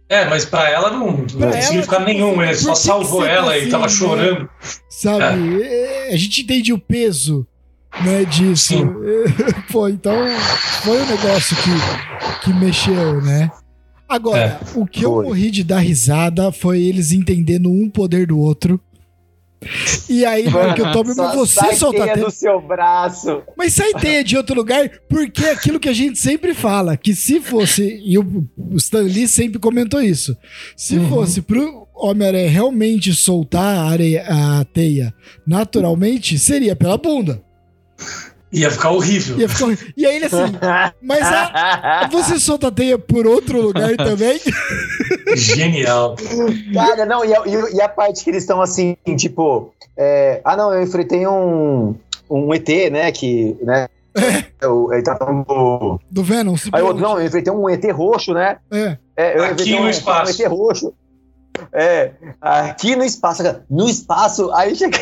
É, 0.08 0.26
mas 0.26 0.46
pra 0.46 0.70
ela 0.70 0.92
não, 0.92 1.12
não 1.18 1.26
Pra 1.26 1.52
tem 1.52 1.60
ela, 1.60 1.62
significado 1.62 2.06
nenhum, 2.06 2.42
ele 2.42 2.52
por 2.52 2.62
só 2.62 2.76
salvou 2.76 3.26
ela 3.26 3.48
tá 3.52 3.58
e 3.58 3.62
assim, 3.62 3.70
tava 3.72 3.84
né? 3.84 3.90
chorando. 3.90 4.50
Sabe? 4.90 5.64
É, 5.64 6.14
A 6.14 6.16
gente 6.16 6.42
entende 6.42 6.74
o 6.74 6.80
peso 6.80 7.48
né, 8.04 8.24
disso. 8.26 8.74
Sim. 8.74 8.88
Pô, 9.72 9.88
então 9.90 10.16
foi 10.84 11.02
um 11.02 11.06
negócio 11.08 11.56
que, 11.58 12.44
que 12.44 12.54
mexeu, 12.54 13.22
né? 13.22 13.50
Agora, 14.08 14.60
o 14.76 14.86
que 14.86 15.04
eu 15.04 15.14
Foi. 15.16 15.26
morri 15.26 15.50
de 15.50 15.64
dar 15.64 15.80
risada 15.80 16.52
foi 16.52 16.80
eles 16.80 17.12
entendendo 17.12 17.72
um 17.72 17.90
poder 17.90 18.28
do 18.28 18.38
outro. 18.38 18.80
E 20.08 20.24
aí, 20.24 20.48
hora 20.54 20.74
que 20.76 20.82
eu 20.82 20.92
tomo, 20.92 21.14
mas 21.16 21.34
você 21.36 21.74
solta 21.74 21.98
teia 22.02 22.14
teia. 22.14 22.26
do 22.26 22.32
seu 22.32 22.62
braço. 22.62 23.42
Mas 23.58 23.74
sai 23.74 23.94
teia 23.94 24.24
de 24.24 24.38
outro 24.38 24.56
lugar, 24.56 24.88
porque 25.10 25.44
é 25.44 25.52
aquilo 25.52 25.80
que 25.80 25.90
a 25.90 25.94
gente 25.94 26.20
sempre 26.20 26.54
fala, 26.54 26.96
que 26.96 27.16
se 27.16 27.40
fosse, 27.42 28.00
e 28.06 28.18
o, 28.18 28.48
o 28.58 28.76
Stan 28.76 29.02
Lee 29.02 29.28
sempre 29.28 29.58
comentou 29.60 30.02
isso, 30.02 30.38
se 30.78 30.98
Uhum. 30.98 31.10
fosse 31.10 31.42
pro 31.42 31.88
Homem-Aranha 31.96 32.50
realmente 32.50 33.14
soltar 33.14 33.76
a, 33.78 33.84
areia, 33.90 34.26
a 34.28 34.66
teia 34.66 35.14
naturalmente, 35.48 36.38
seria 36.38 36.76
pela 36.76 36.98
bunda. 36.98 37.42
Ia 38.56 38.72
ficar 38.72 38.92
horrível. 38.92 39.38
Ia 39.40 39.50
ficar- 39.50 39.78
E 39.98 40.06
aí 40.06 40.16
ele 40.16 40.26
assim, 40.26 40.38
mas 41.02 41.22
a- 41.24 42.08
você 42.12 42.40
solta 42.40 42.68
a 42.68 42.72
teia 42.72 42.98
por 42.98 43.28
outro 43.28 43.62
lugar 43.62 43.96
também? 43.98 44.40
Genial. 45.36 46.16
Cara, 46.74 47.06
não, 47.06 47.24
e 47.26 47.34
a, 47.36 47.42
e 47.74 47.82
a- 47.82 47.90
parte 47.90 48.24
que 48.24 48.30
eles 48.30 48.44
estão 48.44 48.62
assim, 48.62 48.96
tipo, 49.18 49.74
é, 49.98 50.42
ah 50.44 50.56
não, 50.58 50.74
eu 50.74 50.84
enfrentei 50.84 51.26
um, 51.28 51.96
um 52.30 52.54
ET, 52.54 52.68
né, 52.92 53.12
que, 53.12 53.56
né, 53.62 53.88
eu, 54.62 54.90
ele 54.92 55.02
tá 55.04 55.16
falando 55.16 55.46
do... 55.46 56.00
Do 56.12 56.24
Venom. 56.24 56.56
Aí 56.74 56.82
o 56.82 56.88
outro, 56.88 57.02
não, 57.04 57.20
eu 57.20 57.26
enfrentei 57.26 57.54
um 57.54 57.70
ET 57.70 57.84
roxo, 57.92 58.34
né, 58.34 58.58
É. 58.72 58.98
é, 59.16 59.38
eu 59.38 59.44
Aqui 59.46 59.72
no 59.72 59.82
um, 59.84 59.90
espaço. 59.90 60.42
um 60.42 60.46
ET 60.46 60.50
roxo. 60.52 60.94
É, 61.74 62.12
aqui 62.42 62.96
no 62.96 63.04
espaço, 63.04 63.44
no 63.70 63.88
espaço, 63.90 64.52
aí 64.54 64.76
chega 64.76 64.98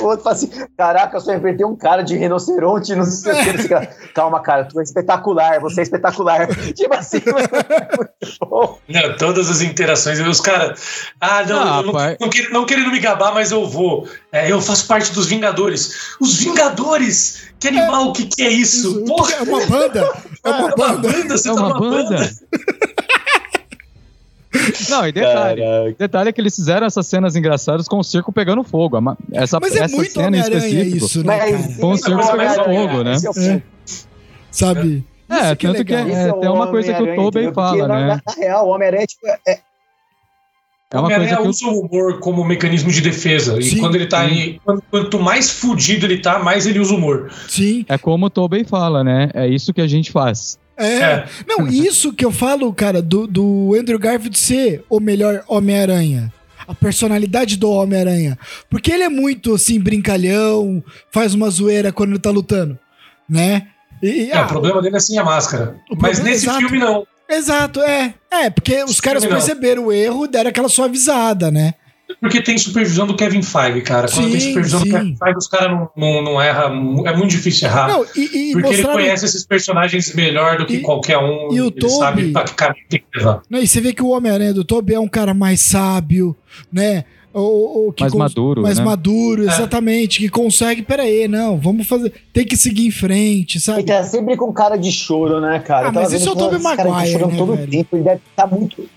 o 0.00 0.04
outro 0.06 0.20
e 0.20 0.24
fala 0.24 0.34
assim: 0.36 0.50
Caraca, 0.76 1.16
eu 1.16 1.20
só 1.20 1.32
enfrentei 1.34 1.64
um 1.64 1.76
cara 1.76 2.02
de 2.02 2.16
rinoceronte, 2.16 2.94
não 2.94 3.04
sei 3.04 3.32
o 3.32 3.36
que. 3.58 3.74
não. 3.74 3.86
Calma, 4.14 4.40
cara, 4.40 4.64
tu 4.64 4.80
é 4.80 4.82
espetacular, 4.82 5.60
você 5.60 5.80
é 5.80 5.82
espetacular. 5.84 6.48
Tipo 6.74 6.94
assim, 6.94 7.18
é 7.18 7.32
muito 7.96 8.38
bom. 8.48 8.78
Não, 8.88 9.16
todas 9.16 9.48
as 9.50 9.60
interações, 9.60 10.18
os 10.20 10.40
caras. 10.40 10.80
Ah, 11.20 11.44
não, 11.44 11.58
Ah, 11.60 11.82
não, 11.82 11.92
pai. 11.92 12.16
não, 12.20 12.28
quer- 12.30 12.50
não 12.50 12.66
querendo 12.66 12.90
me 12.90 12.98
gabar, 13.00 13.32
mas 13.34 13.50
eu 13.52 13.66
vou. 13.68 14.08
É, 14.32 14.50
eu 14.50 14.60
faço 14.60 14.86
parte 14.86 15.12
dos 15.12 15.26
Vingadores. 15.26 16.16
Os 16.20 16.36
Vingadores! 16.38 17.46
Que 17.58 17.68
animal, 17.68 18.08
o 18.08 18.12
que, 18.12 18.26
que 18.26 18.42
é 18.42 18.50
isso? 18.50 18.76
Isso, 18.90 19.04
Porra! 19.04 19.32
é 19.34 19.42
uma 19.42 19.66
banda. 19.66 20.12
É 20.44 20.50
uma 20.50 20.68
banda. 20.76 21.08
você 21.38 21.48
É 21.50 21.54
tá 21.54 21.60
uma 21.60 21.68
numa 21.70 21.80
banda. 21.80 22.30
Não, 24.88 25.06
e 25.06 25.12
detalhe. 25.12 25.62
Caraca. 25.62 25.96
Detalhe 25.98 26.28
é 26.28 26.32
que 26.32 26.40
eles 26.40 26.54
fizeram 26.56 26.86
essas 26.86 27.06
cenas 27.06 27.36
engraçadas 27.36 27.88
com 27.88 27.98
o 27.98 28.04
circo 28.04 28.32
pegando 28.32 28.62
fogo. 28.62 28.96
Essa, 29.32 29.58
Mas 29.60 29.74
é 29.76 29.80
essa 29.84 29.96
muito 29.96 30.12
cena 30.12 30.36
em 30.36 30.40
específico. 30.40 30.96
isso, 31.06 31.24
né, 31.24 31.38
Mas? 31.38 31.76
Com 31.78 31.90
o 31.90 31.96
circo 31.96 32.20
pegando 32.20 32.32
Homem-Aranha, 32.34 32.88
fogo, 32.88 33.02
né? 33.02 33.12
é 33.14 33.48
É. 33.56 33.62
Sabe? 34.50 35.04
É, 35.28 35.34
Isso 35.34 35.56
que 35.56 35.66
é 35.66 35.72
tanto 35.72 35.84
que 35.84 35.94
é- 35.94 36.08
Esse 36.08 36.40
tem 36.40 36.48
uma 36.50 36.68
coisa 36.68 36.94
que 36.94 37.02
o 37.02 37.14
Tobey 37.16 37.52
fala, 37.52 37.88
na, 37.88 38.06
né? 38.06 38.20
Na 38.26 38.32
real, 38.34 38.66
o 38.68 38.70
Homem-Aranha 38.70 39.06
tipo, 39.06 39.26
é, 39.26 39.36
É 39.48 40.98
uma 40.98 41.02
coisa 41.02 41.16
Homem-Aranha 41.16 41.36
que 41.42 41.48
usa 41.48 41.66
o 41.66 41.80
humor 41.80 42.20
como 42.20 42.44
mecanismo 42.44 42.90
de 42.92 43.00
defesa. 43.00 43.60
Sim. 43.60 43.76
e 43.76 43.80
quando 43.80 43.96
ele 43.96 44.06
tá 44.06 44.20
aí. 44.20 44.60
Quanto, 44.64 44.82
quanto 44.88 45.18
mais 45.18 45.50
fudido 45.50 46.06
ele 46.06 46.18
tá, 46.18 46.38
mais 46.38 46.64
ele 46.64 46.78
usa 46.78 46.94
o 46.94 46.96
humor. 46.96 47.30
Sim. 47.48 47.84
É 47.88 47.98
como 47.98 48.26
o 48.26 48.30
Tobey 48.30 48.64
fala, 48.64 49.02
né? 49.02 49.30
É 49.34 49.48
isso 49.48 49.74
que 49.74 49.80
a 49.80 49.86
gente 49.88 50.12
faz. 50.12 50.58
É. 50.78 50.94
É. 51.02 51.26
Não, 51.46 51.66
isso 51.68 52.12
que 52.12 52.24
eu 52.24 52.30
falo, 52.32 52.72
cara, 52.72 53.00
do, 53.00 53.26
do 53.26 53.74
Andrew 53.78 53.98
Garfield 53.98 54.38
ser 54.38 54.84
o 54.90 55.00
melhor 55.00 55.42
Homem-Aranha. 55.48 56.32
A 56.68 56.74
personalidade 56.74 57.56
do 57.56 57.70
Homem-Aranha. 57.70 58.36
Porque 58.68 58.90
ele 58.90 59.04
é 59.04 59.08
muito, 59.08 59.54
assim, 59.54 59.78
brincalhão, 59.80 60.82
faz 61.12 61.32
uma 61.32 61.48
zoeira 61.48 61.92
quando 61.92 62.10
ele 62.10 62.18
tá 62.18 62.30
lutando, 62.30 62.78
né? 63.28 63.68
E, 64.02 64.30
É, 64.30 64.36
ah, 64.36 64.44
o 64.44 64.48
problema 64.48 64.82
dele 64.82 64.96
é 64.96 65.00
sem 65.00 65.16
a 65.18 65.24
máscara. 65.24 65.76
Mas 65.90 66.18
problema- 66.18 66.24
nesse 66.24 66.44
exato. 66.46 66.58
filme, 66.58 66.78
não. 66.78 67.06
Exato, 67.28 67.80
é. 67.80 68.14
É, 68.30 68.50
porque 68.50 68.82
os 68.84 69.00
caras 69.00 69.22
filme 69.22 69.36
não. 69.38 69.44
perceberam 69.44 69.86
o 69.86 69.92
erro 69.92 70.24
e 70.26 70.28
deram 70.28 70.50
aquela 70.50 70.68
suavizada, 70.68 71.50
né? 71.50 71.74
Porque 72.20 72.40
tem 72.40 72.56
supervisão 72.56 73.06
do 73.06 73.16
Kevin 73.16 73.42
Feige, 73.42 73.80
cara. 73.82 74.08
Quando 74.08 74.30
tem 74.30 74.40
Sim, 74.40 74.48
supervisão 74.48 74.80
sim. 74.80 74.86
do 74.88 74.92
Kevin 74.92 75.16
Feige, 75.16 75.38
os 75.38 75.48
caras 75.48 75.70
não, 75.70 75.90
não, 75.96 76.22
não 76.22 76.40
erram. 76.42 77.06
É 77.06 77.16
muito 77.16 77.30
difícil 77.30 77.66
errar. 77.68 77.88
Não, 77.88 78.04
e, 78.14 78.20
e 78.20 78.52
porque 78.52 78.68
ele 78.68 78.76
mostraram. 78.76 78.92
conhece 79.00 79.24
esses 79.24 79.44
personagens 79.44 80.14
melhor 80.14 80.58
do 80.58 80.66
que 80.66 80.76
E- 80.76 80.80
qualquer 80.80 81.18
um. 81.18 81.52
e 81.52 81.60
o 81.60 81.64
ele 81.66 81.70
Tobey- 81.72 81.96
sabe 81.98 82.32
pra 82.32 82.44
que 82.44 82.54
caminho 82.54 82.84
tem 82.88 83.00
que 83.00 83.18
levar. 83.18 83.42
Né, 83.50 83.62
e 83.62 83.66
você 83.66 83.80
vê 83.80 83.92
que 83.92 84.02
o 84.02 84.08
Homem-Aranha 84.10 84.54
do 84.54 84.64
Tobey 84.64 84.94
é 84.94 85.00
um 85.00 85.08
cara 85.08 85.34
mais 85.34 85.60
sábio, 85.60 86.34
né? 86.72 87.04
O, 87.34 87.88
o- 87.88 87.92
que 87.92 88.02
Mais 88.02 88.12
cons- 88.14 88.18
maduro, 88.18 88.62
Mais 88.62 88.78
né? 88.78 88.84
maduro, 88.84 89.42
É. 89.42 89.46
exatamente. 89.52 90.20
Que 90.20 90.28
consegue, 90.30 90.80
peraí, 90.82 91.28
não, 91.28 91.58
vamos 91.58 91.86
fazer. 91.86 92.10
Tem 92.32 92.46
que 92.46 92.56
seguir 92.56 92.86
em 92.86 92.90
frente, 92.90 93.56
Ele 93.56 93.62
sabe? 93.64 93.82
tá 93.82 94.02
sempre 94.04 94.36
com 94.38 94.50
cara 94.54 94.76
de 94.78 94.90
choro, 94.90 95.38
né, 95.40 95.58
cara? 95.58 95.88
Ah, 95.88 95.92
mas 95.92 96.14
esse 96.14 96.24
vendo 96.24 96.30
é 96.30 96.32
o 96.32 96.36
Tobey 96.44 96.56
esse 96.56 96.64
cara 96.64 96.76
tá 96.76 96.88
Maguire, 96.88 97.12
chorando 97.12 97.30
né, 97.32 97.36
todo 97.36 97.54
velho? 97.56 97.70
tempo. 97.70 97.96
Ele 97.96 98.04
deve 98.04 98.20
estar 98.30 98.46
muito. 98.46 98.88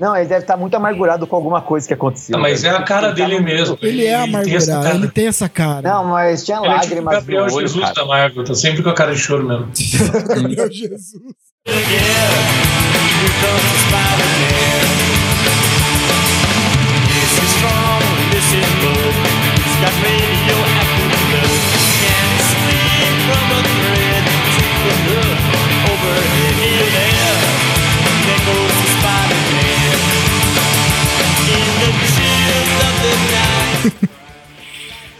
Não, 0.00 0.16
ele 0.16 0.28
deve 0.28 0.42
estar 0.42 0.56
muito 0.56 0.74
amargurado 0.76 1.26
com 1.26 1.34
alguma 1.36 1.60
coisa 1.60 1.86
que 1.86 1.92
aconteceu. 1.94 2.36
Ah, 2.36 2.40
mas 2.40 2.62
é 2.64 2.70
a 2.70 2.82
cara 2.82 3.08
Ele 3.08 3.16
tá 3.16 3.24
dele 3.26 3.38
no- 3.38 3.44
mesmo. 3.44 3.78
Ele 3.82 4.06
é 4.06 4.16
tem 4.24 4.54
essa 4.56 4.72
amargurado, 4.72 4.96
ele 4.98 5.08
tem 5.08 5.26
essa 5.26 5.48
cara. 5.48 5.82
Não, 5.90 6.04
mas 6.04 6.44
tinha 6.44 6.58
Ele 6.58 6.66
é 6.66 6.70
tipo 6.70 6.76
o 6.76 6.86
lágrimas 7.04 7.14
Gabriel 7.14 7.42
olho, 7.44 7.66
Jesus 7.66 7.80
cara. 7.82 7.94
da 7.94 8.04
Marvel, 8.04 8.44
tá 8.44 8.54
sempre 8.54 8.82
com 8.82 8.90
a 8.90 8.94
cara 8.94 9.12
de 9.14 9.18
choro 9.20 9.44
mesmo. 9.46 9.68
Meu 10.56 10.72
Jesus. 10.72 11.12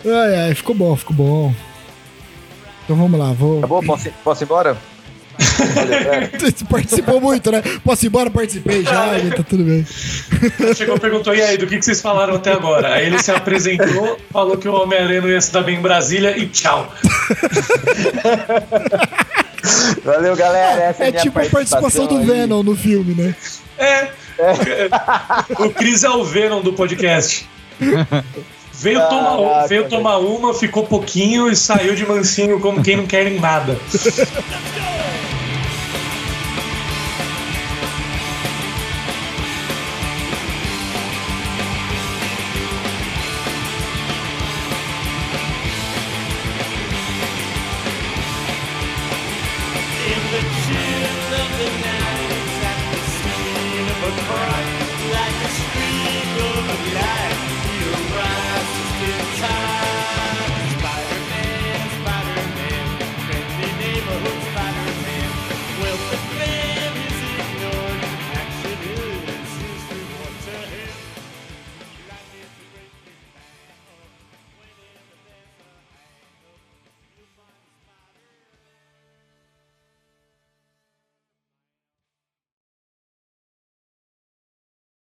Ai, 0.04 0.34
ai, 0.48 0.54
ficou 0.54 0.74
bom, 0.74 0.96
ficou 0.96 1.14
bom. 1.14 1.54
Então 2.84 2.96
vamos 2.96 3.18
lá, 3.18 3.32
vou. 3.32 3.58
Acabou? 3.58 3.82
Posso, 3.82 4.10
posso 4.24 4.42
ir 4.42 4.46
embora? 4.46 4.76
Você 5.38 6.64
participou 6.68 7.20
muito, 7.20 7.50
né? 7.52 7.62
Posso 7.84 8.04
ir 8.04 8.08
embora? 8.08 8.30
Participei 8.30 8.82
já, 8.82 9.06
tá 9.36 9.42
tudo 9.48 9.62
bem. 9.64 9.86
Chegou 10.74 10.96
e 10.96 11.00
perguntou, 11.00 11.34
e 11.34 11.42
aí, 11.42 11.56
do 11.56 11.66
que, 11.66 11.78
que 11.78 11.84
vocês 11.84 12.00
falaram 12.00 12.34
até 12.34 12.52
agora? 12.52 12.94
Aí 12.94 13.06
ele 13.06 13.22
se 13.22 13.30
apresentou, 13.30 14.18
falou 14.32 14.56
que 14.56 14.68
o 14.68 14.74
Homem-Aranha 14.74 15.20
não 15.20 15.28
ia 15.28 15.40
se 15.40 15.52
dar 15.52 15.62
bem 15.62 15.78
em 15.78 15.82
Brasília 15.82 16.36
e 16.36 16.46
tchau. 16.46 16.92
Valeu, 20.04 20.36
galera. 20.36 20.82
Essa 20.82 21.04
é, 21.04 21.08
É 21.08 21.10
minha 21.10 21.22
tipo 21.22 21.38
a 21.38 21.44
participação 21.44 22.06
do 22.06 22.18
aí. 22.18 22.24
Venom 22.26 22.62
no 22.62 22.74
filme, 22.76 23.14
né? 23.14 23.34
É. 23.78 24.08
O 25.58 25.70
Cris 25.70 26.04
é 26.04 26.10
o 26.10 26.24
Venom 26.24 26.62
do 26.62 26.72
podcast. 26.72 27.46
Veio 28.80 29.00
tomar, 29.08 29.36
Caraca, 29.38 29.68
veio 29.68 29.82
velho. 29.82 29.88
tomar 29.96 30.18
uma, 30.18 30.54
ficou 30.54 30.86
pouquinho 30.86 31.50
e 31.50 31.56
saiu 31.56 31.94
de 31.96 32.06
mansinho 32.06 32.60
como 32.60 32.82
quem 32.82 32.96
não 32.96 33.06
quer 33.06 33.26
em 33.26 33.40
nada. 33.40 33.72
Let's 33.92 34.18
go! 34.74 35.37